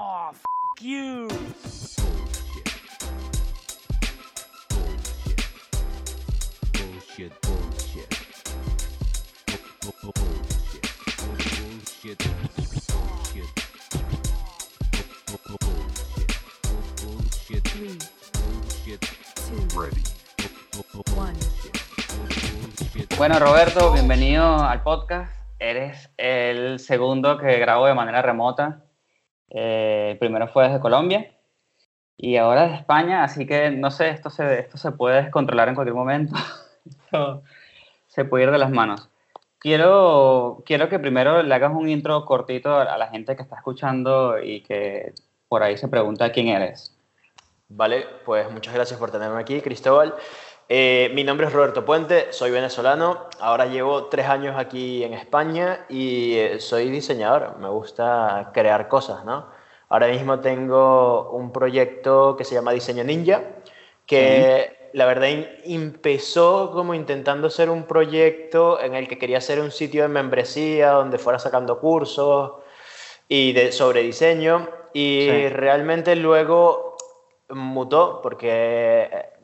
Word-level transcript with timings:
Oh, 0.00 0.30
f 0.32 0.42
you. 0.80 1.28
Bullshit, 6.72 7.32
bullshit. 7.42 8.08
Bu- 9.82 9.92
bu- 10.02 10.12
Bullshit. 10.14 10.86
Bullshit. 11.18 12.18
Bullshit. 12.88 13.50
Bu- 15.26 15.42
bu- 15.48 15.58
Bullshit. 15.66 16.30
Bullshit. 17.02 17.64
Three, 17.64 17.98
Bullshit. 18.34 19.00
two, 19.34 19.80
Ready. 19.80 20.02
Bu- 20.72 20.84
bu- 20.94 21.18
one. 21.18 21.34
Bullshit. 21.34 23.16
Bueno, 23.18 23.38
Roberto, 23.40 23.92
bienvenido 23.92 24.44
al 24.62 24.82
podcast. 24.82 25.32
Eres 25.58 26.08
el 26.18 26.78
segundo 26.78 27.36
que 27.38 27.58
grabo 27.58 27.86
de 27.86 27.94
manera 27.94 28.22
remota. 28.22 28.84
Eh, 29.50 30.16
primero 30.20 30.48
fue 30.48 30.64
desde 30.64 30.80
Colombia 30.80 31.32
y 32.16 32.36
ahora 32.36 32.64
desde 32.64 32.76
España, 32.76 33.24
así 33.24 33.46
que 33.46 33.70
no 33.70 33.90
sé, 33.90 34.10
esto 34.10 34.28
se, 34.28 34.58
esto 34.58 34.76
se 34.76 34.92
puede 34.92 35.22
descontrolar 35.22 35.68
en 35.68 35.74
cualquier 35.74 35.94
momento. 35.94 36.34
Se 38.08 38.24
puede 38.24 38.44
ir 38.44 38.50
de 38.50 38.58
las 38.58 38.70
manos. 38.70 39.08
Quiero, 39.58 40.62
quiero 40.64 40.88
que 40.88 40.98
primero 40.98 41.42
le 41.42 41.54
hagas 41.54 41.72
un 41.72 41.88
intro 41.88 42.24
cortito 42.24 42.74
a 42.74 42.96
la 42.96 43.08
gente 43.08 43.36
que 43.36 43.42
está 43.42 43.56
escuchando 43.56 44.42
y 44.42 44.62
que 44.62 45.12
por 45.46 45.62
ahí 45.62 45.76
se 45.76 45.88
pregunta 45.88 46.32
quién 46.32 46.48
eres. 46.48 46.96
Vale, 47.68 48.06
pues 48.24 48.50
muchas 48.50 48.74
gracias 48.74 48.98
por 48.98 49.10
tenerme 49.10 49.38
aquí, 49.40 49.60
Cristóbal. 49.60 50.14
Eh, 50.70 51.10
mi 51.14 51.24
nombre 51.24 51.46
es 51.46 51.52
Roberto 51.54 51.84
Puente, 51.86 52.30
soy 52.30 52.50
venezolano, 52.50 53.28
ahora 53.40 53.64
llevo 53.64 54.04
tres 54.06 54.26
años 54.26 54.54
aquí 54.58 55.02
en 55.02 55.14
España 55.14 55.86
y 55.88 56.34
eh, 56.36 56.60
soy 56.60 56.90
diseñador, 56.90 57.56
me 57.58 57.70
gusta 57.70 58.50
crear 58.52 58.86
cosas, 58.86 59.24
¿no? 59.24 59.46
Ahora 59.88 60.08
mismo 60.08 60.40
tengo 60.40 61.30
un 61.30 61.52
proyecto 61.52 62.36
que 62.36 62.44
se 62.44 62.54
llama 62.54 62.72
Diseño 62.72 63.02
Ninja, 63.02 63.40
que 64.04 64.90
la 64.92 65.06
verdad 65.06 65.30
empezó 65.64 66.70
como 66.72 66.92
intentando 66.92 67.48
ser 67.48 67.70
un 67.70 67.84
proyecto 67.84 68.78
en 68.78 68.94
el 68.94 69.08
que 69.08 69.16
quería 69.16 69.40
ser 69.40 69.60
un 69.60 69.70
sitio 69.70 70.02
de 70.02 70.08
membresía 70.08 70.90
donde 70.90 71.16
fuera 71.16 71.38
sacando 71.38 71.80
cursos 71.80 72.52
y 73.26 73.52
de, 73.54 73.72
sobre 73.72 74.02
diseño 74.02 74.68
y 74.92 75.28
Sí. 75.30 75.48
realmente 75.48 76.14
luego 76.14 76.96
mutó 77.48 78.20
porque 78.22 79.37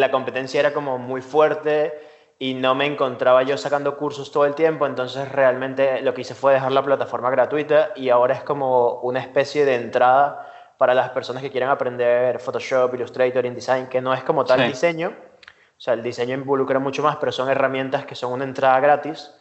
la 0.00 0.10
competencia 0.10 0.58
era 0.60 0.72
como 0.72 0.98
muy 0.98 1.20
fuerte 1.22 1.92
y 2.38 2.54
no 2.54 2.74
me 2.74 2.86
encontraba 2.86 3.42
yo 3.42 3.56
sacando 3.58 3.96
cursos 3.96 4.32
todo 4.32 4.46
el 4.46 4.54
tiempo, 4.54 4.86
entonces 4.86 5.30
realmente 5.30 6.00
lo 6.00 6.14
que 6.14 6.22
hice 6.22 6.34
fue 6.34 6.54
dejar 6.54 6.72
la 6.72 6.82
plataforma 6.82 7.30
gratuita 7.30 7.90
y 7.94 8.08
ahora 8.08 8.34
es 8.34 8.42
como 8.42 8.94
una 9.02 9.20
especie 9.20 9.64
de 9.66 9.74
entrada 9.74 10.46
para 10.78 10.94
las 10.94 11.10
personas 11.10 11.42
que 11.42 11.50
quieran 11.50 11.68
aprender 11.68 12.40
Photoshop, 12.40 12.94
Illustrator, 12.94 13.44
InDesign, 13.44 13.88
que 13.88 14.00
no 14.00 14.14
es 14.14 14.24
como 14.24 14.44
tal 14.46 14.60
Sí. 14.60 14.68
diseño, 14.68 15.08
o 15.08 15.80
sea, 15.80 15.92
el 15.94 16.02
diseño 16.02 16.34
involucra 16.34 16.78
mucho 16.78 17.02
más, 17.02 17.16
pero 17.16 17.30
son 17.30 17.50
herramientas 17.50 18.06
que 18.06 18.14
son 18.14 18.32
una 18.32 18.44
entrada 18.44 18.80
gratis 18.80 19.34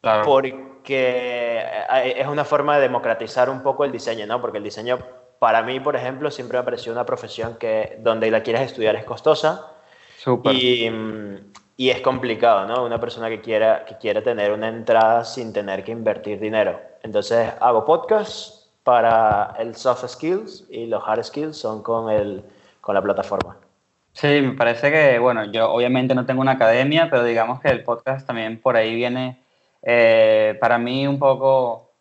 Claro. 0.00 0.24
porque 0.24 1.64
es 2.16 2.26
una 2.28 2.44
forma 2.44 2.76
de 2.76 2.82
democratizar 2.82 3.50
un 3.50 3.62
poco 3.62 3.84
el 3.84 3.90
diseño, 3.90 4.26
¿no? 4.26 4.40
Porque 4.40 4.58
el 4.58 4.64
diseño, 4.64 4.98
para 5.40 5.62
mí, 5.62 5.80
por 5.80 5.96
ejemplo, 5.96 6.30
siempre 6.30 6.58
me 6.58 6.62
ha 6.62 6.64
parecido 6.64 6.92
una 6.92 7.04
profesión 7.04 7.56
que 7.56 7.96
donde 8.00 8.30
la 8.30 8.42
quieras 8.42 8.62
estudiar 8.62 8.94
es 8.94 9.04
costosa 9.04 9.72
Y, 10.52 10.90
y 11.76 11.90
es 11.90 12.00
complicado, 12.00 12.66
¿no? 12.66 12.84
Una 12.84 12.98
persona 12.98 13.28
que 13.28 13.40
quiera, 13.40 13.84
que 13.84 13.96
quiera 13.98 14.22
tener 14.22 14.52
una 14.52 14.68
entrada 14.68 15.24
sin 15.24 15.52
tener 15.52 15.84
que 15.84 15.92
invertir 15.92 16.40
dinero. 16.40 16.80
Entonces, 17.02 17.52
hago 17.60 17.84
podcasts 17.84 18.70
para 18.82 19.54
el 19.58 19.74
soft 19.74 20.06
skills 20.06 20.64
y 20.70 20.86
los 20.86 21.02
hard 21.06 21.24
skills 21.24 21.56
son 21.56 21.82
con, 21.82 22.10
el, 22.10 22.44
con 22.80 22.94
la 22.94 23.02
plataforma. 23.02 23.56
Sí, 24.12 24.40
me 24.40 24.52
parece 24.52 24.90
que, 24.90 25.18
bueno, 25.18 25.44
yo 25.52 25.70
obviamente 25.70 26.14
no 26.14 26.24
tengo 26.24 26.40
una 26.40 26.52
academia, 26.52 27.08
pero 27.10 27.22
digamos 27.22 27.60
que 27.60 27.68
el 27.68 27.84
podcast 27.84 28.26
también 28.26 28.60
por 28.60 28.76
ahí 28.76 28.94
viene 28.94 29.42
eh, 29.82 30.56
para 30.58 30.78
mí 30.78 31.06
un 31.06 31.18
poco 31.18 31.92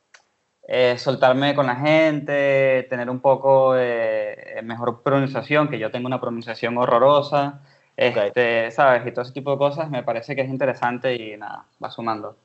eh, 0.68 0.98
soltarme 0.98 1.54
con 1.54 1.68
la 1.68 1.76
gente, 1.76 2.88
tener 2.90 3.10
un 3.10 3.20
poco 3.20 3.74
de 3.74 4.62
mejor 4.64 5.04
pronunciación, 5.04 5.68
que 5.68 5.78
yo 5.78 5.92
tengo 5.92 6.08
una 6.08 6.22
pronunciación 6.22 6.78
horrorosa, 6.78 7.62
este, 7.98 8.72
¿sabes? 8.72 9.06
Y 9.06 9.12
todo 9.12 9.24
ese 9.24 9.34
tipo 9.34 9.52
de 9.52 9.58
cosas 9.58 9.90
me 9.90 10.04
parece 10.04 10.36
que 10.36 10.42
es 10.42 10.50
interesante 10.50 11.16
y 11.16 11.38
nada, 11.38 11.66
va 11.84 11.90
sumando. 11.92 12.38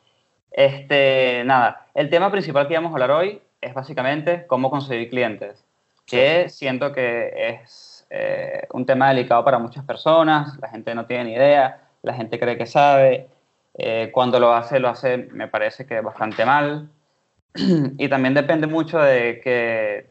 Este, 0.51 1.43
nada, 1.45 1.87
el 1.95 2.11
tema 2.11 2.31
principal 2.31 2.67
que 2.67 2.75
vamos 2.75 2.91
a 2.91 2.95
hablar 2.95 3.13
hoy 3.13 3.41
es 3.61 3.75
básicamente 3.75 4.47
cómo 4.47 4.71
conseguir 4.71 5.09
clientes, 5.09 5.65
que 6.07 6.49
siento 6.49 6.93
que 6.93 7.33
es 7.51 8.07
eh, 8.11 8.67
un 8.73 8.85
tema 8.87 9.11
delicado 9.11 9.45
para 9.45 9.59
muchas 9.59 9.85
personas, 9.85 10.59
la 10.61 10.69
gente 10.69 10.95
no 10.95 11.07
tiene 11.07 11.25
ni 11.25 11.35
idea, 11.35 11.83
la 12.03 12.15
gente 12.15 12.39
cree 12.39 12.57
que 12.57 12.67
sabe, 12.67 13.29
eh, 13.75 14.11
cuando 14.13 14.41
lo 14.41 14.53
hace, 14.53 14.81
lo 14.81 14.89
hace, 14.89 15.17
me 15.19 15.47
parece 15.47 15.87
que 15.87 16.01
bastante 16.01 16.45
mal, 16.45 16.89
y 17.55 18.09
también 18.09 18.35
depende 18.35 18.67
mucho 18.67 18.99
de 18.99 19.41
que, 19.43 20.11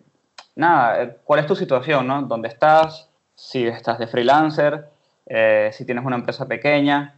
nada, 0.56 1.18
cuál 1.24 1.42
es 1.42 1.48
tu 1.48 1.56
situación, 1.56 2.08
¿no? 2.08 2.22
¿Dónde 2.22 2.50
estás? 2.50 3.10
Si 3.36 3.68
estás 3.68 4.00
de 4.00 4.08
freelancer, 4.08 4.90
eh, 5.30 5.70
si 5.72 5.86
tienes 5.86 6.04
una 6.04 6.18
empresa 6.18 6.48
pequeña. 6.48 7.16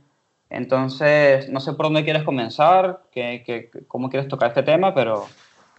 Entonces, 0.50 1.50
no 1.50 1.60
sé 1.62 1.74
por 1.74 1.86
dónde 1.88 2.04
quieres 2.04 2.24
comenzar, 2.24 3.04
qué, 3.12 3.42
qué- 3.46 3.72
cómo 3.88 4.10
quieres 4.10 4.28
tocar 4.28 4.50
este 4.50 4.64
tema, 4.64 4.94
pero 4.94 5.28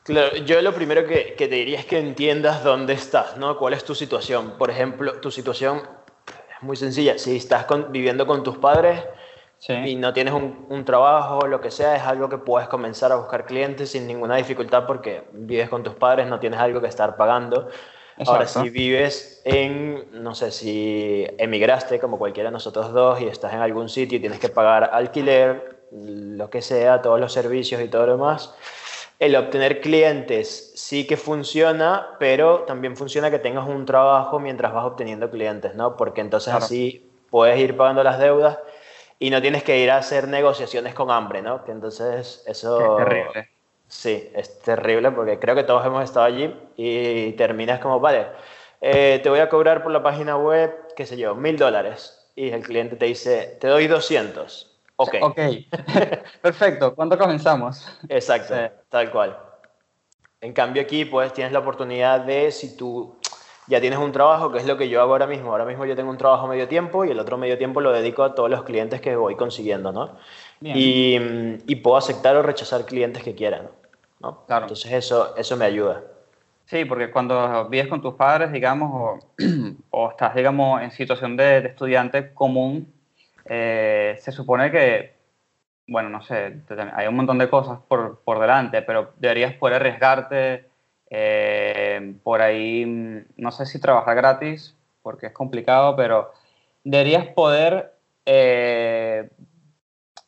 Claro, 0.04 0.34
yo 0.38 0.60
lo 0.62 0.74
primero 0.74 1.06
que, 1.06 1.34
que 1.38 1.46
te 1.46 1.54
diría 1.54 1.78
es 1.78 1.86
que 1.86 1.98
entiendas 1.98 2.64
dónde 2.64 2.92
estás, 2.94 3.36
¿no? 3.36 3.56
¿Cuál 3.56 3.74
es 3.74 3.84
tu 3.84 3.94
situación? 3.94 4.54
Por 4.58 4.68
ejemplo, 4.70 5.20
tu 5.20 5.30
situación 5.30 5.80
es 6.26 6.62
muy 6.62 6.76
sencilla. 6.76 7.18
Si 7.18 7.36
estás 7.36 7.66
con- 7.66 7.92
viviendo 7.92 8.26
con 8.26 8.42
tus 8.42 8.58
padres 8.58 9.04
sí. 9.58 9.74
y 9.74 9.94
no 9.94 10.12
tienes 10.12 10.34
un, 10.34 10.66
un 10.70 10.84
trabajo 10.84 11.38
o 11.38 11.46
lo 11.46 11.60
que 11.60 11.70
sea, 11.70 11.94
es 11.94 12.02
algo 12.02 12.28
que 12.28 12.38
puedes 12.38 12.68
comenzar 12.68 13.12
a 13.12 13.16
buscar 13.16 13.46
clientes 13.46 13.92
sin 13.92 14.08
ninguna 14.08 14.34
dificultad 14.36 14.86
porque 14.86 15.22
vives 15.34 15.68
con 15.68 15.84
tus 15.84 15.94
padres, 15.94 16.26
no 16.26 16.40
tienes 16.40 16.58
algo 16.58 16.80
que 16.80 16.88
estar 16.88 17.14
pagando. 17.16 17.68
Ahora, 18.18 18.42
Exacto. 18.42 18.64
si 18.64 18.70
vives 18.70 19.40
en, 19.44 20.22
no 20.22 20.34
sé, 20.34 20.50
si 20.50 21.26
emigraste 21.38 21.98
como 21.98 22.18
cualquiera 22.18 22.50
de 22.50 22.52
nosotros 22.52 22.92
dos 22.92 23.20
y 23.20 23.26
estás 23.26 23.52
en 23.54 23.60
algún 23.60 23.88
sitio 23.88 24.18
y 24.18 24.20
tienes 24.20 24.38
que 24.38 24.48
pagar 24.48 24.90
alquiler, 24.92 25.86
lo 25.90 26.50
que 26.50 26.62
sea, 26.62 27.02
todos 27.02 27.18
los 27.18 27.32
servicios 27.32 27.80
y 27.80 27.88
todo 27.88 28.06
lo 28.06 28.12
demás, 28.12 28.54
el 29.18 29.36
obtener 29.36 29.80
clientes 29.80 30.72
sí 30.74 31.06
que 31.06 31.16
funciona, 31.16 32.16
pero 32.18 32.60
también 32.60 32.96
funciona 32.96 33.30
que 33.30 33.38
tengas 33.38 33.68
un 33.68 33.86
trabajo 33.86 34.40
mientras 34.40 34.72
vas 34.72 34.84
obteniendo 34.84 35.30
clientes, 35.30 35.74
¿no? 35.74 35.96
Porque 35.96 36.20
entonces 36.20 36.50
Claro. 36.50 36.64
así 36.64 37.08
puedes 37.30 37.58
ir 37.58 37.76
pagando 37.76 38.02
las 38.02 38.18
deudas 38.18 38.58
y 39.18 39.30
no 39.30 39.40
tienes 39.40 39.62
que 39.62 39.78
ir 39.78 39.90
a 39.90 39.98
hacer 39.98 40.26
negociaciones 40.26 40.94
con 40.94 41.10
hambre, 41.10 41.40
¿no? 41.40 41.64
Que 41.64 41.70
entonces 41.70 42.42
eso... 42.46 42.98
es 42.98 43.06
terrible. 43.06 43.48
Sí, 43.92 44.30
es 44.34 44.58
terrible 44.60 45.10
porque 45.10 45.38
creo 45.38 45.54
que 45.54 45.64
todos 45.64 45.84
hemos 45.84 46.02
estado 46.02 46.24
allí 46.24 46.52
y 46.78 47.32
terminas 47.32 47.78
como, 47.78 48.00
vale, 48.00 48.26
eh, 48.80 49.20
te 49.22 49.28
voy 49.28 49.40
a 49.40 49.50
cobrar 49.50 49.82
por 49.82 49.92
la 49.92 50.02
página 50.02 50.38
web, 50.38 50.74
qué 50.96 51.04
sé 51.04 51.18
yo, 51.18 51.34
mil 51.34 51.58
dólares. 51.58 52.18
Y 52.34 52.48
el 52.48 52.62
cliente 52.62 52.96
te 52.96 53.04
dice, 53.04 53.58
te 53.60 53.68
doy 53.68 53.88
200. 53.88 54.80
Ok, 54.96 55.16
Ok, 55.20 55.38
perfecto. 56.40 56.94
¿Cuándo 56.94 57.18
comenzamos? 57.18 57.86
exacto, 58.08 58.54
Sí. 58.54 58.62
tal 58.88 59.10
cual. 59.10 59.38
En 60.40 60.54
cambio 60.54 60.80
aquí 60.82 61.04
pues 61.04 61.34
tienes 61.34 61.52
la 61.52 61.58
oportunidad 61.58 62.20
de, 62.22 62.50
si 62.50 62.74
tú 62.78 63.18
ya 63.66 63.78
tienes 63.78 63.98
un 63.98 64.10
trabajo, 64.10 64.50
que 64.50 64.58
es 64.58 64.66
lo 64.66 64.78
que 64.78 64.88
yo 64.88 65.02
hago 65.02 65.12
ahora 65.12 65.26
mismo. 65.26 65.50
Ahora 65.52 65.66
mismo 65.66 65.84
yo 65.84 65.94
tengo 65.94 66.10
un 66.10 66.16
trabajo 66.18 66.48
medio 66.48 66.66
tiempo 66.66 67.04
y 67.04 67.10
el 67.10 67.20
otro 67.20 67.36
medio 67.36 67.58
tiempo 67.58 67.82
lo 67.82 67.92
dedico 67.92 68.24
a 68.24 68.34
todos 68.34 68.48
los 68.48 68.62
clientes 68.62 69.02
que 69.02 69.14
voy 69.16 69.36
consiguiendo, 69.36 69.92
¿no? 69.92 70.16
Y, 70.62 71.18
mm, 71.20 71.58
y 71.66 71.76
puedo 71.76 71.98
aceptar 71.98 72.34
o 72.36 72.42
rechazar 72.42 72.86
clientes 72.86 73.22
que 73.22 73.34
quieran, 73.34 73.64
¿no? 73.64 73.81
Claro. 74.46 74.64
Entonces 74.64 74.92
eso, 74.92 75.36
eso 75.36 75.56
me 75.56 75.64
ayuda. 75.64 76.02
Sí, 76.64 76.84
porque 76.84 77.10
cuando 77.10 77.68
vives 77.68 77.88
con 77.88 78.00
tus 78.00 78.14
padres, 78.14 78.52
digamos, 78.52 78.90
o, 78.92 79.18
o 79.90 80.10
estás, 80.10 80.34
digamos, 80.34 80.80
en 80.82 80.90
situación 80.90 81.36
de, 81.36 81.60
de 81.60 81.68
estudiante 81.68 82.32
común, 82.32 82.92
eh, 83.44 84.16
se 84.20 84.32
supone 84.32 84.70
que, 84.70 85.14
bueno, 85.88 86.08
no 86.08 86.22
sé, 86.22 86.60
hay 86.94 87.06
un 87.08 87.16
montón 87.16 87.38
de 87.38 87.50
cosas 87.50 87.80
por, 87.88 88.20
por 88.20 88.40
delante, 88.40 88.82
pero 88.82 89.12
deberías 89.18 89.54
poder 89.54 89.76
arriesgarte 89.76 90.66
eh, 91.10 92.14
por 92.22 92.40
ahí, 92.40 92.86
mm, 92.86 93.24
no 93.36 93.50
sé 93.50 93.66
si 93.66 93.80
trabajar 93.80 94.16
gratis, 94.16 94.74
porque 95.02 95.26
es 95.26 95.32
complicado, 95.32 95.96
pero 95.96 96.32
deberías 96.84 97.26
poder 97.26 97.92
eh, 98.24 99.28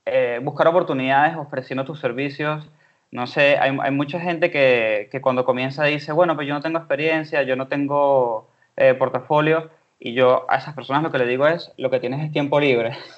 eh, 0.04 0.40
buscar 0.42 0.66
oportunidades 0.68 1.36
ofreciendo 1.36 1.84
tus 1.84 2.00
servicios. 2.00 2.68
No 3.14 3.28
sé, 3.28 3.56
hay, 3.58 3.78
hay 3.80 3.90
mucha 3.92 4.18
gente 4.18 4.50
que, 4.50 5.08
que 5.12 5.20
cuando 5.20 5.44
comienza 5.44 5.84
dice, 5.84 6.10
bueno, 6.10 6.34
pues 6.34 6.48
yo 6.48 6.54
no 6.54 6.60
tengo 6.60 6.78
experiencia, 6.78 7.44
yo 7.44 7.54
no 7.54 7.68
tengo 7.68 8.50
eh, 8.76 8.94
portafolio, 8.94 9.70
y 10.00 10.14
yo 10.14 10.44
a 10.48 10.56
esas 10.56 10.74
personas 10.74 11.04
lo 11.04 11.12
que 11.12 11.18
le 11.18 11.26
digo 11.26 11.46
es, 11.46 11.70
lo 11.76 11.90
que 11.90 12.00
tienes 12.00 12.24
es 12.24 12.32
tiempo 12.32 12.60
libre. 12.60 12.96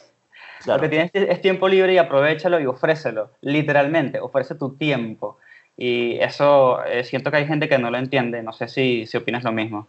Claro. 0.65 0.83
Lo 0.83 0.83
que 0.83 0.89
tienes 0.89 1.11
es 1.13 1.41
tiempo 1.43 1.69
libre 1.69 1.93
y 1.93 1.99
aprovechalo 1.99 2.59
y 2.59 2.67
ofrécelo, 2.67 3.31
literalmente, 3.43 4.19
ofrece 4.19 4.57
tu 4.57 4.75
tiempo. 4.75 5.39
Y 5.77 6.19
eso 6.19 6.83
eh, 6.85 7.05
siento 7.05 7.31
que 7.31 7.37
hay 7.37 7.47
gente 7.47 7.69
que 7.69 7.79
no 7.79 7.89
lo 7.89 7.99
entiende. 7.99 8.43
No 8.43 8.53
sé 8.53 8.67
si, 8.67 9.07
si 9.07 9.17
opinas 9.17 9.45
lo 9.45 9.53
mismo. 9.53 9.87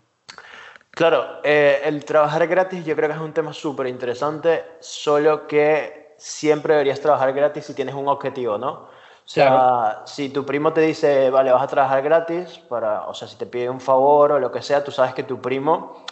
Claro, 0.92 1.39
eh, 1.44 1.80
el 1.83 2.06
trabajar 2.06 2.45
gratis 2.48 2.86
yo 2.86 2.95
creo 2.95 3.09
que 3.09 3.15
es 3.15 3.21
un 3.21 3.33
tema 3.33 3.54
súper 3.54 3.88
interesante, 3.88 4.65
solo 4.80 5.48
que 5.48 6.13
siempre 6.18 6.74
deberías 6.74 7.01
trabajar 7.01 7.33
gratis 7.33 7.65
si 7.65 7.74
tienes 7.74 7.95
un 7.95 8.07
objetivo, 8.07 8.59
¿no? 8.59 8.89
O 9.27 9.29
sea, 9.29 9.50
Claro. 9.50 10.07
si 10.07 10.29
tu 10.29 10.45
primo 10.45 10.71
te 10.71 10.79
dice, 10.79 11.29
vale, 11.29 11.51
vas 11.51 11.62
a 11.62 11.68
trabajar 11.68 12.01
gratis, 12.01 12.59
para, 12.69 13.07
o 13.07 13.13
sea, 13.13 13.27
si 13.27 13.35
te 13.35 13.45
pide 13.45 13.69
un 13.69 13.81
favor 13.81 14.31
o 14.31 14.39
lo 14.39 14.50
que 14.53 14.62
sea, 14.62 14.85
tú 14.85 14.91
sabes 14.91 15.13
que 15.13 15.24
tu 15.24 15.41
primo 15.41 16.06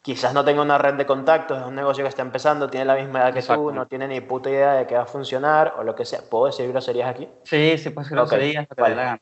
quizás 0.00 0.32
no 0.32 0.42
tenga 0.42 0.62
una 0.62 0.78
red 0.78 0.94
de 0.94 1.04
contactos, 1.04 1.58
es 1.60 1.64
un 1.66 1.74
negocio 1.74 2.02
que 2.02 2.08
está 2.08 2.22
empezando, 2.22 2.68
tiene 2.70 2.86
la 2.86 2.94
misma 2.96 3.20
edad 3.20 3.34
que 3.34 3.42
tú, 3.42 3.70
no 3.72 3.86
tiene 3.86 4.08
ni 4.08 4.20
puta 4.22 4.48
idea 4.50 4.72
de 4.72 4.86
que 4.86 4.96
va 4.96 5.02
a 5.02 5.06
funcionar 5.06 5.74
o 5.78 5.84
lo 5.84 5.94
que 5.94 6.06
sea. 6.06 6.22
¿Puedo 6.28 6.46
decir 6.46 6.66
groserías 6.72 7.10
aquí? 7.10 7.28
Sí, 7.44 7.76
sí, 7.78 7.90
pues 7.90 8.08
groserías, 8.08 8.66
dé 8.74 8.82
vale. 8.82 8.96
la 8.96 9.04
gana. 9.04 9.20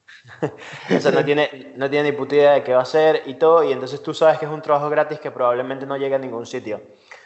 O 0.96 1.00
sea, 1.00 1.10
no 1.10 1.24
tiene, 1.24 1.72
no 1.76 1.90
tiene 1.90 2.12
ni 2.12 2.16
puta 2.16 2.36
idea 2.36 2.52
de 2.52 2.62
qué 2.62 2.72
va 2.72 2.78
a 2.78 2.82
hacer 2.82 3.24
y 3.26 3.34
todo, 3.34 3.64
y 3.64 3.72
entonces 3.72 4.00
tú 4.02 4.14
sabes 4.14 4.38
que 4.38 4.46
es 4.46 4.50
un 4.50 4.62
trabajo 4.62 4.88
gratis 4.88 5.18
que 5.18 5.32
probablemente 5.32 5.86
no 5.86 5.96
llegue 5.96 6.14
a 6.14 6.18
ningún 6.18 6.46
sitio. 6.46 6.80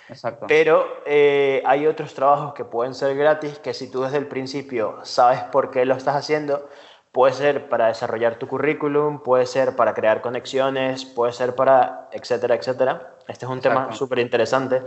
Exacto. 0.08 0.46
Pero 0.48 0.86
eh, 1.06 1.62
hay 1.66 1.86
otros 1.86 2.14
trabajos 2.14 2.54
que 2.54 2.64
pueden 2.64 2.94
ser 2.94 3.16
gratis 3.16 3.58
que 3.58 3.72
si 3.74 3.90
tú 3.90 4.02
desde 4.02 4.18
el 4.18 4.26
principio 4.26 4.98
sabes 5.02 5.40
por 5.44 5.70
qué 5.70 5.84
lo 5.84 5.94
estás 5.94 6.16
haciendo, 6.16 6.68
puede 7.12 7.32
ser 7.32 7.68
para 7.68 7.86
desarrollar 7.86 8.36
tu 8.36 8.46
currículum, 8.46 9.20
puede 9.22 9.46
ser 9.46 9.76
para 9.76 9.94
crear 9.94 10.20
conexiones, 10.20 11.04
puede 11.04 11.32
ser 11.32 11.54
para 11.54 12.08
etcétera, 12.12 12.54
etcétera. 12.56 13.14
Este 13.28 13.46
es 13.46 13.50
un 13.50 13.60
tema 13.60 13.74
Exacto. 13.80 13.96
súper 13.96 14.18
interesante. 14.18 14.82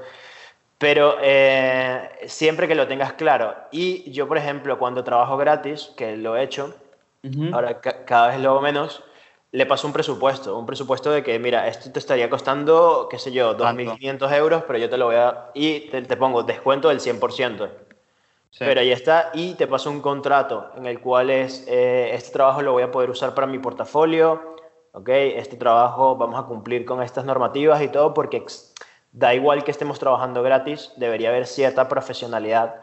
Pero 0.77 1.15
eh, 1.21 2.09
siempre 2.27 2.67
que 2.67 2.75
lo 2.75 2.87
tengas 2.87 3.13
claro. 3.13 3.55
Y 3.71 4.11
yo, 4.11 4.27
por 4.27 4.37
ejemplo, 4.37 4.77
cuando 4.77 5.03
trabajo 5.03 5.35
gratis, 5.37 5.91
que 5.97 6.15
lo 6.17 6.37
he 6.37 6.43
hecho, 6.43 6.75
Ujú. 7.23 7.49
ahora 7.55 7.79
ca- 7.81 8.05
cada 8.05 8.27
vez 8.27 8.39
lo 8.39 8.51
hago 8.51 8.61
menos, 8.61 9.03
le 9.51 9.65
paso 9.65 9.87
un 9.87 9.93
presupuesto, 9.93 10.57
un 10.57 10.65
presupuesto 10.65 11.11
de 11.11 11.23
que, 11.23 11.39
mira, 11.39 11.67
esto 11.67 11.91
te 11.91 11.99
estaría 11.99 12.29
costando, 12.29 13.07
qué 13.09 13.17
sé 13.17 13.31
yo, 13.31 13.55
Tanto. 13.55 13.83
2.500 13.83 14.33
euros, 14.33 14.63
pero 14.67 14.79
yo 14.79 14.89
te 14.89 14.97
lo 14.97 15.05
voy 15.05 15.15
a... 15.15 15.51
Y 15.53 15.81
te, 15.89 16.01
te 16.01 16.17
pongo 16.17 16.43
descuento 16.43 16.89
del 16.89 16.99
100%. 16.99 17.69
Sí. 18.49 18.57
Pero 18.59 18.81
ahí 18.81 18.91
está, 18.91 19.31
y 19.33 19.53
te 19.53 19.67
paso 19.67 19.89
un 19.89 20.01
contrato 20.01 20.71
en 20.75 20.85
el 20.85 20.99
cual 20.99 21.29
es, 21.29 21.65
eh, 21.67 22.11
este 22.13 22.31
trabajo 22.31 22.61
lo 22.61 22.73
voy 22.73 22.83
a 22.83 22.91
poder 22.91 23.09
usar 23.09 23.33
para 23.33 23.45
mi 23.45 23.59
portafolio, 23.59 24.55
¿ok? 24.93 25.09
Este 25.09 25.57
trabajo 25.57 26.15
vamos 26.15 26.39
a 26.39 26.43
cumplir 26.43 26.85
con 26.85 27.03
estas 27.03 27.23
normativas 27.25 27.81
y 27.81 27.89
todo, 27.89 28.13
porque 28.13 28.43
da 29.11 29.33
igual 29.33 29.63
que 29.63 29.71
estemos 29.71 29.99
trabajando 29.99 30.43
gratis, 30.43 30.91
debería 30.95 31.29
haber 31.29 31.45
cierta 31.45 31.87
profesionalidad, 31.87 32.81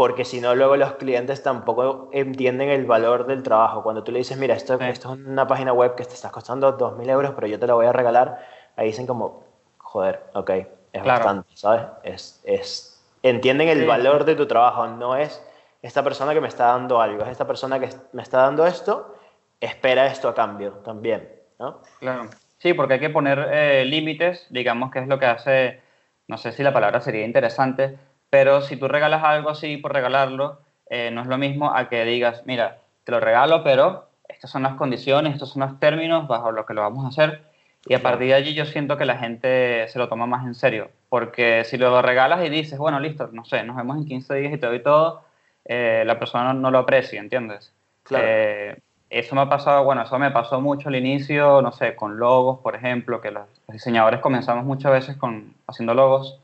porque 0.00 0.24
si 0.24 0.40
no, 0.40 0.54
luego 0.54 0.76
los 0.78 0.94
clientes 0.94 1.42
tampoco 1.42 2.08
entienden 2.14 2.70
el 2.70 2.86
valor 2.86 3.26
del 3.26 3.42
trabajo. 3.42 3.82
Cuando 3.82 4.02
tú 4.02 4.12
le 4.12 4.20
dices, 4.20 4.38
mira, 4.38 4.54
esto, 4.54 4.78
Sí. 4.78 4.84
esto 4.84 5.12
es 5.12 5.18
una 5.26 5.46
página 5.46 5.74
web 5.74 5.94
que 5.94 6.06
te 6.06 6.14
está 6.14 6.30
costando 6.30 6.72
2.000 6.72 7.10
euros, 7.10 7.32
pero 7.34 7.46
yo 7.46 7.58
te 7.58 7.66
la 7.66 7.74
voy 7.74 7.84
a 7.84 7.92
regalar, 7.92 8.38
ahí 8.76 8.86
dicen 8.86 9.06
como, 9.06 9.44
joder, 9.76 10.22
ok, 10.32 10.48
es 10.48 10.66
Claro. 11.02 11.06
bastante, 11.06 11.50
¿sabes? 11.54 11.82
Es, 12.02 12.40
es, 12.44 13.04
entienden 13.22 13.68
el 13.68 13.80
Sí. 13.80 13.84
valor 13.84 14.24
de 14.24 14.36
tu 14.36 14.46
trabajo, 14.46 14.86
no 14.86 15.16
es 15.16 15.46
esta 15.82 16.02
persona 16.02 16.32
que 16.32 16.40
me 16.40 16.48
está 16.48 16.68
dando 16.68 16.98
algo, 17.02 17.24
es 17.24 17.28
esta 17.28 17.46
persona 17.46 17.78
que 17.78 17.90
me 18.14 18.22
está 18.22 18.38
dando 18.38 18.64
esto, 18.66 19.14
espera 19.60 20.06
esto 20.06 20.30
a 20.30 20.34
cambio 20.34 20.76
también, 20.82 21.28
¿no? 21.58 21.82
Claro. 21.98 22.30
Sí, 22.56 22.72
porque 22.72 22.94
hay 22.94 23.00
que 23.00 23.10
poner 23.10 23.48
eh, 23.52 23.84
límites, 23.84 24.46
digamos 24.48 24.90
que 24.90 25.00
es 25.00 25.08
lo 25.08 25.18
que 25.18 25.26
hace, 25.26 25.82
no 26.26 26.38
sé 26.38 26.52
si 26.52 26.62
la 26.62 26.72
palabra 26.72 27.02
sería 27.02 27.26
interesante, 27.26 27.98
pero 28.30 28.62
si 28.62 28.76
tú 28.76 28.88
regalas 28.88 29.24
algo 29.24 29.50
así 29.50 29.76
por 29.76 29.92
regalarlo, 29.92 30.60
eh, 30.88 31.10
no 31.10 31.22
es 31.22 31.26
lo 31.26 31.36
mismo 31.36 31.74
a 31.74 31.88
que 31.88 32.04
digas, 32.04 32.42
mira, 32.46 32.78
te 33.04 33.12
lo 33.12 33.20
regalo, 33.20 33.62
pero 33.62 34.08
estas 34.28 34.50
son 34.50 34.62
las 34.62 34.74
condiciones, 34.74 35.34
estos 35.34 35.50
son 35.50 35.62
los 35.62 35.78
términos 35.80 36.28
bajo 36.28 36.52
los 36.52 36.64
que 36.64 36.74
lo 36.74 36.82
vamos 36.82 37.04
a 37.04 37.08
hacer. 37.08 37.42
Y 37.86 37.94
a 37.94 38.02
partir 38.02 38.28
de 38.28 38.34
allí 38.34 38.54
yo 38.54 38.66
siento 38.66 38.96
que 38.98 39.06
la 39.06 39.16
gente 39.16 39.88
se 39.88 39.98
lo 39.98 40.08
toma 40.08 40.26
más 40.26 40.46
en 40.46 40.54
serio, 40.54 40.90
porque 41.08 41.64
si 41.64 41.78
lo 41.78 42.02
regalas 42.02 42.44
y 42.44 42.50
dices, 42.50 42.78
bueno, 42.78 43.00
listo, 43.00 43.30
no 43.32 43.44
sé, 43.44 43.64
nos 43.64 43.76
vemos 43.76 43.96
en 43.96 44.04
15 44.04 44.34
días 44.34 44.52
y 44.52 44.58
te 44.58 44.66
doy 44.66 44.82
todo, 44.82 45.22
eh, 45.64 46.04
la 46.06 46.18
persona 46.18 46.52
no 46.52 46.70
lo 46.70 46.78
aprecia, 46.78 47.20
¿entiendes? 47.20 47.72
Claro. 48.02 48.24
Eh, 48.28 48.78
eso 49.08 49.34
me 49.34 49.40
ha 49.40 49.48
pasado, 49.48 49.82
bueno, 49.82 50.02
eso 50.02 50.18
me 50.18 50.30
pasó 50.30 50.60
mucho 50.60 50.88
al 50.88 50.96
inicio, 50.96 51.62
no 51.62 51.72
sé, 51.72 51.96
con 51.96 52.18
logos, 52.18 52.60
por 52.60 52.76
ejemplo, 52.76 53.20
que 53.20 53.30
los, 53.30 53.48
los 53.66 53.72
diseñadores 53.72 54.20
comenzamos 54.20 54.64
muchas 54.64 54.92
veces 54.92 55.16
con, 55.16 55.54
haciendo 55.66 55.94
logos. 55.94 56.38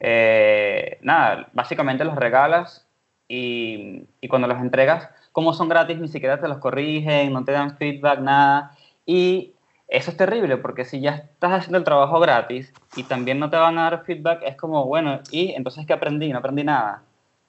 Eh, 0.00 0.98
nada, 1.02 1.48
básicamente 1.52 2.04
los 2.04 2.16
regalas 2.16 2.86
y, 3.28 4.04
y 4.20 4.28
cuando 4.28 4.48
los 4.48 4.58
entregas, 4.58 5.08
como 5.32 5.52
son 5.52 5.68
gratis, 5.68 5.98
ni 5.98 6.08
siquiera 6.08 6.40
te 6.40 6.48
los 6.48 6.58
corrigen, 6.58 7.32
no 7.32 7.44
te 7.44 7.52
dan 7.52 7.76
feedback, 7.76 8.20
nada. 8.20 8.76
Y 9.04 9.52
eso 9.88 10.10
es 10.10 10.16
terrible, 10.16 10.56
porque 10.56 10.84
si 10.84 11.00
ya 11.00 11.14
estás 11.14 11.52
haciendo 11.52 11.78
el 11.78 11.84
trabajo 11.84 12.18
gratis 12.20 12.72
y 12.96 13.04
también 13.04 13.38
no 13.38 13.50
te 13.50 13.56
van 13.56 13.78
a 13.78 13.90
dar 13.90 14.04
feedback, 14.04 14.42
es 14.44 14.56
como, 14.56 14.84
bueno, 14.86 15.20
¿y 15.30 15.52
entonces 15.52 15.86
qué 15.86 15.92
aprendí? 15.92 16.32
No 16.32 16.38
aprendí 16.38 16.64
nada. 16.64 17.02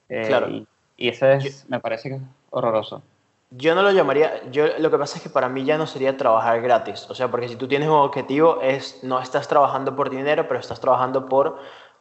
Eh, 0.08 0.24
Claro. 0.26 0.48
Y, 0.48 0.66
y 0.96 1.08
eso 1.08 1.26
es, 1.26 1.66
me 1.68 1.80
parece 1.80 2.08
que 2.10 2.14
es 2.16 2.22
horroroso. 2.50 3.02
Yo 3.50 3.74
no 3.74 3.82
lo 3.82 3.90
llamaría, 3.92 4.42
yo 4.50 4.66
lo 4.78 4.90
que 4.90 4.98
pasa 4.98 5.16
es 5.16 5.22
que 5.22 5.30
para 5.30 5.48
mí 5.48 5.64
ya 5.64 5.78
no 5.78 5.86
sería 5.86 6.18
trabajar 6.18 6.60
gratis, 6.60 7.06
o 7.08 7.14
sea, 7.14 7.28
porque 7.28 7.48
si 7.48 7.56
tú 7.56 7.66
tienes 7.66 7.88
un 7.88 7.94
objetivo 7.94 8.60
es 8.60 9.02
no 9.02 9.20
estás 9.20 9.48
trabajando 9.48 9.96
por 9.96 10.10
dinero, 10.10 10.46
pero 10.46 10.60
estás 10.60 10.80
trabajando 10.80 11.30
por 11.30 11.58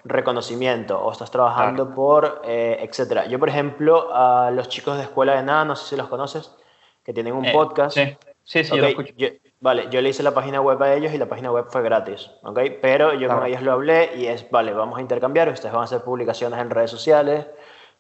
reconocimiento 0.10 1.00
o 1.00 1.12
estás 1.12 1.32
trabajando 1.32 1.94
por 1.94 2.42
eh, 2.44 2.78
etcétera. 2.82 3.26
Yo, 3.28 3.40
por 3.40 3.50
ejemplo, 3.50 4.10
a 4.14 4.52
los 4.52 4.70
chicos 4.70 4.98
de 4.98 5.04
Escuela 5.04 5.36
de 5.36 5.44
Nada, 5.44 5.66
no 5.66 5.76
sé 5.76 5.90
si 5.90 5.96
los 5.96 6.08
conoces, 6.08 6.56
que 7.04 7.14
tienen 7.14 7.34
un 7.34 7.46
Eh, 7.46 7.52
podcast. 7.54 7.96
Sí, 7.98 8.18
sí, 8.44 8.64
sí, 8.64 8.76
yo 8.76 8.82
lo 8.82 8.88
escucho. 8.88 9.14
yo- 9.18 9.30
vale, 9.60 9.88
yo 9.90 10.02
le 10.02 10.10
hice 10.10 10.22
la 10.24 10.32
página 10.34 10.62
web 10.62 10.82
a 10.84 10.94
ellos 10.94 11.14
y 11.14 11.18
la 11.18 11.26
página 11.28 11.52
web 11.52 11.66
fue 11.70 11.82
gratis, 11.82 12.30
¿ok? 12.44 12.60
Pero 12.82 13.14
yo 13.14 13.28
con 13.28 13.38
Claro. 13.38 13.46
ellos 13.46 13.62
lo 13.64 13.72
hablé 13.72 14.12
y 14.18 14.28
es, 14.28 14.50
vale, 14.52 14.74
vamos 14.74 14.98
a 15.00 15.02
intercambiar, 15.02 15.50
ustedes 15.50 15.72
van 15.74 15.82
a 15.82 15.86
hacer 15.86 16.02
publicaciones 16.02 16.60
en 16.60 16.70
redes 16.70 16.92
sociales, 16.92 17.48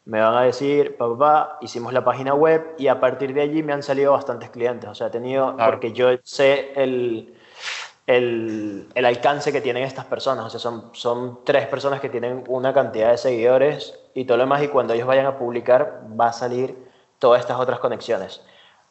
me 0.06 0.22
van 0.22 0.36
a 0.36 0.42
decir, 0.44 0.96
papá, 0.98 1.18
pa, 1.18 1.58
hicimos 1.62 1.92
la 1.94 2.04
página 2.06 2.34
web 2.34 2.76
y 2.78 2.88
a 2.88 3.00
partir 3.00 3.34
de 3.34 3.42
allí 3.42 3.64
me 3.64 3.74
han 3.74 3.84
salido 3.84 4.14
bastantes 4.14 4.50
clientes, 4.52 4.90
o 4.90 4.96
sea, 4.96 5.08
he 5.08 5.10
tenido, 5.10 5.56
Claro. 5.56 5.72
porque 5.72 5.92
yo 5.94 6.10
sé 6.24 6.72
el, 6.76 7.34
el, 8.08 8.88
el 8.96 9.06
alcance 9.06 9.52
que 9.52 9.62
tienen 9.62 9.84
estas 9.84 10.06
personas, 10.06 10.46
o 10.46 10.50
sea, 10.50 10.60
son, 10.60 10.90
son 10.94 11.40
tres 11.44 11.68
personas 11.68 12.00
que 12.00 12.10
tienen 12.10 12.44
una 12.48 12.74
cantidad 12.74 13.12
de 13.12 13.18
seguidores 13.18 14.00
y 14.14 14.26
todo 14.26 14.38
lo 14.38 14.44
demás, 14.44 14.64
y 14.64 14.70
cuando 14.70 14.94
ellos 14.94 15.06
vayan 15.06 15.26
a 15.26 15.38
publicar 15.38 16.02
va 16.20 16.28
a 16.28 16.34
salir 16.34 16.76
todas 17.20 17.42
estas 17.42 17.60
otras 17.60 17.80
conexiones. 17.80 18.42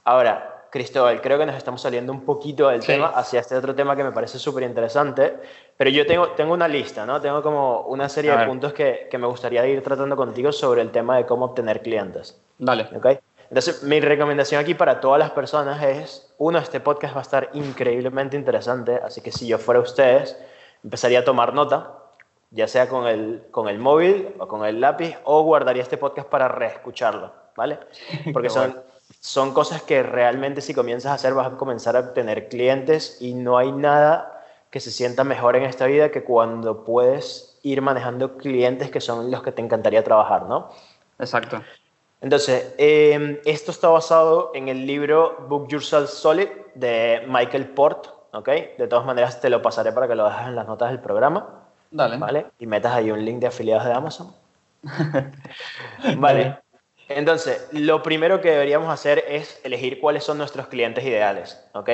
Ahora, 0.04 0.52
Cristóbal, 0.70 1.22
creo 1.22 1.38
que 1.38 1.46
nos 1.46 1.56
estamos 1.56 1.80
saliendo 1.80 2.12
un 2.12 2.24
poquito 2.26 2.68
del 2.68 2.82
Sí. 2.82 2.88
tema 2.92 3.06
hacia 3.08 3.40
este 3.40 3.56
otro 3.56 3.74
tema 3.74 3.96
que 3.96 4.04
me 4.04 4.12
parece 4.12 4.38
súper 4.38 4.64
interesante, 4.64 5.34
pero 5.78 5.88
yo 5.88 6.04
tengo, 6.06 6.28
tengo 6.30 6.52
una 6.52 6.68
lista, 6.68 7.06
¿no? 7.06 7.18
Tengo 7.20 7.42
como 7.42 7.82
una 7.82 8.08
serie 8.10 8.30
A 8.30 8.34
de 8.34 8.38
ver. 8.40 8.48
puntos 8.48 8.72
que, 8.74 9.08
que 9.10 9.16
me 9.16 9.26
gustaría 9.26 9.66
ir 9.66 9.82
tratando 9.82 10.14
contigo 10.16 10.52
sobre 10.52 10.82
el 10.82 10.90
tema 10.90 11.16
de 11.16 11.24
cómo 11.24 11.46
obtener 11.46 11.80
clientes. 11.80 12.38
Dale. 12.58 12.88
¿ok? 12.94 13.06
Entonces, 13.48 13.82
mi 13.82 14.00
recomendación 14.00 14.60
aquí 14.60 14.74
para 14.74 15.00
todas 15.00 15.18
las 15.18 15.30
personas 15.30 15.82
es, 15.82 16.34
uno, 16.38 16.58
este 16.58 16.80
podcast 16.80 17.14
va 17.14 17.20
a 17.20 17.22
estar 17.22 17.50
increíblemente 17.52 18.36
interesante, 18.36 19.00
así 19.04 19.20
que 19.20 19.32
si 19.32 19.46
yo 19.46 19.58
fuera 19.58 19.80
ustedes, 19.80 20.36
empezaría 20.82 21.20
a 21.20 21.24
tomar 21.24 21.54
nota, 21.54 21.94
ya 22.50 22.68
sea 22.68 22.88
con 22.88 23.06
el, 23.06 23.44
con 23.50 23.68
el 23.68 23.78
móvil 23.78 24.34
o 24.38 24.48
con 24.48 24.64
el 24.64 24.80
lápiz, 24.80 25.16
o 25.24 25.42
guardaría 25.42 25.82
este 25.82 25.96
podcast 25.96 26.28
para 26.28 26.48
reescucharlo, 26.48 27.32
¿vale? 27.56 27.78
Porque 28.32 28.50
son, 28.50 28.80
son 29.20 29.52
cosas 29.52 29.82
que 29.82 30.02
realmente 30.02 30.60
si 30.60 30.74
comienzas 30.74 31.12
a 31.12 31.14
hacer 31.14 31.34
vas 31.34 31.52
a 31.52 31.56
comenzar 31.56 31.96
a 31.96 32.00
obtener 32.00 32.48
clientes 32.48 33.18
y 33.20 33.34
no 33.34 33.58
hay 33.58 33.72
nada 33.72 34.44
que 34.70 34.80
se 34.80 34.90
sienta 34.90 35.24
mejor 35.24 35.56
en 35.56 35.62
esta 35.62 35.86
vida 35.86 36.10
que 36.10 36.24
cuando 36.24 36.84
puedes 36.84 37.58
ir 37.62 37.82
manejando 37.82 38.36
clientes 38.36 38.90
que 38.90 39.00
son 39.00 39.30
los 39.30 39.42
que 39.42 39.52
te 39.52 39.62
encantaría 39.62 40.04
trabajar, 40.04 40.46
¿no? 40.46 40.70
Exacto. 41.18 41.62
Entonces, 42.20 42.74
eh, 42.78 43.40
esto 43.44 43.70
está 43.70 43.88
basado 43.88 44.50
en 44.54 44.68
el 44.68 44.86
libro 44.86 45.46
Book 45.48 45.68
Yourself 45.68 46.08
Solid 46.08 46.48
de 46.74 47.22
Michael 47.28 47.68
Port, 47.68 48.08
¿ok? 48.32 48.48
De 48.78 48.88
todas 48.88 49.04
maneras, 49.04 49.40
te 49.40 49.50
lo 49.50 49.60
pasaré 49.62 49.92
para 49.92 50.08
que 50.08 50.14
lo 50.14 50.24
dejes 50.24 50.48
en 50.48 50.56
las 50.56 50.66
notas 50.66 50.90
del 50.90 51.00
programa, 51.00 51.66
Dale. 51.90 52.16
¿vale? 52.16 52.46
Y 52.58 52.66
metas 52.66 52.94
ahí 52.94 53.10
un 53.10 53.24
link 53.24 53.38
de 53.38 53.46
afiliados 53.46 53.84
de 53.84 53.92
Amazon. 53.92 54.34
Vale. 56.16 56.58
Entonces, 57.08 57.68
lo 57.72 58.02
primero 58.02 58.40
que 58.40 58.50
deberíamos 58.50 58.92
hacer 58.92 59.24
es 59.28 59.60
elegir 59.64 60.00
cuáles 60.00 60.24
son 60.24 60.38
nuestros 60.38 60.66
clientes 60.66 61.04
ideales, 61.04 61.64
¿ok? 61.72 61.90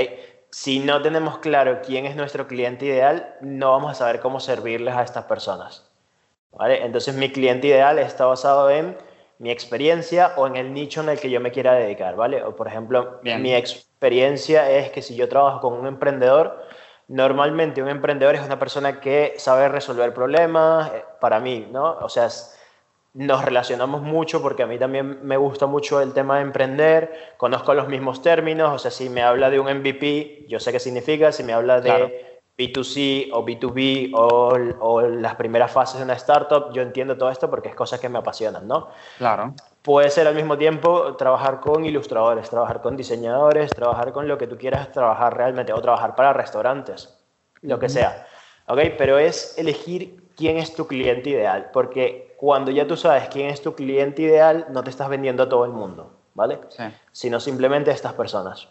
Si 0.51 0.81
no 0.81 1.03
tenemos 1.03 1.39
claro 1.39 1.81
quién 1.85 2.07
es 2.07 2.17
nuestro 2.17 2.47
cliente 2.47 2.87
ideal, 2.87 3.35
no 3.41 3.73
vamos 3.73 3.93
a 3.93 3.95
saber 3.95 4.21
cómo 4.21 4.41
servirles 4.41 4.95
a 4.95 5.03
estas 5.03 5.25
personas, 5.25 5.91
¿vale? 6.53 6.85
Entonces, 6.85 7.15
mi 7.15 7.31
cliente 7.31 7.69
ideal 7.69 7.99
está 7.99 8.25
basado 8.25 8.71
en 8.71 8.97
mi 9.43 9.51
experiencia 9.51 10.35
o 10.37 10.47
en 10.47 10.55
el 10.55 10.73
nicho 10.73 11.01
en 11.01 11.09
el 11.09 11.19
que 11.19 11.29
yo 11.29 11.41
me 11.41 11.51
quiera 11.51 11.75
dedicar, 11.75 12.15
¿vale? 12.15 12.45
O, 12.45 12.55
por 12.55 12.69
ejemplo, 12.69 13.19
Bien. 13.25 13.43
mi 13.43 13.53
experiencia 13.53 14.71
es 14.71 14.93
que 14.93 15.03
si 15.03 15.17
yo 15.17 15.29
trabajo 15.29 15.61
con 15.61 15.73
un 15.73 15.89
emprendedor, 15.89 16.63
normalmente 17.09 17.83
un 17.83 17.89
emprendedor 17.89 18.37
es 18.37 18.43
una 18.43 18.61
persona 18.61 19.01
que 19.01 19.35
sabe 19.39 19.69
resolver 19.69 20.15
problemas, 20.15 20.93
eh, 20.93 21.05
para 21.21 21.41
mí, 21.41 21.67
¿no? 21.73 21.91
O 22.03 22.09
sea, 22.09 22.29
nos 23.15 23.45
relacionamos 23.45 24.01
mucho 24.01 24.41
porque 24.41 24.63
a 24.63 24.69
mí 24.69 24.79
también 24.79 25.27
me 25.27 25.37
gusta 25.37 25.67
mucho 25.67 26.01
el 26.01 26.13
tema 26.13 26.37
de 26.37 26.43
emprender, 26.43 27.35
conozco 27.37 27.75
los 27.75 27.89
mismos 27.89 28.23
términos, 28.23 28.73
o 28.73 28.79
sea, 28.79 28.93
si 28.93 29.09
me 29.09 29.23
habla 29.23 29.51
de 29.51 29.59
un 29.59 29.67
MVP, 29.67 30.47
yo 30.47 30.61
sé 30.61 30.71
qué 30.71 30.79
significa, 30.79 31.33
si 31.33 31.43
me 31.43 31.53
habla 31.53 31.81
de 31.81 31.83
Claro. 31.83 32.11
B2C 32.63 33.31
o 33.33 33.45
B2B 33.45 34.13
o, 34.15 34.55
o 34.81 35.03
las 35.03 35.35
primeras 35.37 35.71
fases 35.71 35.99
de 35.99 36.05
una 36.05 36.15
startup, 36.15 36.73
yo 36.73 36.83
entiendo 36.83 37.17
todo 37.17 37.31
esto 37.31 37.51
porque 37.51 37.69
es 37.69 37.75
cosas 37.75 37.99
que 37.99 38.09
me 38.09 38.19
apasionan, 38.19 38.69
¿no? 38.69 38.89
Claro. 39.19 39.55
Puede 39.83 40.11
ser 40.11 40.29
al 40.29 40.35
mismo 40.35 40.57
tiempo 40.57 41.17
trabajar 41.17 41.61
con 41.61 41.85
ilustradores, 41.85 42.49
trabajar 42.49 42.81
con 42.81 42.97
diseñadores, 42.97 43.71
trabajar 43.71 44.13
con 44.13 44.29
lo 44.29 44.39
que 44.39 44.47
tú 44.47 44.57
quieras 44.57 44.93
trabajar 44.93 45.37
realmente, 45.37 45.73
o 45.73 45.81
trabajar 45.81 46.15
para 46.15 46.33
restaurantes, 46.33 47.19
lo 47.63 47.79
que 47.79 47.89
sea. 47.89 48.27
¿Ok? 48.69 48.79
Pero 48.97 49.19
es 49.19 49.59
elegir 49.59 50.23
quién 50.37 50.57
es 50.59 50.75
tu 50.75 50.87
cliente 50.87 51.31
ideal, 51.31 51.71
porque 51.73 52.35
cuando 52.39 52.71
ya 52.71 52.87
tú 52.87 52.97
sabes 52.97 53.29
quién 53.29 53.49
es 53.49 53.61
tu 53.61 53.75
cliente 53.75 54.23
ideal, 54.23 54.67
no 54.71 54.85
te 54.85 54.91
estás 54.91 55.09
vendiendo 55.09 55.43
a 55.43 55.49
todo 55.49 55.65
el 55.65 55.73
mundo, 55.73 56.13
¿vale? 56.35 56.61
Sí. 56.69 56.85
Sino 57.11 57.41
simplemente 57.41 57.91
a 57.91 57.95
estas 57.95 58.13
personas. 58.13 58.69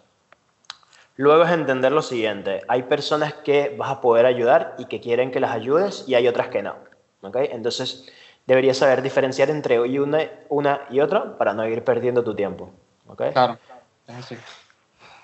Luego 1.22 1.44
es 1.44 1.52
entender 1.52 1.92
lo 1.92 2.02
siguiente, 2.02 2.64
hay 2.68 2.82
personas 2.82 3.36
que 3.36 3.76
vas 3.78 3.92
a 3.92 4.02
poder 4.02 4.26
ayudar 4.26 4.74
y 4.80 4.86
que 4.86 5.00
quieren 5.00 5.30
que 5.30 5.40
las 5.40 5.52
ayudes 5.52 6.04
y 6.08 6.16
hay 6.16 6.28
otras 6.28 6.48
que 6.48 6.64
no. 6.64 6.74
¿ok? 7.22 7.36
Entonces 7.52 8.12
deberías 8.48 8.78
saber 8.78 9.04
diferenciar 9.04 9.52
entre 9.52 9.80
una, 9.80 10.28
una 10.50 10.82
y 10.90 11.00
otra 11.00 11.38
para 11.38 11.54
no 11.54 11.68
ir 11.68 11.84
perdiendo 11.84 12.24
tu 12.24 12.34
tiempo. 12.34 12.72
¿ok? 13.06 13.22
Claro. 13.34 13.60
Es 14.08 14.16
así. 14.16 14.36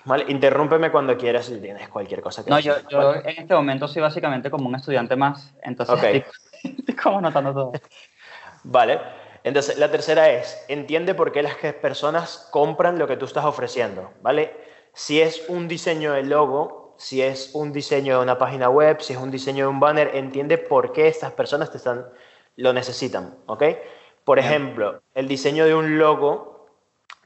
Vale, 0.04 0.24
interrúmpeme 0.28 0.92
cuando 0.92 1.16
quieras 1.16 1.46
si 1.46 1.60
tienes 1.60 1.88
cualquier 1.88 2.20
cosa 2.20 2.44
que 2.44 2.50
No, 2.50 2.60
yo, 2.60 2.74
en 3.24 3.36
este 3.36 3.54
momento 3.54 3.88
soy 3.88 4.00
básicamente 4.00 4.52
como 4.52 4.68
un 4.68 4.76
estudiante 4.76 5.16
más, 5.16 5.52
entonces 5.64 5.96
Ok. 5.96 6.04
estoy, 6.04 6.24
estoy 6.78 6.94
como 7.02 7.18
anotando 7.18 7.52
todo. 7.52 7.72
Vale. 8.62 9.00
Entonces, 9.42 9.78
la 9.78 9.90
tercera 9.90 10.30
es, 10.30 10.64
entiende 10.68 11.16
por 11.16 11.32
qué 11.32 11.42
las 11.42 11.56
que- 11.56 11.72
personas 11.72 12.48
compran 12.52 13.00
lo 13.00 13.08
que 13.08 13.16
tú 13.16 13.24
estás 13.24 13.44
ofreciendo, 13.44 14.12
¿vale? 14.22 14.67
Si 14.98 15.22
es 15.22 15.48
un 15.48 15.68
diseño 15.68 16.14
de 16.14 16.24
logo, 16.24 16.96
si 16.96 17.22
es 17.22 17.54
un 17.54 17.72
diseño 17.72 18.16
de 18.16 18.22
una 18.24 18.36
página 18.36 18.68
web, 18.68 19.00
si 19.00 19.12
es 19.12 19.18
un 19.20 19.30
diseño 19.30 19.66
de 19.66 19.68
un 19.68 19.78
banner, 19.78 20.10
entiende 20.16 20.58
por 20.58 20.92
qué 20.92 21.06
estas 21.06 21.30
personas 21.30 21.70
te 21.70 21.76
están, 21.76 22.04
lo 22.56 22.72
necesitan, 22.72 23.36
¿ok? 23.46 23.62
Por 24.24 24.38
Bien. 24.38 24.48
ejemplo, 24.50 25.00
el 25.14 25.28
diseño 25.28 25.66
de 25.66 25.76
un 25.76 25.98
logo, 25.98 26.66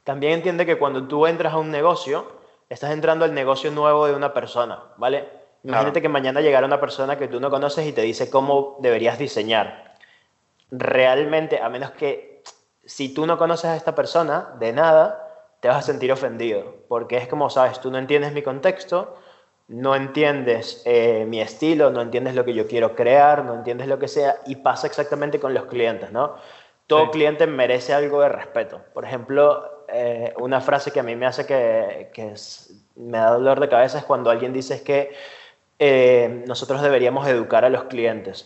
también 0.05 0.35
entiende 0.35 0.67
que 0.67 0.77
cuando 0.77 1.09
tú 1.09 1.27
entras 1.27 1.55
a 1.55 1.57
un 1.57 1.71
negocio, 1.71 2.27
estás 2.69 2.91
entrando 2.91 3.25
al 3.25 3.33
negocio 3.33 3.71
nuevo 3.71 4.07
de 4.07 4.15
una 4.15 4.35
persona, 4.35 4.83
¿vale? 4.99 5.31
Imagínate 5.65 6.03
que 6.03 6.11
mañana 6.11 6.43
llegara 6.43 6.67
una 6.67 6.79
persona 6.79 7.17
que 7.17 7.27
tú 7.27 7.41
no 7.41 7.49
conoces 7.49 7.87
y 7.87 7.93
te 7.93 8.03
dice 8.03 8.29
cómo 8.29 8.77
deberías 8.81 9.19
diseñar 9.19 9.97
realmente, 10.71 11.59
a 11.59 11.71
menos 11.71 11.93
que 11.93 12.43
si 12.85 13.15
tú 13.15 13.27
no 13.27 13.39
conoces 13.39 13.71
a 13.71 13.77
esta 13.77 13.95
persona, 13.95 14.51
de 14.59 14.75
nada, 14.75 15.32
te 15.63 15.69
vas 15.69 15.77
a 15.77 15.83
sentir 15.83 16.11
ofendido, 16.11 16.75
porque 16.89 17.17
es 17.19 17.29
como, 17.29 17.49
sabes, 17.49 17.81
tú 17.81 17.93
no 17.93 17.99
entiendes 17.99 18.33
mi 18.33 18.43
contexto, 18.43 19.15
no 19.69 19.95
entiendes 19.95 20.83
eh, 20.87 21.25
mi 21.29 21.41
estilo, 21.41 21.91
no 21.91 22.01
entiendes 22.01 22.35
lo 22.35 22.45
que 22.45 22.53
yo 22.53 22.67
quiero 22.67 22.97
crear, 22.97 23.45
no 23.45 23.55
entiendes 23.55 23.87
lo 23.87 23.97
que 24.01 24.09
sea, 24.09 24.39
y 24.45 24.57
pasa 24.57 24.89
exactamente 24.89 25.39
con 25.39 25.55
los 25.55 25.67
clientes, 25.67 26.11
¿no? 26.11 26.35
Todo 26.89 27.05
Sí. 27.05 27.11
cliente 27.13 27.47
merece 27.47 27.95
algo 27.95 28.21
de 28.23 28.29
respeto. 28.29 28.83
Por 28.93 29.05
ejemplo, 29.05 29.85
eh, 29.87 30.35
una 30.41 30.61
frase 30.61 30.91
que 30.91 30.99
a 30.99 31.05
mí 31.05 31.15
me 31.15 31.27
hace 31.27 31.47
que, 31.47 32.11
que 32.13 32.33
es- 32.33 32.75
me 32.97 33.19
da 33.19 33.31
dolor 33.31 33.61
de 33.61 33.69
cabeza 33.69 33.99
es 33.99 34.05
cuando 34.05 34.31
alguien 34.31 34.53
dice 34.53 34.75
es 34.75 34.83
que 34.83 35.13
eh, 35.79 36.43
nosotros 36.49 36.83
deberíamos 36.83 37.29
educar 37.29 37.65
a 37.65 37.69
los 37.71 37.85
clientes. 37.85 38.45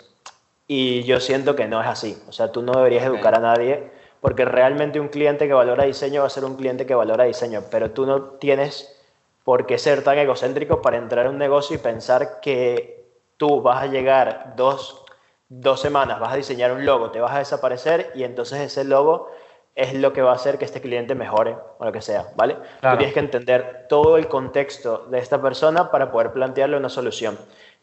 Y 0.66 1.02
yo 1.04 1.18
siento 1.18 1.56
que 1.56 1.66
no 1.66 1.80
es 1.80 1.86
así. 1.88 2.22
O 2.28 2.32
sea, 2.32 2.52
tú 2.52 2.60
no 2.60 2.72
deberías 2.72 3.04
educar 3.04 3.34
a 3.34 3.40
nadie 3.40 3.90
porque 4.26 4.44
realmente 4.44 4.98
un 4.98 5.06
cliente 5.06 5.46
que 5.46 5.52
valora 5.52 5.84
diseño 5.84 6.22
va 6.22 6.26
a 6.26 6.30
ser 6.30 6.44
un 6.44 6.56
cliente 6.56 6.84
que 6.84 6.96
valora 6.96 7.22
diseño, 7.22 7.62
pero 7.70 7.92
tú 7.92 8.06
no 8.06 8.22
tienes 8.22 9.00
por 9.44 9.66
qué 9.66 9.78
ser 9.78 10.02
tan 10.02 10.18
egocéntrico 10.18 10.82
para 10.82 10.96
entrar 10.96 11.26
a 11.26 11.30
un 11.30 11.38
negocio 11.38 11.76
y 11.76 11.78
pensar 11.78 12.40
que 12.40 13.06
tú 13.36 13.62
vas 13.62 13.84
a 13.84 13.86
llegar 13.86 14.54
dos, 14.56 15.04
dos 15.48 15.80
semanas, 15.80 16.18
vas 16.18 16.32
a 16.32 16.36
diseñar 16.36 16.72
un 16.72 16.84
logo, 16.84 17.12
te 17.12 17.20
vas 17.20 17.36
a 17.36 17.38
desaparecer 17.38 18.10
y 18.16 18.24
entonces 18.24 18.58
ese 18.62 18.82
logo 18.82 19.30
es 19.76 19.94
lo 19.94 20.12
que 20.12 20.22
va 20.22 20.32
a 20.32 20.34
hacer 20.34 20.58
que 20.58 20.64
este 20.64 20.80
cliente 20.80 21.14
mejore 21.14 21.56
o 21.78 21.84
lo 21.84 21.92
que 21.92 22.02
sea, 22.02 22.26
¿vale? 22.34 22.56
Claro. 22.80 22.96
Tú 22.96 22.98
tienes 22.98 23.14
que 23.14 23.20
entender 23.20 23.86
todo 23.88 24.16
el 24.16 24.26
contexto 24.26 25.06
de 25.08 25.20
esta 25.20 25.40
persona 25.40 25.92
para 25.92 26.10
poder 26.10 26.32
plantearle 26.32 26.76
una 26.76 26.88
solución. 26.88 27.38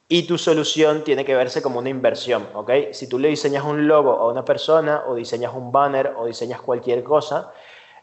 Y 0.08 0.28
tu 0.28 0.38
solución 0.38 1.04
tiene 1.04 1.26
que 1.26 1.36
verse 1.36 1.62
como 1.62 1.80
una 1.80 1.90
inversión, 1.90 2.48
¿ok? 2.54 2.72
Si 2.92 3.08
tú 3.08 3.18
le 3.18 3.30
diseñas 3.30 3.64
un 3.64 3.88
logo 3.88 4.12
a 4.20 4.28
una 4.28 4.46
persona 4.46 5.04
o 5.08 5.16
diseñas 5.16 5.54
un 5.54 5.72
banner 5.72 6.14
o 6.18 6.26
diseñas 6.26 6.62
cualquier 6.62 7.04
cosa, 7.04 7.52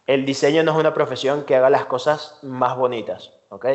el 0.07 0.25
diseño 0.25 0.63
no 0.63 0.73
es 0.73 0.79
una 0.79 0.95
profesión 0.95 1.45
que 1.45 1.55
haga 1.55 1.71
las 1.71 1.85
cosas 1.85 2.41
más 2.43 2.77
bonitas, 2.77 3.33
¿ok? 3.51 3.67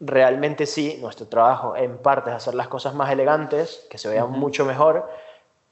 Realmente 0.00 0.64
sí, 0.64 0.98
nuestro 1.00 1.26
trabajo 1.26 1.76
en 1.76 1.98
parte 1.98 2.30
es 2.30 2.36
hacer 2.36 2.54
las 2.54 2.68
cosas 2.68 2.94
más 2.94 3.10
elegantes, 3.10 3.86
que 3.90 3.98
se 3.98 4.08
vean 4.08 4.30
mucho 4.30 4.64
mejor, 4.64 5.10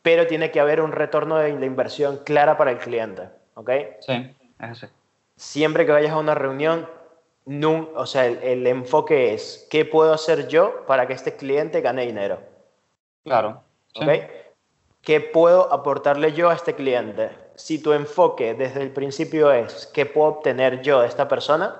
pero 0.02 0.26
tiene 0.26 0.50
que 0.50 0.60
haber 0.60 0.82
un 0.82 0.92
retorno 0.92 1.36
de 1.36 1.58
la 1.58 1.64
inversión 1.64 2.18
clara 2.24 2.58
para 2.58 2.72
el 2.72 2.78
cliente, 2.78 3.30
¿ok? 3.54 3.70
Sí, 4.00 4.34
es 4.60 4.70
así. 4.70 4.86
siempre 5.36 5.86
que 5.86 5.92
vayas 5.92 6.12
a 6.12 6.18
una 6.18 6.34
reunión, 6.34 6.86
nun- 7.46 7.90
o 7.94 8.06
sea, 8.06 8.26
el, 8.26 8.42
el 8.42 8.66
enfoque 8.66 9.34
es, 9.34 9.66
¿qué 9.70 9.84
puedo 9.84 10.12
hacer 10.12 10.48
yo 10.48 10.84
para 10.86 11.06
que 11.06 11.12
este 11.12 11.36
cliente 11.36 11.80
gane 11.80 12.06
dinero? 12.06 12.38
Claro. 13.24 13.62
sí. 13.94 14.04
¿Ok? 14.04 14.10
¿Qué 15.02 15.20
puedo 15.20 15.70
aportarle 15.70 16.32
yo 16.32 16.48
a 16.48 16.54
este 16.54 16.74
cliente? 16.74 17.30
Si 17.56 17.82
tu 17.82 17.92
enfoque 17.92 18.54
desde 18.54 18.80
el 18.80 18.90
principio 18.90 19.52
es, 19.52 19.86
¿qué 19.88 20.06
puedo 20.06 20.28
obtener 20.28 20.80
yo 20.80 21.02
de 21.02 21.08
esta 21.08 21.28
persona? 21.28 21.76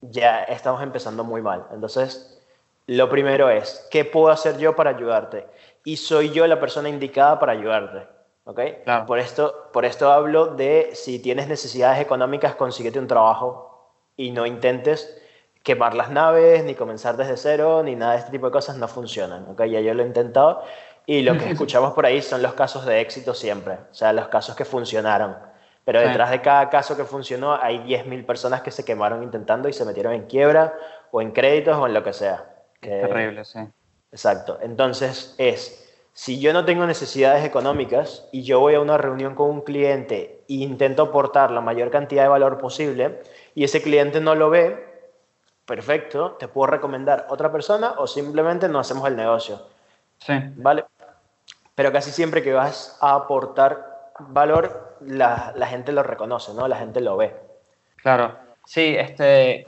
Ya 0.00 0.42
estamos 0.44 0.82
empezando 0.82 1.22
muy 1.22 1.42
mal. 1.42 1.66
Entonces, 1.70 2.42
lo 2.86 3.10
primero 3.10 3.50
es, 3.50 3.86
¿qué 3.90 4.06
puedo 4.06 4.28
hacer 4.28 4.56
yo 4.56 4.74
para 4.74 4.88
ayudarte? 4.90 5.46
Y 5.84 5.98
soy 5.98 6.30
yo 6.30 6.46
la 6.46 6.58
persona 6.58 6.88
indicada 6.88 7.38
para 7.38 7.52
ayudarte. 7.52 8.06
¿Ok? 8.44 8.60
Claro. 8.84 9.04
Por, 9.04 9.18
esto, 9.18 9.68
por 9.72 9.84
esto 9.84 10.10
hablo 10.10 10.46
de 10.46 10.92
si 10.94 11.18
tienes 11.18 11.48
necesidades 11.48 12.00
económicas, 12.00 12.54
consíguete 12.54 12.98
un 12.98 13.06
trabajo 13.06 13.75
y 14.16 14.30
no 14.30 14.46
intentes 14.46 15.20
quemar 15.62 15.94
las 15.94 16.10
naves, 16.10 16.64
ni 16.64 16.74
comenzar 16.74 17.16
desde 17.16 17.36
cero, 17.36 17.82
ni 17.82 17.96
nada 17.96 18.12
de 18.12 18.18
este 18.18 18.30
tipo 18.30 18.46
de 18.46 18.52
cosas 18.52 18.76
no 18.76 18.86
funcionan. 18.86 19.46
¿ok? 19.48 19.64
Ya 19.64 19.80
yo 19.80 19.94
lo 19.94 20.02
he 20.02 20.06
intentado 20.06 20.62
y 21.06 21.22
lo 21.22 21.36
que 21.36 21.50
escuchamos 21.50 21.92
por 21.92 22.06
ahí 22.06 22.22
son 22.22 22.42
los 22.42 22.54
casos 22.54 22.86
de 22.86 23.00
éxito 23.00 23.34
siempre, 23.34 23.74
o 23.74 23.94
sea, 23.94 24.12
los 24.12 24.28
casos 24.28 24.54
que 24.54 24.64
funcionaron. 24.64 25.36
Pero 25.84 26.00
detrás 26.00 26.32
de 26.32 26.40
cada 26.40 26.68
caso 26.68 26.96
que 26.96 27.04
funcionó 27.04 27.54
hay 27.54 27.78
10.000 27.78 28.26
personas 28.26 28.60
que 28.60 28.72
se 28.72 28.84
quemaron 28.84 29.22
intentando 29.22 29.68
y 29.68 29.72
se 29.72 29.84
metieron 29.84 30.14
en 30.14 30.26
quiebra 30.26 30.74
o 31.12 31.22
en 31.22 31.30
créditos 31.30 31.76
o 31.76 31.86
en 31.86 31.94
lo 31.94 32.02
que 32.02 32.12
sea. 32.12 32.44
Terrible, 32.80 33.44
sí. 33.44 33.60
Exacto. 34.10 34.58
Entonces 34.62 35.36
es, 35.38 35.85
si 36.16 36.40
yo 36.40 36.54
no 36.54 36.64
tengo 36.64 36.86
necesidades 36.86 37.44
económicas 37.44 38.26
y 38.32 38.42
yo 38.42 38.58
voy 38.58 38.74
a 38.74 38.80
una 38.80 38.96
reunión 38.96 39.34
con 39.34 39.50
un 39.50 39.60
cliente 39.60 40.40
e 40.48 40.54
intento 40.54 41.02
aportar 41.02 41.50
la 41.50 41.60
mayor 41.60 41.90
cantidad 41.90 42.22
de 42.22 42.30
valor 42.30 42.56
posible 42.56 43.20
y 43.54 43.64
ese 43.64 43.82
cliente 43.82 44.18
no 44.18 44.34
lo 44.34 44.48
ve, 44.48 44.82
perfecto, 45.66 46.30
te 46.38 46.48
puedo 46.48 46.68
recomendar 46.68 47.26
otra 47.28 47.52
persona 47.52 47.96
o 47.98 48.06
simplemente 48.06 48.66
no 48.66 48.78
hacemos 48.78 49.06
el 49.06 49.14
negocio, 49.14 49.60
Sí, 50.16 50.32
¿vale? 50.54 50.86
Pero 51.74 51.92
casi 51.92 52.10
siempre 52.10 52.42
que 52.42 52.54
vas 52.54 52.96
a 53.02 53.14
aportar 53.14 54.14
valor, 54.18 54.96
la, 55.02 55.52
la 55.54 55.66
gente 55.66 55.92
lo 55.92 56.02
reconoce, 56.02 56.54
¿no? 56.54 56.66
La 56.66 56.76
gente 56.78 57.02
lo 57.02 57.18
ve. 57.18 57.36
claro. 57.96 58.34
Sí, 58.64 58.96
este, 58.98 59.66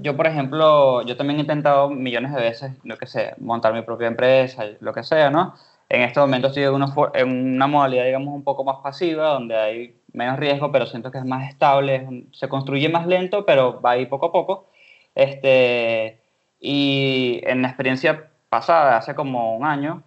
yo 0.00 0.16
por 0.16 0.26
ejemplo, 0.26 1.02
yo 1.02 1.16
también 1.16 1.38
he 1.38 1.42
intentado 1.42 1.90
millones 1.90 2.32
de 2.32 2.40
veces, 2.40 2.72
lo 2.84 2.96
que 2.96 3.06
sé, 3.06 3.34
montar 3.38 3.74
mi 3.74 3.82
propia 3.82 4.08
empresa, 4.08 4.64
lo 4.80 4.92
que 4.92 5.02
sea, 5.02 5.30
¿no? 5.30 5.54
En 5.88 6.02
este 6.02 6.20
momento 6.20 6.48
estoy 6.48 6.64
en 6.64 6.74
una, 6.74 7.66
modalidad, 7.66 8.04
digamos, 8.04 8.34
un 8.34 8.42
poco 8.42 8.64
más 8.64 8.78
pasiva, 8.82 9.28
donde 9.30 9.56
hay 9.56 9.96
menos 10.12 10.38
riesgo, 10.38 10.72
pero 10.72 10.86
siento 10.86 11.10
que 11.10 11.18
es 11.18 11.24
más 11.24 11.48
estable, 11.48 12.26
se 12.32 12.48
construye 12.48 12.88
más 12.88 13.06
lento, 13.06 13.44
pero 13.44 13.80
va 13.80 13.92
ahí 13.92 14.06
poco 14.06 14.26
a 14.26 14.32
poco. 14.32 14.66
Este, 15.14 16.18
y 16.60 17.40
en 17.44 17.62
la 17.62 17.68
experiencia 17.68 18.30
pasada, 18.48 18.96
hace 18.96 19.14
como 19.14 19.56
un 19.56 19.66
año, 19.66 20.02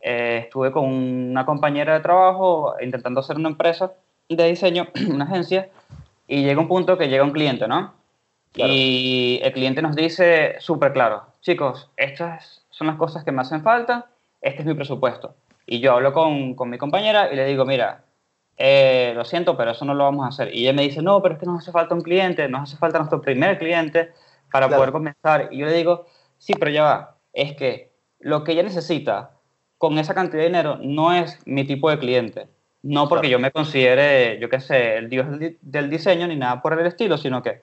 eh, 0.00 0.40
estuve 0.44 0.72
con 0.72 0.84
una 0.84 1.46
compañera 1.46 1.94
de 1.94 2.00
trabajo 2.00 2.74
intentando 2.80 3.20
hacer 3.20 3.36
una 3.36 3.50
empresa 3.50 3.92
de 4.28 4.48
diseño, 4.48 4.88
una 5.08 5.24
agencia, 5.24 5.68
y 6.26 6.42
llega 6.42 6.60
un 6.60 6.68
punto 6.68 6.98
que 6.98 7.08
llega 7.08 7.24
un 7.24 7.32
cliente, 7.32 7.68
¿no? 7.68 7.99
Claro. 8.52 8.72
Y 8.74 9.40
el 9.42 9.52
cliente 9.52 9.80
nos 9.82 9.94
dice 9.94 10.56
súper 10.58 10.92
claro, 10.92 11.22
chicos, 11.40 11.90
estas 11.96 12.64
son 12.70 12.86
las 12.88 12.96
cosas 12.96 13.24
que 13.24 13.32
me 13.32 13.42
hacen 13.42 13.62
falta, 13.62 14.06
este 14.40 14.60
es 14.62 14.66
mi 14.66 14.74
presupuesto. 14.74 15.34
Y 15.66 15.80
yo 15.80 15.92
hablo 15.92 16.12
con, 16.12 16.54
con 16.54 16.68
mi 16.68 16.78
compañera 16.78 17.32
y 17.32 17.36
le 17.36 17.44
digo, 17.46 17.64
mira, 17.64 18.04
eh, 18.56 19.12
lo 19.14 19.24
siento, 19.24 19.56
pero 19.56 19.70
eso 19.70 19.84
no 19.84 19.94
lo 19.94 20.04
vamos 20.04 20.24
a 20.24 20.28
hacer. 20.28 20.54
Y 20.54 20.62
ella 20.62 20.72
me 20.72 20.82
dice, 20.82 21.00
no, 21.00 21.22
pero 21.22 21.34
es 21.34 21.40
que 21.40 21.46
nos 21.46 21.62
hace 21.62 21.70
falta 21.72 21.94
un 21.94 22.00
cliente, 22.02 22.48
nos 22.48 22.62
hace 22.62 22.76
falta 22.76 22.98
nuestro 22.98 23.20
primer 23.20 23.56
cliente 23.58 24.10
para 24.50 24.66
Claro. 24.66 24.80
poder 24.80 24.92
comenzar. 24.92 25.48
Y 25.52 25.58
yo 25.58 25.66
le 25.66 25.72
digo, 25.72 26.06
sí, 26.38 26.54
pero 26.58 26.70
ya 26.72 26.82
va, 26.82 27.16
es 27.32 27.54
que 27.54 27.92
lo 28.18 28.42
que 28.42 28.52
ella 28.52 28.64
necesita 28.64 29.30
con 29.78 29.96
esa 29.98 30.12
cantidad 30.14 30.40
de 30.42 30.46
dinero 30.48 30.76
no 30.82 31.12
es 31.12 31.38
mi 31.46 31.64
tipo 31.64 31.88
de 31.88 31.98
cliente. 31.98 32.48
No 32.82 33.08
porque 33.08 33.28
Claro. 33.28 33.38
yo 33.38 33.42
me 33.42 33.50
considere, 33.52 34.38
yo 34.40 34.48
qué 34.48 34.60
sé, 34.60 34.96
el 34.96 35.08
dios 35.08 35.30
del, 35.30 35.38
di- 35.38 35.58
del 35.62 35.88
diseño 35.88 36.26
ni 36.26 36.36
nada 36.36 36.60
por 36.60 36.78
el 36.78 36.84
estilo, 36.86 37.16
sino 37.16 37.42
que 37.42 37.62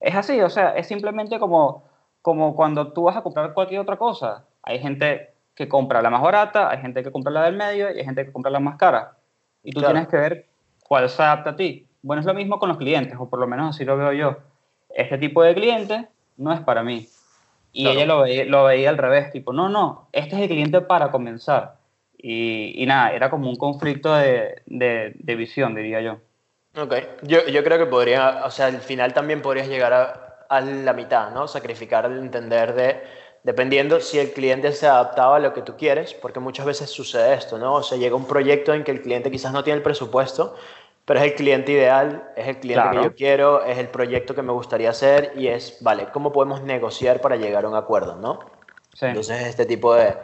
es 0.00 0.14
así, 0.14 0.40
o 0.40 0.48
sea, 0.50 0.70
es 0.76 0.86
simplemente 0.86 1.38
como, 1.38 1.84
como 2.22 2.56
cuando 2.56 2.92
tú 2.92 3.04
vas 3.04 3.16
a 3.16 3.22
comprar 3.22 3.52
cualquier 3.52 3.80
otra 3.80 3.96
cosa. 3.96 4.44
Hay 4.62 4.78
gente 4.78 5.30
que 5.54 5.68
compra 5.68 6.00
la 6.02 6.10
más 6.10 6.22
barata, 6.22 6.70
hay 6.70 6.78
gente 6.78 7.02
que 7.02 7.10
compra 7.12 7.32
la 7.32 7.42
del 7.44 7.56
medio 7.56 7.90
y 7.94 7.98
hay 7.98 8.04
gente 8.04 8.24
que 8.24 8.32
compra 8.32 8.50
la 8.50 8.60
más 8.60 8.76
cara. 8.76 9.16
Y 9.62 9.72
tú 9.72 9.80
Claro. 9.80 9.94
tienes 9.94 10.08
que 10.08 10.16
ver 10.16 10.46
cuál 10.88 11.08
se 11.08 11.22
adapta 11.22 11.50
a 11.50 11.56
ti. 11.56 11.86
Bueno, 12.02 12.20
es 12.20 12.26
lo 12.26 12.32
mismo 12.34 12.58
con 12.58 12.68
los 12.70 12.78
clientes, 12.78 13.14
o 13.18 13.28
por 13.28 13.38
lo 13.38 13.46
menos 13.46 13.74
así 13.76 13.84
lo 13.84 13.96
veo 13.96 14.12
yo. 14.12 14.36
Este 14.88 15.18
tipo 15.18 15.42
de 15.42 15.54
cliente 15.54 16.08
no 16.38 16.52
es 16.52 16.60
para 16.60 16.82
mí. 16.82 17.06
Y 17.72 17.84
Claro. 17.84 17.96
ella 17.98 18.06
lo 18.06 18.20
veía, 18.22 18.44
lo 18.46 18.64
veía 18.64 18.88
al 18.88 18.98
revés, 18.98 19.30
tipo, 19.30 19.52
no, 19.52 19.68
no, 19.68 20.08
este 20.12 20.34
es 20.36 20.42
el 20.42 20.48
cliente 20.48 20.80
para 20.80 21.10
comenzar. 21.10 21.76
Y, 22.16 22.82
y 22.82 22.86
nada, 22.86 23.12
era 23.12 23.30
como 23.30 23.48
un 23.48 23.56
conflicto 23.56 24.14
de, 24.14 24.62
de, 24.66 25.12
de 25.14 25.34
visión, 25.36 25.74
diría 25.74 26.00
yo. 26.00 26.18
Ok, 26.76 26.94
yo, 27.22 27.46
yo 27.46 27.64
creo 27.64 27.78
que 27.78 27.86
podría, 27.86 28.42
o 28.44 28.50
sea, 28.50 28.66
al 28.66 28.80
final 28.80 29.12
también 29.12 29.42
podrías 29.42 29.68
llegar 29.68 29.92
a, 29.92 30.46
a 30.48 30.60
la 30.60 30.92
mitad, 30.92 31.30
¿no? 31.30 31.48
Sacrificar 31.48 32.06
el 32.06 32.18
entender 32.18 32.74
de, 32.74 33.02
dependiendo 33.42 34.00
si 34.00 34.18
el 34.18 34.32
cliente 34.32 34.72
se 34.72 34.86
adaptaba 34.86 35.36
a 35.36 35.38
lo 35.40 35.52
que 35.52 35.62
tú 35.62 35.76
quieres, 35.76 36.14
porque 36.14 36.40
muchas 36.40 36.66
veces 36.66 36.90
sucede 36.90 37.34
esto, 37.34 37.58
¿no? 37.58 37.74
O 37.74 37.82
sea, 37.82 37.98
llega 37.98 38.14
un 38.14 38.26
proyecto 38.26 38.72
en 38.72 38.84
que 38.84 38.92
el 38.92 39.02
cliente 39.02 39.30
quizás 39.30 39.52
no 39.52 39.64
tiene 39.64 39.78
el 39.78 39.82
presupuesto, 39.82 40.54
pero 41.04 41.20
es 41.20 41.26
el 41.26 41.34
cliente 41.34 41.72
ideal, 41.72 42.30
es 42.36 42.46
el 42.46 42.58
cliente 42.58 42.82
Claro. 42.82 43.00
que 43.00 43.08
yo 43.08 43.14
quiero, 43.16 43.64
es 43.64 43.78
el 43.78 43.88
proyecto 43.88 44.34
que 44.34 44.42
me 44.42 44.52
gustaría 44.52 44.90
hacer 44.90 45.32
y 45.36 45.48
es, 45.48 45.78
vale, 45.80 46.08
¿cómo 46.12 46.30
podemos 46.30 46.62
negociar 46.62 47.20
para 47.20 47.36
llegar 47.36 47.64
a 47.64 47.68
un 47.68 47.74
acuerdo, 47.74 48.14
¿no? 48.16 48.38
Sí, 48.94 49.06
Entonces, 49.06 49.46
este 49.46 49.66
tipo 49.66 49.94
de, 49.94 50.14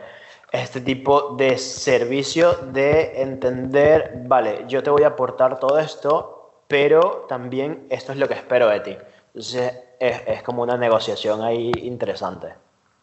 este 0.53 0.81
tipo 0.81 1.35
de 1.37 1.59
servicio 1.59 2.53
de 2.73 3.21
entender, 3.23 4.13
vale, 4.27 4.65
yo 4.69 4.83
te 4.83 4.91
voy 4.91 5.03
a 5.03 5.09
aportar 5.09 5.59
todo 5.59 5.79
esto, 5.79 6.36
pero 6.69 7.27
también 7.29 7.87
esto 7.91 8.13
es 8.13 8.19
lo 8.19 8.29
que 8.29 8.35
espero 8.35 8.69
de 8.69 8.81
ti. 8.81 8.97
Entonces, 9.29 9.73
es, 10.01 10.23
es 10.27 10.43
como 10.43 10.63
una 10.63 10.77
negociación 10.77 11.43
ahí 11.43 11.71
interesante. 11.83 12.49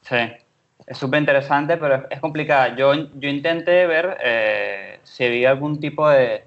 sí. 0.02 0.16
Es 0.86 0.98
súper 0.98 1.20
interesante, 1.22 1.78
pero 1.78 1.96
es, 1.96 2.02
es 2.10 2.20
complicada. 2.20 2.76
Yo, 2.76 2.94
yo 2.94 3.30
intenté 3.30 3.88
ver 3.88 4.18
eh, 4.22 5.00
si 5.04 5.24
había 5.24 5.52
algún 5.52 5.80
tipo 5.80 6.10
de, 6.10 6.44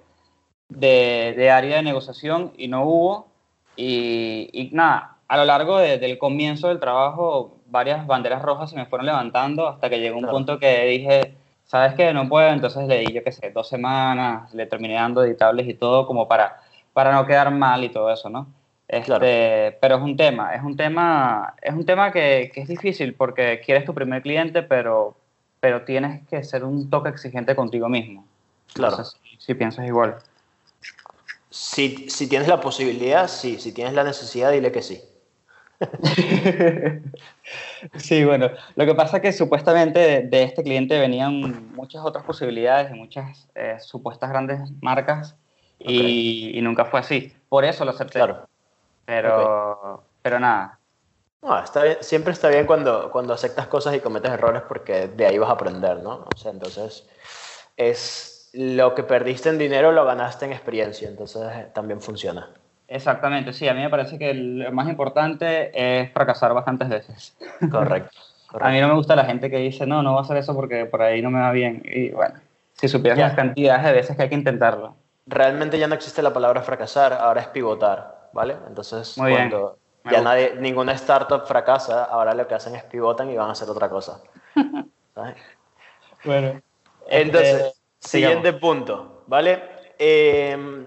de, 0.69 1.35
de 1.37 1.51
área 1.51 1.77
de 1.77 1.83
negociación 1.83 2.53
y 2.57 2.69
no 2.69 2.85
hubo. 2.85 3.29
Y, 3.77 4.51
y 4.53 4.71
nada, 4.75 5.19
a 5.29 5.37
lo 5.39 5.45
largo 5.47 5.79
de- 5.79 5.99
del 5.99 6.19
comienzo 6.19 6.69
del 6.69 6.81
trabajo, 6.81 7.59
varias 7.67 8.07
banderas 8.07 8.43
rojas 8.43 8.71
se 8.71 8.77
me 8.77 8.87
fueron 8.87 9.07
levantando 9.07 9.69
hasta 9.69 9.89
que 9.91 10.01
llegó 10.01 10.17
un 10.17 10.23
Claro. 10.25 10.37
punto 10.39 10.59
que 10.59 10.85
dije, 10.87 11.35
¿sabes 11.65 11.95
qué? 11.95 12.13
No 12.13 12.29
puedo. 12.29 12.49
Entonces 12.51 12.87
le 12.89 12.99
di, 13.01 13.13
yo 13.15 13.25
qué 13.25 13.33
sé, 13.33 13.51
dos 13.53 13.69
semanas, 13.69 14.53
le 14.55 14.67
terminé 14.67 14.95
dando 14.95 15.25
editables 15.25 15.69
y 15.69 15.75
todo 15.75 16.07
como 16.07 16.29
para, 16.29 16.61
para 16.97 17.13
no 17.13 17.27
quedar 17.27 17.51
mal 17.51 17.85
y 17.85 17.91
todo 17.91 18.11
eso, 18.11 18.31
¿no? 18.31 18.47
Este, 18.89 19.05
Claro. 19.05 19.27
Pero 19.83 19.97
es 19.97 20.03
un 20.03 20.17
tema, 20.17 20.55
es 20.55 20.63
un 20.63 20.79
tema, 20.79 21.55
es 21.61 21.75
un 21.75 21.85
tema 21.85 22.11
que, 22.11 22.51
que 22.55 22.63
es 22.63 22.69
difícil 22.69 23.13
porque 23.13 23.61
quieres 23.63 23.85
tu 23.85 23.93
primer 23.93 24.23
cliente, 24.23 24.63
pero, 24.63 25.15
pero 25.61 25.83
tienes 25.83 26.27
que 26.27 26.43
ser 26.43 26.65
un 26.65 26.89
toque 26.89 27.11
exigente 27.11 27.55
contigo 27.55 27.91
mismo. 27.91 28.25
Claro. 28.73 29.05
Sé 29.05 29.19
si, 29.23 29.37
si 29.39 29.53
piensas 29.53 29.87
igual. 29.87 30.17
Si, 31.51 32.09
si 32.09 32.31
tienes 32.31 32.49
la 32.49 32.63
posibilidad, 32.63 33.29
sí. 33.29 33.59
Si 33.59 33.73
tienes 33.73 33.93
la 33.93 34.03
necesidad, 34.03 34.51
dile 34.51 34.73
que 34.73 34.81
sí. 34.81 34.99
Sí, 37.99 38.25
bueno, 38.25 38.49
lo 38.75 38.87
que 38.87 38.95
pasa 38.95 39.19
es 39.19 39.23
que 39.23 39.33
supuestamente 39.35 39.99
de, 39.99 40.23
de 40.23 40.43
este 40.45 40.63
cliente 40.63 40.99
venían 40.99 41.75
muchas 41.75 42.03
otras 42.03 42.25
posibilidades 42.25 42.91
de 42.91 42.97
muchas 42.97 43.49
eh, 43.55 43.77
supuestas 43.81 44.31
grandes 44.31 44.59
marcas 44.81 45.37
y, 45.79 46.57
y 46.59 46.63
nunca 46.63 46.85
fue 46.87 47.01
así. 47.01 47.33
Por 47.49 47.65
eso 47.65 47.85
lo 47.85 47.91
acepté. 47.93 48.19
Claro. 48.19 48.49
Pero, 49.05 50.05
pero 50.23 50.41
nada, 50.41 50.79
No, 51.43 51.59
está 51.63 51.83
bien, 51.85 51.99
siempre 52.01 52.33
está 52.33 52.49
bien 52.49 52.67
cuando, 52.67 53.11
cuando 53.13 53.33
aceptas 53.35 53.69
cosas 53.69 53.95
y 53.95 54.01
cometes 54.01 54.33
errores 54.33 54.63
porque 54.69 55.09
de 55.09 55.27
ahí 55.27 55.39
vas 55.39 55.49
a 55.51 55.53
aprender, 55.53 55.99
¿no? 56.03 56.25
O 56.35 56.37
sea, 56.37 56.51
entonces 56.51 57.09
es 57.77 58.51
lo 58.53 58.95
que 58.95 59.03
perdiste 59.05 59.49
en 59.51 59.59
dinero 59.59 59.93
lo 59.93 60.05
ganaste 60.05 60.47
en 60.47 60.53
experiencia, 60.53 61.09
entonces 61.09 61.43
eh, 61.55 61.69
también 61.75 62.01
funciona. 62.01 62.51
exactamente, 62.89 63.53
sí, 63.53 63.69
a 63.69 63.75
mí 63.75 63.81
me 63.83 63.91
parece 63.91 64.19
que 64.19 64.33
lo 64.35 64.73
más 64.73 64.89
importante 64.89 65.71
es 65.75 66.13
fracasar 66.13 66.55
bastantes 66.55 66.89
veces. 66.89 67.37
Correcto. 67.71 68.19
A 68.61 68.71
mí 68.71 68.81
no 68.81 68.89
me 68.89 68.95
gusta 68.95 69.17
la 69.17 69.25
gente 69.27 69.51
que 69.51 69.59
dice, 69.59 69.87
no, 69.87 70.03
no 70.03 70.13
voy 70.13 70.21
a 70.21 70.23
hacer 70.23 70.37
eso 70.39 70.55
porque 70.55 70.87
por 70.87 71.03
ahí 71.03 71.21
no 71.21 71.31
me 71.31 71.41
va 71.41 71.51
bien. 71.53 71.83
Y 71.85 72.11
bueno, 72.11 72.41
si 72.75 72.89
supieras 72.89 73.19
Ya. 73.19 73.27
las 73.27 73.35
cantidades 73.37 73.85
de 73.85 73.93
veces 73.93 74.17
que 74.17 74.23
hay 74.23 74.29
que 74.31 74.35
intentarlo. 74.37 74.97
Realmente 75.27 75.79
ya 75.79 75.89
no 75.89 75.95
existe 75.95 76.23
la 76.23 76.33
palabra 76.33 76.63
fracasar, 76.63 77.13
ahora 77.13 77.41
es 77.41 77.49
pivotar, 77.49 78.31
¿vale? 78.33 78.57
Entonces, 78.69 79.19
Muy 79.19 79.33
cuando 79.33 79.79
ya 80.05 80.21
nadie, 80.21 80.55
ninguna 80.57 80.93
startup 80.93 81.47
fracasa, 81.47 82.05
ahora 82.05 82.33
lo 82.33 82.47
que 82.47 82.55
hacen 82.55 82.77
es 82.77 82.85
pivotan 82.85 83.31
y 83.31 83.37
van 83.37 83.49
a 83.49 83.53
hacer 83.53 83.69
otra 83.69 83.89
cosa. 83.91 84.23
¿sabes? 85.15 85.37
Bueno. 86.25 86.61
Entonces, 87.09 87.63
Este, 88.01 88.19
siguiente 88.19 88.53
punto, 88.53 89.25
¿vale? 89.27 89.63
Eh, 89.99 90.87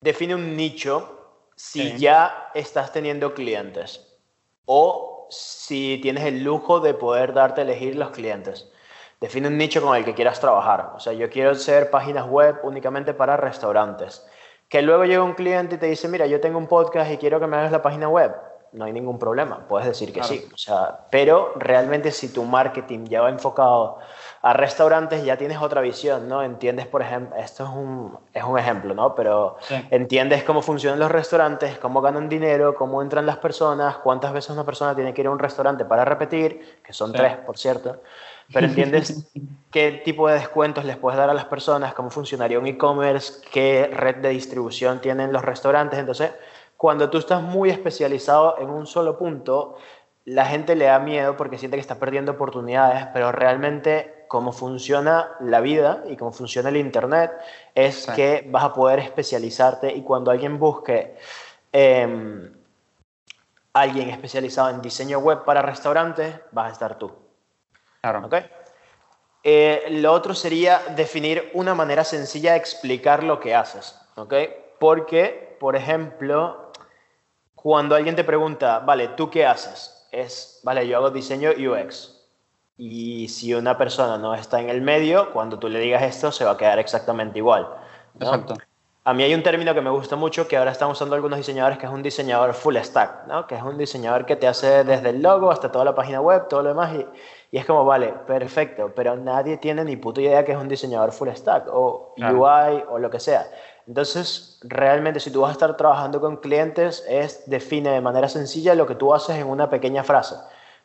define 0.00 0.34
un 0.34 0.56
nicho 0.56 1.16
si 1.56 1.92
Sí. 1.92 1.98
ya 1.98 2.50
estás 2.54 2.92
teniendo 2.92 3.32
clientes 3.34 4.18
o 4.66 5.26
si 5.30 5.98
tienes 6.02 6.24
el 6.24 6.42
lujo 6.42 6.80
de 6.80 6.94
poder 6.94 7.32
darte 7.32 7.60
a 7.60 7.64
elegir 7.64 7.96
los 7.96 8.10
clientes. 8.10 8.70
Define 9.20 9.48
un 9.48 9.58
nicho 9.58 9.82
con 9.82 9.94
el 9.96 10.04
que 10.04 10.14
quieras 10.14 10.40
trabajar. 10.40 10.92
O 10.96 10.98
sea, 11.00 11.12
yo 11.12 11.28
quiero 11.28 11.50
hacer 11.50 11.90
páginas 11.90 12.26
web 12.26 12.56
únicamente 12.62 13.12
para 13.12 13.36
restaurantes. 13.36 14.26
Que 14.68 14.80
luego 14.80 15.04
llega 15.04 15.22
un 15.22 15.34
cliente 15.34 15.74
y 15.74 15.78
te 15.78 15.86
dice, 15.86 16.08
mira, 16.08 16.26
yo 16.26 16.40
tengo 16.40 16.56
un 16.56 16.66
podcast 16.68 17.10
y 17.12 17.18
quiero 17.18 17.38
que 17.38 17.46
me 17.46 17.56
hagas 17.58 17.70
la 17.72 17.82
página 17.82 18.08
web. 18.08 18.34
No 18.72 18.84
hay 18.84 18.92
ningún 18.92 19.18
problema, 19.18 19.66
puedes 19.68 19.88
decir 19.88 20.08
que 20.12 20.20
Claro. 20.20 20.28
sí. 20.28 20.48
O 20.54 20.56
sea, 20.56 21.00
pero 21.10 21.52
realmente 21.56 22.12
si 22.12 22.32
tu 22.32 22.44
marketing 22.44 23.06
ya 23.06 23.20
va 23.20 23.28
enfocado 23.28 23.98
a 24.42 24.52
restaurantes, 24.52 25.24
ya 25.24 25.36
tienes 25.36 25.58
otra 25.60 25.80
visión, 25.80 26.28
¿no? 26.28 26.40
Entiendes, 26.44 26.86
por 26.86 27.02
ejemplo, 27.02 27.36
esto 27.36 27.64
es 27.64 27.70
un, 27.70 28.16
es 28.32 28.44
un 28.44 28.56
ejemplo, 28.60 28.94
¿no? 28.94 29.16
Pero 29.16 29.56
Sí. 29.62 29.74
entiendes 29.90 30.44
cómo 30.44 30.62
funcionan 30.62 31.00
los 31.00 31.10
restaurantes, 31.10 31.78
cómo 31.78 32.00
ganan 32.00 32.28
dinero, 32.28 32.76
cómo 32.76 33.02
entran 33.02 33.26
las 33.26 33.38
personas, 33.38 33.96
cuántas 33.98 34.32
veces 34.32 34.50
una 34.50 34.64
persona 34.64 34.94
tiene 34.94 35.12
que 35.12 35.20
ir 35.22 35.26
a 35.26 35.30
un 35.30 35.40
restaurante 35.40 35.84
para 35.84 36.04
repetir, 36.04 36.80
que 36.84 36.92
son 36.92 37.10
Sí. 37.10 37.16
tres, 37.18 37.38
por 37.38 37.58
cierto. 37.58 38.00
Pero 38.52 38.66
entiendes 38.68 39.30
qué 39.70 40.02
tipo 40.04 40.28
de 40.28 40.34
descuentos 40.34 40.84
les 40.84 40.96
puedes 40.96 41.18
dar 41.18 41.30
a 41.30 41.34
las 41.34 41.44
personas, 41.44 41.94
cómo 41.94 42.10
funcionaría 42.10 42.58
un 42.58 42.66
e-commerce, 42.66 43.40
qué 43.52 43.90
red 43.92 44.16
de 44.16 44.30
distribución 44.30 45.00
tienen 45.00 45.32
los 45.32 45.44
restaurantes. 45.44 45.98
Entonces, 45.98 46.32
cuando 46.76 47.10
tú 47.10 47.18
estás 47.18 47.42
muy 47.42 47.70
especializado 47.70 48.58
en 48.58 48.70
un 48.70 48.86
solo 48.86 49.18
punto, 49.18 49.76
la 50.24 50.46
gente 50.46 50.74
le 50.74 50.86
da 50.86 50.98
miedo 50.98 51.36
porque 51.36 51.58
siente 51.58 51.76
que 51.76 51.80
está 51.80 51.96
perdiendo 51.96 52.32
oportunidades, 52.32 53.06
pero 53.12 53.32
realmente 53.32 54.24
cómo 54.28 54.52
funciona 54.52 55.30
la 55.40 55.60
vida 55.60 56.04
y 56.08 56.16
cómo 56.16 56.32
funciona 56.32 56.68
el 56.68 56.76
Internet 56.76 57.32
es 57.74 58.04
Sí. 58.04 58.12
que 58.12 58.48
vas 58.48 58.64
a 58.64 58.72
poder 58.72 59.00
especializarte 59.00 59.92
y 59.92 60.02
cuando 60.02 60.30
alguien 60.30 60.58
busque 60.58 61.16
em, 61.72 62.52
alguien 63.72 64.10
especializado 64.10 64.70
en 64.70 64.82
diseño 64.82 65.18
web 65.18 65.44
para 65.44 65.62
restaurantes, 65.62 66.34
vas 66.52 66.70
a 66.70 66.72
estar 66.72 66.98
tú. 66.98 67.12
Claro. 68.02 68.26
¿ok? 68.26 68.34
Eh, 69.42 69.86
lo 69.90 70.12
otro 70.12 70.34
sería 70.34 70.80
definir 70.96 71.50
una 71.54 71.74
manera 71.74 72.04
sencilla 72.04 72.52
de 72.52 72.58
explicar 72.58 73.24
lo 73.24 73.40
que 73.40 73.54
haces, 73.54 73.98
¿ok? 74.16 74.34
Porque, 74.78 75.56
por 75.58 75.76
ejemplo, 75.76 76.72
cuando 77.54 77.94
alguien 77.94 78.16
te 78.16 78.24
pregunta, 78.24 78.80
vale, 78.80 79.08
¿tú 79.08 79.30
qué 79.30 79.46
haces? 79.46 80.08
Es, 80.12 80.60
vale, 80.62 80.86
yo 80.86 80.98
hago 80.98 81.10
diseño 81.10 81.50
UX. 81.50 82.18
Y 82.76 83.28
si 83.28 83.54
una 83.54 83.76
persona 83.78 84.18
no 84.18 84.34
está 84.34 84.60
en 84.60 84.68
el 84.68 84.82
medio, 84.82 85.32
cuando 85.32 85.58
tú 85.58 85.68
le 85.68 85.78
digas 85.78 86.02
esto, 86.02 86.32
se 86.32 86.44
va 86.44 86.52
a 86.52 86.56
quedar 86.56 86.78
exactamente 86.78 87.38
igual. 87.38 87.68
¿no? 88.14 88.26
Exacto. 88.26 88.54
A 89.04 89.14
mí 89.14 89.22
hay 89.22 89.32
un 89.34 89.42
término 89.42 89.72
que 89.72 89.80
me 89.80 89.90
gusta 89.90 90.16
mucho 90.16 90.46
que 90.46 90.58
ahora 90.58 90.72
están 90.72 90.90
usando 90.90 91.14
algunos 91.14 91.38
diseñadores 91.38 91.78
que 91.78 91.86
es 91.86 91.92
un 91.92 92.02
diseñador 92.02 92.52
full 92.52 92.76
stack, 92.76 93.26
¿no? 93.26 93.46
Que 93.46 93.54
es 93.54 93.62
un 93.62 93.78
diseñador 93.78 94.26
que 94.26 94.36
te 94.36 94.46
hace 94.46 94.84
desde 94.84 95.10
el 95.10 95.22
logo 95.22 95.50
hasta 95.50 95.72
toda 95.72 95.86
la 95.86 95.94
página 95.94 96.20
web, 96.20 96.48
todo 96.48 96.62
lo 96.62 96.68
demás 96.68 96.94
y, 96.94 97.06
y 97.52 97.58
es 97.58 97.66
como, 97.66 97.84
vale, 97.84 98.14
perfecto, 98.26 98.92
pero 98.94 99.16
nadie 99.16 99.56
tiene 99.56 99.84
ni 99.84 99.96
puta 99.96 100.20
idea 100.20 100.44
que 100.44 100.52
es 100.52 100.58
un 100.58 100.68
diseñador 100.68 101.10
full 101.10 101.30
stack 101.30 101.66
o 101.72 102.14
Claro. 102.16 102.42
UI 102.42 102.84
o 102.88 102.98
lo 102.98 103.10
que 103.10 103.18
sea. 103.18 103.46
Entonces, 103.88 104.60
realmente 104.62 105.18
si 105.18 105.32
tú 105.32 105.40
vas 105.40 105.50
a 105.50 105.52
estar 105.52 105.76
trabajando 105.76 106.20
con 106.20 106.36
clientes, 106.36 107.04
es 107.08 107.50
define 107.50 107.90
de 107.90 108.00
manera 108.00 108.28
sencilla 108.28 108.76
lo 108.76 108.86
que 108.86 108.94
tú 108.94 109.12
haces 109.12 109.36
en 109.36 109.48
una 109.48 109.68
pequeña 109.68 110.04
frase. 110.04 110.36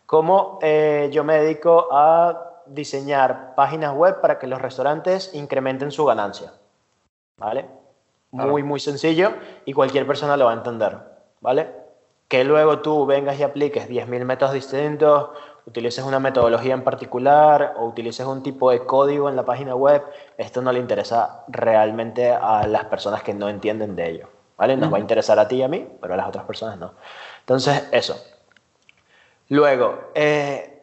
Como 0.07 0.57
eh, 0.63 1.09
yo 1.11 1.23
me 1.23 1.37
dedico 1.37 1.87
a 1.91 2.63
diseñar 2.65 3.53
páginas 3.53 3.93
web 3.93 4.19
para 4.21 4.39
que 4.39 4.47
los 4.47 4.59
restaurantes 4.59 5.35
incrementen 5.35 5.91
su 5.91 6.03
ganancia. 6.03 6.53
¿Vale? 7.37 7.67
Claro. 8.31 8.49
Muy, 8.49 8.63
muy 8.63 8.79
sencillo 8.79 9.33
y 9.65 9.73
cualquier 9.73 10.07
persona 10.07 10.35
lo 10.35 10.45
va 10.45 10.51
a 10.51 10.55
entender. 10.55 10.97
¿Vale? 11.41 11.69
Que 12.27 12.43
luego 12.43 12.79
tú 12.79 13.05
vengas 13.05 13.39
y 13.39 13.43
apliques 13.43 13.87
10.000 13.87 14.25
métodos 14.25 14.53
distintos 14.53 15.29
utilices 15.65 16.03
una 16.03 16.19
metodología 16.19 16.73
en 16.73 16.83
particular 16.83 17.73
o 17.77 17.85
utilices 17.85 18.25
un 18.25 18.43
tipo 18.43 18.71
de 18.71 18.85
código 18.85 19.29
en 19.29 19.35
la 19.35 19.45
página 19.45 19.75
web, 19.75 20.03
esto 20.37 20.61
no 20.61 20.71
le 20.71 20.79
interesa 20.79 21.43
realmente 21.47 22.31
a 22.31 22.67
las 22.67 22.85
personas 22.85 23.23
que 23.23 23.33
no 23.33 23.49
entienden 23.49 23.95
de 23.95 24.09
ello. 24.09 24.29
¿Vale? 24.57 24.77
Nos 24.77 24.93
va 24.93 24.97
a 24.97 25.01
interesar 25.01 25.37
a 25.37 25.47
ti 25.49 25.57
y 25.57 25.63
a 25.63 25.67
mí, 25.67 25.85
pero 25.99 26.13
a 26.13 26.17
las 26.17 26.27
otras 26.29 26.45
personas 26.45 26.77
no. 26.79 26.93
Entonces, 27.41 27.89
eso. 27.91 28.15
Luego, 29.49 30.11
eh, 30.15 30.75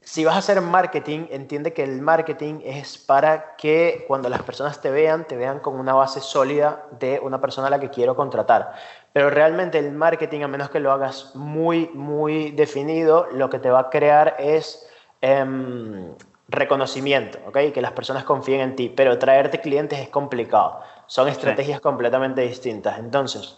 si 0.00 0.24
vas 0.24 0.36
a 0.36 0.38
hacer 0.38 0.60
marketing, 0.60 1.26
entiende 1.30 1.72
que 1.72 1.82
el 1.82 2.00
marketing 2.00 2.60
es 2.62 2.96
para 2.96 3.56
que 3.56 4.04
cuando 4.06 4.28
las 4.28 4.42
personas 4.42 4.80
te 4.80 4.88
vean, 4.90 5.26
te 5.26 5.36
vean 5.36 5.58
con 5.58 5.74
una 5.74 5.94
base 5.94 6.20
sólida 6.20 6.86
de 7.00 7.18
una 7.20 7.40
persona 7.40 7.66
a 7.66 7.70
la 7.70 7.80
que 7.80 7.90
quiero 7.90 8.14
contratar. 8.14 8.74
Pero 9.16 9.30
realmente 9.30 9.78
el 9.78 9.92
marketing, 9.92 10.42
a 10.42 10.46
menos 10.46 10.68
que 10.68 10.78
lo 10.78 10.92
hagas 10.92 11.34
muy, 11.34 11.88
muy 11.94 12.50
definido, 12.50 13.26
lo 13.32 13.48
que 13.48 13.58
te 13.58 13.70
va 13.70 13.78
a 13.80 13.88
crear 13.88 14.36
es 14.38 14.86
em, 15.22 16.12
reconocimiento, 16.48 17.38
¿ok? 17.46 17.72
Que 17.72 17.80
las 17.80 17.92
personas 17.92 18.24
confíen 18.24 18.60
en 18.60 18.76
ti. 18.76 18.92
Pero 18.94 19.18
traerte 19.18 19.62
clientes 19.62 19.98
es 20.00 20.10
complicado. 20.10 20.82
Son 21.06 21.28
estrategias 21.28 21.80
completamente 21.80 22.42
distintas. 22.42 22.98
Entonces, 22.98 23.56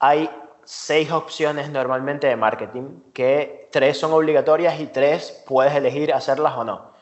hay 0.00 0.28
seis 0.64 1.10
opciones 1.12 1.70
normalmente 1.70 2.26
de 2.26 2.36
marketing, 2.36 3.00
que 3.14 3.70
tres 3.72 3.98
son 3.98 4.12
obligatorias 4.12 4.78
y 4.80 4.88
tres 4.88 5.44
puedes 5.48 5.74
elegir 5.74 6.12
hacerlas 6.12 6.58
o 6.58 6.64
no. 6.64 6.92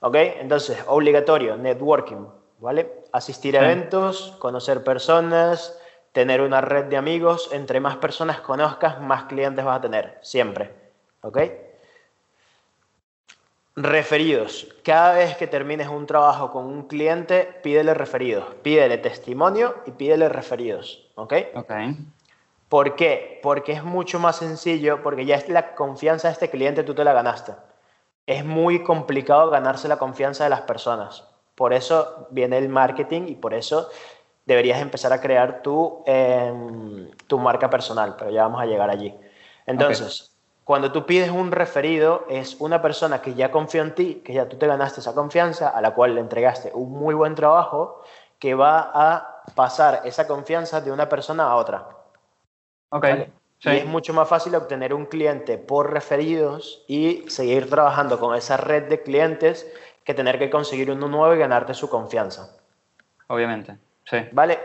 ¿Ok? 0.00 0.16
Entonces, 0.16 0.76
obligatorio, 0.88 1.56
networking, 1.56 2.26
¿vale? 2.58 3.04
Asistir 3.12 3.56
a 3.56 3.64
eventos, 3.64 4.34
conocer 4.40 4.82
personas, 4.82 5.78
tener 6.12 6.40
una 6.40 6.60
red 6.60 6.84
de 6.84 6.96
amigos. 6.96 7.50
Entre 7.52 7.80
más 7.80 7.96
personas 7.96 8.40
conozcas, 8.40 9.00
más 9.00 9.24
clientes 9.24 9.64
vas 9.64 9.78
a 9.78 9.82
tener, 9.82 10.18
siempre. 10.22 10.70
¿Ok? 11.22 11.38
Referidos. 13.74 14.68
Cada 14.84 15.14
vez 15.14 15.36
que 15.36 15.46
termines 15.46 15.88
un 15.88 16.06
trabajo 16.06 16.50
con 16.50 16.66
un 16.66 16.82
cliente, 16.88 17.44
pídele 17.62 17.94
referidos. 17.94 18.44
Pídele 18.62 18.98
testimonio 18.98 19.76
y 19.86 19.92
pídele 19.92 20.28
referidos. 20.28 21.10
¿Ok? 21.14 21.34
Ok. 21.54 21.72
¿Por 22.68 22.96
qué? 22.96 23.40
Porque 23.42 23.72
es 23.72 23.84
mucho 23.84 24.18
más 24.18 24.36
sencillo, 24.36 25.02
porque 25.02 25.26
ya 25.26 25.36
es 25.36 25.48
la 25.48 25.74
confianza 25.74 26.28
de 26.28 26.32
este 26.32 26.50
cliente, 26.50 26.82
tú 26.84 26.94
te 26.94 27.04
la 27.04 27.12
ganaste. 27.12 27.52
Es 28.26 28.44
muy 28.44 28.82
complicado 28.82 29.50
ganarse 29.50 29.88
la 29.88 29.98
confianza 29.98 30.44
de 30.44 30.50
las 30.50 30.62
personas. 30.62 31.28
Por 31.54 31.72
eso 31.72 32.28
viene 32.30 32.58
el 32.58 32.68
marketing 32.68 33.28
y 33.28 33.34
por 33.34 33.52
eso 33.52 33.90
deberías 34.46 34.80
empezar 34.80 35.12
a 35.12 35.20
crear 35.20 35.62
tu, 35.62 36.02
em, 36.06 37.10
tu 37.26 37.38
marca 37.38 37.70
personal, 37.70 38.16
pero 38.18 38.30
ya 38.30 38.42
vamos 38.42 38.60
a 38.60 38.66
llegar 38.66 38.90
allí. 38.90 39.14
Entonces, 39.66 40.32
cuando 40.64 40.92
tú 40.92 41.06
pides 41.06 41.30
un 41.30 41.52
referido, 41.52 42.24
es 42.28 42.56
una 42.60 42.82
persona 42.82 43.20
que 43.20 43.34
ya 43.34 43.50
confió 43.50 43.82
en 43.82 43.94
ti, 43.94 44.22
que 44.24 44.32
ya 44.32 44.48
tú 44.48 44.56
te 44.56 44.66
ganaste 44.66 45.00
esa 45.00 45.14
confianza, 45.14 45.68
a 45.68 45.80
la 45.80 45.94
cual 45.94 46.14
le 46.14 46.20
entregaste 46.20 46.70
un 46.74 46.92
muy 46.92 47.14
buen 47.14 47.34
trabajo, 47.34 48.02
que 48.38 48.54
va 48.54 48.90
a 48.92 49.42
pasar 49.54 50.02
esa 50.04 50.26
confianza 50.26 50.80
de 50.80 50.90
una 50.90 51.08
persona 51.08 51.44
a 51.44 51.56
otra. 51.56 51.88
Ok. 52.90 53.06
Y 53.64 53.68
es 53.76 53.86
mucho 53.86 54.12
más 54.12 54.28
fácil 54.28 54.56
obtener 54.56 54.92
un 54.92 55.06
cliente 55.06 55.56
por 55.56 55.92
referidos 55.92 56.84
y 56.88 57.24
seguir 57.28 57.70
trabajando 57.70 58.18
con 58.18 58.34
esa 58.34 58.56
red 58.56 58.88
de 58.88 59.02
clientes 59.02 59.72
que 60.04 60.14
tener 60.14 60.38
que 60.40 60.50
conseguir 60.50 60.90
uno 60.90 61.06
nuevo 61.06 61.32
y 61.34 61.38
ganarte 61.38 61.74
su 61.74 61.88
confianza. 61.88 62.56
Obviamente. 63.28 63.78
Sí. 64.04 64.18
¿Vale? 64.32 64.58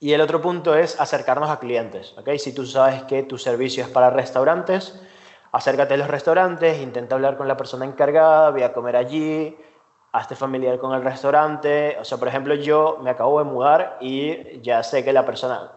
Y 0.00 0.12
el 0.12 0.20
otro 0.20 0.40
punto 0.40 0.74
es 0.74 1.00
acercarnos 1.00 1.50
a 1.50 1.58
clientes. 1.58 2.14
¿ok? 2.16 2.30
Si 2.38 2.54
tú 2.54 2.64
sabes 2.64 3.02
que 3.04 3.24
tu 3.24 3.36
servicio 3.36 3.82
es 3.84 3.90
para 3.90 4.10
restaurantes, 4.10 5.00
acércate 5.52 5.94
a 5.94 5.96
los 5.96 6.08
restaurantes, 6.08 6.80
intenta 6.80 7.16
hablar 7.16 7.36
con 7.36 7.48
la 7.48 7.56
persona 7.56 7.84
encargada, 7.84 8.50
voy 8.50 8.62
a 8.62 8.72
comer 8.72 8.96
allí, 8.96 9.56
hazte 10.12 10.36
familiar 10.36 10.78
con 10.78 10.94
el 10.94 11.02
restaurante. 11.02 11.96
O 12.00 12.04
sea, 12.04 12.18
por 12.18 12.28
ejemplo, 12.28 12.54
yo 12.54 12.98
me 13.02 13.10
acabo 13.10 13.38
de 13.38 13.44
mudar 13.44 13.98
y 14.00 14.60
ya 14.60 14.82
sé 14.84 15.04
que 15.04 15.12
la 15.12 15.26
persona, 15.26 15.72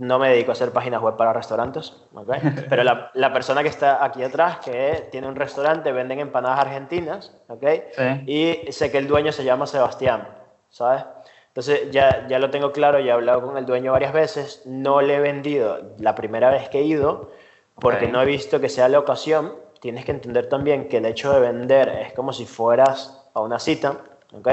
no 0.00 0.18
me 0.18 0.30
dedico 0.30 0.50
a 0.50 0.54
hacer 0.54 0.72
páginas 0.72 1.00
web 1.00 1.16
para 1.16 1.32
restaurantes, 1.32 1.94
pero 2.68 2.82
la, 2.82 3.10
la, 3.14 3.32
persona 3.32 3.62
que 3.62 3.68
está 3.68 4.04
aquí 4.04 4.22
atrás, 4.24 4.58
que 4.58 5.08
tiene 5.12 5.28
un 5.28 5.36
restaurante, 5.36 5.92
venden 5.92 6.18
empanadas 6.18 6.58
argentinas, 6.58 7.36
¿ok? 7.48 7.64
Sí. 7.92 8.66
y 8.66 8.72
sé 8.72 8.90
que 8.90 8.98
el 8.98 9.06
dueño 9.06 9.30
se 9.30 9.44
llama 9.44 9.66
Sebastián, 9.66 10.26
¿sabes? 10.70 11.04
Entonces 11.52 11.90
ya, 11.90 12.26
ya 12.28 12.38
lo 12.38 12.48
tengo 12.50 12.72
claro, 12.72 12.98
ya 12.98 13.10
he 13.10 13.12
hablado 13.12 13.42
con 13.42 13.58
el 13.58 13.66
dueño 13.66 13.92
varias 13.92 14.14
veces, 14.14 14.62
no 14.64 15.02
le 15.02 15.16
he 15.16 15.20
vendido 15.20 15.80
la 15.98 16.14
primera 16.14 16.50
vez 16.50 16.70
que 16.70 16.78
he 16.78 16.82
ido, 16.84 17.30
porque 17.74 18.06
Ok. 18.06 18.12
no 18.12 18.22
he 18.22 18.24
visto 18.24 18.58
que 18.58 18.70
sea 18.70 18.88
la 18.88 18.98
ocasión. 18.98 19.54
Tienes 19.80 20.04
que 20.06 20.12
entender 20.12 20.48
también 20.48 20.88
que 20.88 20.96
el 20.98 21.04
hecho 21.06 21.30
de 21.32 21.40
vender 21.40 21.88
es 21.90 22.12
como 22.14 22.32
si 22.32 22.46
fueras 22.46 23.28
a 23.34 23.40
una 23.40 23.58
cita, 23.58 23.98
¿ok? 24.32 24.48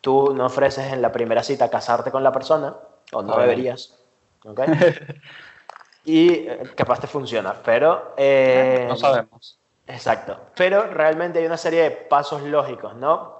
Tú 0.00 0.32
no 0.34 0.46
ofreces 0.46 0.92
en 0.92 1.02
la 1.02 1.12
primera 1.12 1.42
cita 1.42 1.68
casarte 1.68 2.10
con 2.10 2.22
la 2.22 2.32
persona, 2.32 2.74
o 3.12 3.22
no 3.22 3.34
Obviamente. 3.34 3.42
deberías, 3.42 3.98
¿ok? 4.44 4.60
y 6.04 6.30
eh, 6.48 6.62
capaz 6.76 7.00
te 7.00 7.08
funciona, 7.08 7.54
pero... 7.62 8.14
eh, 8.16 8.86
no 8.88 8.96
sabemos. 8.96 9.58
Exacto. 9.86 10.38
Pero 10.56 10.86
realmente 10.86 11.40
hay 11.40 11.46
una 11.46 11.56
serie 11.56 11.82
de 11.82 11.90
pasos 11.90 12.42
lógicos, 12.42 12.94
¿no? 12.96 13.35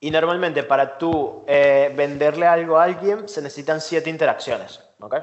Y 0.00 0.10
normalmente 0.10 0.62
para 0.62 0.98
tú 0.98 1.44
eh, 1.46 1.92
venderle 1.96 2.46
algo 2.46 2.78
a 2.78 2.84
alguien 2.84 3.28
se 3.28 3.40
necesitan 3.42 3.80
siete 3.80 4.10
interacciones, 4.10 4.82
¿ok? 5.00 5.14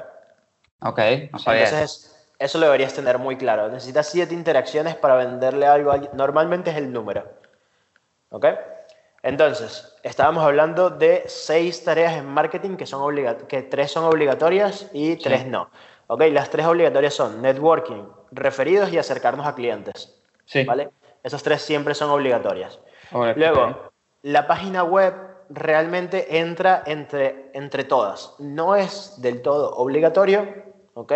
Ok, 0.82 0.98
no 1.32 1.38
sabía. 1.38 1.62
eso. 1.62 1.74
Entonces 1.76 2.10
eso 2.38 2.58
lo 2.58 2.66
deberías 2.66 2.92
tener 2.92 3.18
muy 3.18 3.36
claro. 3.36 3.68
Necesitas 3.68 4.08
siete 4.08 4.34
interacciones 4.34 4.96
para 4.96 5.14
venderle 5.14 5.66
algo 5.66 5.90
a 5.90 5.94
alguien. 5.94 6.10
Normalmente 6.14 6.70
es 6.70 6.76
el 6.76 6.92
número, 6.92 7.24
¿ok? 8.30 8.46
Entonces, 9.22 9.96
estábamos 10.02 10.44
hablando 10.44 10.90
de 10.90 11.22
seis 11.28 11.82
tareas 11.82 12.14
en 12.14 12.26
marketing 12.26 12.76
que, 12.76 12.84
son 12.84 13.00
obliga- 13.00 13.46
que 13.48 13.62
tres 13.62 13.90
son 13.90 14.04
obligatorias 14.04 14.90
y 14.92 15.16
tres 15.16 15.46
no. 15.46 15.70
¿Ok? 16.08 16.24
Las 16.30 16.50
tres 16.50 16.66
obligatorias 16.66 17.14
son 17.14 17.40
networking, 17.40 18.02
referidos 18.32 18.92
y 18.92 18.98
acercarnos 18.98 19.46
a 19.46 19.54
clientes. 19.54 20.20
Sí. 20.44 20.64
¿Vale? 20.64 20.90
Esas 21.22 21.42
tres 21.42 21.62
siempre 21.62 21.94
son 21.94 22.10
obligatorias. 22.10 22.78
Luego, 23.38 23.92
la 24.24 24.46
página 24.46 24.82
web 24.84 25.14
realmente 25.50 26.38
entra 26.38 26.82
entre, 26.86 27.50
entre 27.52 27.84
todas. 27.84 28.34
No 28.38 28.74
es 28.74 29.20
del 29.20 29.42
todo 29.42 29.76
obligatorio, 29.76 30.48
¿ok? 30.94 31.12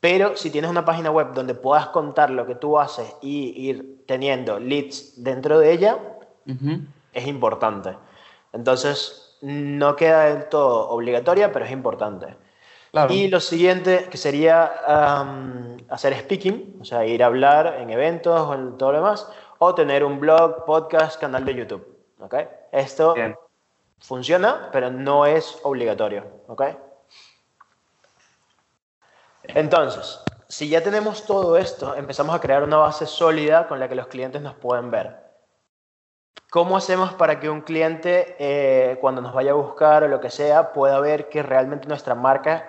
Pero 0.00 0.34
si 0.36 0.50
tienes 0.50 0.70
una 0.70 0.86
página 0.86 1.10
web 1.10 1.34
donde 1.34 1.54
puedas 1.54 1.88
contar 1.88 2.30
lo 2.30 2.46
que 2.46 2.54
tú 2.54 2.78
haces 2.78 3.14
y 3.20 3.68
ir 3.68 4.04
teniendo 4.06 4.58
leads 4.58 5.22
dentro 5.22 5.58
de 5.58 5.70
ella, 5.70 5.98
es 7.12 7.26
importante. 7.26 7.94
Entonces, 8.54 9.36
no 9.42 9.94
queda 9.94 10.24
del 10.24 10.48
todo 10.48 10.88
obligatoria, 10.88 11.52
pero 11.52 11.66
es 11.66 11.70
importante. 11.70 12.36
Claro. 12.90 13.12
Y 13.12 13.28
lo 13.28 13.40
siguiente 13.40 14.08
que 14.10 14.16
sería 14.16 14.64
hacer 15.90 16.14
speaking, 16.14 16.78
o 16.80 16.84
sea, 16.86 17.04
ir 17.04 17.22
a 17.22 17.26
hablar 17.26 17.76
en 17.80 17.90
eventos 17.90 18.40
o 18.40 18.54
en 18.54 18.78
todo 18.78 18.92
lo 18.92 18.98
demás, 18.98 19.30
o 19.58 19.74
tener 19.74 20.02
un 20.04 20.18
blog, 20.18 20.64
podcast, 20.64 21.20
canal 21.20 21.44
de 21.44 21.54
YouTube. 21.54 21.99
¿Ok? 22.20 22.34
Esto 22.72 23.14
Bien. 23.14 23.36
funciona, 24.00 24.68
pero 24.72 24.90
no 24.90 25.26
es 25.26 25.58
obligatorio. 25.62 26.24
¿ok? 26.48 26.62
Entonces, 29.44 30.20
si 30.48 30.68
ya 30.68 30.82
tenemos 30.82 31.24
todo 31.24 31.56
esto, 31.56 31.94
empezamos 31.94 32.34
a 32.34 32.40
crear 32.40 32.62
una 32.62 32.76
base 32.76 33.06
sólida 33.06 33.68
con 33.68 33.80
la 33.80 33.88
que 33.88 33.94
los 33.94 34.08
clientes 34.08 34.42
nos 34.42 34.54
pueden 34.54 34.90
ver. 34.90 35.16
¿Cómo 36.50 36.76
hacemos 36.76 37.12
para 37.14 37.38
que 37.38 37.48
un 37.48 37.60
cliente, 37.60 38.34
eh, 38.38 38.98
cuando 39.00 39.20
nos 39.20 39.32
vaya 39.32 39.52
a 39.52 39.54
buscar 39.54 40.02
o 40.02 40.08
lo 40.08 40.20
que 40.20 40.30
sea, 40.30 40.72
pueda 40.72 40.98
ver 40.98 41.28
que 41.28 41.44
realmente 41.44 41.86
nuestra 41.86 42.16
marca 42.16 42.68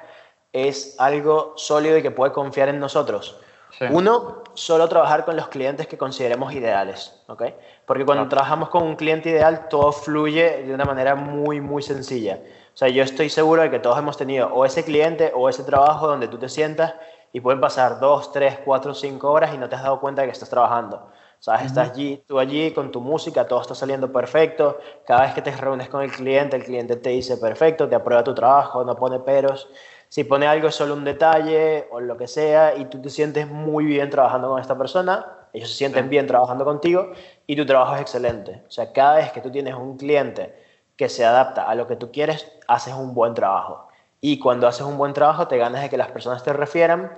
es 0.53 0.95
algo 0.99 1.53
sólido 1.55 1.97
y 1.97 2.03
que 2.03 2.11
puede 2.11 2.31
confiar 2.31 2.69
en 2.69 2.79
nosotros? 2.79 3.39
Sí. 3.71 3.85
Uno, 3.89 4.43
solo 4.53 4.87
trabajar 4.87 5.25
con 5.25 5.35
los 5.35 5.47
clientes 5.47 5.87
que 5.87 5.97
consideremos 5.97 6.53
ideales, 6.53 7.23
¿ok? 7.27 7.43
Porque 7.85 8.05
cuando 8.05 8.23
Claro. 8.23 8.29
trabajamos 8.29 8.69
con 8.69 8.83
un 8.83 8.95
cliente 8.95 9.29
ideal, 9.29 9.67
todo 9.69 9.91
fluye 9.91 10.63
de 10.63 10.73
una 10.73 10.85
manera 10.85 11.15
muy, 11.15 11.61
muy 11.61 11.81
sencilla. 11.81 12.39
O 12.73 12.77
sea, 12.77 12.87
yo 12.87 13.03
estoy 13.03 13.29
seguro 13.29 13.63
de 13.63 13.69
que 13.69 13.79
todos 13.79 13.97
hemos 13.97 14.17
tenido 14.17 14.47
o 14.53 14.63
ese 14.65 14.83
cliente 14.85 15.31
o 15.35 15.49
ese 15.49 15.63
trabajo 15.63 16.07
donde 16.07 16.27
tú 16.27 16.37
te 16.37 16.47
sientas 16.47 16.93
y 17.33 17.41
pueden 17.41 17.59
pasar 17.59 17.99
dos, 17.99 18.31
tres, 18.31 18.59
cuatro, 18.63 18.93
cinco 18.93 19.31
horas 19.31 19.53
y 19.53 19.57
no 19.57 19.67
te 19.67 19.75
has 19.75 19.83
dado 19.83 19.99
cuenta 19.99 20.21
de 20.21 20.27
que 20.27 20.33
estás 20.33 20.49
trabajando. 20.49 21.09
¿Sabes? 21.39 21.63
Estás 21.65 21.89
allí, 21.89 22.23
tú 22.27 22.37
allí 22.37 22.71
con 22.71 22.91
tu 22.91 23.01
música, 23.01 23.47
todo 23.47 23.61
está 23.61 23.73
saliendo 23.73 24.11
perfecto. 24.13 24.77
Cada 25.07 25.21
vez 25.21 25.33
que 25.33 25.41
te 25.41 25.49
reúnes 25.49 25.89
con 25.89 26.03
el 26.03 26.11
cliente, 26.11 26.55
el 26.55 26.63
cliente 26.63 26.97
te 26.97 27.09
dice 27.09 27.37
perfecto, 27.37 27.89
te 27.89 27.95
aprueba 27.95 28.23
tu 28.23 28.35
trabajo, 28.35 28.83
no 28.83 28.95
pone 28.95 29.19
peros. 29.19 29.67
Si 30.11 30.25
pone 30.25 30.45
algo 30.45 30.67
es 30.67 30.75
solo 30.75 30.93
un 30.93 31.05
detalle 31.05 31.87
o 31.89 32.01
lo 32.01 32.17
que 32.17 32.27
sea 32.27 32.75
y 32.75 32.83
tú 32.83 33.01
te 33.01 33.09
sientes 33.09 33.47
muy 33.47 33.85
bien 33.85 34.09
trabajando 34.09 34.49
con 34.49 34.59
esta 34.59 34.77
persona, 34.77 35.25
ellos 35.53 35.69
se 35.69 35.75
sienten 35.77 36.09
bien 36.09 36.27
trabajando 36.27 36.65
contigo 36.65 37.13
y 37.47 37.55
tu 37.55 37.65
trabajo 37.65 37.95
es 37.95 38.01
excelente. 38.01 38.61
O 38.67 38.69
sea, 38.69 38.91
cada 38.91 39.15
vez 39.15 39.31
que 39.31 39.39
tú 39.39 39.49
tienes 39.49 39.73
un 39.73 39.95
cliente 39.95 40.53
que 40.97 41.07
se 41.07 41.23
adapta 41.23 41.63
a 41.63 41.75
lo 41.75 41.87
que 41.87 41.95
tú 41.95 42.11
quieres, 42.11 42.45
haces 42.67 42.93
un 42.93 43.13
buen 43.13 43.33
trabajo. 43.33 43.87
Y 44.19 44.37
cuando 44.37 44.67
haces 44.67 44.85
un 44.85 44.97
buen 44.97 45.13
trabajo, 45.13 45.47
te 45.47 45.57
ganas 45.57 45.81
de 45.81 45.89
que 45.89 45.95
las 45.95 46.11
personas 46.11 46.43
te 46.43 46.51
refieran, 46.51 47.13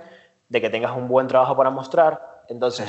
de 0.48 0.60
que 0.60 0.70
tengas 0.70 0.96
un 0.96 1.08
buen 1.08 1.26
trabajo 1.26 1.56
para 1.56 1.70
mostrar. 1.70 2.44
Entonces. 2.48 2.88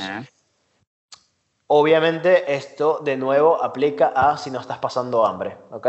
Obviamente 1.66 2.54
esto 2.54 3.00
de 3.02 3.16
nuevo 3.16 3.60
aplica 3.60 4.12
a 4.14 4.38
si 4.38 4.52
no 4.52 4.60
estás 4.60 4.78
pasando 4.78 5.26
hambre, 5.26 5.56
¿ok? 5.72 5.88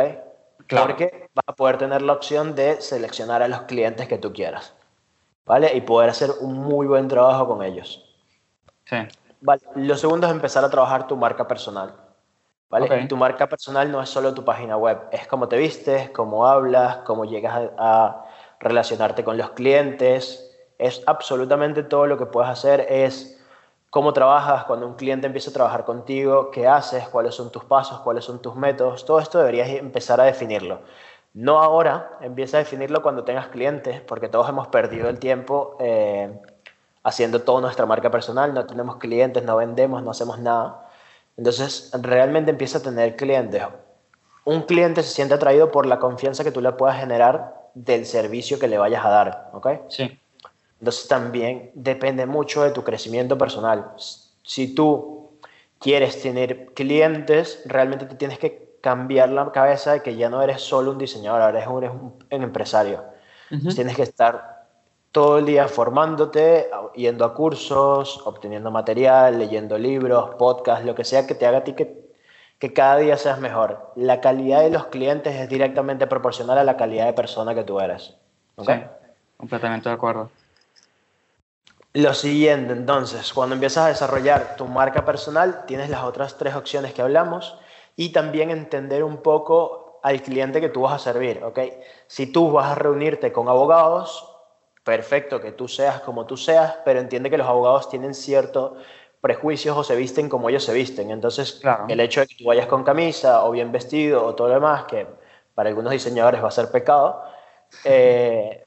Claro. 0.68 0.88
Porque 0.88 1.30
vas 1.34 1.46
a 1.48 1.54
poder 1.54 1.78
tener 1.78 2.02
la 2.02 2.14
opción 2.14 2.56
de 2.56 2.82
seleccionar 2.82 3.42
a 3.42 3.48
los 3.48 3.62
clientes 3.62 4.08
que 4.08 4.18
tú 4.18 4.34
quieras, 4.34 4.74
¿vale? 5.46 5.76
Y 5.76 5.82
poder 5.82 6.10
hacer 6.10 6.32
un 6.42 6.56
muy 6.56 6.88
buen 6.88 7.08
trabajo 7.08 7.48
con 7.48 7.64
ellos. 7.64 8.04
Sí. 8.86 8.98
Vale. 9.42 9.62
Lo 9.76 9.96
segundo 9.96 10.28
es 10.28 10.34
empezar 10.34 10.66
a 10.66 10.70
trabajar 10.70 11.08
tu 11.08 11.16
marca 11.16 11.48
personal. 11.48 11.94
¿Vale? 12.70 12.86
Ok. 12.88 13.04
Y 13.04 13.08
tu 13.08 13.16
marca 13.16 13.48
personal 13.48 13.90
no 13.90 14.02
es 14.02 14.10
solo 14.10 14.34
tu 14.34 14.44
página 14.44 14.76
web, 14.76 15.00
es 15.14 15.26
cómo 15.28 15.48
te 15.48 15.58
vistes, 15.58 16.10
cómo 16.10 16.46
hablas, 16.46 16.98
cómo 17.06 17.24
llegas 17.24 17.56
a, 17.56 17.72
a 17.78 18.26
relacionarte 18.60 19.24
con 19.24 19.38
los 19.38 19.52
clientes. 19.52 20.54
Es 20.78 21.02
absolutamente 21.06 21.84
todo 21.84 22.08
lo 22.08 22.18
que 22.18 22.26
puedes 22.26 22.50
hacer, 22.52 22.86
es 22.90 23.37
cómo 23.90 24.14
trabajas 24.14 24.66
cuando 24.66 24.88
un 24.88 24.96
cliente 24.96 25.28
empieza 25.28 25.50
a 25.50 25.54
trabajar 25.54 25.86
contigo, 25.86 26.52
qué 26.52 26.68
haces, 26.68 27.08
cuáles 27.10 27.36
son 27.36 27.52
tus 27.52 27.64
pasos, 27.64 28.00
cuáles 28.02 28.26
son 28.26 28.42
tus 28.42 28.56
métodos. 28.56 29.06
Todo 29.06 29.20
esto 29.20 29.40
deberías 29.40 29.70
empezar 29.70 30.20
a 30.22 30.26
definirlo. 30.26 30.82
No 31.34 31.60
ahora, 31.60 32.18
empieza 32.22 32.58
a 32.58 32.60
definirlo 32.60 33.02
cuando 33.02 33.24
tengas 33.24 33.48
clientes, 33.48 34.02
porque 34.02 34.28
todos 34.28 34.50
hemos 34.50 34.68
perdido 34.70 35.08
el 35.10 35.20
tiempo 35.20 35.78
eh, 35.80 36.42
haciendo 37.04 37.42
toda 37.44 37.62
nuestra 37.62 37.86
marca 37.86 38.10
personal, 38.10 38.54
no 38.54 38.66
tenemos 38.66 38.98
clientes, 38.98 39.44
no 39.44 39.56
vendemos, 39.56 40.04
no 40.04 40.12
hacemos 40.12 40.40
nada. 40.40 40.90
Entonces, 41.38 41.92
realmente 42.02 42.52
empieza 42.52 42.80
a 42.80 42.82
tener 42.82 43.16
clientes. 43.16 43.64
Un 44.46 44.64
cliente 44.64 45.04
se 45.04 45.14
siente 45.14 45.36
atraído 45.36 45.72
por 45.72 45.86
la 45.86 46.00
confianza 46.00 46.44
que 46.44 46.52
tú 46.52 46.60
le 46.60 46.72
puedas 46.72 46.98
generar 46.98 47.70
del 47.76 48.06
servicio 48.06 48.58
que 48.58 48.68
le 48.68 48.78
vayas 48.78 49.06
a 49.06 49.10
dar, 49.10 49.50
¿ok? 49.54 49.68
Sí. 49.90 50.20
Entonces 50.80 51.08
también 51.08 51.72
depende 51.74 52.26
mucho 52.26 52.64
de 52.64 52.72
tu 52.72 52.84
crecimiento 52.84 53.38
personal. 53.38 53.92
Si 54.44 54.74
tú 54.76 55.32
quieres 55.80 56.22
tener 56.22 56.68
clientes, 56.74 57.62
realmente 57.66 58.06
te 58.06 58.16
tienes 58.16 58.38
que 58.40 58.78
cambiar 58.82 59.30
la 59.30 59.52
cabeza 59.52 59.94
de 59.94 60.02
que 60.02 60.16
ya 60.16 60.30
no 60.30 60.42
eres 60.42 60.62
solo 60.62 60.92
un 60.92 60.98
diseñador, 60.98 61.42
ahora 61.42 61.58
eres 61.60 61.70
un, 61.70 61.84
eres 61.84 61.92
un- 61.96 62.26
un 62.32 62.44
empresario. 62.44 63.04
Ujú. 63.52 63.70
Tienes 63.74 63.96
que 63.96 64.04
estar 64.04 64.58
todo 65.12 65.40
el 65.40 65.46
día 65.46 65.68
formándote, 65.68 66.70
yendo 66.96 67.26
a 67.26 67.34
cursos, 67.34 68.22
obteniendo 68.26 68.70
material, 68.70 69.40
leyendo 69.40 69.78
libros, 69.78 70.36
podcasts, 70.36 70.86
lo 70.86 70.94
que 70.94 71.04
sea 71.04 71.26
que 71.26 71.34
te 71.34 71.48
haga 71.48 71.60
a 71.60 71.64
ti 71.64 71.74
que, 71.74 72.08
que 72.60 72.72
cada 72.72 72.98
día 72.98 73.18
seas 73.18 73.40
mejor. 73.40 73.92
La 73.96 74.22
calidad 74.22 74.62
de 74.62 74.70
los 74.70 74.86
clientes 74.88 75.34
es 75.36 75.50
directamente 75.50 76.06
proporcional 76.06 76.58
a 76.60 76.64
la 76.64 76.78
calidad 76.78 77.08
de 77.08 77.14
persona 77.14 77.56
que 77.56 77.64
tú 77.64 77.80
eres. 77.80 78.16
¿ok? 78.58 78.70
Sí, 78.70 78.74
completamente 79.38 79.90
de 79.90 79.96
acuerdo. 79.96 80.30
Lo 81.98 82.14
siguiente, 82.14 82.74
entonces, 82.74 83.34
cuando 83.34 83.56
empiezas 83.56 83.86
a 83.86 83.88
desarrollar 83.88 84.56
tu 84.56 84.68
marca 84.68 85.04
personal, 85.04 85.66
tienes 85.66 85.90
las 85.90 86.04
otras 86.04 86.38
tres 86.38 86.54
opciones 86.54 86.94
que 86.94 87.02
hablamos 87.02 87.58
y 87.96 88.10
también 88.10 88.52
entender 88.52 89.04
un 89.04 89.18
poco 89.18 90.00
al 90.04 90.22
cliente 90.22 90.62
que 90.62 90.70
tú 90.70 90.82
vas 90.82 90.94
a 90.94 91.00
servir, 91.00 91.44
¿ok? 91.44 91.58
Si 92.06 92.32
tú 92.32 92.52
vas 92.52 92.72
a 92.72 92.76
reunirte 92.76 93.32
con 93.32 93.50
abogados, 93.50 94.32
perfecto 94.84 95.42
que 95.42 95.54
tú 95.54 95.68
seas 95.68 96.02
como 96.02 96.28
tú 96.28 96.38
seas, 96.38 96.78
pero 96.86 97.00
entiende 97.00 97.32
que 97.32 97.38
los 97.40 97.48
abogados 97.48 97.90
tienen 97.90 98.14
ciertos 98.14 98.74
prejuicios 99.20 99.76
o 99.76 99.84
se 99.84 99.96
visten 99.96 100.30
como 100.30 100.50
ellos 100.50 100.66
se 100.66 100.74
visten. 100.74 101.10
Entonces, 101.10 101.54
Claro. 101.54 101.86
el 101.88 102.00
hecho 102.00 102.20
de 102.20 102.28
que 102.28 102.36
tú 102.36 102.44
vayas 102.46 102.68
con 102.68 102.84
camisa 102.84 103.44
o 103.44 103.50
bien 103.50 103.72
vestido 103.72 104.24
o 104.24 104.36
todo 104.36 104.50
lo 104.50 104.54
demás, 104.54 104.84
que 104.84 105.08
para 105.56 105.70
algunos 105.70 105.92
diseñadores 105.92 106.44
va 106.44 106.50
a 106.50 106.52
ser 106.52 106.70
pecado, 106.70 107.24
eh, 107.84 108.67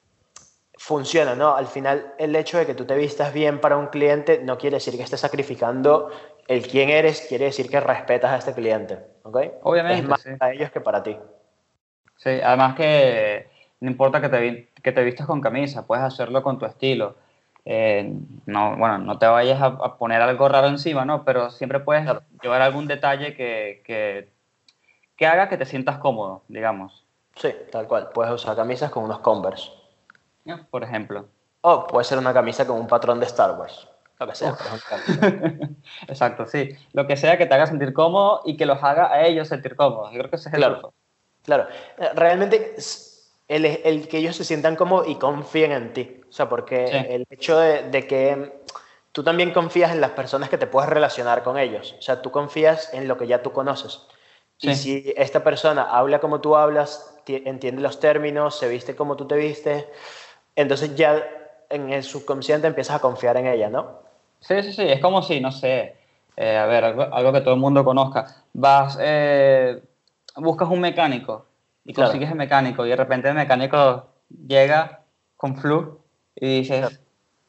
funciona, 0.81 1.35
¿no? 1.35 1.55
Al 1.55 1.66
final, 1.66 2.14
el 2.16 2.35
hecho 2.35 2.57
de 2.57 2.64
que 2.64 2.73
tú 2.75 2.87
te 2.87 2.97
vistas 2.97 3.35
bien 3.35 3.61
para 3.61 3.77
un 3.77 3.88
cliente 3.88 4.40
no 4.43 4.57
quiere 4.57 4.77
decir 4.77 4.97
que 4.97 5.03
estés 5.03 5.21
sacrificando 5.21 6.11
el 6.49 6.66
quién 6.66 6.88
eres, 6.88 7.27
quiere 7.29 7.45
decir 7.45 7.69
que 7.69 7.81
respetas 7.81 8.31
a 8.33 8.38
este 8.38 8.55
cliente, 8.55 8.99
¿ok? 9.23 9.38
Obviamente, 9.62 10.01
Es 10.01 10.09
más 10.09 10.23
sí. 10.23 10.31
para 10.38 10.55
ellos 10.55 10.71
que 10.71 10.81
para 10.81 11.03
ti. 11.03 11.19
Sí, 12.16 12.31
además 12.43 12.77
que 12.77 13.47
no 13.81 13.90
importa 13.90 14.23
que 14.23 14.31
te, 14.31 14.71
que 14.83 14.93
te 14.93 15.05
vistas 15.05 15.27
con 15.27 15.43
camisa, 15.43 15.87
puedes 15.87 16.03
hacerlo 16.03 16.43
con 16.43 16.59
tu 16.59 16.64
estilo. 16.64 17.14
Eh, 17.66 18.11
no, 18.47 18.75
bueno, 18.79 18.97
no 18.97 19.19
te 19.19 19.27
vayas 19.27 19.61
a, 19.61 19.66
a 19.66 19.99
poner 19.99 20.23
algo 20.23 20.49
raro 20.49 20.69
encima, 20.69 21.05
¿no? 21.05 21.27
Pero 21.27 21.51
siempre 21.51 21.81
puedes 21.81 22.05
Claro. 22.05 22.23
llevar 22.43 22.62
algún 22.62 22.87
detalle 22.87 23.37
que, 23.37 23.83
que, 23.85 24.31
que 25.14 25.27
haga 25.27 25.51
que 25.51 25.59
te 25.59 25.66
sientas 25.66 25.99
cómodo, 25.99 26.40
digamos. 26.49 27.05
Sí, 27.37 27.55
tal 27.71 27.87
cual. 27.87 28.09
Puedes 28.14 28.33
usar 28.33 28.57
camisas 28.57 28.90
con 28.90 29.05
unos 29.05 29.19
Converse. 29.19 29.80
¿No? 30.44 30.66
Por 30.70 30.85
ejemplo. 30.85 31.26
O 31.62 31.87
puede 31.87 32.05
ser 32.05 32.18
una 32.18 32.33
camisa 32.33 32.66
con 32.66 32.76
un 32.79 32.87
patrón 32.87 33.20
de 33.20 33.26
Star 33.26 33.59
Wars. 33.59 33.87
Lo 34.18 34.26
que 34.26 34.35
sea. 34.35 34.55
Exacto, 36.09 36.46
sí. 36.46 36.76
Lo 36.92 37.07
que 37.07 37.16
sea 37.16 37.38
que 37.38 37.46
te 37.46 37.55
haga 37.55 37.66
sentir 37.66 37.92
cómodo 37.92 38.42
y 38.44 38.57
que 38.57 38.66
los 38.66 38.83
haga 38.83 39.11
a 39.12 39.26
ellos 39.26 39.48
sentir 39.48 39.76
cómodos. 39.76 40.12
Yo 40.12 40.18
creo 40.18 40.31
que 40.31 40.37
ese 40.37 40.48
es 40.48 40.55
el 40.55 40.61
Claro. 40.61 40.92
Claro, 41.42 41.66
eh, 41.98 42.11
realmente 42.14 42.76
el, 43.48 43.64
el 43.64 44.09
que 44.09 44.18
ellos 44.18 44.37
se 44.37 44.44
sientan 44.44 44.76
cómodos 44.76 45.09
y 45.09 45.14
confíen 45.16 45.72
en 45.72 45.92
ti. 45.94 46.20
O 46.29 46.33
sea, 46.33 46.48
porque 46.48 46.87
Sí. 46.88 46.96
el 47.14 47.26
hecho 47.31 47.59
de, 47.59 47.88
de 47.90 48.07
que 48.07 48.61
tú 49.12 49.24
también 49.24 49.53
confías 49.53 49.90
en 49.90 50.00
las 50.03 50.11
personas 50.11 50.50
que 50.50 50.59
te 50.59 50.66
puedes 50.66 50.90
relacionar 50.90 51.42
con 51.42 51.57
ellos. 51.59 51.94
O 51.98 52.03
sea, 52.03 52.20
tú 52.22 52.31
confías 52.31 52.92
en 52.92 53.09
lo 53.09 53.16
que 53.16 53.26
ya 53.26 53.42
tú 53.42 53.53
conoces. 53.53 54.07
Y 54.61 54.74
Sí. 54.74 55.03
si 55.03 55.14
esta 55.16 55.42
persona 55.42 55.83
habla 55.85 56.20
como 56.20 56.42
tú 56.42 56.55
hablas, 56.57 57.16
ti- 57.24 57.42
entiende 57.46 57.81
los 57.81 57.98
términos, 57.98 58.59
se 58.59 58.68
viste 58.68 58.94
como 58.94 59.16
tú 59.16 59.26
te 59.26 59.37
vistes, 59.37 59.87
entonces 60.61 60.94
ya 60.94 61.23
en 61.68 61.90
el 61.90 62.03
subconsciente 62.03 62.66
empiezas 62.66 62.96
a 62.96 63.01
confiar 63.01 63.37
en 63.37 63.46
ella, 63.46 63.68
¿no? 63.70 64.01
Sí, 64.40 64.62
sí, 64.62 64.73
sí, 64.73 64.83
es 64.83 65.01
como 65.01 65.23
si, 65.23 65.40
no 65.40 65.53
sé, 65.53 65.96
eh, 66.37 66.57
a 66.57 66.66
ver, 66.66 66.85
algo, 66.85 67.03
algo 67.03 67.33
que 67.33 67.40
todo 67.42 67.55
el 67.55 67.61
mundo 67.61 67.85
conozca. 67.85 68.27
Vas, 68.53 68.99
eh, 69.01 69.83
buscas 70.37 70.68
un 70.68 70.81
mecánico 70.81 71.46
y 71.85 71.92
Claro. 71.92 72.11
consigues 72.11 72.31
el 72.31 72.37
mecánico 72.37 72.85
y 72.87 72.90
de 72.90 72.96
repente 72.96 73.29
el 73.29 73.35
mecánico 73.35 74.07
llega 74.46 75.01
con 75.37 75.57
flu 75.57 76.01
y 76.35 76.61
dices, 76.61 76.81
Claro. 76.81 76.96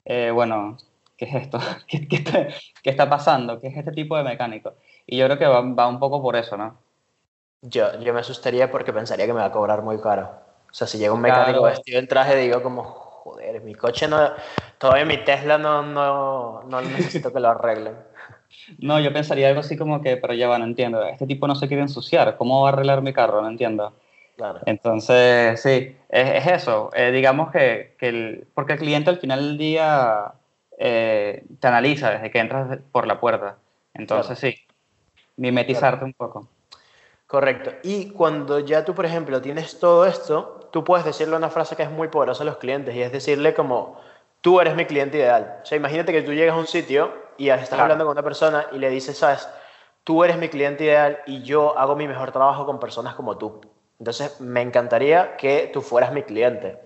eh, 0.06 0.32
bueno, 0.32 0.78
¿qué 1.18 1.26
es 1.26 1.36
esto? 1.36 1.60
¿Qué, 1.88 2.08
qué 2.08 2.18
está, 2.18 2.48
qué 2.84 2.90
está 2.90 3.10
pasando? 3.10 3.60
¿Qué 3.60 3.68
es 3.68 3.78
este 3.78 3.92
tipo 3.92 4.18
de 4.18 4.24
mecánico? 4.24 4.74
Y 5.08 5.18
yo 5.18 5.26
creo 5.26 5.38
que 5.38 5.48
va, 5.48 5.62
va 5.62 5.88
un 5.88 6.00
poco 6.00 6.22
por 6.22 6.36
eso, 6.36 6.58
¿no? 6.58 6.78
Yo, 7.62 8.00
yo 8.02 8.14
me 8.14 8.20
asustaría 8.22 8.72
porque 8.72 8.92
pensaría 8.92 9.26
que 9.28 9.34
me 9.34 9.40
va 9.40 9.46
a 9.46 9.52
cobrar 9.52 9.82
muy 9.84 10.00
caro. 10.02 10.30
O 10.72 10.74
sea, 10.74 10.88
si 10.88 10.98
llega 10.98 11.14
un 11.14 11.22
mecánico 11.22 11.60
Claro. 11.60 11.76
vestido 11.76 12.00
en 12.00 12.08
traje, 12.08 12.38
digo 12.38 12.64
como, 12.64 12.84
joder, 12.84 13.62
mi 13.62 13.76
coche 13.76 14.08
no... 14.08 14.32
Todavía 14.78 15.06
mi 15.06 15.18
Tesla 15.18 15.58
no, 15.58 15.84
no, 15.84 16.64
no 16.64 16.82
necesito 16.82 17.32
que 17.32 17.40
lo 17.40 17.50
arreglen. 17.50 17.96
No, 18.80 19.00
yo 19.00 19.12
pensaría 19.12 19.48
algo 19.48 19.62
así 19.62 19.76
como 19.78 20.02
que, 20.02 20.18
pero 20.18 20.34
ya 20.34 20.48
va, 20.48 20.58
no 20.58 20.66
entiendo, 20.66 21.04
este 21.04 21.26
tipo 21.26 21.48
no 21.48 21.56
se 21.56 21.68
quiere 21.68 21.82
ensuciar, 21.84 22.38
¿cómo 22.38 22.62
va 22.62 22.70
a 22.70 22.74
arreglar 22.74 23.02
mi 23.02 23.12
carro? 23.12 23.42
No 23.42 23.48
entiendo. 23.48 23.94
Claro. 24.36 24.60
Entonces, 24.66 25.62
sí, 25.62 25.96
es, 26.10 26.46
es 26.46 26.48
eso. 26.48 26.90
Eh, 26.94 27.12
digamos 27.12 27.52
que, 27.52 27.96
que 28.00 28.10
el, 28.10 28.48
porque 28.54 28.74
el 28.74 28.80
cliente 28.80 29.10
al 29.10 29.18
final 29.18 29.40
del 29.40 29.58
día 29.58 30.34
eh, 30.78 31.44
te 31.60 31.68
analiza 31.68 32.12
desde 32.12 32.32
que 32.32 32.40
entras 32.40 32.80
por 32.92 33.08
la 33.08 33.20
puerta. 33.20 33.58
Entonces, 33.94 34.40
sí, 34.40 34.56
mimetizarte 35.38 36.06
un 36.06 36.14
poco. 36.14 36.48
Correcto. 37.32 37.72
Y 37.84 38.10
cuando 38.10 38.60
ya 38.60 38.84
tú, 38.84 38.94
por 38.94 39.06
ejemplo, 39.06 39.42
tienes 39.42 39.80
todo 39.80 40.06
esto, 40.06 40.68
tú 40.70 40.84
puedes 40.84 41.06
decirle 41.06 41.38
una 41.38 41.50
frase 41.50 41.78
que 41.78 41.84
es 41.84 41.90
muy 41.90 42.10
poderosa 42.10 42.44
a 42.44 42.46
los 42.46 42.58
clientes 42.58 42.94
y 42.94 43.02
es 43.02 43.10
decirle 43.10 43.54
como, 43.54 43.98
tú 44.42 44.60
eres 44.60 44.76
mi 44.76 44.84
cliente 44.84 45.18
ideal. 45.18 45.60
O 45.64 45.66
sea, 45.66 45.78
imagínate 45.78 46.12
que 46.12 46.24
tú 46.24 46.34
llegas 46.34 46.58
a 46.58 46.60
un 46.60 46.68
sitio 46.68 47.14
y 47.38 47.48
estás 47.48 47.70
Claro. 47.70 47.84
hablando 47.84 48.04
con 48.04 48.12
una 48.12 48.22
persona 48.24 48.66
y 48.74 48.80
le 48.80 48.90
dices, 48.90 49.18
sabes, 49.18 49.48
tú 50.04 50.26
eres 50.26 50.36
mi 50.36 50.50
cliente 50.50 50.84
ideal 50.84 51.20
y 51.26 51.42
yo 51.42 51.80
hago 51.80 51.96
mi 51.96 52.06
mejor 52.06 52.34
trabajo 52.34 52.66
con 52.66 52.82
personas 52.82 53.16
como 53.16 53.38
tú. 53.38 53.62
Entonces, 53.98 54.42
me 54.42 54.62
encantaría 54.62 55.38
que 55.38 55.70
tú 55.72 55.80
fueras 55.82 56.12
mi 56.12 56.24
cliente. 56.24 56.80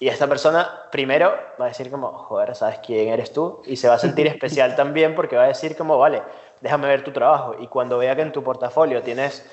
Y 0.00 0.08
esta 0.08 0.26
persona 0.26 0.68
primero 0.90 1.32
va 1.60 1.66
a 1.66 1.68
decir 1.68 1.92
como, 1.92 2.08
joder, 2.08 2.56
¿sabes 2.56 2.80
quién 2.84 3.10
eres 3.10 3.32
tú? 3.32 3.62
Y 3.64 3.76
se 3.76 3.86
va 3.86 3.94
a 3.94 3.98
sentir 4.00 4.26
especial 4.26 4.74
también 4.74 5.14
porque 5.14 5.36
va 5.36 5.44
a 5.44 5.46
decir 5.46 5.76
como, 5.76 5.96
vale, 5.96 6.24
déjame 6.60 6.88
ver 6.88 7.04
tu 7.04 7.12
trabajo. 7.12 7.54
Y 7.60 7.68
cuando 7.68 7.98
vea 7.98 8.16
que 8.16 8.22
en 8.22 8.32
tu 8.32 8.42
portafolio 8.42 9.00
tienes 9.00 9.48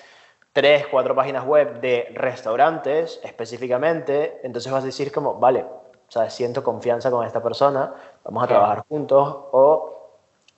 tres, 0.54 0.86
cuatro 0.88 1.16
páginas 1.16 1.46
web 1.46 1.82
de 1.82 2.12
restaurantes 2.14 3.20
específicamente, 3.24 4.40
entonces 4.44 4.72
vas 4.72 4.84
a 4.84 4.86
decir 4.86 5.12
como, 5.12 5.36
vale, 5.36 5.66
¿sabes? 6.08 6.34
siento 6.34 6.64
confianza 6.64 7.10
con 7.10 7.26
esta 7.26 7.42
persona, 7.42 7.92
vamos 8.24 8.44
a 8.44 8.48
Claro. 8.48 8.62
trabajar 8.62 8.86
juntos. 8.88 9.36
O 9.52 10.12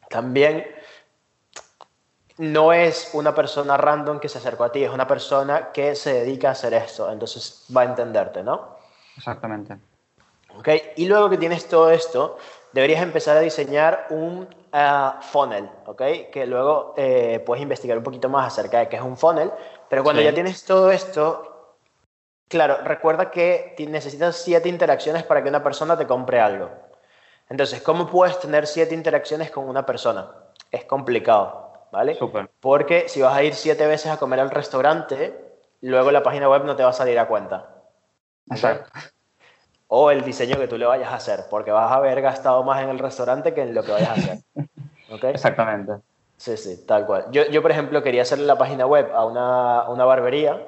también 0.10 0.68
no 2.38 2.74
es 2.74 3.12
una 3.14 3.34
persona 3.34 3.78
random 3.78 4.20
que 4.20 4.28
se 4.28 4.38
acercó 4.38 4.66
a 4.66 4.72
ti, 4.72 4.84
es 4.84 4.92
una 4.92 5.08
persona 5.08 5.72
que 5.72 5.96
se 5.96 6.14
dedica 6.14 6.50
a 6.50 6.52
hacer 6.52 6.74
esto, 6.74 7.10
entonces 7.10 7.66
va 7.76 7.82
a 7.82 7.86
entenderte, 7.86 8.44
¿no? 8.44 8.76
Exactamente. 9.18 9.78
¿Ok? 10.58 10.70
Y 10.98 11.06
luego 11.06 11.30
que 11.30 11.38
tienes 11.38 11.68
todo 11.68 11.90
esto, 11.90 12.38
deberías 12.74 13.02
empezar 13.02 13.38
a 13.38 13.40
diseñar 13.40 14.08
un 14.10 14.48
ah, 14.74 15.20
funnel, 15.22 15.70
¿ok? 15.86 16.02
Que 16.32 16.46
luego 16.46 16.94
eh, 16.98 17.42
puedes 17.46 17.62
investigar 17.62 17.98
un 17.98 18.04
poquito 18.04 18.28
más 18.28 18.48
acerca 18.48 18.80
de 18.80 18.90
qué 18.90 18.98
es 18.98 19.02
un 19.02 19.16
funnel, 19.18 19.52
pero 19.90 20.04
cuando 20.04 20.22
Sí. 20.22 20.26
ya 20.26 20.34
tienes 20.34 20.64
todo 20.64 20.92
esto, 20.92 21.78
claro, 22.48 22.78
recuerda 22.84 23.32
que 23.32 23.76
necesitas 23.88 24.36
siete 24.38 24.70
interacciones 24.70 25.24
para 25.24 25.44
que 25.44 25.50
una 25.50 25.64
persona 25.64 25.98
te 25.98 26.08
compre 26.08 26.40
algo. 26.40 26.70
Entonces, 27.50 27.82
¿cómo 27.82 28.08
puedes 28.08 28.40
tener 28.40 28.66
siete 28.66 28.96
interacciones 28.96 29.52
con 29.52 29.70
una 29.70 29.86
persona? 29.86 30.32
Es 30.72 30.86
complicado, 30.86 31.88
¿vale? 31.92 32.16
Súper. 32.16 32.50
Porque 32.60 33.08
si 33.08 33.22
vas 33.22 33.36
a 33.36 33.44
ir 33.44 33.54
siete 33.54 33.86
veces 33.86 34.12
a 34.12 34.18
comer 34.18 34.40
al 34.40 34.50
restaurante, 34.50 35.60
luego 35.82 36.12
la 36.12 36.24
página 36.24 36.50
web 36.50 36.64
no 36.64 36.76
te 36.76 36.84
va 36.84 36.90
a 36.90 36.94
salir 36.94 37.20
a 37.20 37.28
cuenta. 37.28 37.70
Exacto. 38.50 38.90
O 39.88 40.10
el 40.10 40.24
diseño 40.24 40.58
que 40.58 40.68
tú 40.68 40.78
le 40.78 40.88
vayas 40.88 41.12
a 41.12 41.16
hacer, 41.18 41.42
porque 41.50 41.72
vas 41.72 41.92
a 41.92 41.96
haber 41.96 42.20
gastado 42.22 42.64
más 42.64 42.82
en 42.82 42.90
el 42.90 42.98
restaurante 42.98 43.54
que 43.54 43.62
en 43.62 43.76
lo 43.76 43.84
que 43.84 43.92
vayas 43.92 44.10
a 44.10 44.14
hacer. 44.14 44.40
¿Ok? 45.12 45.24
Exactamente. 45.26 45.94
Sí, 46.38 46.58
sí, 46.58 46.86
tal 46.86 47.06
cual. 47.06 47.26
Yo, 47.32 47.46
yo, 47.48 47.62
por 47.62 47.72
ejemplo, 47.72 48.04
quería 48.04 48.24
hacerle 48.24 48.46
la 48.46 48.58
página 48.58 48.86
web 48.86 49.12
a 49.14 49.26
una, 49.26 49.80
a 49.82 49.90
una 49.90 50.06
barbería 50.06 50.62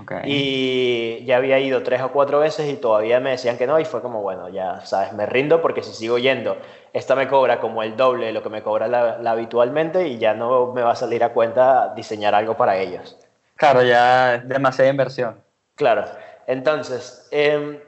Ok. 0.00 0.12
y 0.24 1.24
ya 1.26 1.36
había 1.36 1.58
ido 1.60 1.82
tres 1.82 2.02
o 2.02 2.10
cuatro 2.12 2.40
veces 2.40 2.68
y 2.72 2.76
todavía 2.76 3.20
me 3.20 3.30
decían 3.30 3.58
que 3.58 3.66
no 3.66 3.78
y 3.78 3.84
fue 3.84 4.02
como, 4.02 4.22
bueno, 4.22 4.48
ya 4.48 4.80
sabes, 4.86 5.12
me 5.12 5.26
rindo 5.26 5.60
porque 5.62 5.82
si 5.82 5.92
sigo 5.92 6.18
yendo, 6.18 6.56
esta 6.92 7.14
me 7.14 7.28
cobra 7.28 7.60
como 7.60 7.82
el 7.82 7.96
doble 7.96 8.26
de 8.26 8.32
lo 8.32 8.42
que 8.42 8.48
me 8.48 8.62
cobra 8.62 8.88
la, 8.88 9.18
la 9.18 9.30
habitualmente 9.32 10.08
y 10.08 10.18
ya 10.18 10.34
no 10.34 10.72
me 10.72 10.82
va 10.82 10.92
a 10.92 10.96
salir 10.96 11.22
a 11.22 11.32
cuenta 11.32 11.92
diseñar 11.94 12.34
algo 12.34 12.56
para 12.56 12.76
ellos. 12.78 13.16
Claro, 13.56 13.82
ya 13.82 14.36
es 14.36 14.48
demasiada 14.48 14.90
inversión. 14.90 15.42
Claro, 15.76 16.04
entonces, 16.46 17.26
em, 17.30 17.78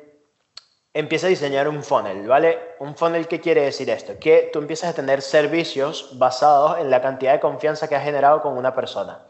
empieza 0.99 1.27
a 1.27 1.31
diseñar 1.31 1.69
un 1.69 1.83
funnel, 1.83 2.27
¿vale? 2.27 2.59
Un 2.81 2.97
funnel, 2.97 3.29
¿qué 3.29 3.41
quiere 3.41 3.63
decir 3.63 3.89
esto? 3.91 4.15
Que 4.19 4.51
tú 4.53 4.59
empiezas 4.59 4.91
a 4.91 4.95
tener 4.95 5.21
servicios 5.23 6.19
basados 6.19 6.79
en 6.79 6.91
la 6.91 7.01
cantidad 7.03 7.33
de 7.33 7.41
confianza 7.41 7.89
que 7.89 7.95
has 7.97 8.03
generado 8.05 8.41
con 8.43 8.57
una 8.57 8.75
persona. 8.75 9.21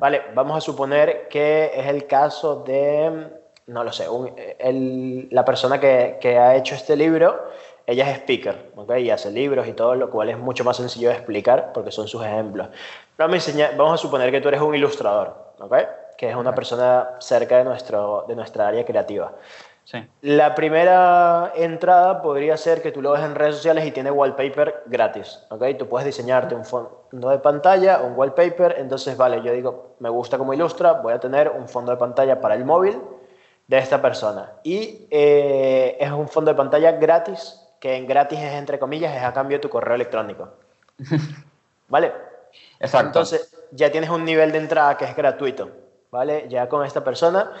Vale, 0.00 0.22
vamos 0.34 0.56
a 0.56 0.60
suponer 0.60 1.28
que 1.28 1.70
es 1.74 1.86
el 1.86 2.06
caso 2.06 2.56
de, 2.64 3.28
no 3.66 3.84
lo 3.84 3.92
sé, 3.92 4.08
un- 4.08 4.34
el- 4.58 5.28
la 5.30 5.44
persona 5.44 5.78
que, 5.78 6.16
que 6.20 6.38
ha 6.38 6.56
hecho 6.56 6.74
este 6.74 6.96
libro, 6.96 7.50
ella 7.86 8.10
es 8.10 8.16
speaker, 8.18 8.70
¿ok? 8.76 8.96
Y 8.98 9.10
hace 9.10 9.30
libros 9.30 9.68
y 9.68 9.74
todo, 9.74 9.94
lo 9.94 10.08
cual 10.10 10.30
es 10.30 10.38
mucho 10.38 10.64
más 10.64 10.78
sencillo 10.78 11.10
de 11.10 11.14
explicar 11.16 11.72
porque 11.74 11.90
son 11.90 12.08
sus 12.08 12.24
ejemplos. 12.24 12.68
Vamos 13.18 13.34
a, 13.34 13.36
enseñar- 13.50 13.76
vamos 13.76 13.94
a 13.94 13.96
suponer 14.02 14.30
que 14.30 14.40
tú 14.40 14.48
eres 14.48 14.60
un 14.62 14.74
ilustrador, 14.74 15.52
¿ok? 15.60 15.74
Que 16.16 16.30
es 16.30 16.34
una 16.36 16.54
persona 16.54 17.10
cerca 17.20 17.58
de, 17.58 17.64
nuestro, 17.64 18.24
de 18.26 18.34
nuestra 18.36 18.68
área 18.68 18.84
creativa. 18.86 19.32
Sí. 19.84 19.98
La 20.22 20.54
primera 20.54 21.52
entrada 21.54 22.22
podría 22.22 22.56
ser 22.56 22.80
que 22.80 22.90
tú 22.90 23.02
lo 23.02 23.12
ves 23.12 23.22
en 23.22 23.34
redes 23.34 23.56
sociales 23.56 23.84
y 23.86 23.90
tiene 23.90 24.10
wallpaper 24.10 24.84
gratis, 24.86 25.44
¿ok? 25.50 25.62
Tú 25.78 25.86
puedes 25.88 26.06
diseñarte 26.06 26.54
un 26.54 26.64
fondo 26.64 27.28
de 27.28 27.38
pantalla, 27.38 28.00
un 28.00 28.16
wallpaper, 28.16 28.76
entonces, 28.78 29.14
vale, 29.16 29.42
yo 29.42 29.52
digo, 29.52 29.96
me 29.98 30.08
gusta 30.08 30.38
cómo 30.38 30.54
ilustra, 30.54 30.92
voy 30.92 31.12
a 31.12 31.20
tener 31.20 31.50
un 31.50 31.68
fondo 31.68 31.92
de 31.92 31.98
pantalla 31.98 32.40
para 32.40 32.54
el 32.54 32.64
móvil 32.64 32.98
de 33.66 33.78
esta 33.78 34.00
persona. 34.00 34.52
Y 34.62 35.06
eh, 35.10 35.98
es 36.00 36.10
un 36.10 36.28
fondo 36.28 36.50
de 36.50 36.56
pantalla 36.56 36.92
gratis, 36.92 37.60
que 37.78 37.96
en 37.96 38.06
gratis 38.06 38.38
es 38.38 38.54
entre 38.54 38.78
comillas, 38.78 39.14
es 39.14 39.22
a 39.22 39.34
cambio 39.34 39.58
de 39.58 39.62
tu 39.62 39.68
correo 39.68 39.94
electrónico. 39.94 40.48
¿Vale? 41.88 42.10
Exacto. 42.80 43.08
Entonces, 43.08 43.54
ya 43.70 43.90
tienes 43.90 44.08
un 44.08 44.24
nivel 44.24 44.50
de 44.50 44.58
entrada 44.58 44.96
que 44.96 45.04
es 45.04 45.14
gratuito, 45.14 45.70
¿vale? 46.10 46.46
Ya 46.48 46.68
con 46.68 46.86
esta 46.86 47.04
persona 47.04 47.52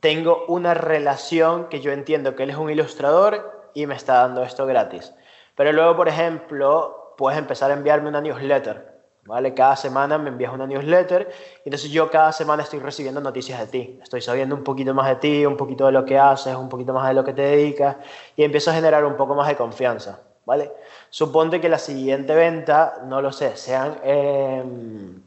tengo 0.00 0.44
una 0.48 0.74
relación 0.74 1.68
que 1.68 1.80
yo 1.80 1.92
entiendo 1.92 2.34
que 2.34 2.42
él 2.42 2.50
es 2.50 2.56
un 2.56 2.70
ilustrador 2.70 3.70
y 3.74 3.86
me 3.86 3.94
está 3.94 4.14
dando 4.14 4.42
esto 4.42 4.66
gratis. 4.66 5.14
Pero 5.54 5.72
luego, 5.72 5.96
por 5.96 6.08
ejemplo, 6.08 7.14
puedes 7.16 7.38
empezar 7.38 7.70
a 7.70 7.74
enviarme 7.74 8.08
una 8.08 8.20
newsletter, 8.20 9.02
¿vale? 9.24 9.52
Cada 9.52 9.76
semana 9.76 10.16
me 10.16 10.30
envías 10.30 10.52
una 10.52 10.66
newsletter 10.66 11.30
y 11.64 11.68
entonces 11.68 11.90
yo 11.90 12.10
cada 12.10 12.32
semana 12.32 12.62
estoy 12.62 12.78
recibiendo 12.78 13.20
noticias 13.20 13.60
de 13.60 13.66
ti. 13.66 14.00
Estoy 14.02 14.22
sabiendo 14.22 14.54
un 14.54 14.64
poquito 14.64 14.94
más 14.94 15.06
de 15.08 15.16
ti, 15.16 15.46
un 15.46 15.56
poquito 15.56 15.86
de 15.86 15.92
lo 15.92 16.04
que 16.04 16.18
haces, 16.18 16.56
un 16.56 16.68
poquito 16.68 16.94
más 16.94 17.06
de 17.08 17.14
lo 17.14 17.24
que 17.24 17.34
te 17.34 17.42
dedicas 17.42 17.96
y 18.36 18.42
empiezo 18.42 18.70
a 18.70 18.74
generar 18.74 19.04
un 19.04 19.16
poco 19.16 19.34
más 19.34 19.48
de 19.48 19.56
confianza, 19.56 20.20
¿vale? 20.46 20.72
Suponte 21.10 21.60
que 21.60 21.68
la 21.68 21.78
siguiente 21.78 22.34
venta, 22.34 23.02
no 23.04 23.20
lo 23.20 23.32
sé, 23.32 23.56
sean 23.56 23.98
em, 24.02 25.22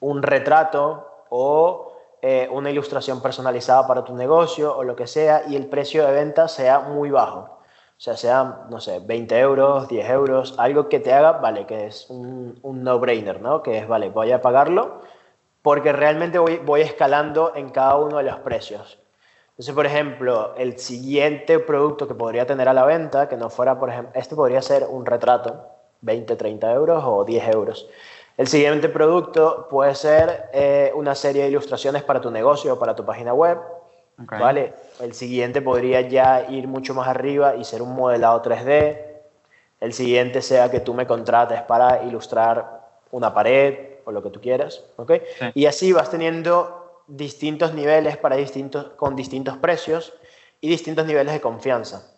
un 0.00 0.22
retrato 0.22 1.26
o 1.28 1.93
eh, 2.26 2.48
una 2.50 2.70
ilustración 2.70 3.20
personalizada 3.20 3.86
para 3.86 4.02
tu 4.02 4.14
negocio 4.14 4.74
o 4.74 4.82
lo 4.82 4.96
que 4.96 5.06
sea 5.06 5.42
y 5.46 5.56
el 5.56 5.66
precio 5.66 6.06
de 6.06 6.12
venta 6.12 6.48
sea 6.48 6.80
muy 6.80 7.10
bajo. 7.10 7.40
O 7.40 8.00
sea, 8.00 8.16
sean, 8.16 8.70
no 8.70 8.80
sé, 8.80 9.00
20 9.00 9.38
euros, 9.38 9.88
10 9.88 10.08
euros, 10.08 10.54
algo 10.56 10.88
que 10.88 11.00
te 11.00 11.12
haga, 11.12 11.32
vale, 11.32 11.66
que 11.66 11.86
es 11.86 12.08
un, 12.08 12.58
un 12.62 12.82
no-brainer, 12.82 13.42
¿no? 13.42 13.62
Que 13.62 13.76
es, 13.76 13.86
vale, 13.86 14.08
voy 14.08 14.32
a 14.32 14.40
pagarlo 14.40 15.02
porque 15.60 15.92
realmente 15.92 16.38
voy, 16.38 16.56
voy 16.64 16.80
escalando 16.80 17.52
en 17.54 17.68
cada 17.68 17.96
uno 17.96 18.16
de 18.16 18.22
los 18.22 18.36
precios. 18.36 18.98
Entonces, 19.50 19.74
por 19.74 19.84
ejemplo, 19.84 20.54
el 20.56 20.78
siguiente 20.78 21.58
producto 21.58 22.08
que 22.08 22.14
podría 22.14 22.46
tener 22.46 22.70
a 22.70 22.72
la 22.72 22.86
venta, 22.86 23.28
que 23.28 23.36
no 23.36 23.50
fuera, 23.50 23.78
por 23.78 23.90
ejemplo, 23.90 24.12
este 24.18 24.34
podría 24.34 24.62
ser 24.62 24.86
un 24.88 25.04
retrato, 25.04 25.68
20, 26.00 26.36
30 26.36 26.72
euros 26.72 27.04
o 27.06 27.22
10 27.22 27.48
euros. 27.48 27.86
El 28.36 28.48
siguiente 28.48 28.88
producto 28.88 29.68
puede 29.70 29.94
ser 29.94 30.50
eh, 30.52 30.92
una 30.94 31.14
serie 31.14 31.44
de 31.44 31.50
ilustraciones 31.50 32.02
para 32.02 32.20
tu 32.20 32.30
negocio 32.30 32.74
o 32.74 32.78
para 32.78 32.94
tu 32.94 33.04
página 33.04 33.32
web. 33.32 33.58
¿vale? 34.16 34.74
El 35.00 35.14
siguiente 35.14 35.62
podría 35.62 36.00
ya 36.02 36.46
ir 36.48 36.66
mucho 36.68 36.94
más 36.94 37.08
arriba 37.08 37.56
y 37.56 37.64
ser 37.64 37.82
un 37.82 37.94
modelado 37.94 38.42
3D. 38.42 38.98
El 39.80 39.92
siguiente 39.92 40.42
sea 40.42 40.70
que 40.70 40.80
tú 40.80 40.94
me 40.94 41.06
contrates 41.06 41.62
para 41.62 42.02
ilustrar 42.04 42.82
una 43.10 43.32
pared 43.32 43.94
o 44.04 44.12
lo 44.12 44.22
que 44.22 44.30
tú 44.30 44.40
quieras, 44.40 44.84
¿ok? 44.96 45.12
Sí. 45.38 45.46
Y 45.54 45.66
así 45.66 45.92
vas 45.92 46.10
teniendo 46.10 47.02
distintos 47.06 47.74
niveles 47.74 48.16
para 48.16 48.36
distintos, 48.36 48.86
con 48.96 49.16
distintos 49.16 49.56
precios 49.58 50.12
y 50.60 50.68
distintos 50.68 51.06
niveles 51.06 51.32
de 51.32 51.40
confianza, 51.40 52.10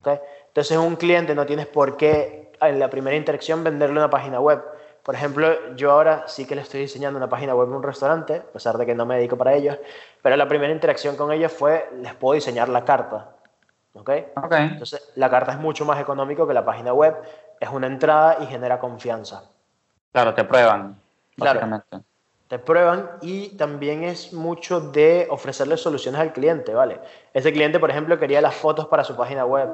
¿ok? 0.00 0.20
Entonces 0.48 0.78
un 0.78 0.96
cliente 0.96 1.34
no 1.34 1.46
tienes 1.46 1.66
por 1.66 1.96
qué 1.96 2.52
en 2.60 2.78
la 2.78 2.88
primera 2.88 3.16
interacción 3.16 3.64
venderle 3.64 3.98
una 3.98 4.10
página 4.10 4.40
web. 4.40 4.62
Por 5.06 5.14
ejemplo, 5.14 5.76
yo 5.76 5.92
ahora 5.92 6.24
sí 6.26 6.46
que 6.46 6.56
le 6.56 6.62
estoy 6.62 6.80
diseñando 6.80 7.16
una 7.16 7.28
página 7.28 7.54
web 7.54 7.72
a 7.72 7.76
un 7.76 7.82
restaurante, 7.84 8.38
a 8.38 8.52
pesar 8.52 8.76
de 8.76 8.84
que 8.84 8.92
no 8.92 9.06
me 9.06 9.14
dedico 9.14 9.36
para 9.36 9.54
ellos, 9.54 9.78
pero 10.20 10.36
la 10.36 10.48
primera 10.48 10.72
interacción 10.72 11.14
con 11.14 11.30
ellos 11.30 11.52
fue, 11.52 11.88
les 12.02 12.12
puedo 12.14 12.34
diseñar 12.34 12.68
la 12.68 12.84
carta, 12.84 13.36
¿ok? 13.94 14.10
Ok. 14.34 14.52
Entonces, 14.52 15.12
la 15.14 15.30
carta 15.30 15.52
es 15.52 15.58
mucho 15.60 15.84
más 15.84 16.00
económico 16.00 16.44
que 16.44 16.54
la 16.54 16.64
página 16.64 16.92
web, 16.92 17.14
es 17.60 17.68
una 17.68 17.86
entrada 17.86 18.38
y 18.40 18.46
genera 18.46 18.80
confianza. 18.80 19.44
Claro, 20.10 20.34
te 20.34 20.42
prueban, 20.42 21.00
Claro. 21.36 21.84
Te 22.48 22.58
prueban 22.58 23.10
y 23.20 23.50
también 23.50 24.02
es 24.02 24.32
mucho 24.32 24.80
de 24.80 25.28
ofrecerle 25.30 25.76
soluciones 25.76 26.20
al 26.20 26.32
cliente, 26.32 26.74
¿vale? 26.74 26.98
Ese 27.32 27.52
cliente, 27.52 27.78
por 27.78 27.90
ejemplo, 27.90 28.18
quería 28.18 28.40
las 28.40 28.56
fotos 28.56 28.86
para 28.88 29.04
su 29.04 29.14
página 29.14 29.44
web 29.44 29.68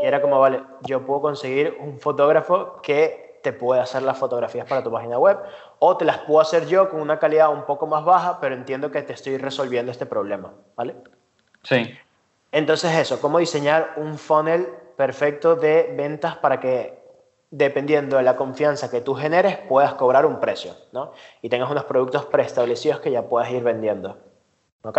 y 0.00 0.06
era 0.06 0.22
como, 0.22 0.40
vale, 0.40 0.62
yo 0.80 1.04
puedo 1.04 1.20
conseguir 1.20 1.76
un 1.78 2.00
fotógrafo 2.00 2.80
que 2.80 3.31
te 3.42 3.52
puede 3.52 3.80
hacer 3.80 4.02
las 4.02 4.18
fotografías 4.18 4.66
para 4.66 4.82
tu 4.82 4.90
página 4.90 5.18
web 5.18 5.38
o 5.78 5.96
te 5.96 6.04
las 6.04 6.18
puedo 6.18 6.40
hacer 6.40 6.66
yo 6.66 6.88
con 6.88 7.00
una 7.00 7.18
calidad 7.18 7.52
un 7.52 7.64
poco 7.64 7.86
más 7.86 8.04
baja, 8.04 8.40
pero 8.40 8.54
entiendo 8.54 8.90
que 8.90 9.02
te 9.02 9.12
estoy 9.12 9.36
resolviendo 9.36 9.90
este 9.90 10.06
problema, 10.06 10.52
¿vale? 10.76 10.96
Sí. 11.62 11.94
Entonces 12.52 12.92
eso, 12.92 13.20
cómo 13.20 13.38
diseñar 13.38 13.94
un 13.96 14.18
funnel 14.18 14.68
perfecto 14.96 15.56
de 15.56 15.92
ventas 15.96 16.36
para 16.36 16.60
que 16.60 17.02
dependiendo 17.50 18.16
de 18.16 18.22
la 18.22 18.36
confianza 18.36 18.90
que 18.90 19.00
tú 19.00 19.14
generes 19.14 19.58
puedas 19.68 19.94
cobrar 19.94 20.24
un 20.24 20.40
precio, 20.40 20.74
¿no? 20.92 21.12
Y 21.42 21.48
tengas 21.48 21.70
unos 21.70 21.84
productos 21.84 22.24
preestablecidos 22.26 23.00
que 23.00 23.10
ya 23.10 23.22
puedas 23.22 23.50
ir 23.50 23.62
vendiendo, 23.62 24.16
¿ok? 24.82 24.98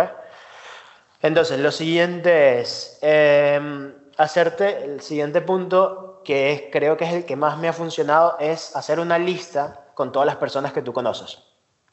Entonces, 1.20 1.58
lo 1.58 1.72
siguiente 1.72 2.60
es 2.60 2.98
eh, 3.02 3.92
hacerte, 4.16 4.84
el 4.84 5.00
siguiente 5.00 5.40
punto 5.40 6.13
que 6.24 6.52
es, 6.52 6.62
creo 6.72 6.96
que 6.96 7.04
es 7.04 7.12
el 7.12 7.24
que 7.24 7.36
más 7.36 7.58
me 7.58 7.68
ha 7.68 7.72
funcionado 7.72 8.36
es 8.40 8.74
hacer 8.74 8.98
una 8.98 9.18
lista 9.18 9.84
con 9.94 10.10
todas 10.10 10.26
las 10.26 10.36
personas 10.36 10.72
que 10.72 10.82
tú 10.82 10.92
conoces, 10.92 11.42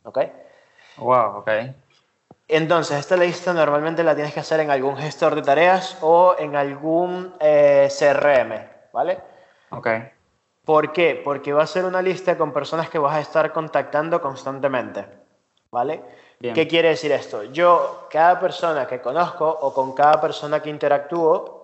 ¿ok? 0.04 0.20
Wow, 0.98 1.38
ok. 1.38 1.50
Entonces, 2.48 3.00
esta 3.00 3.16
lista 3.16 3.54
normalmente 3.54 4.04
la 4.04 4.16
tienes 4.16 4.34
que 4.34 4.42
hacer 4.42 4.60
en 4.60 4.72
algún 4.72 4.98
gestor 4.98 5.36
de 5.36 5.42
tareas 5.42 5.98
o 6.02 6.36
en 6.38 6.56
algún 6.56 7.34
eh, 7.40 7.90
CRM, 7.98 8.92
¿vale? 8.92 9.20
Ok. 9.70 9.88
¿Por 10.66 10.92
qué? 10.92 11.20
Porque 11.24 11.54
va 11.54 11.64
a 11.64 11.68
ser 11.68 11.86
una 11.86 12.02
lista 12.02 12.38
con 12.38 12.52
personas 12.52 12.90
que 12.90 13.00
vas 13.00 13.16
a 13.16 13.22
estar 13.22 13.52
contactando 13.54 14.22
constantemente, 14.22 15.06
¿vale? 15.72 16.02
Bien. 16.40 16.54
¿Qué 16.54 16.68
quiere 16.68 16.90
decir 16.90 17.12
esto? 17.12 17.44
Yo, 17.44 18.08
cada 18.12 18.40
persona 18.40 18.86
que 18.86 19.00
conozco 19.00 19.48
o 19.48 19.74
con 19.74 19.94
cada 19.94 20.20
persona 20.20 20.62
que 20.62 20.70
interactúo, 20.70 21.61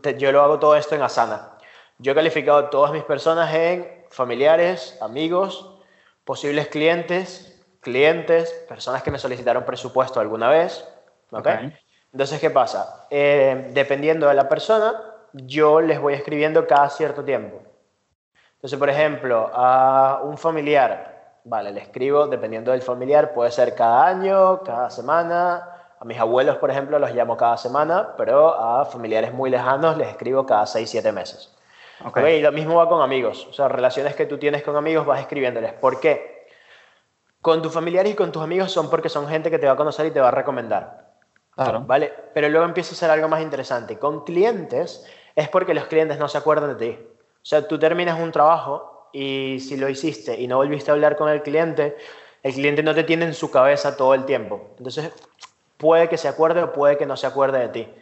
te- 0.00 0.18
yo 0.18 0.32
lo 0.32 0.42
hago 0.42 0.58
todo 0.58 0.76
esto 0.76 0.94
en 0.94 1.02
Asana. 1.02 1.52
Yo 1.98 2.12
he 2.12 2.14
calificado 2.14 2.68
todas 2.68 2.92
mis 2.92 3.04
personas 3.04 3.52
en 3.54 4.04
familiares, 4.10 4.98
amigos, 5.00 5.78
posibles 6.24 6.68
clientes, 6.68 7.64
clientes, 7.80 8.50
personas 8.68 9.02
que 9.02 9.10
me 9.10 9.18
solicitaron 9.18 9.64
presupuesto 9.64 10.20
alguna 10.20 10.48
vez, 10.48 10.86
¿ok? 11.30 11.46
Ok. 11.46 11.48
Entonces, 12.12 12.40
¿qué 12.40 12.50
pasa? 12.50 13.06
Eh, 13.10 13.70
dependiendo 13.72 14.26
de 14.28 14.34
la 14.34 14.48
persona, 14.48 14.94
yo 15.32 15.80
les 15.80 16.00
voy 16.00 16.14
escribiendo 16.14 16.66
cada 16.66 16.88
cierto 16.88 17.22
tiempo. 17.24 17.60
Entonces, 18.54 18.78
por 18.78 18.88
ejemplo, 18.88 19.50
a 19.52 20.20
un 20.24 20.38
familiar, 20.38 21.40
vale, 21.44 21.72
le 21.72 21.80
escribo, 21.82 22.26
dependiendo 22.26 22.72
del 22.72 22.80
familiar, 22.82 23.34
puede 23.34 23.50
ser 23.50 23.74
cada 23.74 24.06
año, 24.06 24.62
cada 24.62 24.88
semana. 24.90 25.75
A 25.98 26.04
mis 26.04 26.18
abuelos, 26.18 26.56
por 26.56 26.70
ejemplo, 26.70 26.98
los 26.98 27.12
llamo 27.12 27.36
cada 27.36 27.56
semana, 27.56 28.14
pero 28.16 28.54
a 28.54 28.84
familiares 28.84 29.32
muy 29.32 29.50
lejanos 29.50 29.96
les 29.96 30.08
escribo 30.08 30.44
cada 30.44 30.66
6, 30.66 30.88
7 30.88 31.12
meses. 31.12 31.54
Ok. 32.04 32.18
Ok, 32.18 32.28
Y 32.28 32.40
lo 32.40 32.52
mismo 32.52 32.74
va 32.76 32.88
con 32.88 33.00
amigos. 33.00 33.46
O 33.48 33.52
sea, 33.52 33.68
relaciones 33.68 34.14
que 34.14 34.26
tú 34.26 34.38
tienes 34.38 34.62
con 34.62 34.76
amigos 34.76 35.06
vas 35.06 35.20
escribiéndoles. 35.20 35.72
¿Por 35.74 35.98
qué? 36.00 36.48
Con 37.40 37.62
tus 37.62 37.72
familiares 37.72 38.12
y 38.12 38.16
con 38.16 38.32
tus 38.32 38.42
amigos 38.42 38.72
son 38.72 38.90
porque 38.90 39.08
son 39.08 39.26
gente 39.28 39.50
que 39.50 39.58
te 39.58 39.66
va 39.66 39.72
a 39.72 39.76
conocer 39.76 40.06
y 40.06 40.10
te 40.10 40.20
va 40.20 40.28
a 40.28 40.32
recomendar. 40.32 41.06
Claro. 41.54 41.80
¿Vale? 41.86 42.12
Pero 42.34 42.48
luego 42.50 42.66
empieza 42.66 42.92
a 42.92 42.96
ser 42.96 43.10
algo 43.10 43.28
más 43.28 43.40
interesante. 43.40 43.98
Con 43.98 44.24
clientes 44.24 45.06
es 45.34 45.48
porque 45.48 45.72
los 45.72 45.84
clientes 45.86 46.18
no 46.18 46.28
se 46.28 46.36
acuerdan 46.36 46.76
de 46.76 46.86
ti. 46.86 46.98
O 47.00 47.48
sea, 47.48 47.66
tú 47.66 47.78
terminas 47.78 48.20
un 48.20 48.32
trabajo 48.32 49.08
y 49.12 49.60
si 49.60 49.76
lo 49.76 49.88
hiciste 49.88 50.38
y 50.38 50.46
no 50.46 50.56
volviste 50.56 50.90
a 50.90 50.94
hablar 50.94 51.16
con 51.16 51.30
el 51.30 51.42
cliente, 51.42 51.96
el 52.42 52.52
cliente 52.52 52.82
no 52.82 52.94
te 52.94 53.04
tiene 53.04 53.24
en 53.24 53.34
su 53.34 53.50
cabeza 53.50 53.96
todo 53.96 54.12
el 54.14 54.24
tiempo. 54.24 54.70
Entonces, 54.78 55.12
puede 55.76 56.08
que 56.08 56.16
se 56.18 56.28
acuerde 56.28 56.62
o 56.62 56.72
puede 56.72 56.96
que 56.96 57.06
no 57.06 57.16
se 57.16 57.26
acuerde 57.26 57.58
de 57.60 57.68
ti. 57.68 57.94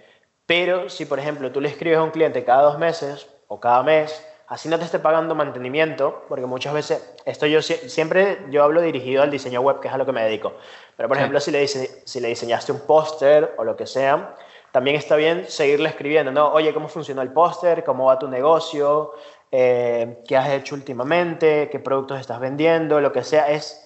Pero 0.46 0.88
si, 0.88 1.06
por 1.06 1.18
ejemplo, 1.18 1.50
tú 1.52 1.60
le 1.60 1.68
escribes 1.68 1.98
a 1.98 2.02
un 2.02 2.10
cliente 2.10 2.44
cada 2.44 2.62
dos 2.62 2.78
meses 2.78 3.28
o 3.48 3.60
cada 3.60 3.82
mes, 3.82 4.24
así 4.48 4.68
no 4.68 4.78
te 4.78 4.84
esté 4.84 4.98
pagando 4.98 5.34
mantenimiento, 5.34 6.24
porque 6.28 6.44
muchas 6.46 6.74
veces, 6.74 7.14
esto 7.24 7.46
yo 7.46 7.60
sie- 7.60 7.88
siempre 7.88 8.38
yo 8.50 8.62
hablo 8.62 8.82
dirigido 8.82 9.22
al 9.22 9.30
diseño 9.30 9.60
web, 9.62 9.80
que 9.80 9.88
es 9.88 9.94
a 9.94 9.98
lo 9.98 10.04
que 10.04 10.12
me 10.12 10.22
dedico. 10.22 10.52
Pero, 10.96 11.08
por 11.08 11.16
Sí. 11.16 11.20
ejemplo, 11.22 11.40
si 11.40 11.50
le, 11.50 11.66
si 11.66 12.20
le 12.20 12.28
diseñaste 12.28 12.72
un 12.72 12.80
póster 12.80 13.54
o 13.56 13.64
lo 13.64 13.74
que 13.76 13.86
sea, 13.86 14.34
también 14.70 14.96
está 14.96 15.16
bien 15.16 15.46
seguirle 15.48 15.88
escribiendo, 15.88 16.30
¿no? 16.32 16.52
Oye, 16.52 16.74
¿cómo 16.74 16.88
funcionó 16.88 17.22
el 17.22 17.32
póster? 17.32 17.84
¿Cómo 17.84 18.06
va 18.06 18.18
tu 18.18 18.28
negocio? 18.28 19.12
Eh, 19.50 20.18
¿Qué 20.26 20.36
has 20.36 20.50
hecho 20.50 20.74
últimamente? 20.74 21.68
¿Qué 21.70 21.78
productos 21.78 22.18
estás 22.20 22.40
vendiendo? 22.40 23.00
Lo 23.00 23.12
que 23.12 23.22
sea, 23.22 23.48
es 23.50 23.83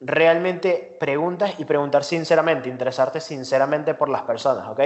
realmente 0.00 0.96
preguntas 1.00 1.58
y 1.58 1.64
preguntar 1.64 2.04
sinceramente, 2.04 2.68
interesarte 2.68 3.20
sinceramente 3.20 3.94
por 3.94 4.08
las 4.08 4.22
personas, 4.22 4.68
¿ok? 4.68 4.80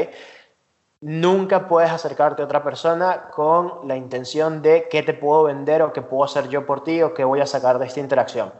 Nunca 1.02 1.66
puedes 1.66 1.90
acercarte 1.90 2.42
a 2.42 2.44
otra 2.44 2.62
persona 2.62 3.28
con 3.30 3.86
la 3.88 3.96
intención 3.96 4.62
de 4.62 4.88
qué 4.88 5.02
te 5.02 5.14
puedo 5.14 5.44
vender 5.44 5.82
o 5.82 5.92
qué 5.92 6.00
puedo 6.00 6.24
hacer 6.24 6.48
yo 6.48 6.64
por 6.64 6.84
ti 6.84 7.02
o 7.02 7.12
qué 7.12 7.24
voy 7.24 7.40
a 7.40 7.46
sacar 7.46 7.78
de 7.78 7.86
esta 7.86 8.00
interacción. 8.00 8.52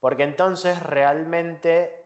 Porque 0.00 0.22
entonces 0.22 0.82
realmente 0.82 2.04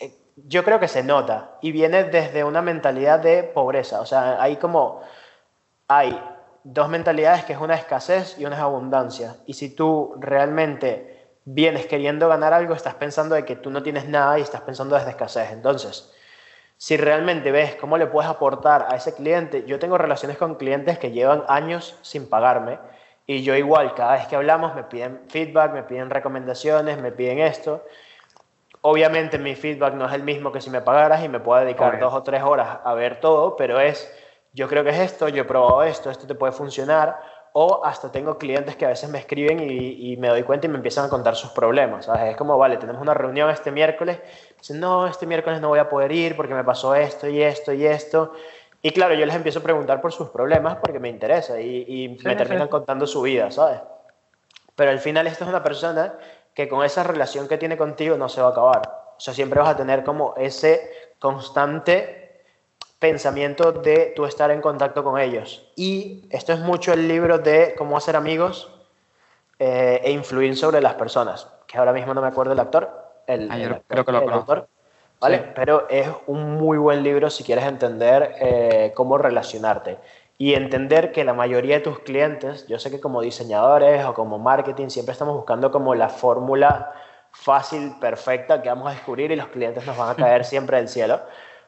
eh, 0.00 0.14
yo 0.36 0.64
creo 0.64 0.78
que 0.78 0.88
se 0.88 1.02
nota 1.02 1.56
y 1.62 1.72
viene 1.72 2.04
desde 2.04 2.44
una 2.44 2.62
mentalidad 2.62 3.20
de 3.20 3.42
pobreza. 3.42 4.00
O 4.00 4.06
sea, 4.06 4.40
hay 4.40 4.56
como, 4.56 5.00
hay 5.88 6.18
dos 6.62 6.88
mentalidades 6.90 7.44
que 7.44 7.54
es 7.54 7.58
una 7.58 7.74
escasez 7.74 8.38
y 8.38 8.44
una 8.44 8.56
es 8.56 8.62
abundancia. 8.62 9.36
Y 9.46 9.54
si 9.54 9.74
tú 9.74 10.14
realmente 10.18 11.11
vienes 11.44 11.86
queriendo 11.86 12.28
ganar 12.28 12.52
algo, 12.52 12.74
estás 12.74 12.94
pensando 12.94 13.34
de 13.34 13.44
que 13.44 13.56
tú 13.56 13.70
no 13.70 13.82
tienes 13.82 14.08
nada 14.08 14.38
y 14.38 14.42
estás 14.42 14.60
pensando 14.60 14.94
desde 14.94 15.10
escasez. 15.10 15.50
Entonces, 15.52 16.12
si 16.76 16.96
realmente 16.96 17.52
ves 17.52 17.74
cómo 17.76 17.96
le 17.96 18.06
puedes 18.06 18.30
aportar 18.30 18.86
a 18.90 18.96
ese 18.96 19.14
cliente, 19.14 19.64
yo 19.66 19.78
tengo 19.78 19.98
relaciones 19.98 20.36
con 20.36 20.56
clientes 20.56 20.98
que 20.98 21.12
llevan 21.12 21.44
años 21.48 21.96
sin 22.02 22.28
pagarme 22.28 22.78
y 23.26 23.42
yo 23.42 23.54
igual, 23.54 23.94
cada 23.94 24.14
vez 24.14 24.26
que 24.26 24.36
hablamos 24.36 24.74
me 24.74 24.84
piden 24.84 25.20
feedback, 25.28 25.72
me 25.72 25.82
piden 25.84 26.10
recomendaciones, 26.10 27.00
me 27.00 27.12
piden 27.12 27.38
esto. 27.38 27.84
Obviamente 28.80 29.38
mi 29.38 29.54
feedback 29.54 29.94
no 29.94 30.06
es 30.06 30.12
el 30.12 30.24
mismo 30.24 30.50
que 30.50 30.60
si 30.60 30.70
me 30.70 30.80
pagaras 30.80 31.22
y 31.22 31.28
me 31.28 31.38
puedo 31.38 31.60
dedicar 31.60 31.94
Obvio. 31.94 32.06
dos 32.06 32.14
o 32.14 32.22
tres 32.24 32.42
horas 32.42 32.80
a 32.82 32.94
ver 32.94 33.20
todo, 33.20 33.54
pero 33.54 33.78
es, 33.78 34.12
yo 34.52 34.68
creo 34.68 34.82
que 34.82 34.90
es 34.90 34.98
esto, 34.98 35.28
yo 35.28 35.42
he 35.42 35.44
probado 35.44 35.84
esto, 35.84 36.10
esto 36.10 36.26
te 36.26 36.34
puede 36.34 36.52
funcionar, 36.52 37.20
o 37.54 37.84
hasta 37.84 38.10
tengo 38.10 38.38
clientes 38.38 38.76
que 38.76 38.86
a 38.86 38.88
veces 38.88 39.10
me 39.10 39.18
escriben 39.18 39.60
y, 39.60 40.12
y 40.12 40.16
me 40.16 40.28
doy 40.28 40.42
cuenta 40.42 40.66
y 40.66 40.70
me 40.70 40.76
empiezan 40.76 41.04
a 41.04 41.08
contar 41.08 41.36
sus 41.36 41.50
problemas, 41.50 42.06
¿sabes? 42.06 42.30
Es 42.30 42.36
como, 42.36 42.56
vale, 42.56 42.78
tenemos 42.78 43.02
una 43.02 43.14
reunión 43.14 43.50
este 43.50 43.70
miércoles, 43.70 44.20
dicen, 44.58 44.80
no, 44.80 45.06
este 45.06 45.26
miércoles 45.26 45.60
no 45.60 45.68
voy 45.68 45.78
a 45.78 45.88
poder 45.88 46.12
ir 46.12 46.36
porque 46.36 46.54
me 46.54 46.64
pasó 46.64 46.94
esto 46.94 47.28
y 47.28 47.42
esto 47.42 47.72
y 47.72 47.84
esto, 47.86 48.32
y 48.80 48.90
claro, 48.90 49.14
yo 49.14 49.24
les 49.26 49.34
empiezo 49.34 49.60
a 49.60 49.62
preguntar 49.62 50.00
por 50.00 50.12
sus 50.12 50.30
problemas 50.30 50.76
porque 50.76 50.98
me 50.98 51.08
interesa 51.08 51.60
y, 51.60 51.84
y 51.86 52.18
Sí, 52.18 52.26
me 52.26 52.34
terminan 52.36 52.66
sí. 52.66 52.70
contando 52.70 53.06
su 53.06 53.22
vida, 53.22 53.50
¿sabes? 53.50 53.80
Pero 54.74 54.90
al 54.90 54.98
final 54.98 55.26
esta 55.26 55.44
es 55.44 55.50
una 55.50 55.62
persona 55.62 56.14
que 56.54 56.68
con 56.68 56.84
esa 56.84 57.02
relación 57.04 57.46
que 57.48 57.58
tiene 57.58 57.76
contigo 57.76 58.16
no 58.16 58.28
se 58.28 58.40
va 58.40 58.48
a 58.48 58.50
acabar. 58.50 58.82
O 59.16 59.20
sea, 59.20 59.34
siempre 59.34 59.60
vas 59.60 59.68
a 59.68 59.76
tener 59.76 60.02
como 60.02 60.34
ese 60.36 60.90
constante 61.20 62.21
pensamiento 63.02 63.72
de 63.72 64.12
tú 64.14 64.26
estar 64.26 64.52
en 64.52 64.60
contacto 64.60 65.02
con 65.02 65.18
ellos. 65.20 65.68
Y 65.74 66.24
esto 66.30 66.52
es 66.52 66.60
mucho 66.60 66.92
el 66.92 67.08
libro 67.08 67.38
de 67.38 67.74
cómo 67.76 67.96
hacer 67.96 68.14
amigos 68.14 68.70
eh, 69.58 70.00
e 70.04 70.12
influir 70.12 70.56
sobre 70.56 70.80
las 70.80 70.94
personas, 70.94 71.48
que 71.66 71.78
ahora 71.78 71.92
mismo 71.92 72.14
no 72.14 72.22
me 72.22 72.28
acuerdo 72.28 72.52
el 72.52 72.60
actor. 72.60 72.88
El, 73.26 73.50
Ah, 73.50 73.58
yo 73.58 73.66
el 73.66 73.72
actor, 73.72 73.86
creo 73.88 74.04
que 74.04 74.12
lo 74.12 74.22
el 74.22 74.32
autor, 74.32 74.68
¿vale? 75.18 75.38
Sí. 75.38 75.44
Pero 75.52 75.88
es 75.90 76.08
un 76.28 76.52
muy 76.54 76.78
buen 76.78 77.02
libro 77.02 77.28
si 77.28 77.42
quieres 77.42 77.64
entender 77.64 78.36
eh, 78.38 78.92
cómo 78.94 79.18
relacionarte 79.18 79.98
y 80.38 80.54
entender 80.54 81.10
que 81.10 81.24
la 81.24 81.34
mayoría 81.34 81.78
de 81.78 81.80
tus 81.80 81.98
clientes, 81.98 82.68
yo 82.68 82.78
sé 82.78 82.92
que 82.92 83.00
como 83.00 83.20
diseñadores 83.20 84.04
o 84.04 84.14
como 84.14 84.38
marketing 84.38 84.90
siempre 84.90 85.12
estamos 85.12 85.34
buscando 85.34 85.72
como 85.72 85.96
la 85.96 86.08
fórmula 86.08 86.92
fácil, 87.32 87.94
perfecta 88.00 88.62
que 88.62 88.68
vamos 88.68 88.86
a 88.86 88.92
descubrir 88.92 89.32
y 89.32 89.36
los 89.36 89.48
clientes 89.48 89.84
nos 89.84 89.96
van 89.96 90.10
a 90.10 90.14
caer 90.24 90.44
siempre 90.44 90.76
del 90.76 90.88
cielo, 90.88 91.20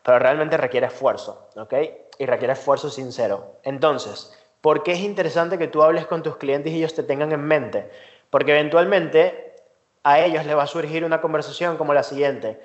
pero 0.05 0.19
realmente 0.19 0.57
requiere 0.57 0.87
esfuerzo, 0.87 1.49
¿ok? 1.57 1.73
Y 2.19 2.27
requiere 2.27 2.53
esfuerzo 2.53 2.91
sincero. 2.91 3.57
Entonces, 3.63 4.33
¿por 4.61 4.83
qué 4.83 4.93
es 4.93 5.01
interesante 5.01 5.59
que 5.59 5.67
tú 5.67 5.83
hables 5.83 6.07
con 6.07 6.23
tus 6.23 6.37
clientes 6.37 6.73
y 6.73 6.77
ellos 6.77 6.95
te 6.95 7.03
tengan 7.03 7.33
en 7.33 7.43
mente? 7.43 7.91
Porque 8.31 8.53
eventualmente 8.53 9.57
a 10.03 10.21
ellos 10.21 10.45
les 10.45 10.57
va 10.57 10.65
a 10.65 10.67
surgir 10.67 11.05
una 11.05 11.23
conversación 11.23 11.79
como 11.79 11.95
la 11.95 12.03
siguiente. 12.03 12.61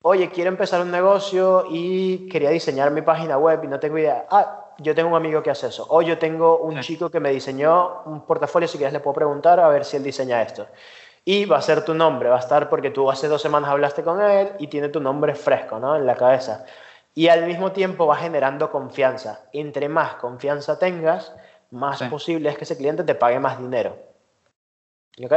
Oye, 0.00 0.30
quiero 0.30 0.48
empezar 0.48 0.80
un 0.80 0.90
negocio 0.90 1.66
y 1.70 2.28
quería 2.30 2.50
diseñar 2.50 2.90
mi 2.92 3.02
página 3.02 3.36
web 3.36 3.62
y 3.64 3.66
no 3.66 3.78
tengo 3.78 3.98
idea. 3.98 4.26
Ah, 4.30 4.64
yo 4.78 4.94
tengo 4.94 5.10
un 5.10 5.16
amigo 5.16 5.42
que 5.42 5.50
hace 5.50 5.66
eso. 5.66 5.84
O 5.90 6.00
yo 6.00 6.16
tengo 6.18 6.58
un 6.58 6.76
Sí. 6.82 6.94
chico 6.94 7.10
que 7.10 7.20
me 7.20 7.30
diseñó 7.30 8.02
un 8.06 8.22
portafolio, 8.24 8.68
si 8.68 8.78
quieres 8.78 8.94
le 8.94 9.00
puedo 9.00 9.14
preguntar 9.14 9.60
a 9.60 9.68
ver 9.68 9.84
si 9.84 9.96
él 9.98 10.04
diseña 10.04 10.40
esto. 10.40 10.66
Y 11.30 11.44
va 11.44 11.58
a 11.58 11.60
ser 11.60 11.84
tu 11.84 11.92
nombre, 11.92 12.30
va 12.30 12.36
a 12.36 12.38
estar 12.38 12.70
porque 12.70 12.88
tú 12.90 13.10
hace 13.10 13.28
dos 13.28 13.42
semanas 13.42 13.68
hablaste 13.68 14.02
con 14.02 14.18
él 14.22 14.52
y 14.58 14.68
tiene 14.68 14.88
tu 14.88 14.98
nombre 14.98 15.34
fresco, 15.34 15.78
¿no? 15.78 15.94
En 15.94 16.06
la 16.06 16.14
cabeza. 16.14 16.64
Y 17.14 17.28
al 17.28 17.44
mismo 17.44 17.72
tiempo 17.72 18.06
va 18.06 18.16
generando 18.16 18.70
confianza. 18.70 19.42
Entre 19.52 19.90
más 19.90 20.14
confianza 20.14 20.78
tengas, 20.78 21.34
más 21.70 21.98
Sí. 21.98 22.06
posible 22.06 22.48
es 22.48 22.56
que 22.56 22.64
ese 22.64 22.78
cliente 22.78 23.04
te 23.04 23.14
pague 23.14 23.38
más 23.40 23.58
dinero. 23.58 23.94
¿Ok? 25.22 25.34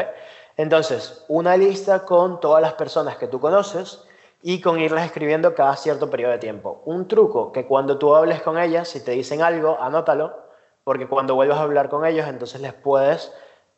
Entonces, 0.56 1.26
una 1.28 1.58
lista 1.58 2.06
con 2.06 2.40
todas 2.40 2.62
las 2.62 2.72
personas 2.76 3.18
que 3.18 3.28
tú 3.28 3.42
conoces 3.42 4.02
y 4.42 4.62
con 4.62 4.80
irlas 4.80 5.06
escribiendo 5.06 5.54
cada 5.56 5.76
cierto 5.76 6.10
periodo 6.10 6.32
de 6.32 6.38
tiempo. 6.38 6.82
Un 6.86 7.10
truco 7.10 7.52
que 7.52 7.68
cuando 7.68 7.98
tú 7.98 8.16
hables 8.16 8.42
con 8.42 8.58
ellas, 8.58 8.88
si 8.88 9.04
te 9.04 9.12
dicen 9.12 9.42
algo, 9.42 9.78
anótalo, 9.82 10.38
porque 10.86 11.10
cuando 11.10 11.36
vuelvas 11.36 11.58
a 11.58 11.64
hablar 11.64 11.90
con 11.90 12.06
ellos, 12.06 12.30
entonces 12.30 12.62
les 12.62 12.72
puedes 12.72 13.34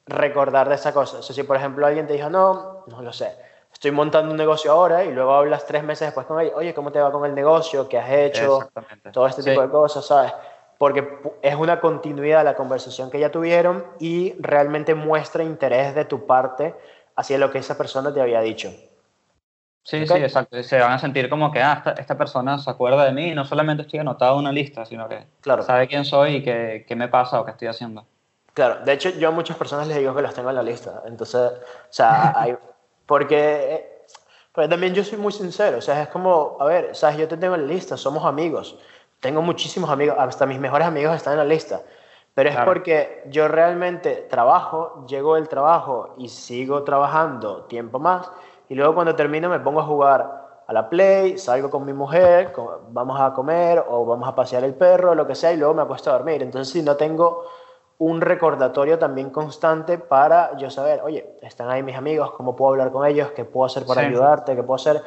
recordar 0.06 0.70
de 0.70 0.76
esa 0.76 0.94
cosa. 0.94 1.20
O 1.20 1.22
sea, 1.22 1.36
si 1.36 1.44
por 1.44 1.58
ejemplo 1.58 1.86
alguien 1.86 2.08
te 2.08 2.14
dijo, 2.14 2.30
no, 2.30 2.84
no 2.88 3.02
lo 3.02 3.14
sé, 3.14 3.36
estoy 3.72 3.92
montando 3.92 4.32
un 4.32 4.38
negocio 4.38 4.72
ahora 4.72 5.04
y 5.04 5.12
luego 5.12 5.34
hablas 5.34 5.66
tres 5.66 5.84
meses 5.84 6.08
después 6.08 6.26
con 6.28 6.40
ellos, 6.40 6.54
oye, 6.56 6.74
¿cómo 6.74 6.92
te 6.92 7.00
va 7.00 7.12
con 7.12 7.26
el 7.26 7.34
negocio? 7.36 7.88
¿Qué 7.88 7.98
has 7.98 8.12
hecho? 8.12 8.70
Todo 9.12 9.28
este 9.28 9.42
Sí. 9.44 9.50
tipo 9.50 9.62
de 9.62 9.70
cosas, 9.70 10.06
¿sabes? 10.06 10.34
Porque 10.78 11.20
es 11.42 11.56
una 11.56 11.80
continuidad 11.80 12.40
de 12.40 12.44
la 12.46 12.56
conversación 12.56 13.10
que 13.10 13.20
ya 13.20 13.32
tuvieron 13.32 13.86
y 14.00 14.34
realmente 14.40 14.96
muestra 14.96 15.44
interés 15.44 15.96
de 15.96 16.06
tu 16.06 16.26
parte 16.26 16.76
hacia 17.16 17.38
lo 17.38 17.52
que 17.52 17.60
esa 17.60 17.78
persona 17.78 18.14
te 18.14 18.20
había 18.22 18.42
dicho. 18.42 18.70
Sí, 19.86 20.08
sí, 20.08 20.14
exacto. 20.14 20.64
Se 20.64 20.80
van 20.80 20.94
a 20.94 21.00
sentir 21.00 21.30
como 21.30 21.52
que 21.52 21.62
ah, 21.62 21.74
esta, 21.78 21.92
esta 21.92 22.18
persona 22.18 22.58
se 22.58 22.70
acuerda 22.70 23.04
de 23.06 23.12
mí 23.12 23.30
y 23.30 23.36
no 23.36 23.44
solamente 23.44 23.84
estoy 23.84 24.00
anotado 24.00 24.36
en 24.36 24.40
una 24.40 24.52
lista, 24.52 24.86
sino 24.86 25.08
que 25.10 25.28
Claro. 25.42 25.62
sabe 25.64 25.88
quién 25.88 26.06
soy 26.06 26.38
y 26.38 26.44
qué, 26.44 26.86
qué 26.88 26.96
me 26.96 27.10
pasa 27.10 27.40
o 27.42 27.46
qué 27.46 27.52
estoy 27.52 27.68
haciendo. 27.68 28.06
Claro, 28.54 28.86
de 28.86 28.94
hecho 28.94 29.10
yo 29.10 29.30
a 29.30 29.32
muchas 29.32 29.58
personas 29.58 29.88
les 29.88 29.98
digo 29.98 30.14
que 30.14 30.22
los 30.22 30.34
tengo 30.34 30.50
en 30.50 30.56
la 30.56 30.64
lista. 30.64 31.02
Entonces, 31.06 31.40
o 31.40 31.62
sea, 31.90 32.34
hay, 32.36 32.56
porque 33.06 33.94
pero 34.54 34.70
también 34.70 34.94
yo 34.94 35.04
soy 35.04 35.18
muy 35.18 35.32
sincero, 35.32 35.80
o 35.80 35.82
sea, 35.82 36.04
es 36.04 36.10
como, 36.10 36.58
a 36.60 36.66
ver, 36.66 36.96
sabes, 36.96 37.18
yo 37.18 37.28
te 37.28 37.38
tengo 37.38 37.56
en 37.56 37.62
la 37.62 37.74
lista, 37.74 37.98
somos 37.98 38.24
amigos. 38.24 38.78
Tengo 39.20 39.42
muchísimos 39.42 39.90
amigos, 39.90 40.16
hasta 40.20 40.46
mis 40.46 40.60
mejores 40.60 40.86
amigos 40.86 41.16
están 41.16 41.34
en 41.34 41.40
la 41.40 41.46
lista. 41.46 41.82
Pero 42.36 42.50
es 42.50 42.56
Claro. 42.56 42.72
porque 42.72 43.24
yo 43.28 43.48
realmente 43.48 44.28
trabajo, 44.30 45.06
llego 45.08 45.36
del 45.36 45.48
trabajo 45.48 46.14
y 46.18 46.30
sigo 46.30 46.84
trabajando 46.84 47.64
tiempo 47.64 48.00
más 48.00 48.30
y 48.70 48.76
luego 48.76 48.94
cuando 48.94 49.16
termino 49.16 49.50
me 49.50 49.60
pongo 49.60 49.82
a 49.82 49.84
jugar 49.84 50.44
a 50.68 50.74
la 50.74 50.90
play, 50.90 51.38
salgo 51.38 51.70
con 51.70 51.86
mi 51.86 51.94
mujer, 51.94 52.54
vamos 52.90 53.20
a 53.20 53.34
comer 53.34 53.84
o 53.88 54.06
vamos 54.06 54.28
a 54.28 54.36
pasear 54.36 54.64
el 54.64 54.76
perro, 54.76 55.14
lo 55.16 55.28
que 55.28 55.36
sea, 55.36 55.52
y 55.52 55.58
luego 55.58 55.74
me 55.74 55.82
acuesto 55.82 56.10
a 56.10 56.14
dormir. 56.14 56.42
Entonces, 56.42 56.72
si 56.72 56.82
no 56.82 56.96
tengo 56.96 57.44
un 58.06 58.20
recordatorio 58.22 59.00
también 59.00 59.30
constante 59.30 59.98
para 59.98 60.58
yo 60.58 60.70
saber, 60.70 61.02
oye, 61.04 61.38
están 61.42 61.70
ahí 61.70 61.82
mis 61.84 61.96
amigos, 61.96 62.32
cómo 62.32 62.56
puedo 62.56 62.72
hablar 62.72 62.92
con 62.92 63.08
ellos, 63.08 63.32
qué 63.32 63.46
puedo 63.46 63.66
hacer 63.66 63.86
para 63.86 64.02
Sí. 64.02 64.08
ayudarte, 64.08 64.56
qué 64.56 64.64
puedo 64.64 64.76
hacer, 64.76 65.02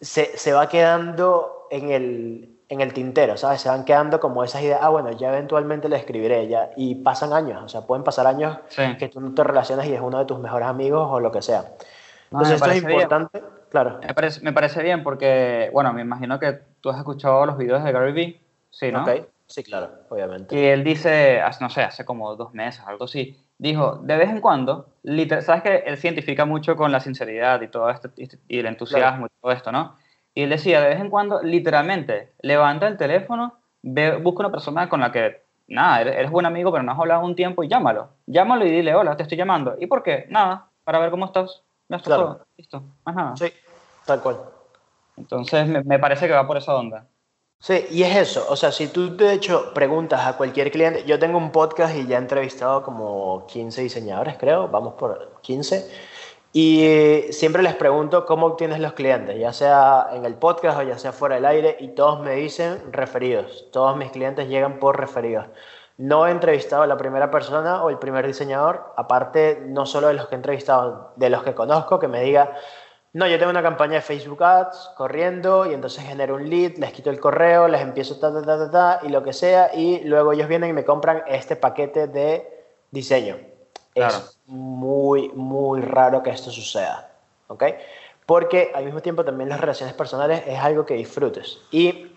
se, 0.00 0.36
se 0.36 0.52
va 0.52 0.68
quedando 0.68 1.66
en 1.70 1.90
el, 1.90 2.58
en 2.68 2.80
el 2.82 2.92
tintero, 2.92 3.36
¿sabes? 3.38 3.62
Se 3.62 3.68
van 3.70 3.84
quedando 3.86 4.20
como 4.20 4.44
esas 4.44 4.62
ideas, 4.62 4.80
ah, 4.82 4.90
bueno, 4.90 5.12
ya 5.12 5.30
eventualmente 5.30 5.88
le 5.88 5.96
escribiré, 5.96 6.46
ya, 6.46 6.70
y 6.76 6.96
pasan 6.96 7.32
años, 7.32 7.62
o 7.62 7.68
sea, 7.68 7.82
pueden 7.82 8.04
pasar 8.04 8.26
años 8.26 8.58
Sí. 8.68 8.96
que 8.98 9.08
tú 9.08 9.20
no 9.20 9.32
te 9.34 9.42
relacionas 9.42 9.86
y 9.86 9.94
es 9.94 10.00
uno 10.00 10.18
de 10.18 10.24
tus 10.26 10.38
mejores 10.38 10.68
amigos 10.68 11.08
o 11.10 11.20
lo 11.20 11.32
que 11.32 11.40
sea. 11.40 11.62
No, 12.30 12.40
Entonces, 12.40 12.50
me 12.50 12.54
esto 12.56 12.70
es 12.70 12.80
bien. 12.86 13.00
importante, 13.00 13.42
claro. 13.70 14.00
Me 14.06 14.12
parece, 14.12 14.40
me 14.42 14.52
parece 14.52 14.82
bien 14.82 15.02
porque, 15.02 15.70
bueno, 15.72 15.92
me 15.94 16.02
imagino 16.02 16.38
que 16.38 16.60
tú 16.80 16.90
has 16.90 16.98
escuchado 16.98 17.46
los 17.46 17.56
videos 17.56 17.82
de 17.82 17.92
Gary 17.92 18.12
Vee, 18.12 18.40
sí, 18.70 18.92
¿no? 18.92 19.04
Sí, 19.46 19.62
claro, 19.62 19.90
obviamente. 20.08 20.58
Y 20.58 20.64
él 20.64 20.84
dice, 20.84 21.40
no 21.60 21.70
sé, 21.70 21.82
hace 21.82 22.04
como 22.04 22.34
dos 22.36 22.54
meses, 22.54 22.82
algo 22.86 23.04
así, 23.04 23.36
dijo, 23.58 23.96
de 24.02 24.16
vez 24.16 24.30
en 24.30 24.40
cuando, 24.40 24.88
sabes 25.42 25.62
que 25.62 25.76
él 25.86 25.96
se 25.96 26.08
identifica 26.08 26.44
mucho 26.44 26.76
con 26.76 26.90
la 26.90 27.00
sinceridad 27.00 27.60
y 27.60 27.68
todo 27.68 27.90
esto, 27.90 28.10
y, 28.16 28.58
el 28.58 28.66
entusiasmo 28.66 29.26
y 29.26 29.28
todo 29.40 29.52
esto, 29.52 29.70
¿no? 29.70 29.96
Y 30.34 30.42
él 30.42 30.50
decía, 30.50 30.80
de 30.80 30.88
vez 30.88 31.00
en 31.00 31.10
cuando, 31.10 31.42
literalmente, 31.42 32.32
levanta 32.40 32.88
el 32.88 32.96
teléfono, 32.96 33.58
ve, 33.82 34.16
busca 34.16 34.40
una 34.40 34.50
persona 34.50 34.88
con 34.88 35.00
la 35.00 35.12
que, 35.12 35.44
nada, 35.68 36.00
eres, 36.00 36.30
buen 36.30 36.46
amigo, 36.46 36.72
pero 36.72 36.82
no 36.82 36.92
has 36.92 36.98
hablado 36.98 37.24
un 37.24 37.36
tiempo 37.36 37.62
y 37.62 37.68
llámalo. 37.68 38.08
Llámalo 38.26 38.66
y 38.66 38.70
dile, 38.70 38.94
hola, 38.94 39.16
te 39.16 39.22
estoy 39.22 39.38
llamando. 39.38 39.76
¿Y 39.78 39.86
por 39.86 40.02
qué? 40.02 40.26
Nada, 40.30 40.70
para 40.82 40.98
ver 40.98 41.10
cómo 41.10 41.26
estás. 41.26 41.62
No, 41.88 41.96
esto 41.96 42.10
es 42.10 42.16
Claro. 42.16 42.34
todo. 42.34 42.46
Listo, 42.56 42.82
más 43.04 43.14
nada. 43.14 43.36
Sí, 43.36 43.46
tal 44.06 44.20
cual. 44.20 44.40
Entonces, 45.16 45.68
me, 45.68 45.82
me 45.84 45.98
parece 45.98 46.26
que 46.26 46.32
va 46.32 46.46
por 46.46 46.56
esa 46.56 46.74
onda. 46.74 47.06
Sí, 47.58 47.86
y 47.90 48.02
es 48.02 48.14
eso, 48.14 48.44
o 48.50 48.56
sea, 48.56 48.70
si 48.70 48.88
tú 48.88 49.16
de 49.16 49.32
hecho 49.32 49.72
preguntas 49.72 50.26
a 50.26 50.36
cualquier 50.36 50.70
cliente, 50.70 51.04
yo 51.04 51.18
tengo 51.18 51.38
un 51.38 51.50
podcast 51.50 51.96
y 51.96 52.06
ya 52.06 52.16
he 52.16 52.20
entrevistado 52.20 52.82
como 52.82 53.46
15 53.46 53.80
diseñadores, 53.80 54.36
creo, 54.36 54.68
vamos 54.68 54.94
por 54.94 55.40
15, 55.40 55.90
y 56.52 57.22
siempre 57.30 57.62
les 57.62 57.74
pregunto 57.74 58.26
cómo 58.26 58.46
obtienes 58.46 58.80
los 58.80 58.92
clientes, 58.92 59.38
ya 59.38 59.54
sea 59.54 60.08
en 60.12 60.26
el 60.26 60.34
podcast 60.34 60.78
o 60.78 60.82
ya 60.82 60.98
sea 60.98 61.12
fuera 61.12 61.36
del 61.36 61.46
aire, 61.46 61.78
y 61.80 61.88
todos 61.88 62.20
me 62.20 62.34
dicen 62.34 62.92
referidos, 62.92 63.66
todos 63.72 63.96
mis 63.96 64.10
clientes 64.10 64.46
llegan 64.46 64.78
por 64.78 65.00
referidos. 65.00 65.46
No 65.96 66.26
he 66.26 66.32
entrevistado 66.32 66.82
a 66.82 66.86
la 66.86 66.96
primera 66.96 67.30
persona 67.30 67.82
o 67.82 67.88
el 67.88 67.98
primer 67.98 68.26
diseñador, 68.26 68.92
aparte 68.96 69.62
no 69.64 69.86
solo 69.86 70.08
de 70.08 70.14
los 70.14 70.26
que 70.26 70.34
he 70.34 70.36
entrevistado, 70.36 71.12
de 71.16 71.30
los 71.30 71.44
que 71.44 71.54
conozco, 71.54 71.98
que 71.98 72.08
me 72.08 72.20
diga, 72.20 72.56
no, 73.14 73.28
yo 73.28 73.38
tengo 73.38 73.50
una 73.50 73.62
campaña 73.62 73.94
de 73.94 74.00
Facebook 74.00 74.42
Ads 74.42 74.90
corriendo 74.96 75.70
y 75.70 75.72
entonces 75.72 76.04
genero 76.04 76.34
un 76.34 76.50
lead, 76.50 76.78
les 76.78 76.92
quito 76.92 77.10
el 77.10 77.20
correo, 77.20 77.68
les 77.68 77.80
empiezo 77.80 78.18
ta, 78.18 78.32
ta, 78.32 78.42
ta, 78.42 78.58
ta, 78.58 78.70
ta, 78.70 79.06
y 79.06 79.08
lo 79.08 79.22
que 79.22 79.32
sea, 79.32 79.70
y 79.72 80.00
luego 80.00 80.32
ellos 80.32 80.48
vienen 80.48 80.70
y 80.70 80.72
me 80.72 80.84
compran 80.84 81.22
este 81.28 81.54
paquete 81.54 82.08
de 82.08 82.64
diseño. 82.90 83.38
Claro. 83.94 84.16
Es 84.16 84.36
muy, 84.46 85.28
muy 85.28 85.80
raro 85.80 86.24
que 86.24 86.30
esto 86.30 86.50
suceda, 86.50 87.12
¿ok? 87.46 87.62
Porque 88.26 88.72
al 88.74 88.84
mismo 88.84 89.00
tiempo 89.00 89.24
también 89.24 89.48
las 89.48 89.60
relaciones 89.60 89.94
personales 89.94 90.42
es 90.44 90.58
algo 90.58 90.84
que 90.84 90.94
disfrutes. 90.94 91.60
Y 91.70 92.10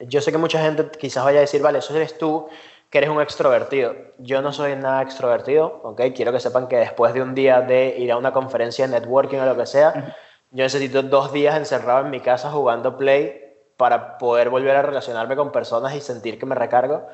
yo 0.00 0.20
sé 0.20 0.32
que 0.32 0.38
mucha 0.38 0.60
gente 0.60 0.90
quizás 0.98 1.24
vaya 1.24 1.38
a 1.38 1.42
decir, 1.42 1.62
vale, 1.62 1.78
eso 1.78 1.94
eres 1.94 2.18
tú, 2.18 2.48
que 2.90 2.98
eres 2.98 3.10
un 3.10 3.20
extrovertido. 3.20 3.94
Yo 4.18 4.42
no 4.42 4.52
soy 4.52 4.76
nada 4.76 5.02
extrovertido, 5.02 5.80
¿ok? 5.82 6.02
Quiero 6.14 6.32
que 6.32 6.40
sepan 6.40 6.68
que 6.68 6.76
después 6.76 7.14
de 7.14 7.22
un 7.22 7.34
día 7.34 7.60
de 7.60 7.96
ir 7.98 8.12
a 8.12 8.16
una 8.16 8.32
conferencia 8.32 8.86
de 8.86 8.98
networking 8.98 9.38
o 9.38 9.46
lo 9.46 9.56
que 9.56 9.66
sea, 9.66 10.16
yo 10.50 10.64
necesito 10.64 11.02
dos 11.02 11.32
días 11.32 11.56
encerrado 11.56 12.04
en 12.04 12.10
mi 12.10 12.20
casa 12.20 12.50
jugando 12.50 12.96
Play 12.96 13.42
para 13.76 14.18
poder 14.18 14.48
volver 14.48 14.76
a 14.76 14.82
relacionarme 14.82 15.36
con 15.36 15.52
personas 15.52 15.94
y 15.94 16.00
sentir 16.00 16.38
que 16.38 16.46
me 16.46 16.54
recargo. 16.54 17.06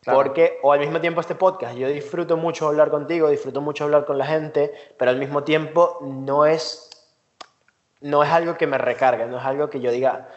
Claro. 0.00 0.18
Porque, 0.18 0.58
o 0.62 0.72
al 0.72 0.80
mismo 0.80 1.00
tiempo 1.00 1.20
este 1.20 1.34
podcast, 1.34 1.76
yo 1.76 1.88
disfruto 1.88 2.36
mucho 2.36 2.68
hablar 2.68 2.90
contigo, 2.90 3.28
disfruto 3.28 3.60
mucho 3.60 3.84
hablar 3.84 4.04
con 4.04 4.16
la 4.16 4.26
gente, 4.26 4.72
pero 4.96 5.10
al 5.10 5.18
mismo 5.18 5.44
tiempo 5.44 5.98
no 6.02 6.46
es, 6.46 6.90
no 8.00 8.22
es 8.22 8.30
algo 8.30 8.56
que 8.56 8.66
me 8.66 8.78
recargue, 8.78 9.26
no 9.26 9.38
es 9.38 9.44
algo 9.44 9.68
que 9.68 9.80
yo 9.80 9.90
diga, 9.90 10.28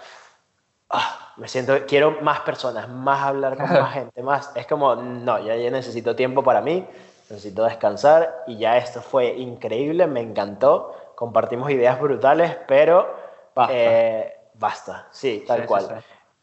"Ah, 0.92 1.34
me 1.38 1.48
siento, 1.48 1.74
quiero 1.88 2.20
más 2.22 2.42
personas, 2.42 2.88
más 2.90 3.22
hablar 3.24 3.58
con 3.58 3.72
más 3.72 3.94
gente, 3.94 4.22
más. 4.24 4.52
Es 4.56 4.68
como, 4.68 4.96
no, 4.96 5.40
ya, 5.40 5.56
ya 5.56 5.70
necesito 5.72 6.16
tiempo 6.16 6.44
para 6.44 6.62
mí, 6.62 6.86
necesito 7.30 7.64
descansar 7.64 8.44
y 8.48 8.58
ya 8.58 8.78
esto 8.78 9.02
fue 9.02 9.28
increíble, 9.28 10.08
me 10.08 10.22
encantó, 10.22 10.94
compartimos 11.16 11.70
ideas 11.72 12.00
brutales, 12.00 12.58
pero 12.68 13.08
Basta. 13.56 13.74
eh, 13.74 14.38
basta, 14.56 15.08
sí, 15.12 15.44
tal 15.48 15.58
Sí, 15.58 15.62
sí, 15.64 15.68
cual. 15.68 15.82
sí. 15.88 15.94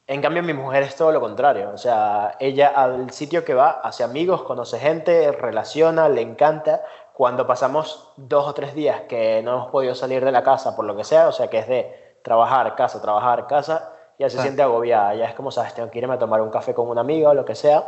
En 0.06 0.22
cambio, 0.22 0.42
mi 0.42 0.54
mujer 0.54 0.84
es 0.84 0.96
todo 0.96 1.12
lo 1.12 1.20
contrario. 1.20 1.70
O 1.74 1.76
sea, 1.76 2.34
ella 2.40 2.68
al 2.74 3.10
sitio 3.10 3.44
que 3.44 3.52
va, 3.52 3.80
hace 3.82 4.02
amigos, 4.02 4.42
conoce 4.42 4.78
gente, 4.78 5.30
relaciona, 5.32 6.08
le 6.08 6.22
encanta. 6.22 6.82
Cuando 7.12 7.46
pasamos 7.46 8.10
dos 8.16 8.46
o 8.46 8.54
tres 8.54 8.74
días 8.74 9.02
que 9.02 9.42
no 9.42 9.52
hemos 9.52 9.70
podido 9.70 9.94
salir 9.94 10.24
de 10.24 10.32
la 10.32 10.42
casa 10.42 10.74
por 10.74 10.86
lo 10.86 10.96
que 10.96 11.04
sea, 11.04 11.28
o 11.28 11.32
sea, 11.32 11.48
que 11.48 11.58
es 11.58 11.68
de 11.68 12.16
trabajar, 12.22 12.74
casa, 12.74 13.02
trabajar, 13.02 13.46
casa, 13.46 13.92
ya 14.18 14.28
se 14.28 14.40
siente 14.40 14.62
agobiada. 14.62 15.14
Ya 15.14 15.26
es 15.26 15.34
como, 15.34 15.50
sabes, 15.50 15.74
tengo 15.74 15.90
que 15.90 15.98
irme 15.98 16.14
a 16.14 16.18
tomar 16.18 16.40
un 16.40 16.50
café 16.50 16.74
con 16.74 16.88
una 16.88 17.00
amiga 17.00 17.30
o 17.30 17.34
lo 17.34 17.44
que 17.44 17.54
sea. 17.54 17.84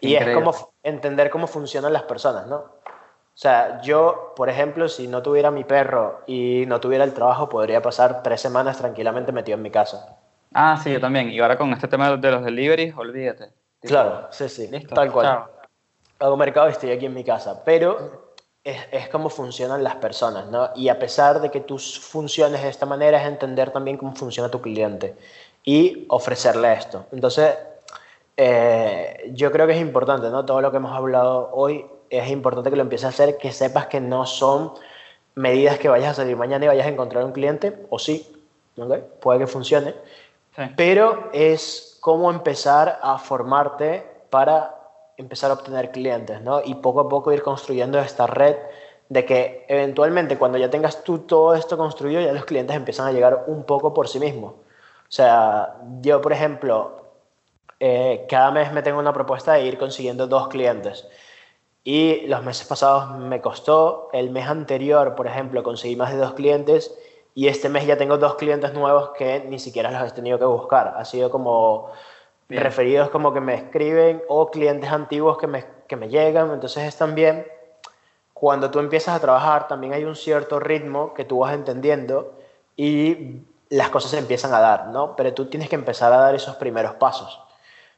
Y 0.00 0.14
es 0.16 0.34
como 0.34 0.52
entender 0.82 1.30
cómo 1.30 1.46
funcionan 1.46 1.92
las 1.92 2.02
personas, 2.02 2.46
¿no? 2.46 2.56
O 2.56 3.38
sea, 3.38 3.80
yo, 3.80 4.34
por 4.36 4.50
ejemplo, 4.50 4.88
si 4.88 5.08
no 5.08 5.22
tuviera 5.22 5.50
mi 5.50 5.64
perro 5.64 6.20
y 6.26 6.64
no 6.66 6.80
tuviera 6.80 7.04
el 7.04 7.14
trabajo, 7.14 7.48
podría 7.48 7.80
pasar 7.80 8.22
tres 8.22 8.40
semanas 8.40 8.78
tranquilamente 8.78 9.32
metido 9.32 9.56
en 9.56 9.62
mi 9.62 9.70
casa. 9.70 10.18
Ah, 10.52 10.78
sí, 10.82 10.92
yo 10.92 11.00
también. 11.00 11.30
Y 11.30 11.40
ahora 11.40 11.56
con 11.56 11.72
este 11.72 11.88
tema 11.88 12.14
de 12.14 12.30
los 12.30 12.44
deliveries, 12.44 12.94
olvídate. 12.96 13.46
Tipo, 13.80 13.94
Claro, 13.94 14.28
sí, 14.30 14.48
sí, 14.48 14.68
Listo, 14.68 14.94
tal 14.94 15.10
cual. 15.10 15.26
chao. 15.26 15.50
Hago 16.18 16.36
mercado 16.36 16.68
y 16.68 16.72
estoy 16.72 16.90
aquí 16.90 17.06
en 17.06 17.14
mi 17.14 17.24
casa, 17.24 17.62
pero 17.64 18.21
es, 18.64 18.78
es 18.92 19.08
como 19.08 19.28
funcionan 19.28 19.82
las 19.82 19.96
personas, 19.96 20.46
¿no? 20.46 20.70
Y 20.76 20.88
a 20.88 20.98
pesar 20.98 21.40
de 21.40 21.50
que 21.50 21.60
tú 21.60 21.78
funciones 21.78 22.62
de 22.62 22.68
esta 22.68 22.86
manera, 22.86 23.20
es 23.20 23.26
entender 23.26 23.70
también 23.70 23.96
cómo 23.96 24.14
funciona 24.14 24.50
tu 24.50 24.60
cliente 24.60 25.16
y 25.64 26.06
ofrecerle 26.08 26.72
esto. 26.72 27.06
Entonces, 27.12 27.56
eh, 28.36 29.30
yo 29.34 29.50
creo 29.52 29.66
que 29.66 29.74
es 29.74 29.80
importante, 29.80 30.30
¿no? 30.30 30.44
Todo 30.44 30.60
lo 30.60 30.70
que 30.70 30.76
hemos 30.78 30.92
hablado 30.96 31.50
hoy 31.52 31.84
es 32.08 32.28
importante 32.30 32.70
que 32.70 32.76
lo 32.76 32.82
empieces 32.82 33.06
a 33.06 33.08
hacer, 33.08 33.36
que 33.36 33.52
sepas 33.52 33.86
que 33.86 34.00
no 34.00 34.26
son 34.26 34.72
medidas 35.34 35.78
que 35.78 35.88
vayas 35.88 36.10
a 36.10 36.14
salir 36.14 36.36
mañana 36.36 36.64
y 36.64 36.68
vayas 36.68 36.86
a 36.86 36.90
encontrar 36.90 37.24
un 37.24 37.32
cliente, 37.32 37.86
o 37.90 37.98
sí, 37.98 38.30
¿ok? 38.76 38.96
Puede 39.20 39.40
que 39.40 39.46
funcione, 39.46 39.94
Sí. 40.54 40.62
pero 40.76 41.30
es 41.32 41.96
cómo 42.00 42.30
empezar 42.30 42.98
a 43.02 43.16
formarte 43.18 44.06
para 44.28 44.81
empezar 45.16 45.50
a 45.50 45.54
obtener 45.54 45.90
clientes, 45.90 46.40
¿no? 46.42 46.62
Y 46.64 46.74
poco 46.76 47.00
a 47.00 47.08
poco 47.08 47.32
ir 47.32 47.42
construyendo 47.42 47.98
esta 47.98 48.26
red 48.26 48.56
de 49.08 49.24
que 49.26 49.66
eventualmente 49.68 50.38
cuando 50.38 50.58
ya 50.58 50.70
tengas 50.70 51.04
tú 51.04 51.20
todo 51.20 51.54
esto 51.54 51.76
construido, 51.76 52.20
ya 52.20 52.32
los 52.32 52.44
clientes 52.44 52.74
empiezan 52.76 53.06
a 53.06 53.12
llegar 53.12 53.44
un 53.46 53.64
poco 53.64 53.92
por 53.92 54.08
sí 54.08 54.18
mismos. 54.18 54.52
O 54.52 55.14
sea, 55.14 55.76
yo, 56.00 56.22
por 56.22 56.32
ejemplo, 56.32 57.02
eh, 57.78 58.26
cada 58.28 58.50
mes 58.50 58.72
me 58.72 58.82
tengo 58.82 58.98
una 58.98 59.12
propuesta 59.12 59.54
de 59.54 59.64
ir 59.66 59.76
consiguiendo 59.78 60.26
dos 60.26 60.48
clientes. 60.48 61.06
Y 61.84 62.26
los 62.28 62.42
meses 62.44 62.66
pasados 62.66 63.18
me 63.18 63.40
costó, 63.40 64.08
el 64.12 64.30
mes 64.30 64.46
anterior, 64.46 65.14
por 65.14 65.26
ejemplo, 65.26 65.62
conseguí 65.62 65.96
más 65.96 66.12
de 66.12 66.18
dos 66.18 66.34
clientes 66.34 66.96
y 67.34 67.48
este 67.48 67.68
mes 67.68 67.86
ya 67.86 67.96
tengo 67.96 68.18
dos 68.18 68.36
clientes 68.36 68.72
nuevos 68.72 69.10
que 69.10 69.40
ni 69.40 69.58
siquiera 69.58 69.90
los 69.90 70.10
he 70.10 70.14
tenido 70.14 70.38
que 70.38 70.44
buscar. 70.44 70.94
Ha 70.96 71.04
sido 71.04 71.30
como 71.30 71.90
Bien. 72.48 72.62
referidos 72.62 73.08
como 73.10 73.32
que 73.32 73.40
me 73.40 73.54
escriben 73.54 74.22
o 74.28 74.50
clientes 74.50 74.90
antiguos 74.90 75.38
que 75.38 75.46
me, 75.46 75.64
que 75.86 75.96
me 75.96 76.08
llegan. 76.08 76.50
Entonces 76.52 76.84
es 76.84 76.96
también, 76.96 77.46
cuando 78.34 78.70
tú 78.70 78.78
empiezas 78.78 79.16
a 79.16 79.20
trabajar, 79.20 79.68
también 79.68 79.92
hay 79.92 80.04
un 80.04 80.16
cierto 80.16 80.60
ritmo 80.60 81.14
que 81.14 81.24
tú 81.24 81.38
vas 81.38 81.54
entendiendo 81.54 82.34
y 82.76 83.42
las 83.70 83.88
cosas 83.88 84.10
se 84.10 84.18
empiezan 84.18 84.52
a 84.52 84.60
dar, 84.60 84.88
¿no? 84.88 85.16
Pero 85.16 85.32
tú 85.32 85.46
tienes 85.46 85.68
que 85.68 85.76
empezar 85.76 86.12
a 86.12 86.18
dar 86.18 86.34
esos 86.34 86.56
primeros 86.56 86.94
pasos. 86.94 87.40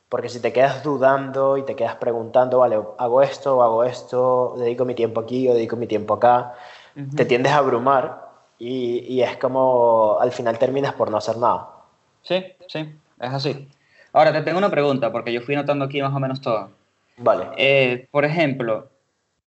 Porque 0.08 0.28
si 0.28 0.40
te 0.40 0.52
quedas 0.52 0.84
dudando 0.84 1.56
y 1.56 1.64
te 1.64 1.74
quedas 1.74 1.96
preguntando, 1.96 2.58
vale, 2.60 2.78
hago 2.98 3.22
esto 3.22 3.62
hago 3.62 3.82
esto, 3.82 4.54
dedico 4.56 4.84
mi 4.84 4.94
tiempo 4.94 5.20
aquí 5.20 5.48
o 5.48 5.54
dedico 5.54 5.74
mi 5.74 5.88
tiempo 5.88 6.14
acá, 6.14 6.54
Ujú. 6.94 7.16
te 7.16 7.24
tiendes 7.24 7.52
a 7.52 7.56
abrumar 7.56 8.28
y, 8.58 8.98
y 9.12 9.22
es 9.22 9.36
como 9.38 10.18
al 10.20 10.30
final 10.30 10.58
terminas 10.58 10.94
por 10.94 11.10
no 11.10 11.16
hacer 11.16 11.38
nada. 11.38 11.68
Sí, 12.22 12.44
sí, 12.68 12.94
es 13.18 13.32
así. 13.32 13.68
Ahora 14.14 14.32
te 14.32 14.42
tengo 14.42 14.58
una 14.58 14.70
pregunta, 14.70 15.10
porque 15.10 15.32
yo 15.32 15.40
fui 15.42 15.56
notando 15.56 15.84
aquí 15.84 16.00
más 16.00 16.14
o 16.14 16.20
menos 16.20 16.40
todo. 16.40 16.70
Vale. 17.16 17.48
Eh, 17.56 18.06
por 18.12 18.24
ejemplo, 18.24 18.88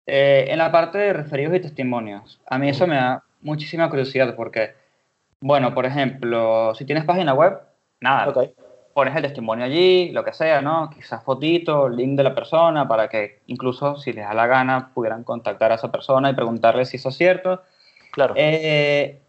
eh, 0.07 0.47
en 0.49 0.59
la 0.59 0.73
parte 0.73 0.97
de 0.99 1.13
referidos 1.13 1.55
y 1.55 1.61
testimonios, 1.61 2.41
a 2.47 2.59
mí 2.59 2.71
eso 2.71 2.87
me 2.87 2.97
da 2.97 3.23
muchísima 3.43 3.91
curiosidad 3.91 4.35
porque, 4.35 4.75
bueno, 5.41 5.75
por 5.75 5.85
ejemplo, 5.85 6.75
si 6.75 6.87
tienes 6.87 7.05
página 7.05 7.35
web, 7.35 7.61
nada, 8.01 8.31
Ok. 8.31 8.39
pones 8.95 9.15
el 9.15 9.23
testimonio 9.23 9.67
allí, 9.67 10.11
lo 10.13 10.25
que 10.25 10.33
sea, 10.33 10.63
¿no? 10.63 10.89
Quizás 10.89 11.23
fotito, 11.23 11.91
link 11.91 12.17
de 12.17 12.23
la 12.23 12.35
persona, 12.35 12.89
para 12.89 13.09
que 13.09 13.41
incluso 13.47 13.97
si 13.99 14.15
les 14.15 14.25
da 14.25 14.33
la 14.33 14.47
gana 14.47 14.93
pudieran 14.95 15.25
contactar 15.25 15.73
a 15.73 15.75
esa 15.75 15.93
persona 15.93 16.31
y 16.31 16.35
preguntarle 16.35 16.87
si 16.87 16.97
eso 16.97 17.11
es 17.11 17.17
cierto. 17.17 17.63
Claro. 18.13 18.33
Eh, 18.37 19.21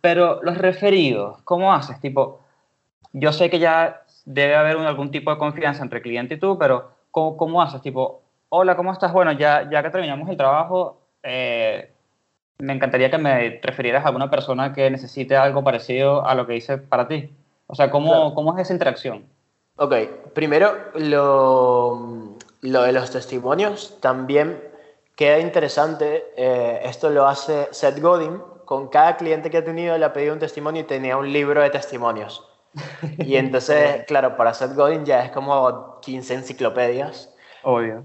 pero 0.00 0.40
los 0.42 0.58
referidos, 0.58 1.42
¿cómo 1.42 1.72
haces? 1.72 2.00
Tipo, 2.00 2.40
yo 3.12 3.32
sé 3.32 3.50
que 3.50 3.60
ya 3.60 4.02
debe 4.24 4.56
haber 4.56 4.76
un- 4.76 4.86
algún 4.86 5.10
tipo 5.10 5.30
de 5.30 5.38
confianza 5.38 5.82
entre 5.82 6.00
cliente 6.02 6.34
y 6.34 6.38
tú, 6.38 6.58
pero 6.58 6.90
¿cómo, 7.10 7.36
cómo 7.36 7.62
haces? 7.62 7.82
Tipo, 7.82 8.22
hola, 8.48 8.76
¿cómo 8.76 8.92
estás? 8.92 9.12
Bueno, 9.12 9.32
ya, 9.32 9.68
ya 9.70 9.82
que 9.82 9.90
terminamos 9.90 10.28
el 10.28 10.36
trabajo, 10.36 10.98
eh, 11.22 11.90
me 12.58 12.72
encantaría 12.72 13.10
que 13.10 13.18
me 13.18 13.60
referieras 13.62 14.04
a 14.04 14.08
alguna 14.08 14.30
persona 14.30 14.72
que 14.72 14.90
necesite 14.90 15.36
algo 15.36 15.62
parecido 15.64 16.24
a 16.26 16.34
lo 16.34 16.46
que 16.46 16.56
hice 16.56 16.78
para 16.78 17.08
ti. 17.08 17.30
O 17.66 17.74
sea, 17.74 17.90
¿cómo, 17.90 18.10
Claro. 18.10 18.34
¿cómo 18.34 18.54
es 18.56 18.62
esa 18.62 18.72
interacción? 18.72 19.24
Ok, 19.76 19.94
primero 20.34 20.72
lo, 20.94 22.36
lo 22.60 22.82
de 22.82 22.92
los 22.92 23.10
testimonios 23.10 23.98
también 24.00 24.62
queda 25.16 25.40
interesante. 25.40 26.24
eh, 26.36 26.80
esto 26.84 27.10
lo 27.10 27.26
hace 27.26 27.68
Seth 27.72 28.00
Godin. 28.00 28.40
Con 28.64 28.88
cada 28.88 29.16
cliente 29.16 29.50
que 29.50 29.58
ha 29.58 29.64
tenido 29.64 29.98
le 29.98 30.04
ha 30.06 30.12
pedido 30.12 30.32
un 30.32 30.38
testimonio 30.40 30.82
y 30.82 30.84
tenía 30.84 31.16
un 31.18 31.30
libro 31.32 31.60
de 31.60 31.68
testimonios. 31.70 32.48
Y 33.18 33.36
entonces, 33.36 34.04
claro, 34.06 34.36
para 34.36 34.54
Seth 34.54 34.74
Godin 34.74 35.04
ya 35.04 35.24
es 35.24 35.30
como 35.30 36.00
15 36.00 36.34
enciclopedias. 36.34 37.34
Obvio. 37.62 38.04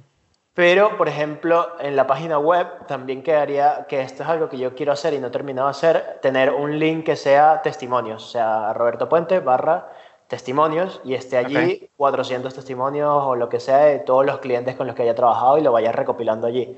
Pero, 0.54 0.98
por 0.98 1.08
ejemplo, 1.08 1.70
en 1.80 1.96
la 1.96 2.06
página 2.06 2.38
web 2.38 2.86
también 2.88 3.24
quedaría, 3.24 3.86
que 3.88 4.02
esto 4.02 4.24
es 4.24 4.30
algo 4.30 4.50
que 4.50 4.58
yo 4.58 4.76
quiero 4.76 4.92
hacer 4.92 5.14
y 5.14 5.20
no 5.20 5.28
he 5.28 5.32
terminado 5.32 5.68
de 5.68 5.72
hacer, 5.72 6.20
tener 6.22 6.52
un 6.52 6.78
link 6.78 7.06
que 7.06 7.16
sea 7.16 7.62
testimonios, 7.62 8.26
o 8.26 8.28
sea, 8.28 8.74
Roberto 8.74 9.08
Puente 9.08 9.40
barra 9.40 9.90
testimonios 10.28 11.02
y 11.04 11.14
esté 11.14 11.38
allí 11.38 11.80
Ok. 11.84 11.92
400 11.98 12.54
testimonios 12.54 13.10
o 13.10 13.36
lo 13.36 13.50
que 13.50 13.60
sea 13.60 13.78
de 13.86 14.00
todos 14.00 14.26
los 14.26 14.40
clientes 14.40 14.76
con 14.76 14.86
los 14.86 14.96
que 14.96 15.04
haya 15.04 15.16
trabajado 15.16 15.58
y 15.58 15.62
lo 15.62 15.72
vaya 15.72 15.92
recopilando 15.92 16.46
allí. 16.46 16.78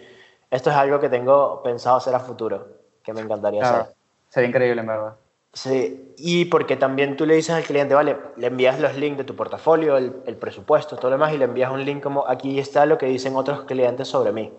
Esto 0.50 0.70
es 0.70 0.76
algo 0.76 1.00
que 1.00 1.10
tengo 1.10 1.62
pensado 1.64 1.98
hacer 1.98 2.14
a 2.14 2.20
futuro, 2.20 2.68
que 3.04 3.14
me 3.14 3.22
encantaría 3.22 3.62
Claro. 3.62 3.78
hacer. 3.80 3.96
Sería 4.30 4.50
increíble, 4.50 4.82
en 4.82 4.88
verdad. 4.88 5.16
Sí, 5.54 6.14
y 6.18 6.46
porque 6.46 6.78
también 6.78 7.18
tú 7.18 7.26
le 7.26 7.36
dices 7.36 7.54
al 7.54 7.64
cliente, 7.64 7.94
vale, 7.94 8.16
le 8.38 8.48
envías 8.48 8.80
los 8.80 8.96
links 8.96 9.18
de 9.18 9.24
tu 9.26 9.36
portafolio, 9.36 9.98
el, 9.98 10.24
el 10.26 10.38
presupuesto, 10.38 10.96
todo 10.96 11.12
lo 11.12 11.18
demás, 11.18 11.34
y 11.34 11.38
le 11.38 11.44
envías 11.46 11.72
un 11.72 11.84
link 11.84 12.02
como 12.02 12.26
aquí 12.26 12.58
está 12.58 12.86
lo 12.86 12.98
que 12.98 13.08
dicen 13.08 13.36
otros 13.36 13.66
clientes 13.66 14.08
sobre 14.08 14.32
mí. 14.32 14.54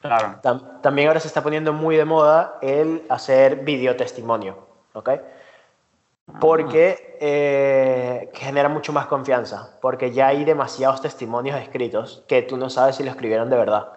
Claro. 0.00 0.38
Tam- 0.42 0.80
también 0.80 1.08
ahora 1.08 1.18
se 1.18 1.26
está 1.26 1.42
poniendo 1.42 1.72
muy 1.72 1.96
de 1.96 2.04
moda 2.04 2.58
el 2.62 3.02
hacer 3.08 3.64
videotestimonio, 3.64 4.58
¿ok? 4.92 5.10
Porque 6.40 7.16
eh, 7.20 8.30
genera 8.32 8.68
mucho 8.68 8.92
más 8.92 9.06
confianza, 9.06 9.76
porque 9.80 10.12
ya 10.12 10.28
hay 10.28 10.44
demasiados 10.44 11.02
testimonios 11.02 11.60
escritos 11.60 12.22
que 12.28 12.42
tú 12.42 12.56
no 12.56 12.70
sabes 12.70 12.96
si 12.96 13.02
lo 13.02 13.10
escribieron 13.10 13.50
de 13.50 13.56
verdad. 13.56 13.88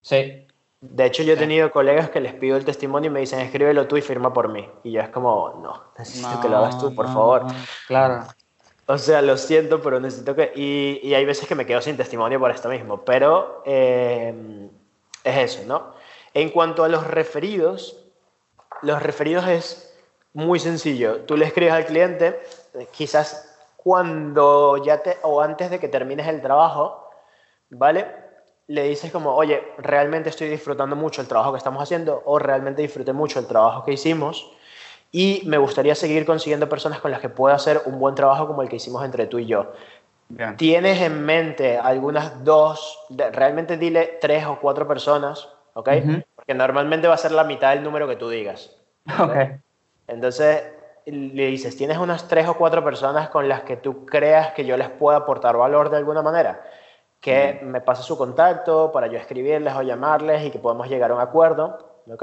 Sí. 0.00 0.43
De 0.90 1.06
hecho, 1.06 1.22
yo 1.22 1.32
he 1.32 1.36
tenido 1.36 1.70
colegas 1.70 2.10
que 2.10 2.20
les 2.20 2.34
pido 2.34 2.58
el 2.58 2.64
testimonio 2.64 3.10
y 3.10 3.12
me 3.12 3.20
dicen, 3.20 3.40
escríbelo 3.40 3.86
tú 3.86 3.96
y 3.96 4.02
firma 4.02 4.32
por 4.32 4.48
mí. 4.50 4.68
Y 4.82 4.92
yo 4.92 5.00
es 5.00 5.08
como, 5.08 5.60
no, 5.62 5.82
necesito 5.98 6.40
que 6.42 6.48
lo 6.48 6.58
hagas 6.58 6.78
tú, 6.78 6.94
por 6.94 7.06
No, 7.06 7.14
favor. 7.14 7.46
Claro. 7.86 8.24
O 8.86 8.98
sea, 8.98 9.22
lo 9.22 9.38
siento, 9.38 9.80
pero 9.80 9.98
necesito 9.98 10.34
que... 10.34 10.52
Y, 10.54 11.00
y 11.02 11.14
hay 11.14 11.24
veces 11.24 11.48
que 11.48 11.54
me 11.54 11.64
quedo 11.64 11.80
sin 11.80 11.96
testimonio 11.96 12.38
por 12.38 12.50
esto 12.50 12.68
mismo, 12.68 13.00
pero 13.00 13.62
eh, 13.64 14.68
es 15.24 15.36
eso, 15.38 15.62
¿no? 15.66 15.94
En 16.34 16.50
cuanto 16.50 16.84
a 16.84 16.88
los 16.88 17.06
referidos, 17.06 17.96
los 18.82 19.02
referidos 19.02 19.48
es 19.48 19.96
muy 20.34 20.58
sencillo. 20.58 21.22
Tú 21.22 21.38
le 21.38 21.46
escribes 21.46 21.72
al 21.72 21.86
cliente, 21.86 22.42
quizás 22.92 23.56
cuando 23.76 24.84
ya 24.84 25.02
te... 25.02 25.16
o 25.22 25.40
antes 25.40 25.70
de 25.70 25.80
que 25.80 25.88
termines 25.88 26.28
el 26.28 26.42
trabajo, 26.42 27.08
¿vale? 27.70 28.23
Le 28.66 28.84
dices 28.84 29.12
como, 29.12 29.34
oye, 29.34 29.62
realmente 29.78 30.30
estoy 30.30 30.48
disfrutando 30.48 30.96
mucho 30.96 31.20
el 31.20 31.28
trabajo 31.28 31.52
que 31.52 31.58
estamos 31.58 31.82
haciendo 31.82 32.22
o 32.24 32.38
realmente 32.38 32.82
disfruté 32.82 33.12
mucho 33.12 33.38
el 33.38 33.46
trabajo 33.46 33.84
que 33.84 33.92
hicimos 33.92 34.50
y 35.12 35.42
me 35.44 35.58
gustaría 35.58 35.94
seguir 35.94 36.26
consiguiendo 36.26 36.68
personas 36.68 37.00
con 37.00 37.10
las 37.10 37.20
que 37.20 37.28
pueda 37.28 37.54
hacer 37.54 37.82
un 37.84 37.98
buen 37.98 38.14
trabajo 38.14 38.46
como 38.46 38.62
el 38.62 38.68
que 38.68 38.76
hicimos 38.76 39.04
entre 39.04 39.26
tú 39.26 39.38
y 39.38 39.46
yo. 39.46 39.72
Bien. 40.28 40.56
¿Tienes 40.56 41.00
en 41.00 41.24
mente 41.24 41.78
algunas 41.78 42.42
dos, 42.42 42.98
realmente 43.32 43.76
dile 43.76 44.18
tres 44.20 44.46
o 44.46 44.58
cuatro 44.58 44.88
personas, 44.88 45.48
¿ok? 45.74 45.90
Porque 46.34 46.54
normalmente 46.54 47.06
va 47.06 47.14
a 47.14 47.18
ser 47.18 47.32
la 47.32 47.44
mitad 47.44 47.74
del 47.74 47.84
número 47.84 48.08
que 48.08 48.16
tú 48.16 48.28
digas. 48.28 48.76
Ok. 49.20 49.36
Entonces 50.06 50.64
le 51.06 51.46
dices, 51.46 51.76
¿tienes 51.76 51.98
unas 51.98 52.26
tres 52.26 52.48
o 52.48 52.54
cuatro 52.54 52.82
personas 52.82 53.28
con 53.28 53.48
las 53.48 53.62
que 53.62 53.76
tú 53.76 54.06
creas 54.06 54.52
que 54.52 54.64
yo 54.64 54.76
les 54.76 54.88
pueda 54.88 55.18
aportar 55.18 55.56
valor 55.56 55.90
de 55.90 55.98
alguna 55.98 56.22
manera? 56.22 56.64
Que 57.24 57.60
me 57.62 57.80
pase 57.80 58.02
su 58.02 58.18
contacto 58.18 58.92
para 58.92 59.06
yo 59.06 59.18
escribirles 59.18 59.74
o 59.74 59.80
llamarles 59.80 60.44
y 60.44 60.50
que 60.50 60.58
podamos 60.58 60.88
llegar 60.88 61.10
a 61.10 61.14
un 61.14 61.20
acuerdo, 61.20 62.02
¿ok? 62.06 62.22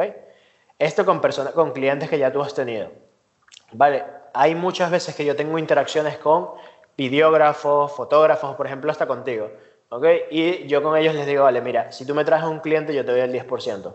Esto 0.77 1.05
con, 1.05 1.19
personas, 1.19 1.53
con 1.53 1.71
clientes 1.71 2.07
que 2.07 2.19
ya 2.19 2.31
tú 2.31 2.39
has 2.41 2.53
tenido. 2.53 2.91
Vale, 3.71 4.05
hay 4.33 4.53
muchas 4.53 4.91
veces 4.91 5.15
que 5.15 5.25
yo 5.25 5.35
tengo 5.35 5.57
interacciones 5.57 6.17
con 6.19 6.51
videógrafos, 6.95 7.91
fotógrafos, 7.93 8.55
por 8.55 8.67
ejemplo, 8.67 8.91
hasta 8.91 9.07
contigo, 9.07 9.49
¿ok? 9.89 10.05
Y 10.29 10.67
yo 10.67 10.83
con 10.83 10.95
ellos 10.95 11.15
les 11.15 11.25
digo, 11.25 11.45
vale, 11.45 11.61
mira, 11.61 11.91
si 11.91 12.05
tú 12.05 12.13
me 12.13 12.23
traes 12.23 12.43
un 12.43 12.59
cliente, 12.59 12.93
yo 12.93 13.03
te 13.03 13.11
doy 13.11 13.21
el 13.21 13.33
10%. 13.33 13.93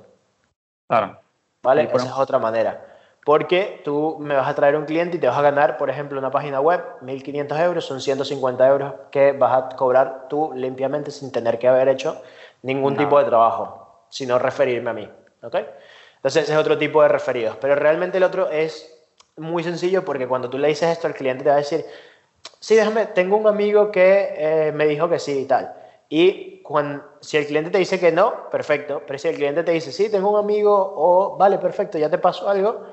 Claro. 0.88 1.20
¿Vale? 1.62 1.88
Esa 1.92 2.06
es 2.06 2.12
otra 2.12 2.40
manera. 2.40 2.95
Porque 3.26 3.80
tú 3.82 4.18
me 4.20 4.36
vas 4.36 4.46
a 4.46 4.54
traer 4.54 4.76
un 4.76 4.84
cliente 4.84 5.16
y 5.16 5.20
te 5.20 5.26
vas 5.26 5.36
a 5.36 5.42
ganar, 5.42 5.78
por 5.78 5.90
ejemplo, 5.90 6.16
una 6.16 6.30
página 6.30 6.60
web, 6.60 6.80
1.500 7.00 7.58
euros, 7.58 7.84
son 7.84 8.00
150 8.00 8.68
euros 8.68 8.94
que 9.10 9.32
vas 9.32 9.64
a 9.64 9.76
cobrar 9.76 10.28
tú 10.28 10.52
limpiamente 10.54 11.10
sin 11.10 11.32
tener 11.32 11.58
que 11.58 11.66
haber 11.66 11.88
hecho 11.88 12.22
ningún 12.62 12.96
tipo 12.96 13.18
de 13.18 13.24
trabajo, 13.24 14.04
sino 14.10 14.38
referirme 14.38 14.90
a 14.90 14.92
mí. 14.92 15.10
¿ok? 15.42 15.56
Entonces, 16.14 16.44
ese 16.44 16.52
es 16.52 16.58
otro 16.58 16.78
tipo 16.78 17.02
de 17.02 17.08
referidos. 17.08 17.56
Pero 17.60 17.74
realmente 17.74 18.18
el 18.18 18.22
otro 18.22 18.48
es 18.48 18.96
muy 19.36 19.64
sencillo 19.64 20.04
porque 20.04 20.28
cuando 20.28 20.48
tú 20.48 20.56
le 20.56 20.68
dices 20.68 20.88
esto 20.88 21.08
al 21.08 21.14
cliente 21.14 21.42
te 21.42 21.50
va 21.50 21.56
a 21.56 21.58
decir, 21.58 21.84
sí, 22.60 22.76
déjame, 22.76 23.06
tengo 23.06 23.36
un 23.36 23.48
amigo 23.48 23.90
que 23.90 24.34
eh, 24.36 24.72
me 24.72 24.86
dijo 24.86 25.08
que 25.08 25.18
sí 25.18 25.40
y 25.40 25.46
tal. 25.46 25.74
Y 26.08 26.62
cuando, 26.62 27.02
si 27.18 27.38
el 27.38 27.46
cliente 27.46 27.70
te 27.70 27.78
dice 27.78 27.98
que 27.98 28.12
no, 28.12 28.48
perfecto. 28.50 29.02
Pero 29.04 29.18
si 29.18 29.26
el 29.26 29.34
cliente 29.34 29.64
te 29.64 29.72
dice, 29.72 29.90
sí, 29.90 30.10
tengo 30.10 30.30
un 30.30 30.38
amigo 30.38 30.94
o 30.96 31.36
vale, 31.36 31.58
perfecto, 31.58 31.98
ya 31.98 32.08
te 32.08 32.18
pasó 32.18 32.48
algo, 32.48 32.86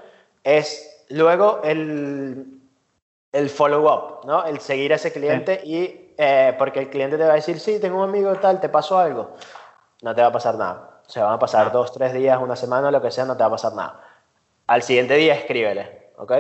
es 0.44 1.06
luego 1.10 1.62
el, 1.64 2.60
el 3.32 3.50
follow-up, 3.50 4.26
¿no? 4.26 4.46
El 4.46 4.60
seguir 4.60 4.94
a 4.94 4.96
ese 4.96 5.12
cliente 5.12 5.62
y 5.64 6.14
eh, 6.18 6.54
porque 6.58 6.80
el 6.80 6.89
cliente 6.89 7.18
te 7.18 7.24
va 7.24 7.32
a 7.32 7.36
decir, 7.36 7.60
sí, 7.60 7.80
tengo 7.80 7.98
un 7.98 8.10
amigo 8.10 8.34
tal, 8.36 8.60
te 8.60 8.70
pasó 8.70 8.98
algo. 8.98 9.36
No 10.02 10.14
te 10.14 10.22
va 10.22 10.28
a 10.28 10.32
pasar 10.32 10.56
nada. 10.56 11.02
O 11.06 11.10
sea, 11.10 11.26
van 11.26 11.34
a 11.34 11.39
pasar 11.39 11.72
dos, 11.72 11.91
tres 11.91 12.14
días, 12.14 12.39
una 12.41 12.56
semana, 12.56 12.91
lo 12.91 13.02
que 13.02 13.12
sea, 13.12 13.26
no 13.26 13.36
te 13.36 13.44
va 13.44 13.48
a 13.48 13.52
pasar 13.52 13.74
nada. 13.74 14.02
Al 14.68 14.82
siguiente 14.82 15.16
día 15.16 15.36
escríbele, 15.36 16.12
¿ok? 16.18 16.32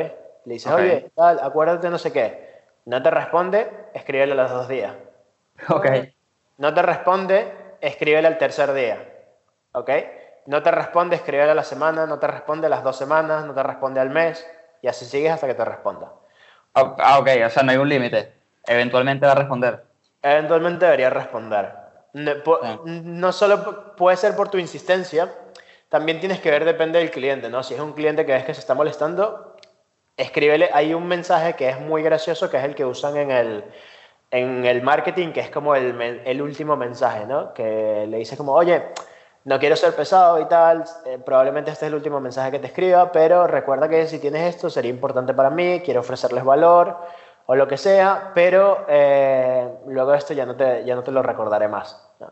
Le 0.45 0.53
dices, 0.53 0.71
Ok. 0.71 0.79
oye, 0.79 1.11
tal, 1.15 1.39
acuérdate 1.41 1.89
no 1.89 1.97
sé 1.97 2.11
qué. 2.11 2.53
No 2.85 3.01
te 3.01 3.09
responde, 3.09 3.69
escríbele 3.93 4.33
a 4.33 4.35
los 4.35 4.51
dos 4.51 4.67
días. 4.67 4.93
Ok. 5.69 5.85
No 6.57 6.73
te 6.73 6.81
responde, 6.81 7.53
escríbele 7.81 8.27
al 8.27 8.37
tercer 8.37 8.73
día. 8.73 9.09
¿Ok? 9.73 9.89
No 10.45 10.61
te 10.61 10.71
responde, 10.71 11.15
escríbele 11.15 11.51
a 11.51 11.55
la 11.55 11.63
semana, 11.63 12.05
no 12.05 12.19
te 12.19 12.27
responde 12.27 12.67
a 12.67 12.69
las 12.69 12.83
dos 12.83 12.97
semanas, 12.97 13.45
no 13.45 13.53
te 13.53 13.63
responde 13.63 13.99
al 13.99 14.09
mes, 14.09 14.45
y 14.81 14.87
así 14.87 15.05
sigues 15.05 15.31
hasta 15.31 15.47
que 15.47 15.53
te 15.53 15.63
responda. 15.63 16.11
Ah, 16.73 17.19
ok, 17.19 17.29
o 17.45 17.49
sea, 17.49 17.63
no 17.63 17.71
hay 17.71 17.77
un 17.77 17.87
límite. 17.87 18.33
Eventualmente 18.65 19.25
va 19.25 19.33
a 19.33 19.35
responder. 19.35 19.83
Eventualmente 20.21 20.85
debería 20.85 21.09
responder. 21.09 21.71
No, 22.13 22.31
po- 22.43 22.59
Sí. 22.61 22.79
no 22.85 23.31
solo 23.31 23.63
pu- 23.63 23.95
puede 23.95 24.17
ser 24.17 24.35
por 24.35 24.49
tu 24.49 24.57
insistencia, 24.57 25.31
también 25.89 26.19
tienes 26.19 26.39
que 26.39 26.49
ver, 26.51 26.65
depende 26.65 26.99
del 26.99 27.11
cliente, 27.11 27.49
¿no? 27.49 27.63
Si 27.63 27.73
es 27.73 27.79
un 27.79 27.93
cliente 27.93 28.25
que 28.25 28.33
ves 28.33 28.43
que 28.45 28.53
se 28.53 28.59
está 28.59 28.73
molestando, 28.73 29.55
escríbele, 30.17 30.69
hay 30.73 30.93
un 30.93 31.07
mensaje 31.07 31.53
que 31.53 31.69
es 31.69 31.79
muy 31.79 32.03
gracioso, 32.03 32.49
que 32.49 32.57
es 32.57 32.63
el 32.63 32.75
que 32.75 32.85
usan 32.85 33.17
en 33.17 33.31
el, 33.31 33.63
en 34.31 34.65
el 34.65 34.81
marketing, 34.81 35.31
que 35.31 35.39
es 35.41 35.49
como 35.49 35.75
el, 35.75 35.99
el 36.25 36.41
último 36.41 36.75
mensaje, 36.75 37.25
¿no? 37.25 37.53
Que 37.53 38.05
le 38.07 38.17
dices 38.17 38.37
como, 38.37 38.53
oye, 38.53 38.83
no 39.45 39.59
quiero 39.59 39.75
ser 39.75 39.93
pesado 39.95 40.39
y 40.39 40.45
tal, 40.45 40.85
eh, 41.05 41.19
probablemente 41.23 41.71
este 41.71 41.85
es 41.85 41.89
el 41.89 41.95
último 41.95 42.19
mensaje 42.19 42.51
que 42.51 42.59
te 42.59 42.67
escriba, 42.67 43.11
pero 43.11 43.45
recuerda 43.47 43.89
que 43.89 44.07
si 44.07 44.19
tienes 44.19 44.55
esto 44.55 44.69
sería 44.69 44.91
importante 44.91 45.33
para 45.33 45.49
mí, 45.49 45.81
quiero 45.83 45.99
ofrecerles 45.99 46.43
valor 46.43 46.97
o 47.45 47.55
lo 47.55 47.67
que 47.67 47.77
sea, 47.77 48.31
pero 48.33 48.85
eh, 48.87 49.69
luego 49.87 50.13
esto 50.13 50.33
ya 50.33 50.45
no 50.45 50.55
te, 50.55 50.85
ya 50.85 50.95
no 50.95 51.03
te 51.03 51.11
lo 51.11 51.21
recordaré 51.21 51.67
más. 51.67 52.01
¿no? 52.19 52.31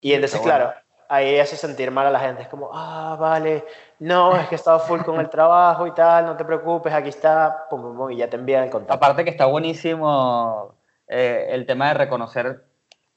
Y 0.00 0.12
entonces, 0.12 0.40
bueno. 0.40 0.56
claro, 0.56 0.74
ahí 1.08 1.38
hace 1.40 1.56
sentir 1.56 1.90
mal 1.90 2.06
a 2.06 2.10
la 2.10 2.20
gente, 2.20 2.42
es 2.42 2.48
como, 2.48 2.70
ah, 2.72 3.16
vale, 3.18 3.64
no, 3.98 4.36
es 4.36 4.46
que 4.46 4.54
he 4.54 4.56
estado 4.56 4.78
full 4.78 5.00
con 5.00 5.18
el 5.18 5.28
trabajo 5.28 5.88
y 5.88 5.90
tal, 5.92 6.26
no 6.26 6.36
te 6.36 6.44
preocupes, 6.44 6.92
aquí 6.92 7.08
está, 7.08 7.66
pum, 7.68 7.82
pum, 7.82 7.96
pum, 7.96 8.10
y 8.12 8.18
ya 8.18 8.30
te 8.30 8.36
envían 8.36 8.62
el 8.62 8.70
contacto. 8.70 8.94
Aparte 8.94 9.24
que 9.24 9.30
está 9.30 9.46
buenísimo 9.46 10.76
eh, 11.08 11.48
el 11.50 11.66
tema 11.66 11.88
de 11.88 11.94
reconocer, 11.94 12.64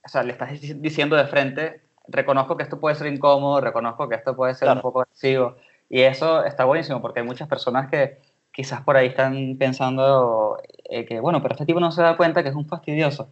o 0.04 0.10
sea, 0.10 0.24
le 0.24 0.32
estás 0.32 0.50
dic- 0.54 0.82
diciendo 0.82 1.16
de 1.16 1.28
frente, 1.28 1.87
reconozco 2.08 2.56
que 2.58 2.64
esto 2.64 2.80
puede 2.80 2.96
ser 2.96 3.08
incómodo, 3.08 3.62
reconozco 3.62 4.08
que 4.10 4.16
esto 4.16 4.36
puede 4.36 4.54
ser 4.56 4.68
Claro. 4.68 4.80
un 4.80 4.82
poco 4.82 5.02
agresivo, 5.02 5.56
y 5.90 6.02
eso 6.02 6.44
está 6.44 6.66
buenísimo 6.66 7.02
porque 7.02 7.20
hay 7.22 7.26
muchas 7.26 7.48
personas 7.48 7.90
que 7.90 8.20
quizás 8.52 8.82
por 8.82 8.98
ahí 8.98 9.08
están 9.08 9.56
pensando 9.60 10.60
eh, 10.90 11.06
que, 11.06 11.20
bueno, 11.20 11.42
pero 11.42 11.54
este 11.54 11.66
tipo 11.66 11.80
no 11.80 11.92
se 11.92 12.02
da 12.02 12.18
cuenta 12.18 12.44
que 12.44 12.50
es 12.50 12.56
un 12.56 12.66
fastidioso, 12.68 13.30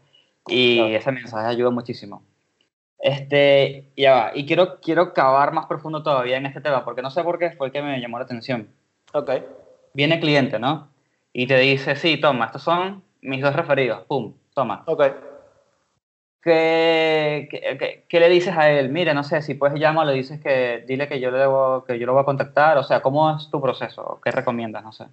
y 0.47 0.77
Claro. 0.77 0.95
ese 0.95 1.11
mensaje 1.11 1.47
ayuda 1.47 1.69
muchísimo. 1.71 2.23
Este, 2.99 3.91
ya 3.97 4.11
va, 4.13 4.31
y 4.33 4.45
quiero, 4.45 4.79
quiero 4.79 5.13
cavar 5.13 5.51
más 5.51 5.65
profundo 5.67 6.01
todavía 6.01 6.37
en 6.37 6.45
este 6.45 6.61
tema, 6.61 6.83
porque 6.85 7.01
no 7.01 7.11
sé 7.11 7.23
por 7.23 7.37
qué 7.37 7.51
fue 7.51 7.67
el 7.67 7.73
que 7.73 7.81
me 7.81 7.99
llamó 7.99 8.17
la 8.19 8.25
atención 8.25 8.69
Ok, 9.13 9.29
viene 9.93 10.19
cliente, 10.19 10.59
¿no? 10.59 10.89
Y 11.31 11.47
te 11.47 11.57
dice, 11.59 11.95
sí, 11.95 12.17
toma, 12.17 12.45
estos 12.45 12.63
son 12.63 13.03
mis 13.21 13.41
dos 13.41 13.55
referidos, 13.55 14.03
pum, 14.07 14.33
toma. 14.53 14.83
ok. 14.87 15.03
¿Qué, 16.45 17.47
qué, 17.49 17.75
qué- 17.79 18.05
qué 18.07 18.19
le 18.19 18.29
dices 18.29 18.55
a 18.55 18.69
él? 18.69 18.89
Mire, 18.89 19.15
no 19.15 19.23
sé, 19.23 19.41
si 19.41 19.55
puedes 19.55 19.79
llámalo, 19.79 20.11
le 20.11 20.17
dices 20.17 20.39
que 20.39 20.83
dile 20.87 21.07
que 21.07 21.19
yo, 21.19 21.31
le 21.31 21.39
debo, 21.39 21.83
que 21.85 21.97
yo 21.97 22.05
lo 22.05 22.13
voy 22.13 22.21
a 22.21 22.25
contactar, 22.25 22.77
o 22.77 22.83
sea, 22.83 23.01
¿cómo 23.01 23.35
es 23.35 23.49
tu 23.49 23.59
proceso? 23.59 24.19
¿Qué 24.23 24.29
recomiendas? 24.29 24.83
No 24.83 24.91
sé. 24.91 25.05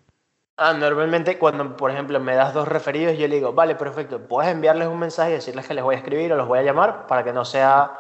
Ah, 0.59 0.75
normalmente 0.75 1.39
cuando, 1.39 1.75
por 1.75 1.91
ejemplo, 1.91 2.21
me 2.21 2.35
das 2.35 2.53
dos 2.53 2.69
referidos, 2.69 3.17
yo 3.17 3.27
le 3.29 3.37
digo, 3.37 3.55
vale, 3.55 3.77
perfecto, 3.77 4.21
puedes 4.29 4.53
enviarles 4.53 4.89
un 4.89 4.99
mensaje 4.99 5.31
y 5.31 5.35
decirles 5.35 5.67
que 5.67 5.73
les 5.73 5.83
voy 5.83 5.95
a 5.95 5.99
escribir 5.99 6.35
o 6.35 6.37
los 6.37 6.47
voy 6.47 6.59
a 6.59 6.63
llamar 6.63 7.07
para 7.07 7.25
que 7.25 7.33
no 7.33 7.47
sea 7.47 7.93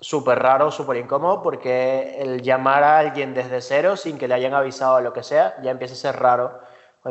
súper 0.00 0.38
raro, 0.38 0.70
súper 0.70 0.98
incómodo, 0.98 1.42
porque 1.42 2.22
el 2.22 2.42
llamar 2.42 2.84
a 2.84 3.00
alguien 3.00 3.34
desde 3.34 3.60
cero 3.60 3.96
sin 3.96 4.18
que 4.18 4.28
le 4.28 4.34
hayan 4.34 4.54
avisado 4.54 4.94
o 4.94 5.00
lo 5.00 5.12
que 5.12 5.24
sea, 5.24 5.56
ya 5.62 5.72
empieza 5.72 5.94
a 5.94 6.12
ser 6.12 6.22
raro 6.22 6.60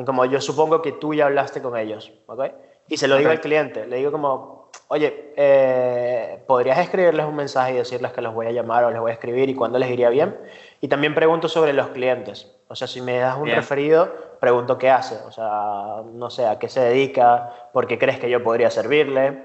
como 0.05 0.25
yo 0.25 0.39
supongo 0.39 0.81
que 0.81 0.91
tú 0.93 1.13
ya 1.13 1.25
hablaste 1.25 1.61
con 1.61 1.75
ellos, 1.77 2.13
¿ok? 2.27 2.45
Y 2.87 2.97
se 2.97 3.07
lo 3.07 3.17
digo 3.17 3.31
al 3.31 3.41
cliente, 3.41 3.85
le 3.87 3.97
digo 3.97 4.11
como, 4.11 4.56
oye, 4.89 5.33
eh, 5.35 6.43
¿podrías 6.47 6.79
escribirles 6.79 7.25
un 7.25 7.35
mensaje 7.35 7.73
y 7.73 7.75
decirles 7.77 8.11
que 8.13 8.21
los 8.21 8.33
voy 8.33 8.47
a 8.47 8.51
llamar 8.51 8.83
o 8.85 8.91
les 8.91 8.99
voy 8.99 9.11
a 9.11 9.13
escribir 9.13 9.49
y 9.49 9.55
cuándo 9.55 9.77
les 9.79 9.89
iría 9.89 10.09
bien? 10.09 10.37
Y 10.81 10.87
también 10.87 11.13
pregunto 11.15 11.47
sobre 11.49 11.73
los 11.73 11.87
clientes. 11.89 12.51
O 12.67 12.75
sea, 12.75 12.87
si 12.87 13.01
me 13.01 13.17
das 13.19 13.37
un 13.37 13.43
Bien. 13.45 13.55
referido, 13.55 14.13
pregunto 14.39 14.77
qué 14.77 14.89
hace. 14.89 15.15
O 15.27 15.31
sea, 15.31 16.03
no 16.13 16.29
sé, 16.29 16.45
a 16.45 16.59
qué 16.59 16.69
se 16.69 16.79
dedica, 16.81 17.69
por 17.73 17.87
qué 17.87 17.97
crees 17.97 18.19
que 18.19 18.29
yo 18.29 18.43
podría 18.43 18.69
servirle. 18.69 19.43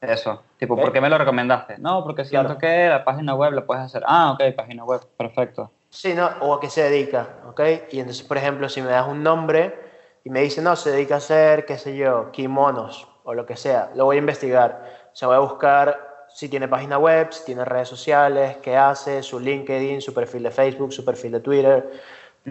Eso. 0.00 0.42
Tipo. 0.58 0.76
¿por 0.76 0.92
qué 0.92 1.00
me 1.00 1.08
lo 1.08 1.16
recomendaste? 1.18 1.78
No, 1.78 2.02
porque 2.02 2.24
siento 2.24 2.58
Claro. 2.58 2.58
que 2.58 2.88
la 2.88 3.04
página 3.04 3.34
web 3.34 3.52
la 3.52 3.64
puedes 3.64 3.84
hacer. 3.84 4.02
Ah, 4.06 4.32
ok, 4.32 4.54
página 4.56 4.84
web. 4.84 5.00
Perfecto. 5.16 5.70
Sí, 5.90 6.14
¿no? 6.14 6.28
O 6.40 6.54
a 6.54 6.60
qué 6.60 6.70
se 6.70 6.82
dedica, 6.82 7.28
¿ok? 7.48 7.60
Y 7.90 8.00
entonces, 8.00 8.24
por 8.26 8.36
ejemplo, 8.38 8.68
si 8.68 8.80
me 8.82 8.90
das 8.90 9.06
un 9.06 9.22
nombre 9.22 9.78
y 10.24 10.30
me 10.30 10.40
dice, 10.40 10.60
no, 10.62 10.74
se 10.74 10.90
dedica 10.90 11.14
a 11.14 11.18
hacer, 11.18 11.66
qué 11.66 11.78
sé 11.78 11.96
yo, 11.96 12.32
kimonos 12.32 13.06
o 13.24 13.34
lo 13.34 13.46
que 13.46 13.56
sea, 13.56 13.90
lo 13.94 14.04
voy 14.04 14.16
a 14.16 14.18
investigar. 14.18 14.84
O 15.12 15.16
sea, 15.16 15.28
voy 15.28 15.36
a 15.36 15.40
buscar 15.40 16.26
si 16.28 16.48
tiene 16.48 16.66
página 16.68 16.98
web, 16.98 17.32
si 17.32 17.44
tiene 17.44 17.64
redes 17.64 17.88
sociales, 17.88 18.56
qué 18.62 18.76
hace, 18.76 19.22
su 19.22 19.38
LinkedIn, 19.38 20.00
su 20.00 20.14
perfil 20.14 20.44
de 20.44 20.50
Facebook, 20.50 20.92
su 20.92 21.04
perfil 21.04 21.32
de 21.32 21.40
Twitter, 21.40 21.90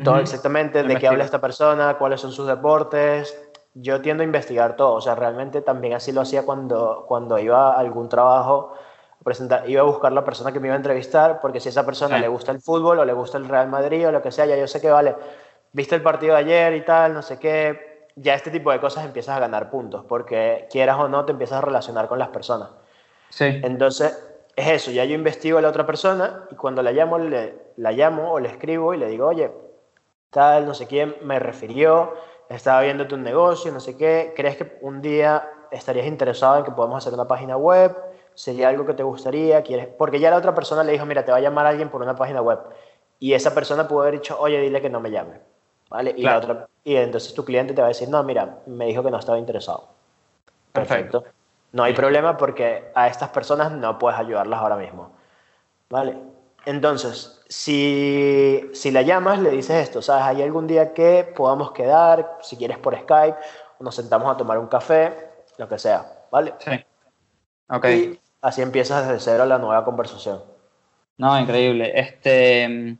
todo 0.03 0.19
exactamente, 0.19 0.83
de 0.83 0.95
qué 0.97 1.07
habla 1.07 1.23
esta 1.23 1.41
persona, 1.41 1.97
cuáles 1.97 2.21
son 2.21 2.31
sus 2.31 2.47
deportes. 2.47 3.37
Yo 3.73 4.01
tiendo 4.01 4.21
a 4.21 4.25
investigar 4.25 4.75
todo, 4.75 4.93
o 4.93 5.01
sea, 5.01 5.15
realmente 5.15 5.61
también 5.61 5.93
así 5.93 6.11
lo 6.11 6.21
hacía 6.21 6.43
cuando, 6.45 7.05
cuando 7.07 7.39
iba 7.39 7.73
a 7.73 7.79
algún 7.79 8.07
trabajo 8.09 8.73
presentar, 9.23 9.69
iba 9.69 9.81
a 9.81 9.85
buscar 9.85 10.11
la 10.11 10.23
persona 10.23 10.51
que 10.51 10.59
me 10.59 10.67
iba 10.67 10.75
a 10.75 10.77
entrevistar, 10.77 11.39
porque 11.41 11.59
si 11.59 11.69
a 11.69 11.71
esa 11.71 11.85
persona 11.85 12.15
Sí. 12.15 12.21
le 12.21 12.27
gusta 12.27 12.51
el 12.51 12.59
fútbol 12.59 12.99
o 12.99 13.05
le 13.05 13.13
gusta 13.13 13.37
el 13.37 13.47
Real 13.47 13.67
Madrid 13.67 14.07
o 14.07 14.11
lo 14.11 14.21
que 14.21 14.31
sea, 14.31 14.45
ya 14.45 14.55
yo 14.55 14.67
sé 14.67 14.81
que 14.81 14.89
vale, 14.89 15.15
viste 15.71 15.95
el 15.95 16.01
partido 16.01 16.33
de 16.33 16.39
ayer 16.39 16.73
y 16.73 16.81
tal, 16.81 17.13
no 17.13 17.21
sé 17.21 17.37
qué, 17.37 17.90
ya 18.15 18.33
este 18.33 18.51
tipo 18.51 18.71
de 18.71 18.79
cosas 18.79 19.05
empiezas 19.05 19.37
a 19.37 19.39
ganar 19.39 19.69
puntos, 19.69 20.05
porque 20.07 20.67
quieras 20.71 20.97
o 20.99 21.07
no 21.07 21.25
te 21.25 21.31
empiezas 21.31 21.59
a 21.59 21.61
relacionar 21.61 22.07
con 22.07 22.19
las 22.19 22.29
personas. 22.29 22.69
Sí. 23.29 23.45
Entonces, 23.63 24.17
es 24.55 24.67
eso, 24.67 24.91
ya 24.91 25.05
yo 25.05 25.15
investigo 25.15 25.57
a 25.57 25.61
la 25.61 25.69
otra 25.69 25.85
persona 25.85 26.45
y 26.51 26.55
cuando 26.55 26.83
la 26.83 26.91
llamo, 26.91 27.17
le, 27.17 27.55
la 27.77 27.91
llamo 27.91 28.31
o 28.31 28.39
le 28.39 28.49
escribo 28.49 28.93
y 28.93 28.97
le 28.97 29.07
digo, 29.07 29.27
oye, 29.27 29.51
tal, 30.29 30.65
no 30.65 30.73
sé 30.73 30.87
quién 30.87 31.15
me 31.23 31.39
refirió, 31.39 32.13
estaba 32.49 32.81
viendo 32.81 33.07
tu 33.07 33.17
negocio, 33.17 33.71
no 33.71 33.79
sé 33.79 33.95
qué, 33.95 34.33
¿crees 34.35 34.57
que 34.57 34.77
un 34.81 35.01
día 35.01 35.47
estarías 35.71 36.05
interesado 36.05 36.57
en 36.57 36.63
que 36.65 36.71
podamos 36.71 36.97
hacer 36.97 37.13
una 37.13 37.27
página 37.27 37.55
web? 37.57 37.95
¿Sería 38.33 38.69
algo 38.69 38.85
que 38.85 38.93
te 38.93 39.03
gustaría? 39.03 39.61
¿Quieres? 39.61 39.87
Porque 39.87 40.19
ya 40.19 40.29
la 40.31 40.37
otra 40.37 40.53
persona 40.53 40.83
le 40.83 40.93
dijo, 40.93 41.05
mira, 41.05 41.23
te 41.23 41.31
va 41.31 41.37
a 41.37 41.41
llamar 41.41 41.65
alguien 41.65 41.89
por 41.89 42.01
una 42.01 42.15
página 42.15 42.41
web. 42.41 42.59
Y 43.19 43.33
esa 43.33 43.53
persona 43.53 43.87
pudo 43.87 44.01
haber 44.01 44.15
dicho, 44.15 44.37
oye, 44.39 44.59
dile 44.59 44.81
que 44.81 44.89
no 44.89 44.99
me 44.99 45.11
llame. 45.11 45.39
¿Vale? 45.91 46.13
Y, 46.15 46.23
la 46.23 46.37
otra, 46.37 46.67
y 46.85 46.95
entonces 46.95 47.33
tu 47.33 47.43
cliente 47.43 47.73
te 47.73 47.81
va 47.81 47.87
a 47.87 47.89
decir, 47.89 48.07
no, 48.07 48.23
mira, 48.23 48.59
me 48.65 48.85
dijo 48.85 49.03
que 49.03 49.11
no 49.11 49.19
estaba 49.19 49.37
interesado. 49.37 49.89
Perfecto. 50.71 51.25
No 51.73 51.83
hay 51.83 51.93
problema 51.93 52.37
porque 52.37 52.91
a 52.95 53.07
estas 53.07 53.29
personas 53.29 53.73
no 53.73 53.99
puedes 53.99 54.17
ayudarlas 54.17 54.61
ahora 54.61 54.77
mismo. 54.77 55.11
¿Vale? 55.89 56.15
Entonces, 56.65 57.41
si, 57.49 58.69
si 58.73 58.91
la 58.91 59.01
llamas, 59.01 59.39
le 59.39 59.49
dices 59.49 59.83
esto, 59.83 60.01
¿sabes? 60.01 60.23
¿Hay 60.23 60.41
algún 60.41 60.65
día 60.65 60.93
que 60.93 61.29
podamos 61.35 61.73
quedar, 61.73 62.37
si 62.41 62.55
quieres 62.55 62.77
por 62.77 62.97
Skype, 62.97 63.37
o 63.77 63.83
nos 63.83 63.93
sentamos 63.93 64.33
a 64.33 64.37
tomar 64.37 64.59
un 64.59 64.67
café, 64.67 65.13
lo 65.57 65.67
que 65.67 65.77
sea, 65.77 66.05
¿vale? 66.31 66.53
Sí. 66.59 66.71
Ok. 67.67 67.85
Y 67.87 68.19
así 68.41 68.61
empiezas 68.61 69.07
desde 69.07 69.19
cero 69.19 69.45
la 69.45 69.57
nueva 69.57 69.83
conversación. 69.83 70.41
No, 71.17 71.37
increíble. 71.37 71.91
Este, 71.93 72.97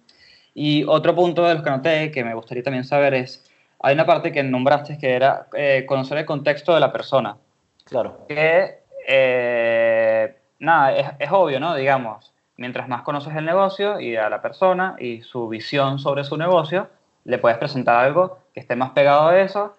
y 0.54 0.84
otro 0.86 1.16
punto 1.16 1.46
de 1.46 1.56
los 1.56 1.64
que 1.64 1.70
noté 1.70 2.12
que 2.12 2.24
me 2.24 2.34
gustaría 2.34 2.64
también 2.64 2.84
saber 2.84 3.14
es, 3.14 3.50
hay 3.80 3.94
una 3.94 4.06
parte 4.06 4.32
que 4.32 4.44
nombraste 4.44 4.98
que 4.98 5.14
era 5.14 5.48
eh, 5.54 5.86
conocer 5.88 6.18
el 6.18 6.26
contexto 6.26 6.74
de 6.74 6.80
la 6.80 6.92
persona. 6.92 7.38
Claro, 7.86 8.26
Que, 8.28 8.84
eh, 9.08 10.36
nada, 10.60 10.94
es, 10.94 11.08
es 11.20 11.32
obvio, 11.32 11.60
¿no? 11.60 11.76
Digamos, 11.76 12.34
mientras 12.58 12.88
más 12.88 13.02
conoces 13.02 13.36
el 13.36 13.46
negocio 13.46 14.00
y 14.00 14.16
a 14.16 14.30
la 14.30 14.42
persona 14.42 14.96
y 15.00 15.22
su 15.22 15.48
visión 15.48 16.00
sobre 16.00 16.24
su 16.24 16.38
negocio, 16.38 16.90
le 17.26 17.38
puedes 17.38 17.58
presentar 17.58 18.06
algo 18.06 18.40
que 18.54 18.60
esté 18.60 18.76
más 18.76 18.92
pegado 18.92 19.30
a 19.30 19.40
eso, 19.40 19.76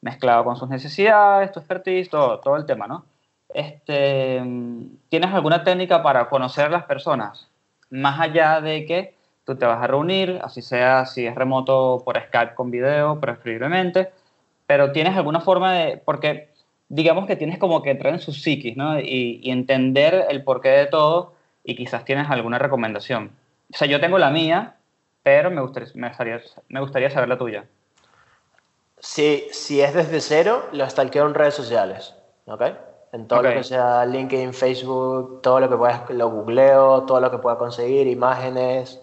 mezclado 0.00 0.44
con 0.44 0.56
sus 0.56 0.68
necesidades, 0.68 1.52
tu 1.52 1.60
expertise, 1.60 2.08
todo, 2.10 2.38
todo 2.40 2.56
el 2.56 2.66
tema, 2.66 2.86
¿no? 2.86 3.04
Este, 3.54 4.42
¿Tienes 5.08 5.32
alguna 5.32 5.64
técnica 5.64 6.02
para 6.02 6.28
conocer 6.28 6.66
a 6.66 6.70
las 6.70 6.84
personas? 6.84 7.48
Más 7.90 8.20
allá 8.20 8.60
de 8.60 8.84
que 8.84 9.15
tú 9.46 9.56
te 9.56 9.64
vas 9.64 9.82
a 9.82 9.86
reunir, 9.86 10.40
así 10.42 10.60
sea 10.60 11.06
si 11.06 11.26
es 11.26 11.34
remoto 11.34 12.02
por 12.04 12.20
Skype 12.20 12.54
con 12.54 12.70
video, 12.70 13.20
preferiblemente, 13.20 14.10
pero 14.66 14.92
tienes 14.92 15.16
alguna 15.16 15.40
forma 15.40 15.72
de, 15.74 15.96
porque 15.98 16.50
digamos 16.88 17.26
que 17.26 17.36
tienes 17.36 17.58
como 17.58 17.82
que 17.82 17.90
entrar 17.92 18.12
en 18.12 18.20
su 18.20 18.32
psiquis, 18.32 18.76
¿no? 18.76 18.98
Y, 19.00 19.40
y 19.42 19.50
entender 19.50 20.26
el 20.28 20.44
porqué 20.44 20.70
de 20.70 20.86
todo 20.86 21.32
y 21.64 21.76
quizás 21.76 22.04
tienes 22.04 22.28
alguna 22.30 22.58
recomendación. 22.58 23.30
O 23.72 23.76
sea, 23.76 23.88
yo 23.88 24.00
tengo 24.00 24.18
la 24.18 24.30
mía, 24.30 24.76
pero 25.22 25.50
me 25.50 25.60
gustaría, 25.60 25.88
me 25.94 26.08
gustaría, 26.08 26.40
me 26.68 26.80
gustaría 26.80 27.10
saber 27.10 27.28
la 27.28 27.38
tuya. 27.38 27.64
si, 28.98 29.46
si 29.52 29.80
es 29.80 29.94
desde 29.94 30.20
cero, 30.20 30.64
lo 30.72 30.88
stalkeo 30.88 31.26
en 31.26 31.34
redes 31.34 31.54
sociales, 31.54 32.14
¿ok? 32.46 32.62
En 33.12 33.28
todo 33.28 33.40
Ok. 33.40 33.44
lo 33.46 33.54
que 33.54 33.64
sea 33.64 34.04
LinkedIn, 34.06 34.52
Facebook, 34.52 35.40
todo 35.42 35.60
lo 35.60 35.68
que 35.68 35.76
puedas, 35.76 36.10
lo 36.10 36.28
googleo, 36.30 37.04
todo 37.04 37.20
lo 37.20 37.30
que 37.30 37.38
pueda 37.38 37.56
conseguir, 37.58 38.06
imágenes, 38.06 39.00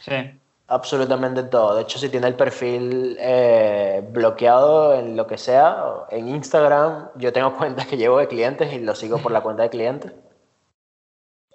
Sí, 0.00 0.40
absolutamente 0.70 1.42
todo. 1.44 1.74
De 1.74 1.82
hecho, 1.82 1.98
si 1.98 2.08
tiene 2.08 2.28
el 2.28 2.34
perfil 2.34 3.16
eh, 3.20 4.02
bloqueado 4.10 4.94
en 4.94 5.16
lo 5.16 5.26
que 5.26 5.36
sea, 5.36 5.84
en 6.10 6.28
Instagram, 6.28 7.10
yo 7.16 7.32
tengo 7.32 7.54
cuentas 7.58 7.86
que 7.86 7.96
llevo 7.96 8.18
de 8.18 8.28
clientes 8.28 8.72
y 8.72 8.78
lo 8.78 8.94
sigo 8.94 9.18
por 9.18 9.32
la 9.32 9.42
cuenta 9.42 9.64
de 9.64 9.70
clientes. 9.70 10.12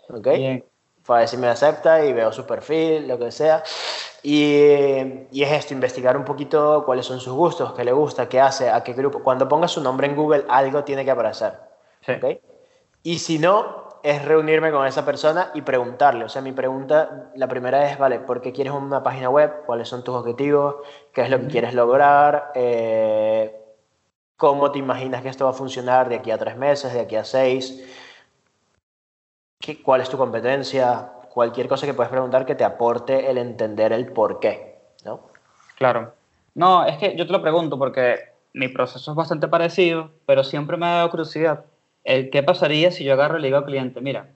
¿Ok? 0.10 0.28
bien. 0.28 0.64
para 1.06 1.22
ver 1.22 1.30
si 1.30 1.38
me 1.38 1.48
acepta 1.48 2.06
y 2.06 2.14
veo 2.14 2.32
su 2.32 2.46
perfil, 2.46 3.08
lo 3.08 3.18
que 3.18 3.32
sea. 3.32 3.64
Y, 4.22 5.28
y 5.32 5.44
es 5.44 5.52
esto, 5.52 5.74
investigar 5.74 6.18
un 6.18 6.26
poquito 6.26 6.84
cuáles 6.86 7.06
son 7.06 7.20
sus 7.20 7.34
gustos, 7.34 7.74
qué 7.74 7.84
le 7.84 7.92
gusta, 7.92 8.28
qué 8.28 8.40
hace, 8.40 8.70
a 8.70 8.84
qué 8.84 8.94
grupo. 8.94 9.24
Cuando 9.24 9.48
pongas 9.48 9.72
su 9.72 9.82
nombre 9.82 10.08
en 10.08 10.16
Google, 10.16 10.46
algo 10.48 10.84
tiene 10.84 11.06
que 11.06 11.12
aparecer. 11.12 11.54
Sí. 12.06 12.12
¿ok? 12.14 12.26
Y 13.02 13.20
si 13.20 13.40
no, 13.40 13.85
es 14.06 14.24
reunirme 14.24 14.72
con 14.72 14.86
esa 14.86 15.04
persona 15.04 15.50
y 15.56 15.62
preguntarle. 15.64 16.26
O 16.26 16.30
sea, 16.30 16.42
mi 16.42 16.52
pregunta, 16.52 17.32
la 17.36 17.48
primera 17.48 17.90
es, 17.90 17.98
vale, 17.98 18.20
¿por 18.20 18.40
qué 18.40 18.54
quieres 18.54 18.72
una 18.74 19.02
página 19.02 19.30
web? 19.30 19.64
¿Cuáles 19.66 19.88
son 19.88 20.04
tus 20.04 20.14
objetivos? 20.16 20.76
¿Qué 21.12 21.22
es 21.24 21.30
lo 21.30 21.40
que 21.40 21.48
quieres 21.48 21.74
lograr? 21.74 22.52
Eh, 22.54 23.60
¿Cómo 24.38 24.72
te 24.72 24.78
imaginas 24.80 25.22
que 25.24 25.30
esto 25.30 25.46
va 25.46 25.52
a 25.52 25.54
funcionar 25.54 26.08
de 26.08 26.16
aquí 26.18 26.30
a 26.30 26.38
tres 26.38 26.56
meses, 26.56 26.94
de 26.94 27.00
aquí 27.00 27.16
a 27.16 27.24
seis? 27.24 27.84
¿Qué- 29.60 29.82
¿Cuál 29.82 30.02
es 30.02 30.10
tu 30.10 30.18
competencia? 30.18 31.10
Cualquier 31.34 31.68
cosa 31.68 31.86
que 31.86 31.94
puedes 31.94 32.12
preguntar 32.12 32.46
que 32.46 32.56
te 32.56 32.64
aporte 32.64 33.30
el 33.30 33.38
entender 33.38 33.92
el 33.92 34.12
por 34.14 34.40
qué, 34.40 34.80
¿no? 35.04 35.22
Claro. 35.78 36.14
No, 36.54 36.86
es 36.86 36.98
que 36.98 37.16
yo 37.18 37.26
te 37.26 37.34
lo 37.34 37.42
pregunto 37.42 37.78
porque 37.78 38.20
mi 38.54 38.68
proceso 38.70 39.12
es 39.12 39.18
bastante 39.18 39.48
parecido, 39.48 40.12
pero 40.26 40.44
siempre 40.44 40.78
me 40.78 40.86
ha 40.86 40.96
dado 40.98 41.10
curiosidad. 41.10 41.66
El 42.06 42.30
qué 42.30 42.44
pasaría 42.44 42.92
si 42.92 43.04
yo 43.04 43.14
agarro 43.14 43.38
y 43.38 43.42
le 43.42 43.48
digo 43.48 43.58
al 43.58 43.66
cliente, 43.66 44.00
mira, 44.00 44.30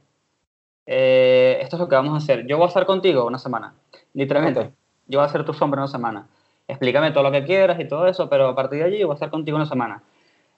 eh, 0.86 1.59
esto 1.61 1.76
es 1.76 1.80
lo 1.80 1.88
que 1.88 1.95
vamos 1.95 2.13
a 2.13 2.17
hacer. 2.17 2.45
Yo 2.47 2.57
voy 2.57 2.65
a 2.65 2.67
estar 2.67 2.86
contigo 2.86 3.26
una 3.26 3.38
semana, 3.38 3.74
literalmente. 4.13 4.59
Ok. 4.59 4.70
Yo 5.07 5.20
voy 5.20 5.28
a 5.28 5.32
ser 5.32 5.45
tu 5.45 5.53
sombra 5.53 5.80
una 5.82 5.88
semana. 5.88 6.28
Explícame 6.67 7.11
todo 7.11 7.24
lo 7.24 7.32
que 7.32 7.43
quieras 7.45 7.80
y 7.80 7.88
todo 7.88 8.07
eso, 8.07 8.30
pero 8.30 8.47
a 8.49 8.55
partir 8.55 8.80
de 8.80 8.86
allí 8.86 8.99
yo 8.99 9.07
voy 9.07 9.13
a 9.13 9.15
estar 9.15 9.30
contigo 9.30 9.55
una 9.55 9.65
semana. 9.65 10.03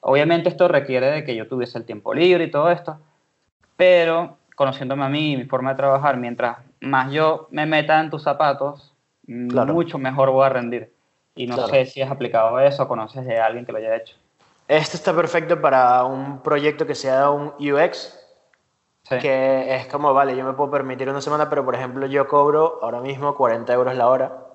Obviamente 0.01 0.49
esto 0.49 0.67
requiere 0.67 1.11
de 1.11 1.23
que 1.23 1.35
yo 1.35 1.47
tuviese 1.47 1.77
el 1.77 1.85
tiempo 1.85 2.13
libre 2.13 2.45
y 2.45 2.51
todo 2.51 2.71
esto, 2.71 2.97
pero 3.75 4.37
conociéndome 4.55 5.03
a 5.05 5.09
mí 5.09 5.33
y 5.33 5.37
mi 5.37 5.45
forma 5.45 5.71
de 5.71 5.77
trabajar, 5.77 6.17
mientras 6.17 6.57
más 6.79 7.11
yo 7.11 7.47
me 7.51 7.65
meta 7.65 7.99
en 7.99 8.09
tus 8.09 8.23
zapatos, 8.23 8.93
Claro. 9.49 9.73
mucho 9.73 9.97
mejor 9.97 10.31
voy 10.31 10.45
a 10.45 10.49
rendir. 10.49 10.91
Y 11.35 11.47
no 11.47 11.55
Claro. 11.55 11.69
sé 11.69 11.85
si 11.85 12.01
has 12.01 12.11
aplicado 12.11 12.59
eso, 12.59 12.87
conoces 12.87 13.25
de 13.25 13.37
alguien 13.39 13.65
que 13.65 13.71
lo 13.71 13.77
haya 13.77 13.95
hecho. 13.95 14.15
Esto 14.71 14.95
está 14.95 15.13
perfecto 15.13 15.59
para 15.59 16.05
un 16.05 16.41
proyecto 16.41 16.87
que 16.87 16.95
sea 16.95 17.29
un 17.29 17.53
UX, 17.59 18.17
Sí. 19.03 19.19
que 19.19 19.75
es 19.75 19.87
como, 19.87 20.13
vale, 20.13 20.33
yo 20.37 20.45
me 20.45 20.53
puedo 20.53 20.71
permitir 20.71 21.09
una 21.09 21.19
semana, 21.19 21.49
pero 21.49 21.65
por 21.65 21.75
ejemplo 21.75 22.05
yo 22.05 22.25
cobro 22.29 22.79
ahora 22.81 23.01
mismo 23.01 23.35
40 23.35 23.73
euros 23.73 23.97
la 23.97 24.07
hora, 24.07 24.45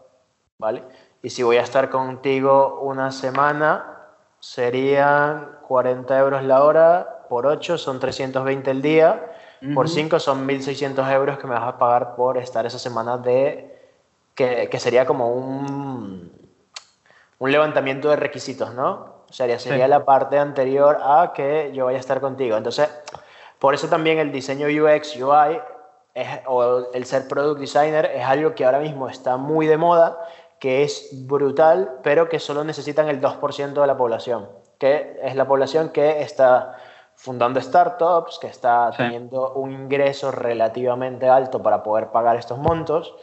¿vale? 0.56 0.84
Y 1.20 1.28
si 1.28 1.42
voy 1.42 1.58
a 1.58 1.60
estar 1.60 1.90
contigo 1.90 2.80
una 2.80 3.12
semana, 3.12 4.06
serían 4.40 5.58
40 5.68 6.18
euros 6.18 6.42
la 6.44 6.64
hora, 6.64 7.26
por 7.28 7.44
8 7.46 7.76
son 7.76 8.00
320 8.00 8.70
el 8.70 8.80
día, 8.80 9.32
por 9.74 9.84
Ujú. 9.84 9.94
5 9.96 10.18
son 10.18 10.46
1.600 10.46 11.12
euros 11.12 11.36
que 11.38 11.46
me 11.46 11.56
vas 11.56 11.68
a 11.68 11.76
pagar 11.76 12.16
por 12.16 12.38
estar 12.38 12.64
esa 12.64 12.78
semana 12.78 13.18
de... 13.18 13.92
que, 14.34 14.70
que 14.70 14.78
sería 14.80 15.04
como 15.04 15.28
un, 15.28 16.32
un 17.38 17.52
levantamiento 17.52 18.08
de 18.08 18.16
requisitos, 18.16 18.72
¿no? 18.72 19.15
Sea, 19.30 19.58
sería 19.58 19.84
Sí. 19.86 19.90
la 19.90 20.04
parte 20.04 20.38
anterior 20.38 20.98
a 21.02 21.32
que 21.34 21.70
yo 21.74 21.86
vaya 21.86 21.98
a 21.98 22.00
estar 22.00 22.20
contigo. 22.20 22.56
Entonces, 22.56 22.88
por 23.58 23.74
eso 23.74 23.88
también 23.88 24.18
el 24.18 24.30
diseño 24.32 24.66
UX, 24.68 25.16
UI 25.16 25.60
es- 26.14 26.40
o 26.46 26.86
el 26.94 27.04
ser 27.04 27.28
product 27.28 27.60
designer 27.60 28.06
es 28.14 28.24
algo 28.24 28.54
que 28.54 28.64
ahora 28.64 28.78
mismo 28.78 29.08
está 29.08 29.36
muy 29.36 29.66
de 29.66 29.76
moda, 29.76 30.18
que 30.58 30.82
es 30.84 31.10
brutal, 31.26 31.98
pero 32.02 32.28
que 32.28 32.38
solo 32.38 32.64
necesitan 32.64 33.08
el 33.08 33.20
2% 33.20 33.80
de 33.82 33.86
la 33.86 33.96
población, 33.96 34.48
que 34.78 35.18
es 35.22 35.34
la 35.34 35.46
población 35.46 35.90
que 35.90 36.22
está 36.22 36.76
fundando 37.14 37.60
startups, 37.60 38.38
que 38.38 38.46
está 38.46 38.90
Sí. 38.92 38.98
teniendo 38.98 39.52
un 39.54 39.72
ingreso 39.72 40.30
relativamente 40.30 41.28
alto 41.28 41.62
para 41.62 41.82
poder 41.82 42.08
pagar 42.08 42.36
estos 42.36 42.58
montos. 42.58 43.14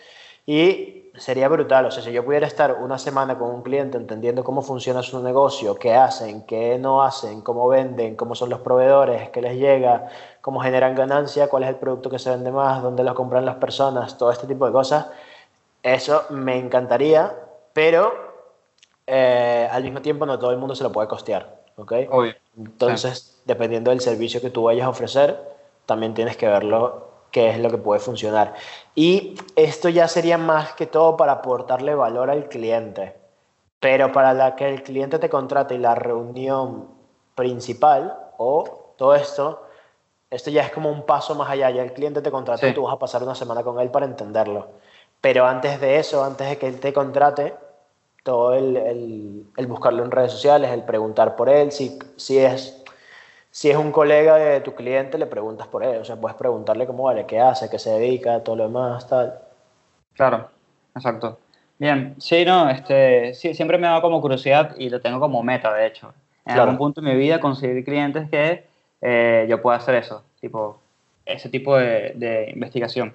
Y 0.46 1.03
sería 1.16 1.48
brutal, 1.48 1.86
o 1.86 1.92
sea, 1.92 2.02
si 2.02 2.12
yo 2.12 2.26
pudiera 2.26 2.48
estar 2.48 2.74
una 2.74 2.98
semana 2.98 3.38
con 3.38 3.50
un 3.52 3.62
cliente 3.62 3.98
entendiendo 3.98 4.44
cómo 4.44 4.62
funciona 4.62 5.04
su 5.04 5.22
negocio, 5.22 5.76
qué 5.76 5.94
hacen, 5.94 6.44
qué 6.46 6.80
no 6.80 7.04
hacen, 7.04 7.42
cómo 7.42 7.68
venden, 7.68 8.16
cómo 8.16 8.34
son 8.34 8.50
los 8.50 8.62
proveedores, 8.62 9.30
qué 9.30 9.42
les 9.42 9.58
llega, 9.58 10.08
cómo 10.42 10.60
generan 10.60 10.96
ganancia, 10.96 11.50
cuál 11.50 11.64
es 11.64 11.70
el 11.70 11.76
producto 11.76 12.10
que 12.10 12.18
se 12.18 12.32
vende 12.32 12.52
más, 12.52 12.82
dónde 12.82 13.04
lo 13.04 13.14
compran 13.14 13.46
las 13.46 13.56
personas, 13.56 14.18
todo 14.18 14.32
este 14.32 14.48
tipo 14.48 14.66
de 14.66 14.72
cosas, 14.72 15.08
eso 15.84 16.24
me 16.32 16.58
encantaría, 16.58 17.32
pero 17.74 18.12
eh, 19.06 19.70
al 19.72 19.84
mismo 19.84 20.02
tiempo 20.02 20.26
no 20.26 20.40
todo 20.40 20.50
el 20.52 20.58
mundo 20.58 20.74
se 20.74 20.84
lo 20.84 20.92
puede 20.92 21.08
costear, 21.08 21.62
¿ok? 21.76 21.94
Obvio. 22.10 22.34
Entonces, 22.58 23.40
dependiendo 23.46 23.92
del 23.92 24.00
servicio 24.00 24.42
que 24.42 24.50
tú 24.50 24.64
vayas 24.64 24.86
a 24.86 24.90
ofrecer, 24.90 25.40
también 25.86 26.16
tienes 26.16 26.38
que 26.38 26.48
verlo 26.48 27.13
qué 27.34 27.50
es 27.50 27.60
lo 27.60 27.70
que 27.70 27.78
puede 27.78 28.00
funcionar. 28.00 28.54
Y 28.96 29.36
esto 29.58 29.90
ya 29.90 30.08
sería 30.08 30.38
más 30.38 30.74
que 30.74 30.86
todo 30.86 31.18
para 31.18 31.34
aportarle 31.34 31.96
valor 31.96 32.30
al 32.30 32.48
cliente. 32.48 33.16
Pero 33.80 34.14
para 34.14 34.34
la 34.34 34.56
que 34.56 34.70
el 34.70 34.84
cliente 34.84 35.20
te 35.20 35.30
contrate 35.30 35.76
y 35.76 35.80
la 35.80 35.96
reunión 35.96 36.88
principal 37.36 38.16
o 38.38 38.94
todo 38.98 39.16
esto, 39.16 39.64
esto 40.30 40.52
ya 40.52 40.62
es 40.62 40.72
como 40.72 40.90
un 40.90 41.06
paso 41.06 41.36
más 41.36 41.50
allá. 41.50 41.70
Ya 41.72 41.82
el 41.84 41.92
cliente 41.92 42.22
te 42.22 42.32
contrató 42.32 42.66
Sí. 42.66 42.68
y 42.72 42.74
tú 42.74 42.84
vas 42.84 42.94
a 42.94 43.00
pasar 43.00 43.24
una 43.24 43.36
semana 43.36 43.64
con 43.64 43.80
él 43.80 43.90
para 43.90 44.06
entenderlo. 44.06 44.68
Pero 45.20 45.46
antes 45.48 45.82
de 45.82 45.98
eso, 45.98 46.24
antes 46.24 46.48
de 46.48 46.58
que 46.58 46.68
él 46.68 46.80
te 46.80 46.94
contrate, 46.94 47.56
todo 48.24 48.54
el, 48.54 48.78
el, 48.78 49.46
el 49.58 49.68
buscarlo 49.68 50.04
en 50.04 50.12
redes 50.12 50.32
sociales, 50.32 50.72
el 50.72 50.84
preguntar 50.84 51.36
por 51.36 51.50
él, 51.50 51.72
si, 51.72 51.98
si, 52.16 52.38
es, 52.38 52.83
si 53.54 53.70
es 53.70 53.78
un 53.78 53.92
colega 53.92 54.36
de 54.38 54.62
tu 54.62 54.74
cliente, 54.74 55.20
le 55.20 55.28
preguntas 55.28 55.68
por 55.68 55.84
él, 55.84 55.98
o 56.02 56.04
sea, 56.04 56.16
puedes 56.16 56.36
preguntarle 56.36 56.88
cómo 56.88 57.04
vale, 57.04 57.28
qué 57.28 57.40
hace, 57.40 57.70
qué 57.70 57.78
se 57.78 57.92
dedica, 57.92 58.44
todo 58.44 58.56
lo 58.56 58.64
demás, 58.64 59.08
tal. 59.08 59.36
Claro, 60.16 60.50
exacto. 60.96 61.38
Bien, 61.78 62.16
sí, 62.18 62.44
no, 62.46 62.68
este, 62.68 63.36
sí, 63.36 63.54
siempre 63.54 63.78
me 63.78 63.86
ha 63.86 63.92
dado 63.92 64.02
como 64.02 64.22
curiosidad 64.22 64.76
y 64.80 64.90
lo 64.90 65.00
tengo 65.00 65.20
como 65.20 65.44
meta, 65.44 65.72
de 65.72 65.86
hecho. 65.86 66.08
En 66.48 66.56
Claro. 66.56 66.62
algún 66.64 66.78
punto 66.80 67.02
de 67.02 67.12
mi 67.12 67.16
vida 67.16 67.40
conseguir 67.40 67.86
clientes 67.86 68.28
que 68.28 68.66
eh, 69.02 69.46
yo 69.48 69.62
pueda 69.62 69.78
hacer 69.78 69.96
eso, 69.96 70.24
tipo, 70.42 70.80
ese 71.24 71.48
tipo 71.50 71.78
de, 71.78 72.14
de 72.16 72.50
investigación. 72.56 73.14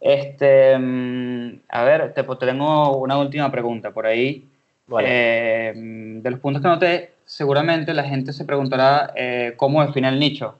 Este, 0.00 0.78
mm, 0.78 1.62
a 1.68 1.82
ver, 1.82 2.14
te, 2.14 2.22
te 2.22 2.46
tengo 2.46 2.96
una 2.98 3.18
última 3.18 3.50
pregunta 3.50 3.90
por 3.90 4.06
ahí. 4.06 4.48
Vale. 4.86 5.08
Eh, 5.10 5.72
de 5.74 6.30
los 6.30 6.38
puntos 6.38 6.62
que 6.62 6.68
noté, 6.68 7.17
seguramente 7.28 7.94
la 7.94 8.04
gente 8.04 8.32
se 8.32 8.44
preguntará 8.44 9.12
eh, 9.14 9.54
cómo 9.56 9.84
define 9.84 10.08
el 10.08 10.18
nicho, 10.18 10.56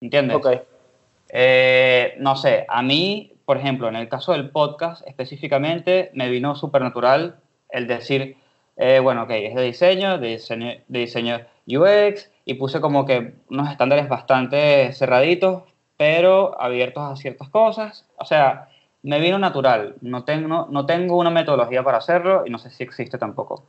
¿entiendes? 0.00 0.36
ok, 0.36 0.48
Eh, 1.30 2.14
no 2.18 2.36
sé, 2.36 2.66
a 2.68 2.82
mí, 2.82 3.32
por 3.44 3.56
ejemplo, 3.56 3.88
en 3.88 3.96
el 3.96 4.08
caso 4.08 4.32
del 4.32 4.50
podcast 4.50 5.06
específicamente, 5.06 6.10
me 6.14 6.28
vino 6.28 6.54
súper 6.56 6.82
natural 6.82 7.36
el 7.70 7.86
decir, 7.86 8.36
eh, 8.76 8.98
bueno, 9.00 9.22
ok, 9.22 9.30
es 9.30 9.54
de 9.54 9.62
diseño, 9.62 10.18
de 10.18 10.28
diseño, 10.28 10.66
de 10.88 10.98
diseño 10.98 11.40
UX, 11.66 12.30
y 12.44 12.54
puse 12.54 12.80
como 12.80 13.06
que 13.06 13.34
unos 13.50 13.70
estándares 13.70 14.08
bastante 14.08 14.92
cerraditos, 14.92 15.62
pero 15.96 16.60
abiertos 16.60 17.04
a 17.04 17.16
ciertas 17.16 17.48
cosas. 17.50 18.06
O 18.16 18.24
sea, 18.24 18.68
me 19.02 19.20
vino 19.20 19.38
natural, 19.38 19.96
no 20.00 20.24
tengo, 20.24 20.66
no 20.70 20.86
tengo 20.86 21.16
una 21.16 21.30
metodología 21.30 21.82
para 21.84 21.98
hacerlo 21.98 22.44
y 22.46 22.50
no 22.50 22.58
sé 22.58 22.70
si 22.70 22.82
existe 22.82 23.18
tampoco. 23.18 23.64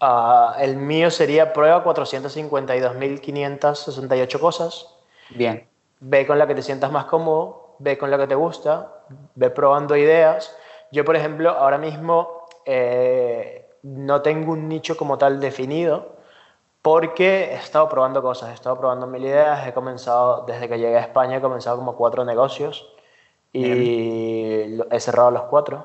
Ah, 0.00 0.56
el 0.58 0.76
mío 0.76 1.10
sería 1.10 1.52
prueba 1.52 1.84
452.568 1.84 4.40
cosas. 4.40 4.86
Bien, 5.30 5.68
ve 6.00 6.26
con 6.26 6.38
la 6.38 6.46
que 6.46 6.54
te 6.54 6.62
sientas 6.62 6.90
más 6.90 7.04
cómodo, 7.04 7.74
ve 7.78 7.98
con 7.98 8.10
la 8.10 8.18
que 8.18 8.26
te 8.26 8.34
gusta, 8.34 8.92
ve 9.34 9.50
probando 9.50 9.96
ideas. 9.96 10.56
Yo, 10.90 11.04
por 11.04 11.16
ejemplo, 11.16 11.50
ahora 11.50 11.78
mismo 11.78 12.46
eh, 12.64 13.68
no 13.82 14.22
tengo 14.22 14.52
un 14.52 14.68
nicho 14.68 14.96
como 14.96 15.18
tal 15.18 15.38
definido 15.40 16.16
porque 16.82 17.52
he 17.52 17.54
estado 17.56 17.88
probando 17.88 18.22
cosas, 18.22 18.50
he 18.50 18.54
estado 18.54 18.78
probando 18.80 19.06
mil 19.06 19.22
ideas, 19.24 19.66
he 19.66 19.74
comenzado, 19.74 20.44
desde 20.46 20.66
que 20.68 20.78
llegué 20.78 20.96
a 20.96 21.00
España, 21.02 21.36
he 21.36 21.40
comenzado 21.42 21.76
como 21.76 21.94
cuatro 21.94 22.24
negocios 22.24 22.88
y 23.52 24.64
lo- 24.76 24.86
he 24.90 24.98
cerrado 24.98 25.30
los 25.30 25.42
cuatro. 25.42 25.84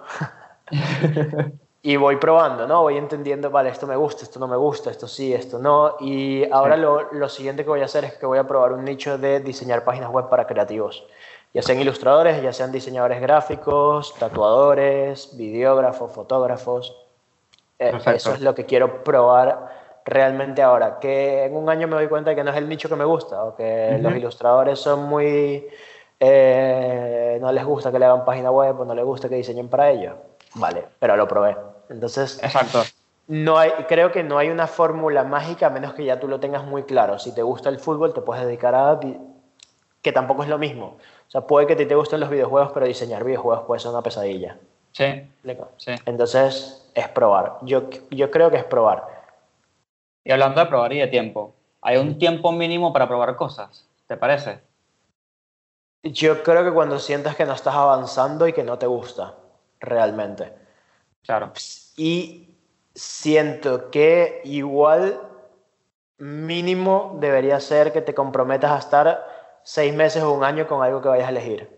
y 1.88 1.98
voy 1.98 2.16
probando, 2.16 2.66
¿no? 2.66 2.82
Voy 2.82 2.98
entendiendo, 2.98 3.52
vale, 3.52 3.70
esto 3.70 3.86
me 3.86 3.96
gusta, 3.96 4.24
esto 4.24 4.40
no 4.40 4.48
me 4.48 4.58
gusta, 4.58 4.90
esto 4.90 5.08
sí, 5.08 5.36
esto 5.36 5.60
no. 5.60 5.98
Y 6.00 6.44
ahora 6.52 6.74
Sí. 6.74 6.82
lo, 6.82 7.14
lo 7.14 7.30
siguiente 7.30 7.64
que 7.64 7.70
voy 7.70 7.82
a 7.82 7.86
hacer 7.86 8.06
es 8.06 8.14
que 8.14 8.26
voy 8.26 8.40
a 8.40 8.48
probar 8.48 8.74
un 8.74 8.84
nicho 8.84 9.20
de 9.20 9.40
diseñar 9.40 9.84
páginas 9.84 10.10
web 10.10 10.28
para 10.28 10.48
creativos. 10.48 11.06
Ya 11.54 11.62
sean 11.62 11.80
ilustradores, 11.80 12.42
ya 12.42 12.52
sean 12.54 12.72
diseñadores 12.72 13.22
gráficos, 13.22 14.16
tatuadores, 14.18 15.38
videógrafos, 15.38 16.12
fotógrafos. 16.12 16.98
Eh. 17.78 17.96
Eso 18.16 18.34
es 18.34 18.42
lo 18.42 18.56
que 18.56 18.66
quiero 18.66 19.04
probar 19.04 20.02
realmente 20.06 20.64
ahora. 20.64 20.98
Que 20.98 21.46
en 21.46 21.56
un 21.56 21.70
año 21.70 21.88
me 21.88 21.98
doy 21.98 22.08
cuenta 22.08 22.32
de 22.32 22.36
que 22.36 22.44
no 22.44 22.50
es 22.50 22.58
el 22.58 22.68
nicho 22.68 22.90
que 22.90 22.96
me 22.96 23.06
gusta, 23.06 23.44
o 23.44 23.56
que 23.56 23.92
Ujú. 23.94 24.02
los 24.02 24.16
ilustradores 24.16 24.80
son 24.80 25.04
muy... 25.04 25.68
eh, 26.20 27.38
no 27.40 27.52
les 27.52 27.64
gusta 27.64 27.92
que 27.92 28.00
le 28.00 28.06
hagan 28.06 28.26
página 28.26 28.50
web 28.50 28.80
o 28.80 28.86
no 28.86 28.96
les 28.96 29.06
gusta 29.06 29.30
que 29.30 29.36
diseñen 29.36 29.70
para 29.70 29.92
ellos. 29.92 30.16
Vale, 30.56 30.84
pero 30.98 31.16
lo 31.16 31.28
probé. 31.28 31.74
Entonces, 31.90 32.40
exacto. 32.44 32.84
no 33.28 33.58
hay, 33.58 33.72
creo 33.88 34.12
que 34.12 34.24
no 34.24 34.38
hay 34.38 34.50
una 34.50 34.68
fórmula 34.68 35.24
mágica 35.24 35.68
a 35.68 35.70
menos 35.70 35.94
que 35.94 36.06
ya 36.06 36.20
tú 36.20 36.28
lo 36.28 36.40
tengas 36.40 36.64
muy 36.66 36.84
claro. 36.84 37.20
Si 37.20 37.34
te 37.34 37.42
gusta 37.44 37.70
el 37.70 37.80
fútbol, 37.80 38.14
te 38.14 38.22
puedes 38.22 38.46
dedicar 38.46 38.76
a... 38.76 39.00
que 40.02 40.12
tampoco 40.12 40.44
es 40.44 40.50
lo 40.50 40.58
mismo. 40.58 40.98
O 41.28 41.32
sea, 41.32 41.42
puede 41.42 41.68
que 41.68 41.74
a 41.74 41.78
ti 41.78 41.86
te 41.86 41.96
gusten 41.96 42.20
los 42.20 42.30
videojuegos, 42.30 42.72
pero 42.74 42.86
diseñar 42.86 43.24
videojuegos 43.24 43.66
puede 43.66 43.80
ser 43.80 43.92
una 43.92 44.02
pesadilla. 44.02 44.58
Sí, 44.92 45.30
sí. 45.78 45.92
Entonces, 46.06 46.90
es 46.94 47.10
probar. 47.10 47.58
Yo, 47.64 47.90
yo 48.10 48.32
creo 48.32 48.50
que 48.50 48.58
es 48.58 48.64
probar. 48.64 49.04
Y 50.24 50.32
hablando 50.32 50.62
de 50.62 50.68
probar 50.68 50.94
y 50.94 51.00
de 51.00 51.08
tiempo, 51.08 51.54
¿hay 51.82 51.98
un 51.98 52.18
tiempo 52.18 52.52
mínimo 52.52 52.94
para 52.94 53.08
probar 53.08 53.36
cosas? 53.36 53.88
¿Te 54.08 54.18
parece? 54.18 54.62
Yo 56.02 56.44
creo 56.44 56.64
que 56.64 56.72
cuando 56.72 57.00
sientas 57.00 57.36
que 57.36 57.46
no 57.46 57.54
estás 57.54 57.76
avanzando 57.76 58.48
y 58.48 58.54
que 58.54 58.64
no 58.64 58.78
te 58.78 58.86
gusta, 58.86 59.36
realmente. 59.80 60.54
Claro. 61.26 61.51
Y 61.97 62.49
siento 62.93 63.89
que 63.91 64.41
igual 64.45 65.21
mínimo 66.17 67.17
debería 67.19 67.59
ser 67.59 67.91
que 67.91 68.01
te 68.01 68.13
comprometas 68.13 68.71
a 68.71 68.78
estar 68.80 69.59
seis 69.63 69.93
meses 69.93 70.23
o 70.23 70.32
un 70.32 70.43
año 70.43 70.67
con 70.67 70.84
algo 70.84 71.01
que 71.01 71.09
vayas 71.09 71.28
a 71.28 71.32
elegir. 71.32 71.69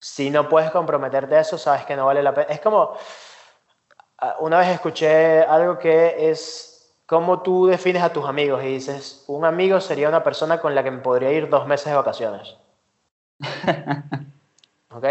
Si 0.00 0.30
no 0.30 0.48
puedes 0.48 0.70
comprometerte 0.70 1.34
a 1.36 1.40
eso, 1.40 1.58
sabes 1.58 1.84
que 1.84 1.96
no 1.96 2.06
vale 2.06 2.22
la 2.22 2.32
pena. 2.34 2.46
Es 2.52 2.60
como, 2.60 2.94
ah, 4.18 4.36
una 4.40 4.58
vez 4.58 4.68
escuché 4.68 5.40
algo 5.42 5.78
que 5.78 6.30
es 6.30 6.94
cómo 7.06 7.42
tú 7.42 7.66
defines 7.66 8.02
a 8.02 8.12
tus 8.12 8.24
amigos 8.26 8.62
y 8.64 8.68
dices, 8.68 9.24
un 9.26 9.44
amigo 9.44 9.80
sería 9.80 10.08
una 10.08 10.22
persona 10.22 10.60
con 10.60 10.74
la 10.74 10.82
que 10.82 10.90
me 10.90 10.98
podría 10.98 11.32
ir 11.32 11.48
dos 11.48 11.66
meses 11.66 11.86
de 11.86 11.94
vacaciones. 11.94 12.56
¿Ok? 14.90 15.04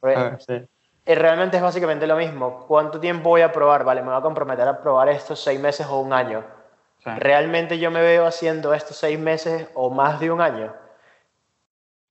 Porque- 0.00 0.16
Ah, 0.16 0.38
sí. 0.44 0.66
Y 1.08 1.14
realmente 1.14 1.56
es 1.56 1.62
básicamente 1.62 2.06
lo 2.06 2.16
mismo. 2.16 2.66
¿Cuánto 2.68 3.00
tiempo 3.00 3.30
voy 3.30 3.40
a 3.40 3.50
probar? 3.50 3.82
Vale, 3.82 4.02
me 4.02 4.08
voy 4.10 4.18
a 4.18 4.20
comprometer 4.20 4.68
a 4.68 4.78
probar 4.78 5.08
estos 5.08 5.40
seis 5.42 5.58
meses 5.58 5.86
o 5.86 6.00
un 6.00 6.12
año. 6.12 6.44
Sí. 7.02 7.08
¿Realmente 7.16 7.78
yo 7.78 7.90
me 7.90 8.02
veo 8.02 8.26
haciendo 8.26 8.74
estos 8.74 8.98
seis 8.98 9.18
meses 9.18 9.70
o 9.74 9.88
más 9.88 10.20
de 10.20 10.30
un 10.30 10.42
año? 10.42 10.70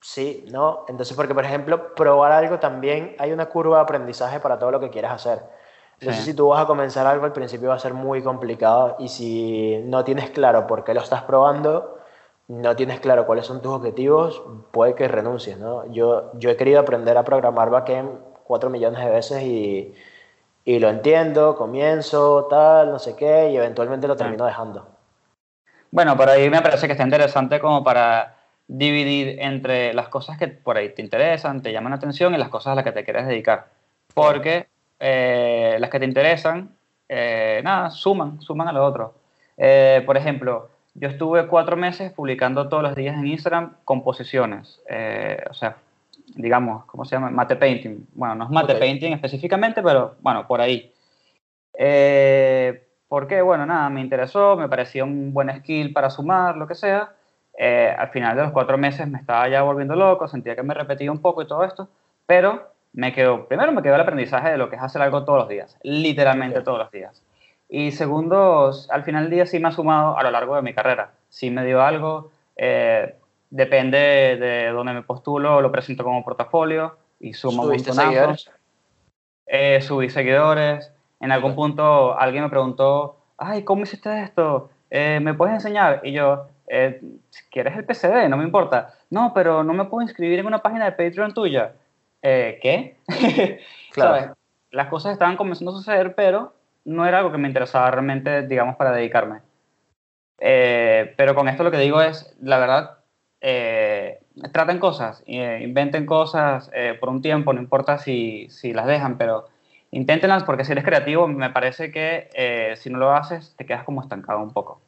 Sí, 0.02 0.46
¿no? 0.52 0.86
Entonces, 0.88 1.16
porque 1.16 1.36
por 1.36 1.46
ejemplo, 1.46 1.94
probar 1.94 2.32
algo 2.32 2.58
también 2.58 3.16
hay 3.20 3.32
una 3.32 3.46
curva 3.46 3.78
de 3.78 3.84
aprendizaje 3.84 4.40
para 4.40 4.58
todo 4.58 4.72
lo 4.72 4.80
que 4.80 4.90
quieras 4.90 5.12
hacer. 5.14 5.44
Entonces, 6.00 6.24
Sí. 6.24 6.32
si 6.32 6.36
tú 6.36 6.48
vas 6.48 6.64
a 6.64 6.66
comenzar 6.66 7.06
algo, 7.06 7.26
al 7.26 7.34
principio 7.34 7.70
va 7.70 7.76
a 7.76 7.80
ser 7.80 7.94
muy 7.94 8.24
complicado 8.24 8.96
y 8.98 9.10
si 9.10 9.78
no 9.86 10.04
tienes 10.04 10.32
claro 10.32 10.66
por 10.66 10.84
qué 10.84 10.96
lo 10.96 11.02
estás 11.02 11.22
probando, 11.22 12.00
no 12.48 12.76
tienes 12.76 13.00
claro 13.00 13.26
cuáles 13.28 13.46
son 13.46 13.62
tus 13.62 13.74
objetivos, 13.74 14.42
puede 14.72 14.96
que 14.96 15.08
renuncies, 15.08 15.58
¿no? 15.58 15.86
Yo, 15.92 16.32
yo 16.34 16.50
he 16.50 16.56
querido 16.56 16.80
aprender 16.80 17.18
a 17.18 17.24
programar 17.24 17.70
backend 17.70 18.10
cuatro 18.48 18.70
millones 18.70 19.04
de 19.04 19.12
veces 19.12 19.44
y, 19.44 19.94
y 20.66 20.80
lo 20.80 20.90
entiendo, 20.90 21.56
comienzo, 21.56 22.48
tal, 22.50 22.92
no 22.92 23.00
sé 23.00 23.16
qué, 23.16 23.52
y 23.52 23.58
eventualmente 23.58 24.08
lo 24.08 24.16
termino 24.16 24.46
dejando. 24.46 24.88
Bueno, 25.92 26.16
por 26.16 26.30
ahí 26.30 26.50
me 26.50 26.62
parece 26.62 26.88
que 26.88 26.94
está 26.94 27.04
interesante 27.04 27.60
como 27.60 27.84
para 27.84 28.36
dividir 28.68 29.40
entre 29.40 29.94
las 29.94 30.10
cosas 30.10 30.38
que 30.38 30.48
por 30.48 30.78
ahí 30.78 30.90
te 30.90 31.02
interesan, 31.02 31.62
te 31.62 31.72
llaman 31.72 31.92
la 31.92 31.98
atención 31.98 32.34
y 32.34 32.38
las 32.38 32.50
cosas 32.50 32.74
a 32.74 32.76
las 32.76 32.84
que 32.84 32.92
te 32.92 33.04
quieres 33.04 33.28
dedicar. 33.28 33.68
Porque 34.14 34.68
eh, 35.00 35.78
las 35.80 35.90
que 35.90 36.00
te 36.00 36.06
interesan, 36.06 36.76
eh, 37.08 37.62
nada, 37.64 37.90
suman, 37.90 38.42
suman 38.42 38.68
a 38.68 38.74
lo 38.74 38.86
otro. 38.86 39.16
Eh, 39.56 40.04
por 40.06 40.18
ejemplo, 40.18 40.70
yo 40.94 41.10
estuve 41.10 41.48
cuatro 41.48 41.78
meses 41.78 42.12
publicando 42.12 42.68
todos 42.68 42.84
los 42.84 42.96
días 42.96 43.16
en 43.16 43.28
Instagram 43.28 43.76
composiciones, 43.86 44.82
eh, 44.90 45.44
o 45.50 45.54
sea, 45.54 45.78
digamos, 46.38 46.86
¿cómo 46.86 47.04
se 47.04 47.16
llama? 47.16 47.30
Mate 47.30 47.56
painting. 47.56 48.08
Bueno, 48.14 48.36
no 48.36 48.44
es 48.46 48.50
mate 48.50 48.74
Ok. 48.74 48.80
painting 48.80 49.12
específicamente, 49.12 49.82
pero 49.84 50.16
bueno, 50.22 50.48
por 50.48 50.62
ahí. 50.62 50.92
Eh, 51.78 52.88
porque, 53.08 53.42
bueno, 53.42 53.66
nada, 53.66 53.90
me 53.90 54.02
interesó, 54.02 54.56
me 54.56 54.68
parecía 54.70 55.04
un 55.04 55.34
buen 55.34 55.50
skill 55.60 55.94
para 55.94 56.10
sumar, 56.10 56.58
lo 56.58 56.68
que 56.68 56.76
sea. 56.76 57.12
Eh, 57.58 57.94
al 57.98 58.10
final 58.10 58.36
de 58.36 58.44
los 58.44 58.52
cuatro 58.52 58.78
meses 58.78 59.08
me 59.08 59.18
estaba 59.18 59.48
ya 59.50 59.64
volviendo 59.64 59.96
loco, 59.96 60.28
sentía 60.28 60.56
que 60.56 60.64
me 60.64 60.74
repetía 60.74 61.12
un 61.12 61.22
poco 61.22 61.42
y 61.42 61.48
todo 61.48 61.64
esto, 61.64 61.90
pero 62.28 62.72
me 62.94 63.14
quedó, 63.14 63.48
primero 63.48 63.72
me 63.72 63.82
quedó 63.82 63.96
el 63.96 64.02
aprendizaje 64.02 64.52
de 64.52 64.58
lo 64.58 64.70
que 64.70 64.76
es 64.76 64.82
hacer 64.82 65.02
algo 65.02 65.26
todos 65.26 65.40
los 65.40 65.50
días, 65.50 65.76
literalmente 65.82 66.60
Ok. 66.60 66.66
todos 66.66 66.78
los 66.80 66.92
días. 66.92 67.24
Y 67.68 67.92
segundo, 67.92 68.72
al 68.90 69.04
final 69.04 69.24
del 69.24 69.32
día 69.32 69.46
sí 69.48 69.60
me 69.60 69.70
ha 69.70 69.72
sumado 69.72 70.18
a 70.18 70.24
lo 70.24 70.30
largo 70.32 70.56
de 70.56 70.62
mi 70.62 70.74
carrera, 70.74 71.14
sí 71.30 71.50
me 71.50 71.66
dio 71.66 71.82
algo, 71.82 72.30
eh, 72.58 73.16
depende 73.50 73.98
de 73.98 74.68
dónde 74.70 74.94
me 74.94 75.04
postulo, 75.04 75.62
lo 75.62 75.72
presento 75.72 76.04
como 76.04 76.24
portafolio 76.24 76.98
y 77.20 77.34
sumo 77.34 77.64
un 77.64 77.70
¿Tuviste 77.70 77.90
montonazo. 77.90 78.12
seguidores? 78.12 78.52
Eh, 79.48 79.82
subí 79.82 80.10
seguidores. 80.10 80.92
En 81.20 81.32
algún 81.32 81.56
punto 81.56 82.18
alguien 82.18 82.44
me 82.44 82.50
preguntó, 82.50 83.18
ay, 83.38 83.64
¿cómo 83.64 83.84
hiciste 83.84 84.22
esto? 84.22 84.70
Eh, 84.90 85.20
¿Me 85.22 85.34
puedes 85.34 85.56
enseñar? 85.56 86.02
Y 86.04 86.12
yo, 86.12 86.48
eh, 86.68 87.02
si 87.30 87.44
quieres 87.50 87.76
el 87.76 87.86
PCD, 87.86 88.30
no 88.30 88.38
me 88.38 88.44
importa. 88.44 88.94
No, 89.10 89.34
pero 89.34 89.64
no 89.64 89.74
me 89.74 89.86
puedo 89.86 90.04
inscribir 90.04 90.40
en 90.40 90.48
una 90.48 90.62
página 90.62 90.86
de 90.86 90.92
Patreon 90.92 91.34
tuya. 91.34 91.74
Eh, 92.22 92.60
¿Qué? 92.62 92.98
Claro. 93.92 94.16
¿Sabes? 94.16 94.32
Las 94.70 94.88
cosas 94.90 95.14
estaban 95.14 95.38
comenzando 95.38 95.72
a 95.72 95.76
suceder, 95.76 96.14
pero 96.14 96.54
no 96.86 97.06
era 97.06 97.18
algo 97.18 97.32
que 97.32 97.40
me 97.40 97.48
interesaba 97.48 97.90
realmente, 97.90 98.46
digamos, 98.46 98.76
para 98.76 98.92
dedicarme. 98.92 99.40
Eh, 100.40 101.14
pero 101.18 101.34
con 101.34 101.48
esto 101.48 101.64
lo 101.64 101.72
que 101.72 101.78
digo 101.78 102.02
es, 102.02 102.36
la 102.42 102.60
verdad, 102.60 102.97
eh, 103.42 104.20
traten 104.52 104.80
cosas, 104.80 105.24
eh, 105.28 105.60
inventen 105.64 106.06
cosas 106.06 106.70
eh, 106.74 106.98
por 107.00 107.10
un 107.10 107.22
tiempo, 107.22 107.54
no 107.54 107.62
importa 107.62 107.98
si, 107.98 108.50
si 108.50 108.74
las 108.74 108.88
dejan, 108.88 109.18
pero 109.18 109.46
inténtenlas 109.92 110.44
porque 110.44 110.66
si 110.66 110.72
eres 110.72 110.84
creativo, 110.84 111.28
me 111.28 111.50
parece 111.50 111.92
que 111.92 112.30
eh, 112.34 112.76
si 112.78 112.90
no 112.90 112.98
lo 112.98 113.12
haces, 113.12 113.56
te 113.56 113.66
quedas 113.66 113.84
como 113.84 114.02
estancado 114.02 114.40
un 114.40 114.52
poco. 114.52 114.82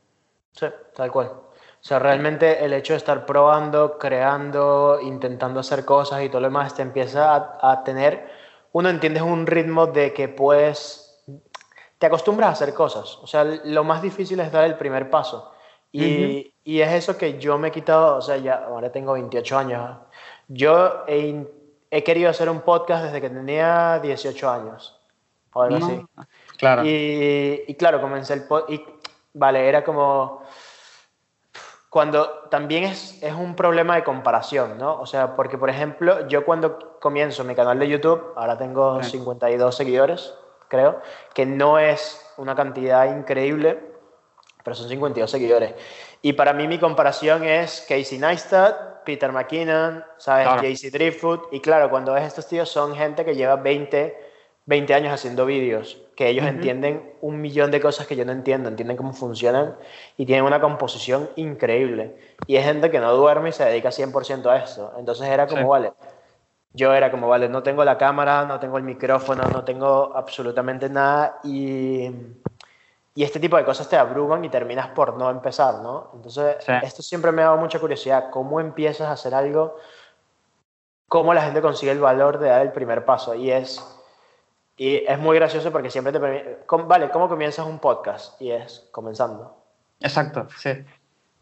Sí, 0.52 0.66
tal 0.96 1.12
cual. 1.12 1.28
O 1.28 1.82
sea, 1.82 2.00
realmente 2.00 2.66
el 2.66 2.74
hecho 2.74 2.94
de 2.94 2.98
estar 2.98 3.26
probando, 3.26 3.98
creando, 3.98 5.00
intentando 5.02 5.62
hacer 5.62 5.86
cosas 5.86 6.24
y 6.24 6.30
todo 6.30 6.42
lo 6.42 6.48
demás 6.48 6.76
te 6.76 6.82
empieza 6.82 7.36
a, 7.36 7.72
a 7.72 7.84
tener, 7.84 8.28
uno 8.74 8.90
entiendes 8.90 9.24
un 9.24 9.48
ritmo 9.48 9.88
de 9.88 10.14
que 10.14 10.28
puedes, 10.28 11.24
te 11.98 12.08
acostumbras 12.08 12.50
a 12.50 12.52
hacer 12.52 12.74
cosas. 12.74 13.18
O 13.22 13.28
sea, 13.28 13.46
lo 13.46 13.84
más 13.84 14.02
difícil 14.02 14.40
es 14.42 14.52
dar 14.52 14.66
el 14.66 14.76
primer 14.76 15.10
paso. 15.10 15.54
Y, 15.92 16.54
y 16.70 16.82
es 16.82 16.92
eso 16.94 17.18
que 17.18 17.40
yo 17.40 17.58
me 17.58 17.70
he 17.70 17.72
quitado, 17.72 18.18
o 18.18 18.22
sea, 18.22 18.38
ya 18.38 18.66
ahora 18.68 18.92
tengo 18.92 19.14
28 19.14 19.58
años. 19.58 19.98
Yo 20.48 21.04
he, 21.08 21.44
he 21.90 22.04
querido 22.04 22.30
hacer 22.30 22.48
un 22.48 22.62
podcast 22.62 23.06
desde 23.06 23.20
que 23.20 23.30
tenía 23.32 23.98
18 23.98 24.50
años. 24.52 24.96
O 25.52 25.64
algo 25.64 25.80
No, 25.80 25.86
así. 25.88 26.06
Claro. 26.60 26.86
Y, 26.86 27.64
y 27.68 27.74
claro, 27.74 28.00
comencé 28.00 28.36
el 28.36 28.44
podcast 28.44 28.70
y 28.72 28.86
vale, 29.34 29.68
era 29.68 29.84
como 29.84 30.44
cuando 31.90 32.30
también 32.52 32.84
es, 32.84 33.18
es 33.24 33.34
un 33.34 33.56
problema 33.56 33.96
de 33.96 34.04
comparación, 34.04 34.78
¿no? 34.78 35.02
O 35.02 35.08
sea, 35.08 35.36
porque 35.36 35.58
por 35.58 35.72
ejemplo, 35.72 36.28
yo 36.28 36.46
cuando 36.46 37.00
comienzo 37.00 37.44
mi 37.46 37.56
canal 37.56 37.80
de 37.80 37.88
YouTube, 37.88 38.34
ahora 38.36 38.60
tengo 38.60 39.02
Sí. 39.02 39.14
52 39.14 39.76
seguidores, 39.76 40.36
creo, 40.68 41.02
que 41.34 41.48
no 41.48 41.80
es 41.80 42.32
una 42.38 42.54
cantidad 42.54 43.12
increíble, 43.18 43.80
pero 44.64 44.76
son 44.76 44.88
52 44.88 45.32
seguidores. 45.32 45.74
Y 46.22 46.34
para 46.34 46.54
mí 46.54 46.68
mi 46.68 46.78
comparación 46.80 47.44
es 47.44 47.86
Casey 47.88 48.18
Neistat, 48.20 49.04
Peter 49.06 49.32
McKinnon, 49.32 50.04
¿sabes? 50.18 50.48
Claro. 50.48 50.62
JC 50.62 50.92
Driftwood. 50.92 51.40
Y 51.52 51.62
claro, 51.62 51.90
cuando 51.90 52.14
ves 52.14 52.26
estos 52.26 52.48
tíos 52.48 52.70
son 52.70 52.96
gente 52.96 53.24
que 53.24 53.36
lleva 53.36 53.56
20, 53.56 54.18
20 54.66 54.94
años 54.94 55.14
haciendo 55.14 55.46
vídeos, 55.46 55.98
que 56.16 56.28
ellos 56.28 56.44
Ujú. 56.46 56.56
entienden 56.56 57.14
un 57.22 57.40
millón 57.40 57.72
de 57.72 57.80
cosas 57.80 58.06
que 58.06 58.16
yo 58.16 58.26
no 58.26 58.34
entiendo, 58.34 58.70
entienden 58.70 58.98
cómo 58.98 59.14
funcionan 59.14 59.76
y 60.18 60.26
tienen 60.26 60.44
una 60.44 60.60
composición 60.60 61.30
increíble. 61.38 62.18
Y 62.48 62.58
es 62.58 62.66
gente 62.66 62.92
que 62.92 63.00
no 63.00 63.14
duerme 63.14 63.50
y 63.50 63.54
se 63.54 63.64
dedica 63.64 63.90
100% 63.90 64.50
a 64.50 64.58
esto. 64.58 64.94
Entonces 64.98 65.28
era 65.28 65.48
como, 65.48 65.62
Sí. 65.62 65.68
vale, 65.68 65.94
yo 66.74 66.94
era 66.94 67.10
como, 67.10 67.30
vale, 67.30 67.50
no 67.50 67.64
tengo 67.64 67.84
la 67.84 67.98
cámara, 67.98 68.46
no 68.46 68.60
tengo 68.60 68.78
el 68.78 68.84
micrófono, 68.84 69.44
no 69.46 69.64
tengo 69.64 70.12
absolutamente 70.16 70.90
nada 70.90 71.40
y, 71.44 72.12
y 73.16 73.24
este 73.24 73.40
tipo 73.40 73.58
de 73.58 73.66
cosas 73.66 73.90
te 73.90 73.98
abruman 73.98 74.44
y 74.46 74.50
terminas 74.50 74.90
por 74.90 75.18
no 75.18 75.30
empezar, 75.30 75.80
¿no? 75.82 76.12
Entonces, 76.14 76.58
Sí. 76.64 76.72
esto 76.84 77.02
siempre 77.02 77.32
me 77.32 77.42
ha 77.42 77.46
dado 77.46 77.58
mucha 77.58 77.80
curiosidad, 77.80 78.30
¿cómo 78.32 78.60
empiezas 78.60 79.08
a 79.08 79.14
hacer 79.14 79.34
algo? 79.36 79.76
¿Cómo 81.08 81.34
la 81.34 81.42
gente 81.42 81.62
consigue 81.62 81.92
el 81.92 82.00
valor 82.00 82.38
de 82.38 82.50
dar 82.50 82.62
el 82.62 82.72
primer 82.72 83.04
paso? 83.04 83.34
Y 83.34 83.52
es, 83.52 83.84
y 84.78 84.98
es 84.98 85.18
muy 85.18 85.36
gracioso 85.38 85.72
porque 85.72 85.90
siempre 85.90 86.14
te 86.14 86.20
permite, 86.20 86.60
vale, 86.86 87.10
¿cómo 87.10 87.28
comienzas 87.28 87.66
un 87.66 87.80
podcast? 87.80 88.40
Y 88.42 88.52
es 88.52 88.88
comenzando. 88.92 89.56
Exacto, 90.00 90.48
sí. 90.58 90.70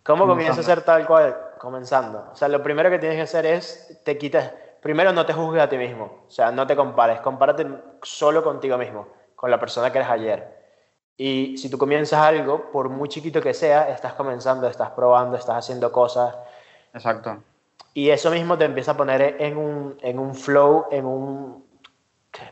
¿Cómo 0.04 0.24
Comenzando. 0.24 0.28
comienzas 0.30 0.60
a 0.60 0.64
ser 0.64 0.82
tal 0.84 1.06
cual? 1.06 1.38
Comenzando. 1.60 2.30
O 2.32 2.36
sea, 2.36 2.48
lo 2.48 2.64
primero 2.64 2.90
que 2.90 2.98
tienes 2.98 3.18
que 3.18 3.24
hacer 3.24 3.46
es, 3.46 4.00
te 4.06 4.18
quitas, 4.18 4.54
primero 4.82 5.12
no 5.12 5.26
te 5.26 5.34
juzgues 5.34 5.62
a 5.62 5.68
ti 5.68 5.78
mismo, 5.78 6.24
o 6.28 6.32
sea, 6.32 6.50
no 6.50 6.66
te 6.66 6.78
compares, 6.78 7.20
compárate 7.20 7.68
solo 8.02 8.42
contigo 8.42 8.78
mismo, 8.78 9.10
con 9.36 9.52
la 9.52 9.60
persona 9.60 9.92
que 9.92 9.98
eres 9.98 10.10
ayer. 10.10 10.57
Y 11.18 11.58
si 11.58 11.70
tú 11.70 11.78
comienzas 11.80 12.20
algo, 12.20 12.70
por 12.72 12.90
muy 12.90 13.10
chiquito 13.10 13.42
que 13.42 13.54
sea, 13.54 13.90
estás 13.90 14.14
comenzando, 14.14 14.68
estás 14.68 14.92
probando, 14.92 15.36
estás 15.36 15.58
haciendo 15.58 15.92
cosas, 15.92 16.36
Exacto. 16.94 17.42
y 17.94 18.10
eso 18.12 18.30
mismo 18.30 18.56
te 18.58 18.66
empieza 18.66 18.92
a 18.92 18.98
poner 18.98 19.36
en 19.40 19.58
un, 19.58 19.98
en 20.02 20.20
un 20.20 20.36
flow, 20.36 20.86
en 20.92 21.06
un, 21.06 21.66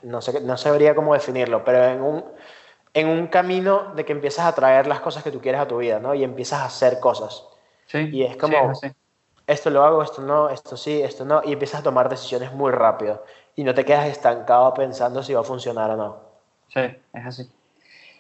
no 0.02 0.22
sé, 0.22 0.42
no 0.42 0.58
sabría 0.58 0.96
cómo 0.96 1.14
definirlo, 1.14 1.64
pero 1.64 1.84
en 1.86 2.02
un, 2.02 2.26
en 2.96 3.08
un 3.08 3.28
camino 3.28 3.94
de 3.96 4.04
que 4.04 4.14
empiezas 4.14 4.48
a 4.48 4.56
traer 4.56 4.88
las 4.88 5.00
cosas 5.00 5.24
que 5.24 5.32
tú 5.32 5.40
quieres 5.40 5.62
a 5.62 5.68
tu 5.68 5.78
vida, 5.78 6.00
¿no? 6.00 6.16
Y 6.16 6.24
empiezas 6.24 6.62
a 6.62 6.66
hacer 6.66 7.00
cosas. 7.00 7.46
Sí. 7.86 8.10
Y 8.12 8.24
es 8.24 8.32
sí, 8.34 8.38
como- 8.40 8.72
así. 8.72 8.92
esto 9.46 9.70
lo 9.70 9.84
hago, 9.84 10.02
esto 10.02 10.24
no, 10.24 10.50
esto 10.50 10.76
sí, 10.76 11.04
esto 11.04 11.24
no, 11.24 11.42
y 11.46 11.54
empiezas 11.54 11.82
a 11.82 11.84
tomar 11.84 12.10
decisiones 12.10 12.52
muy 12.52 12.72
rápido 12.72 13.24
y 13.56 13.64
no 13.64 13.76
te 13.76 13.86
quedas 13.86 14.08
estancado 14.08 14.74
pensando 14.74 15.22
si 15.22 15.36
va 15.36 15.42
a 15.42 15.44
funcionar 15.44 15.92
o 15.92 15.96
no. 15.98 16.18
Sí, 16.70 16.80
es 16.80 17.26
así. 17.28 17.52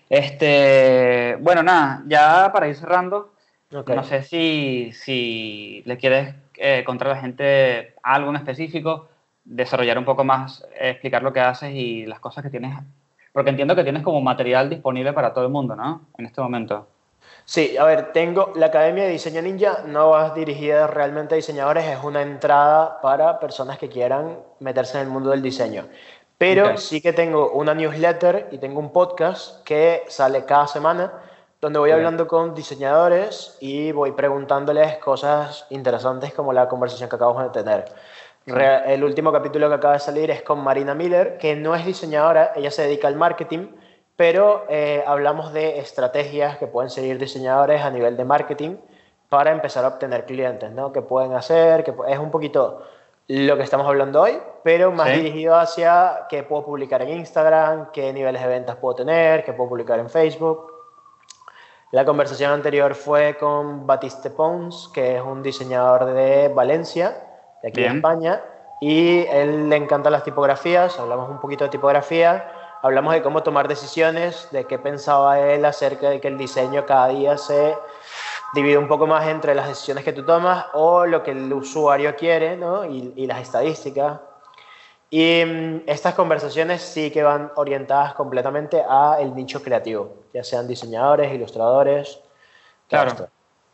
Este, 0.09 1.37
bueno, 1.41 1.63
nada, 1.63 2.03
ya 2.07 2.51
para 2.53 2.67
ir 2.67 2.75
cerrando, 2.75 3.33
Ok. 3.73 3.89
no 3.89 4.03
sé 4.03 4.21
si, 4.23 4.91
si 4.93 5.81
le 5.85 5.97
quieres 5.97 6.35
eh, 6.55 6.83
contar 6.85 7.09
a 7.09 7.11
la 7.15 7.21
gente 7.21 7.95
algo 8.03 8.29
en 8.29 8.35
específico, 8.37 9.07
desarrollar 9.43 9.97
un 9.97 10.05
poco 10.05 10.23
más, 10.23 10.65
eh, 10.79 10.91
explicar 10.91 11.23
lo 11.23 11.33
que 11.33 11.39
haces 11.39 11.71
y 11.73 12.05
las 12.05 12.19
cosas 12.19 12.43
que 12.43 12.49
tienes, 12.49 12.77
porque 13.33 13.49
entiendo 13.49 13.75
que 13.75 13.83
tienes 13.83 14.03
como 14.03 14.21
material 14.21 14.69
disponible 14.69 15.13
para 15.13 15.33
todo 15.33 15.45
el 15.45 15.51
mundo, 15.51 15.75
¿no? 15.75 16.07
En 16.17 16.25
este 16.25 16.41
momento. 16.41 16.87
Sí, 17.43 17.77
a 17.77 17.83
ver, 17.83 18.11
tengo 18.11 18.53
la 18.55 18.67
Academia 18.67 19.03
de 19.03 19.11
Diseño 19.11 19.41
Ninja, 19.41 19.83
no 19.85 20.09
va 20.09 20.33
dirigida 20.33 20.87
realmente 20.87 21.35
a 21.35 21.37
diseñadores, 21.37 21.85
es 21.85 22.03
una 22.03 22.21
entrada 22.21 22.99
para 23.01 23.39
personas 23.39 23.77
que 23.77 23.89
quieran 23.89 24.39
meterse 24.59 24.97
en 24.97 25.05
el 25.05 25.09
mundo 25.11 25.29
del 25.29 25.41
diseño. 25.43 25.85
Pero 26.37 26.71
Ok. 26.71 26.77
sí 26.77 27.01
que 27.01 27.13
tengo 27.13 27.51
una 27.51 27.73
newsletter 27.73 28.49
y 28.51 28.57
tengo 28.57 28.79
un 28.79 28.91
podcast 28.91 29.63
que 29.63 30.03
sale 30.07 30.45
cada 30.45 30.67
semana, 30.67 31.13
donde 31.61 31.79
voy 31.79 31.91
hablando 31.91 32.27
con 32.27 32.53
diseñadores 32.53 33.57
y 33.61 33.91
voy 33.93 34.11
preguntándoles 34.11 34.97
cosas 34.97 35.65
interesantes 35.69 36.33
como 36.33 36.51
la 36.53 36.67
conversación 36.67 37.09
que 37.09 37.15
acabamos 37.15 37.43
de 37.43 37.49
tener. 37.63 37.85
Re- 38.47 38.93
el 38.93 39.03
último 39.03 39.31
capítulo 39.31 39.69
que 39.69 39.75
acaba 39.75 39.93
de 39.95 39.99
salir 40.01 40.29
es 40.29 40.43
con 40.43 40.59
Marina 40.59 40.93
Miller, 40.93 41.37
que 41.37 41.55
no 41.55 41.73
es 41.73 41.85
diseñadora, 41.85 42.51
ella 42.55 42.69
se 42.69 42.83
dedica 42.83 43.07
al 43.07 43.15
marketing, 43.15 43.69
pero 44.15 44.65
eh, 44.69 45.03
hablamos 45.07 45.51
de 45.53 45.79
estrategias 45.79 46.57
que 46.57 46.67
pueden 46.67 46.89
seguir 46.91 47.17
diseñadores 47.17 47.81
a 47.81 47.89
nivel 47.89 48.15
de 48.17 48.25
marketing 48.25 48.75
para 49.29 49.51
empezar 49.51 49.83
a 49.85 49.87
obtener 49.87 50.25
clientes, 50.25 50.69
¿no? 50.71 50.91
Que 50.93 51.01
pueden 51.01 51.33
hacer, 51.33 51.83
que 51.83 51.93
es 52.07 52.19
un 52.19 52.29
poquito 52.29 52.83
lo 53.27 53.57
que 53.57 53.63
estamos 53.63 53.87
hablando 53.87 54.21
hoy, 54.21 54.39
pero 54.63 54.91
más 54.91 55.09
Sí. 55.09 55.15
dirigido 55.15 55.55
hacia 55.55 56.25
qué 56.29 56.43
puedo 56.43 56.65
publicar 56.65 57.01
en 57.01 57.09
Instagram, 57.09 57.91
qué 57.91 58.13
niveles 58.13 58.41
de 58.41 58.47
ventas 58.47 58.75
puedo 58.75 58.95
tener, 58.95 59.43
qué 59.43 59.53
puedo 59.53 59.69
publicar 59.69 59.99
en 59.99 60.09
Facebook. 60.09 60.71
La 61.91 62.05
conversación 62.05 62.51
anterior 62.51 62.93
fue 62.93 63.37
con 63.37 63.87
Batiste 63.87 64.29
Pons, 64.29 64.89
que 64.93 65.17
es 65.17 65.21
un 65.21 65.41
diseñador 65.41 66.05
de 66.05 66.49
Valencia, 66.49 67.15
de 67.61 67.69
aquí 67.69 67.81
de 67.81 67.87
Bien. 67.87 67.95
España, 67.97 68.41
y 68.81 69.25
él 69.27 69.69
le 69.69 69.75
encantan 69.77 70.11
las 70.11 70.23
tipografías, 70.23 70.99
hablamos 70.99 71.29
un 71.29 71.39
poquito 71.39 71.63
de 71.63 71.69
tipografía, 71.69 72.51
hablamos 72.81 73.13
de 73.13 73.23
cómo 73.23 73.41
tomar 73.41 73.67
decisiones, 73.67 74.49
de 74.51 74.65
qué 74.65 74.77
pensaba 74.77 75.39
él 75.39 75.65
acerca 75.65 76.09
de 76.09 76.19
que 76.19 76.27
el 76.27 76.37
diseño 76.37 76.85
cada 76.85 77.07
día 77.07 77.37
se 77.37 77.75
divide 78.53 78.77
un 78.77 78.87
poco 78.87 79.07
más 79.07 79.27
entre 79.27 79.55
las 79.55 79.67
decisiones 79.67 80.03
que 80.03 80.13
tú 80.13 80.23
tomas 80.23 80.67
o 80.73 81.05
lo 81.05 81.23
que 81.23 81.31
el 81.31 81.51
usuario 81.51 82.15
quiere, 82.15 82.55
¿no? 82.55 82.85
y, 82.85 83.13
y 83.15 83.27
las 83.27 83.41
estadísticas. 83.41 84.19
Y 85.09 85.43
mm, 85.45 85.81
estas 85.87 86.13
conversaciones 86.13 86.81
sí 86.81 87.11
que 87.11 87.23
van 87.23 87.51
orientadas 87.55 88.13
completamente 88.13 88.83
a 88.87 89.17
el 89.19 89.35
nicho 89.35 89.61
creativo, 89.61 90.13
ya 90.33 90.43
sean 90.43 90.67
diseñadores, 90.67 91.33
ilustradores, 91.33 92.19
Claro. 92.87 93.09
esto. 93.09 93.27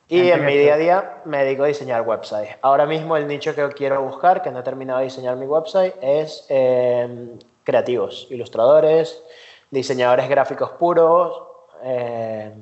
Y 0.07 0.29
en 0.29 0.45
mi 0.45 0.57
día 0.57 0.73
a 0.73 0.77
día 0.77 1.21
me 1.23 1.43
dedico 1.45 1.63
a 1.63 1.67
diseñar 1.67 2.01
websites. 2.01 2.57
Ahora 2.61 2.85
mismo 2.85 3.15
el 3.15 3.27
nicho 3.27 3.55
que 3.55 3.65
quiero 3.69 4.01
buscar, 4.01 4.41
que 4.41 4.51
no 4.51 4.59
he 4.59 4.63
terminado 4.63 4.99
de 4.99 5.05
diseñar 5.05 5.37
mi 5.37 5.45
website, 5.45 5.95
es 6.01 6.45
eh, 6.49 7.37
creativos, 7.63 8.27
ilustradores, 8.29 9.23
diseñadores 9.69 10.27
gráficos 10.27 10.71
puros, 10.71 11.43
eh, 11.83 12.53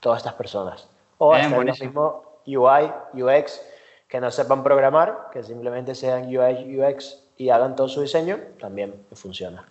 todas 0.00 0.18
estas 0.18 0.32
personas. 0.34 0.88
O 1.18 1.30
Bien, 1.30 1.40
hacer 1.46 1.50
lo 1.50 1.56
buenísimo. 1.56 2.22
mismo 2.46 2.66
UI, 2.68 2.92
UX, 3.22 3.60
que 4.08 4.20
no 4.20 4.30
sepan 4.30 4.62
programar, 4.62 5.28
que 5.32 5.42
simplemente 5.42 5.94
sean 5.94 6.24
UI, 6.26 6.78
UX 6.78 7.22
y 7.36 7.50
hagan 7.50 7.74
todo 7.76 7.88
su 7.88 8.00
diseño, 8.02 8.38
también 8.60 8.94
funciona. 9.14 9.64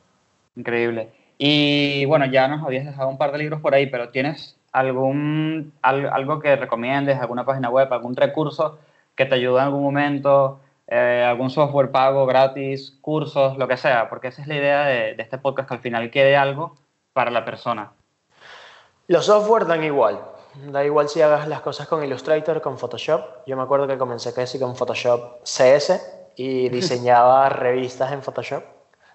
Increíble. 0.55 1.09
Y 1.37 2.05
bueno, 2.05 2.25
ya 2.25 2.47
nos 2.47 2.63
habías 2.65 2.85
dejado 2.85 3.09
un 3.09 3.17
par 3.17 3.31
de 3.31 3.37
libros 3.39 3.61
por 3.61 3.73
ahí, 3.73 3.87
pero 3.87 4.09
¿tienes 4.09 4.57
algún 4.71 5.73
al- 5.81 6.09
algo 6.09 6.39
que 6.39 6.55
recomiendes, 6.55 7.19
alguna 7.19 7.45
página 7.45 7.69
web, 7.69 7.91
algún 7.93 8.15
recurso 8.15 8.77
que 9.15 9.25
te 9.25 9.35
ayude 9.35 9.59
en 9.59 9.65
algún 9.65 9.83
momento, 9.83 10.59
eh, 10.87 11.25
algún 11.27 11.49
software 11.49 11.91
pago, 11.91 12.25
gratis, 12.25 12.97
cursos, 13.01 13.57
lo 13.57 13.67
que 13.67 13.77
sea? 13.77 14.09
Porque 14.09 14.27
esa 14.29 14.41
es 14.41 14.47
la 14.47 14.55
idea 14.55 14.85
de, 14.85 15.15
de 15.15 15.23
este 15.23 15.37
podcast, 15.37 15.67
que 15.69 15.75
al 15.75 15.81
final 15.81 16.09
quede 16.11 16.35
algo 16.37 16.75
para 17.13 17.31
la 17.31 17.43
persona. 17.45 17.91
Los 19.07 19.25
software 19.25 19.65
dan 19.65 19.83
igual. 19.83 20.19
Da 20.63 20.85
igual 20.85 21.09
si 21.09 21.21
hagas 21.21 21.47
las 21.47 21.61
cosas 21.61 21.87
con 21.87 22.03
Illustrator, 22.03 22.61
con 22.61 22.77
Photoshop. 22.77 23.45
Yo 23.45 23.57
me 23.57 23.63
acuerdo 23.63 23.87
que 23.87 23.97
comencé 23.97 24.33
casi 24.33 24.57
con 24.57 24.75
Photoshop 24.75 25.43
CS 25.43 26.31
y 26.35 26.69
diseñaba 26.69 27.49
revistas 27.49 28.11
en 28.13 28.21
Photoshop, 28.21 28.63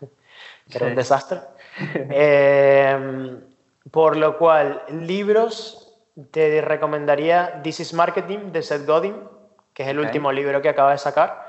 que 0.00 0.78
era 0.78 0.86
un 0.86 0.94
desastre. 0.94 1.40
Eh, 2.10 3.38
por 3.90 4.16
lo 4.16 4.36
cual, 4.36 4.82
libros, 4.90 5.96
te 6.30 6.60
recomendaría 6.60 7.62
This 7.62 7.80
is 7.80 7.94
Marketing 7.94 8.52
de 8.52 8.62
Seth 8.62 8.86
Godin, 8.86 9.16
que 9.72 9.84
es 9.84 9.88
el 9.88 9.98
último 9.98 10.30
libro 10.32 10.60
que 10.60 10.68
acaba 10.68 10.90
de 10.90 10.98
sacar, 10.98 11.46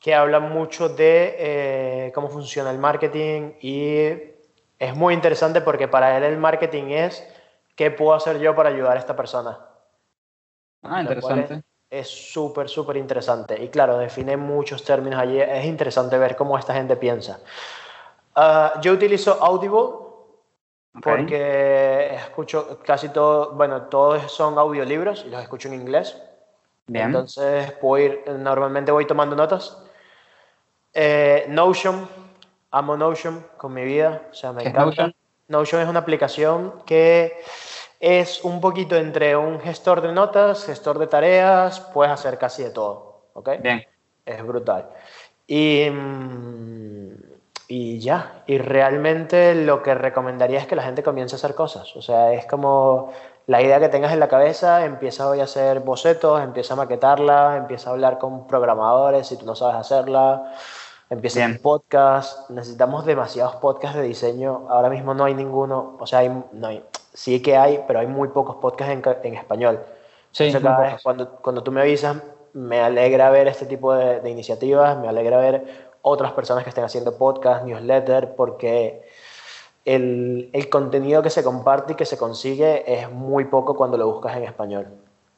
que 0.00 0.14
habla 0.14 0.40
mucho 0.40 0.88
de 0.88 1.36
eh, 1.38 2.12
cómo 2.14 2.28
funciona 2.28 2.70
el 2.70 2.78
marketing 2.78 3.52
y 3.60 4.08
es 4.78 4.94
muy 4.94 5.14
interesante 5.14 5.60
porque 5.60 5.86
para 5.86 6.16
él 6.16 6.24
el 6.24 6.38
marketing 6.38 6.90
es 6.90 7.24
qué 7.78 7.92
puedo 7.92 8.12
hacer 8.12 8.40
yo 8.40 8.56
para 8.56 8.70
ayudar 8.70 8.96
a 8.96 8.98
esta 8.98 9.14
persona. 9.14 9.56
Ah, 10.82 11.00
interesante. 11.00 11.62
Es 11.88 12.08
súper, 12.08 12.68
súper 12.68 12.96
interesante. 12.96 13.62
Y 13.62 13.68
claro, 13.68 13.96
define 13.98 14.36
muchos 14.36 14.82
términos 14.82 15.20
allí. 15.20 15.40
Es 15.40 15.64
interesante 15.64 16.18
ver 16.18 16.34
cómo 16.34 16.58
esta 16.58 16.74
gente 16.74 16.96
piensa. 16.96 17.38
Ah, 18.34 18.80
yo 18.82 18.92
utilizo 18.92 19.38
Audible 19.40 20.08
porque 21.00 22.16
escucho 22.16 22.80
casi 22.84 23.10
todo, 23.10 23.52
bueno, 23.52 23.82
todos 23.82 24.32
son 24.32 24.58
audiolibros 24.58 25.24
y 25.24 25.30
los 25.30 25.40
escucho 25.40 25.68
en 25.68 25.74
inglés. 25.74 26.20
Bien. 26.88 27.06
Entonces 27.06 27.70
puedo 27.72 28.04
ir, 28.04 28.24
normalmente 28.40 28.90
voy 28.90 29.06
tomando 29.06 29.36
notas. 29.36 29.80
Eh, 30.92 31.46
Notion, 31.48 32.08
amo 32.72 32.96
Notion 32.96 33.46
con 33.56 33.72
mi 33.72 33.84
vida, 33.84 34.22
o 34.32 34.34
sea, 34.34 34.52
me 34.52 34.62
¿Qué 34.62 34.68
es 34.70 34.74
encanta. 34.74 34.86
Notion? 35.04 35.14
Notion 35.48 35.80
es 35.80 35.88
una 35.88 36.00
aplicación 36.00 36.82
que 36.84 37.42
es 38.00 38.44
un 38.44 38.60
poquito 38.60 38.96
entre 38.96 39.36
un 39.36 39.60
gestor 39.60 40.00
de 40.00 40.12
notas, 40.12 40.64
gestor 40.64 40.98
de 40.98 41.06
tareas, 41.06 41.80
puedes 41.80 42.12
hacer 42.12 42.38
casi 42.38 42.62
de 42.62 42.70
todo, 42.70 43.22
¿ok? 43.34 43.50
Bien. 43.60 43.84
Es 44.24 44.46
brutal. 44.46 44.88
Y, 45.46 45.88
mm, 45.90 47.12
y 47.68 47.98
ya, 48.00 48.42
y 48.46 48.58
realmente 48.58 49.54
lo 49.54 49.82
que 49.82 49.94
recomendaría 49.94 50.58
es 50.58 50.66
que 50.66 50.76
la 50.76 50.82
gente 50.82 51.02
comience 51.02 51.34
a 51.34 51.38
hacer 51.38 51.54
cosas. 51.54 51.94
O 51.96 52.02
sea, 52.02 52.32
es 52.32 52.46
como 52.46 53.12
la 53.46 53.62
idea 53.62 53.80
que 53.80 53.88
tengas 53.88 54.12
en 54.12 54.20
la 54.20 54.28
cabeza, 54.28 54.84
empieza 54.84 55.28
hoy 55.28 55.40
a 55.40 55.44
hacer 55.44 55.80
bocetos, 55.80 56.42
empieza 56.42 56.74
a 56.74 56.76
maquetarla, 56.76 57.56
empieza 57.56 57.90
a 57.90 57.92
hablar 57.94 58.18
con 58.18 58.46
programadores 58.46 59.26
si 59.26 59.36
tú 59.36 59.46
no 59.46 59.54
sabes 59.54 59.76
hacerla, 59.76 60.52
empieza 61.10 61.46
un 61.46 61.58
podcast. 61.58 62.50
Necesitamos 62.50 63.06
demasiados 63.06 63.56
podcasts 63.56 63.98
de 63.98 64.04
diseño. 64.04 64.66
Ahora 64.68 64.90
mismo 64.90 65.14
no 65.14 65.24
hay 65.24 65.34
ninguno, 65.34 65.96
o 65.98 66.06
sea, 66.06 66.20
hay, 66.20 66.44
no 66.52 66.66
hay, 66.66 66.84
sí 67.12 67.40
que 67.42 67.56
hay, 67.56 67.82
pero 67.86 68.00
hay 68.00 68.06
muy 68.06 68.28
pocos 68.28 68.56
podcasts 68.56 68.92
en, 68.92 69.02
en 69.24 69.34
español. 69.34 69.80
Sí, 70.32 70.44
Entonces, 70.44 70.70
cada 70.70 70.92
vez 70.92 71.02
cuando, 71.02 71.30
cuando 71.36 71.62
tú 71.62 71.72
me 71.72 71.80
avisas, 71.80 72.22
me 72.52 72.80
alegra 72.80 73.30
ver 73.30 73.48
este 73.48 73.66
tipo 73.66 73.94
de, 73.94 74.20
de 74.20 74.30
iniciativas, 74.30 74.98
me 74.98 75.08
alegra 75.08 75.38
ver 75.38 75.88
otras 76.02 76.32
personas 76.32 76.64
que 76.64 76.70
estén 76.70 76.84
haciendo 76.84 77.16
podcast, 77.16 77.64
newsletter, 77.64 78.34
porque 78.36 79.02
el, 79.84 80.50
el 80.52 80.68
contenido 80.68 81.22
que 81.22 81.30
se 81.30 81.42
comparte 81.42 81.94
y 81.94 81.96
que 81.96 82.04
se 82.04 82.18
consigue 82.18 83.00
es 83.00 83.10
muy 83.10 83.46
poco 83.46 83.74
cuando 83.74 83.96
lo 83.96 84.06
buscas 84.06 84.36
en 84.36 84.44
español. 84.44 84.86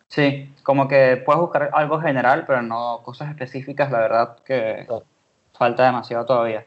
Sí, 0.08 0.52
como 0.64 0.88
que 0.88 1.22
puedes 1.24 1.40
buscar 1.40 1.70
algo 1.72 2.00
general, 2.00 2.44
pero 2.44 2.62
no 2.62 3.00
cosas 3.04 3.30
específicas, 3.30 3.92
la 3.92 4.00
verdad 4.00 4.36
que 4.44 4.84
Claro. 4.86 5.04
Falta 5.52 5.84
demasiado 5.84 6.24
todavía. 6.24 6.64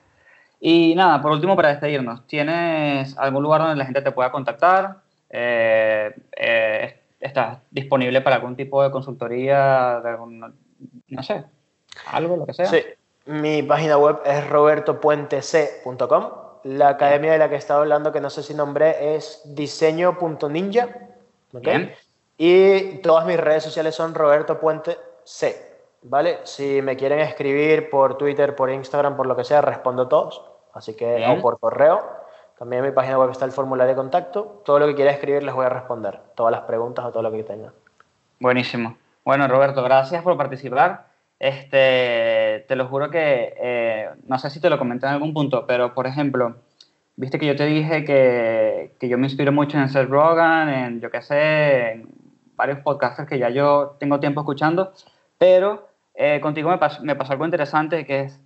Y 0.60 0.96
nada, 0.96 1.22
por 1.22 1.32
último, 1.32 1.56
para 1.56 1.70
despedirnos, 1.70 2.26
¿tienes 2.26 3.18
algún 3.18 3.44
lugar 3.44 3.62
donde 3.62 3.76
la 3.76 3.86
gente 3.86 4.02
te 4.02 4.12
pueda 4.12 4.32
contactar? 4.32 4.98
Eh, 5.30 6.16
eh, 6.38 7.02
¿Estás 7.20 7.60
disponible 7.70 8.22
para 8.22 8.38
algún 8.38 8.56
tipo 8.56 8.82
de 8.84 8.90
consultoría, 8.90 10.00
de 10.02 10.10
algún, 10.10 10.56
no 11.08 11.24
sé, 11.24 11.44
algo, 12.12 12.38
lo 12.38 12.46
que 12.46 12.54
sea? 12.54 12.68
Sí, 12.68 12.82
mi 13.26 13.64
página 13.64 13.98
web 13.98 14.22
es 14.26 14.48
robertopuentec.com. 14.48 16.32
La 16.64 16.90
academia 16.90 17.34
de 17.34 17.40
la 17.40 17.50
que 17.50 17.56
estaba 17.56 17.82
hablando, 17.82 18.14
que 18.14 18.22
no 18.22 18.30
sé 18.30 18.44
si 18.44 18.54
nombré, 18.54 19.16
es 19.16 19.42
diseño.ninja. 19.46 20.88
¿ok? 21.54 21.62
Bien. 21.62 21.94
Y 22.38 23.00
todas 23.00 23.26
mis 23.26 23.38
redes 23.38 23.64
sociales 23.64 23.96
son 23.96 24.16
Roberto 24.16 24.60
Puente 24.60 24.98
C. 25.24 25.73
¿Vale? 26.04 26.40
Si 26.44 26.82
me 26.82 26.96
quieren 26.96 27.20
escribir 27.20 27.90
por 27.90 28.18
Twitter, 28.18 28.56
por 28.56 28.70
Instagram, 28.70 29.16
por 29.16 29.26
lo 29.26 29.36
que 29.36 29.44
sea, 29.44 29.62
respondo 29.62 30.08
todos. 30.08 30.44
Así 30.74 30.96
que, 30.96 31.16
Bien. 31.16 31.32
o 31.32 31.42
por 31.42 31.60
correo. 31.60 32.02
También 32.58 32.84
en 32.84 32.90
mi 32.90 32.96
página 32.96 33.18
web 33.18 33.30
está 33.30 33.46
el 33.46 33.52
formulario 33.52 33.92
de 33.94 33.96
contacto. 33.96 34.62
Todo 34.66 34.80
lo 34.80 34.88
que 34.88 34.96
quiera 34.96 35.12
escribir 35.12 35.44
les 35.44 35.54
voy 35.54 35.66
a 35.66 35.70
responder. 35.70 36.20
Todas 36.36 36.52
las 36.52 36.62
preguntas 36.62 37.06
o 37.06 37.12
todo 37.12 37.24
lo 37.24 37.32
que 37.32 37.44
tengan. 37.44 37.74
Buenísimo. 38.40 38.98
Bueno, 39.24 39.48
Roberto, 39.48 39.82
gracias 39.84 40.22
por 40.24 40.38
participar. 40.38 41.08
Este, 41.40 42.66
te 42.68 42.76
lo 42.76 42.88
juro 42.88 43.10
que, 43.10 43.54
eh, 43.58 44.10
no 44.28 44.38
sé 44.40 44.50
si 44.50 44.62
te 44.62 44.70
lo 44.70 44.78
comenté 44.78 45.08
en 45.08 45.14
algún 45.14 45.34
punto, 45.34 45.66
pero 45.68 45.94
por 45.94 46.08
ejemplo, 46.08 46.56
viste 47.16 47.38
que 47.38 47.46
yo 47.46 47.56
te 47.56 47.66
dije 47.66 48.06
que, 48.06 48.96
que 49.00 49.10
yo 49.10 49.18
me 49.18 49.26
inspiro 49.26 49.52
mucho 49.52 49.78
en 49.78 49.90
Seth 49.90 50.10
Rogen, 50.10 50.70
en 50.70 51.02
yo 51.02 51.12
qué 51.12 51.22
sé, 51.22 51.92
en 51.92 52.10
varios 52.56 52.80
podcasters 52.80 53.28
que 53.28 53.40
ya 53.40 53.50
yo 53.50 53.98
tengo 54.00 54.20
tiempo 54.20 54.42
escuchando, 54.42 54.94
pero 55.38 55.90
eh, 56.16 56.40
contigo 56.42 56.70
me 56.70 56.78
pasó, 56.78 57.04
me 57.04 57.16
pasó 57.16 57.34
algo 57.34 57.46
interesante 57.46 58.06
que 58.06 58.22
es 58.22 58.40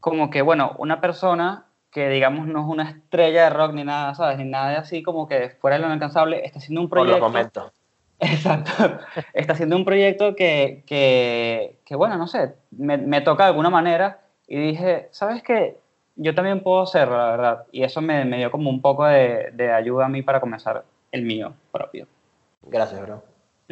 como 0.00 0.30
que, 0.30 0.42
bueno, 0.42 0.74
una 0.78 1.00
persona 1.00 1.66
que 1.90 2.08
digamos 2.08 2.46
no 2.46 2.60
es 2.60 2.66
una 2.66 2.90
estrella 2.90 3.44
de 3.44 3.50
rock 3.50 3.74
ni 3.74 3.84
nada, 3.84 4.14
¿sabes? 4.14 4.38
Ni 4.38 4.44
nada 4.44 4.70
de 4.70 4.76
así 4.76 5.02
como 5.02 5.28
que 5.28 5.50
fuera 5.60 5.76
de 5.76 5.82
lo 5.82 5.88
inalcanzable, 5.88 6.44
está 6.44 6.58
haciendo 6.58 6.80
un 6.80 6.88
Por 6.88 7.00
proyecto. 7.00 7.20
los 7.20 7.28
momentos. 7.30 7.72
Exacto. 8.18 8.98
Está 9.34 9.52
haciendo 9.52 9.76
un 9.76 9.84
proyecto 9.84 10.34
que, 10.34 10.84
que, 10.86 11.78
que, 11.84 11.96
bueno, 11.96 12.16
no 12.16 12.26
sé, 12.26 12.54
me, 12.70 12.96
me 12.96 13.20
toca 13.20 13.44
de 13.44 13.50
alguna 13.50 13.68
manera 13.68 14.20
y 14.46 14.56
dije, 14.58 15.08
¿sabes 15.10 15.42
qué? 15.42 15.78
Yo 16.16 16.34
también 16.34 16.62
puedo 16.62 16.82
hacerlo, 16.82 17.16
la 17.16 17.30
verdad. 17.30 17.66
Y 17.72 17.82
eso 17.82 18.00
me, 18.00 18.24
me 18.24 18.38
dio 18.38 18.50
como 18.50 18.70
un 18.70 18.80
poco 18.80 19.04
de, 19.04 19.50
de 19.52 19.72
ayuda 19.72 20.06
a 20.06 20.08
mí 20.08 20.22
para 20.22 20.40
comenzar 20.40 20.84
el 21.10 21.22
mío 21.22 21.52
propio. 21.72 22.06
Gracias, 22.62 23.00
bro. 23.02 23.22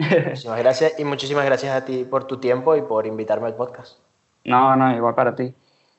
Muchísimas 0.00 0.58
gracias 0.58 0.98
y 0.98 1.04
muchísimas 1.04 1.44
gracias 1.44 1.74
a 1.74 1.84
ti 1.84 2.04
por 2.04 2.24
tu 2.24 2.38
tiempo 2.38 2.76
y 2.76 2.82
por 2.82 3.06
invitarme 3.06 3.46
al 3.46 3.54
podcast. 3.54 3.98
No, 4.44 4.74
no, 4.76 4.94
igual 4.96 5.14
para 5.14 5.34
ti. 5.34 5.54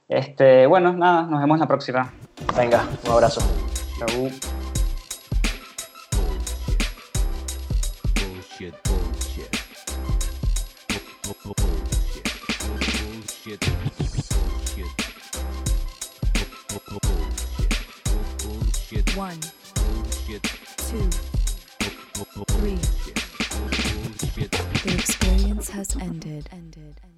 Este, 0.07 0.65
bueno, 0.65 0.93
nada, 0.93 1.23
nos 1.23 1.39
vemos 1.39 1.59
la 1.59 1.67
próxima. 1.67 2.11
Venga, 2.57 2.85
un 3.05 3.11
abrazo. 3.11 3.41
Chau. 3.99 4.29
One, 19.17 19.37
two, 20.25 21.09
three. 22.47 23.20
The 24.83 24.95
experience 24.95 25.69
has 25.69 25.95
ended. 25.95 26.49
Ended. 26.51 27.10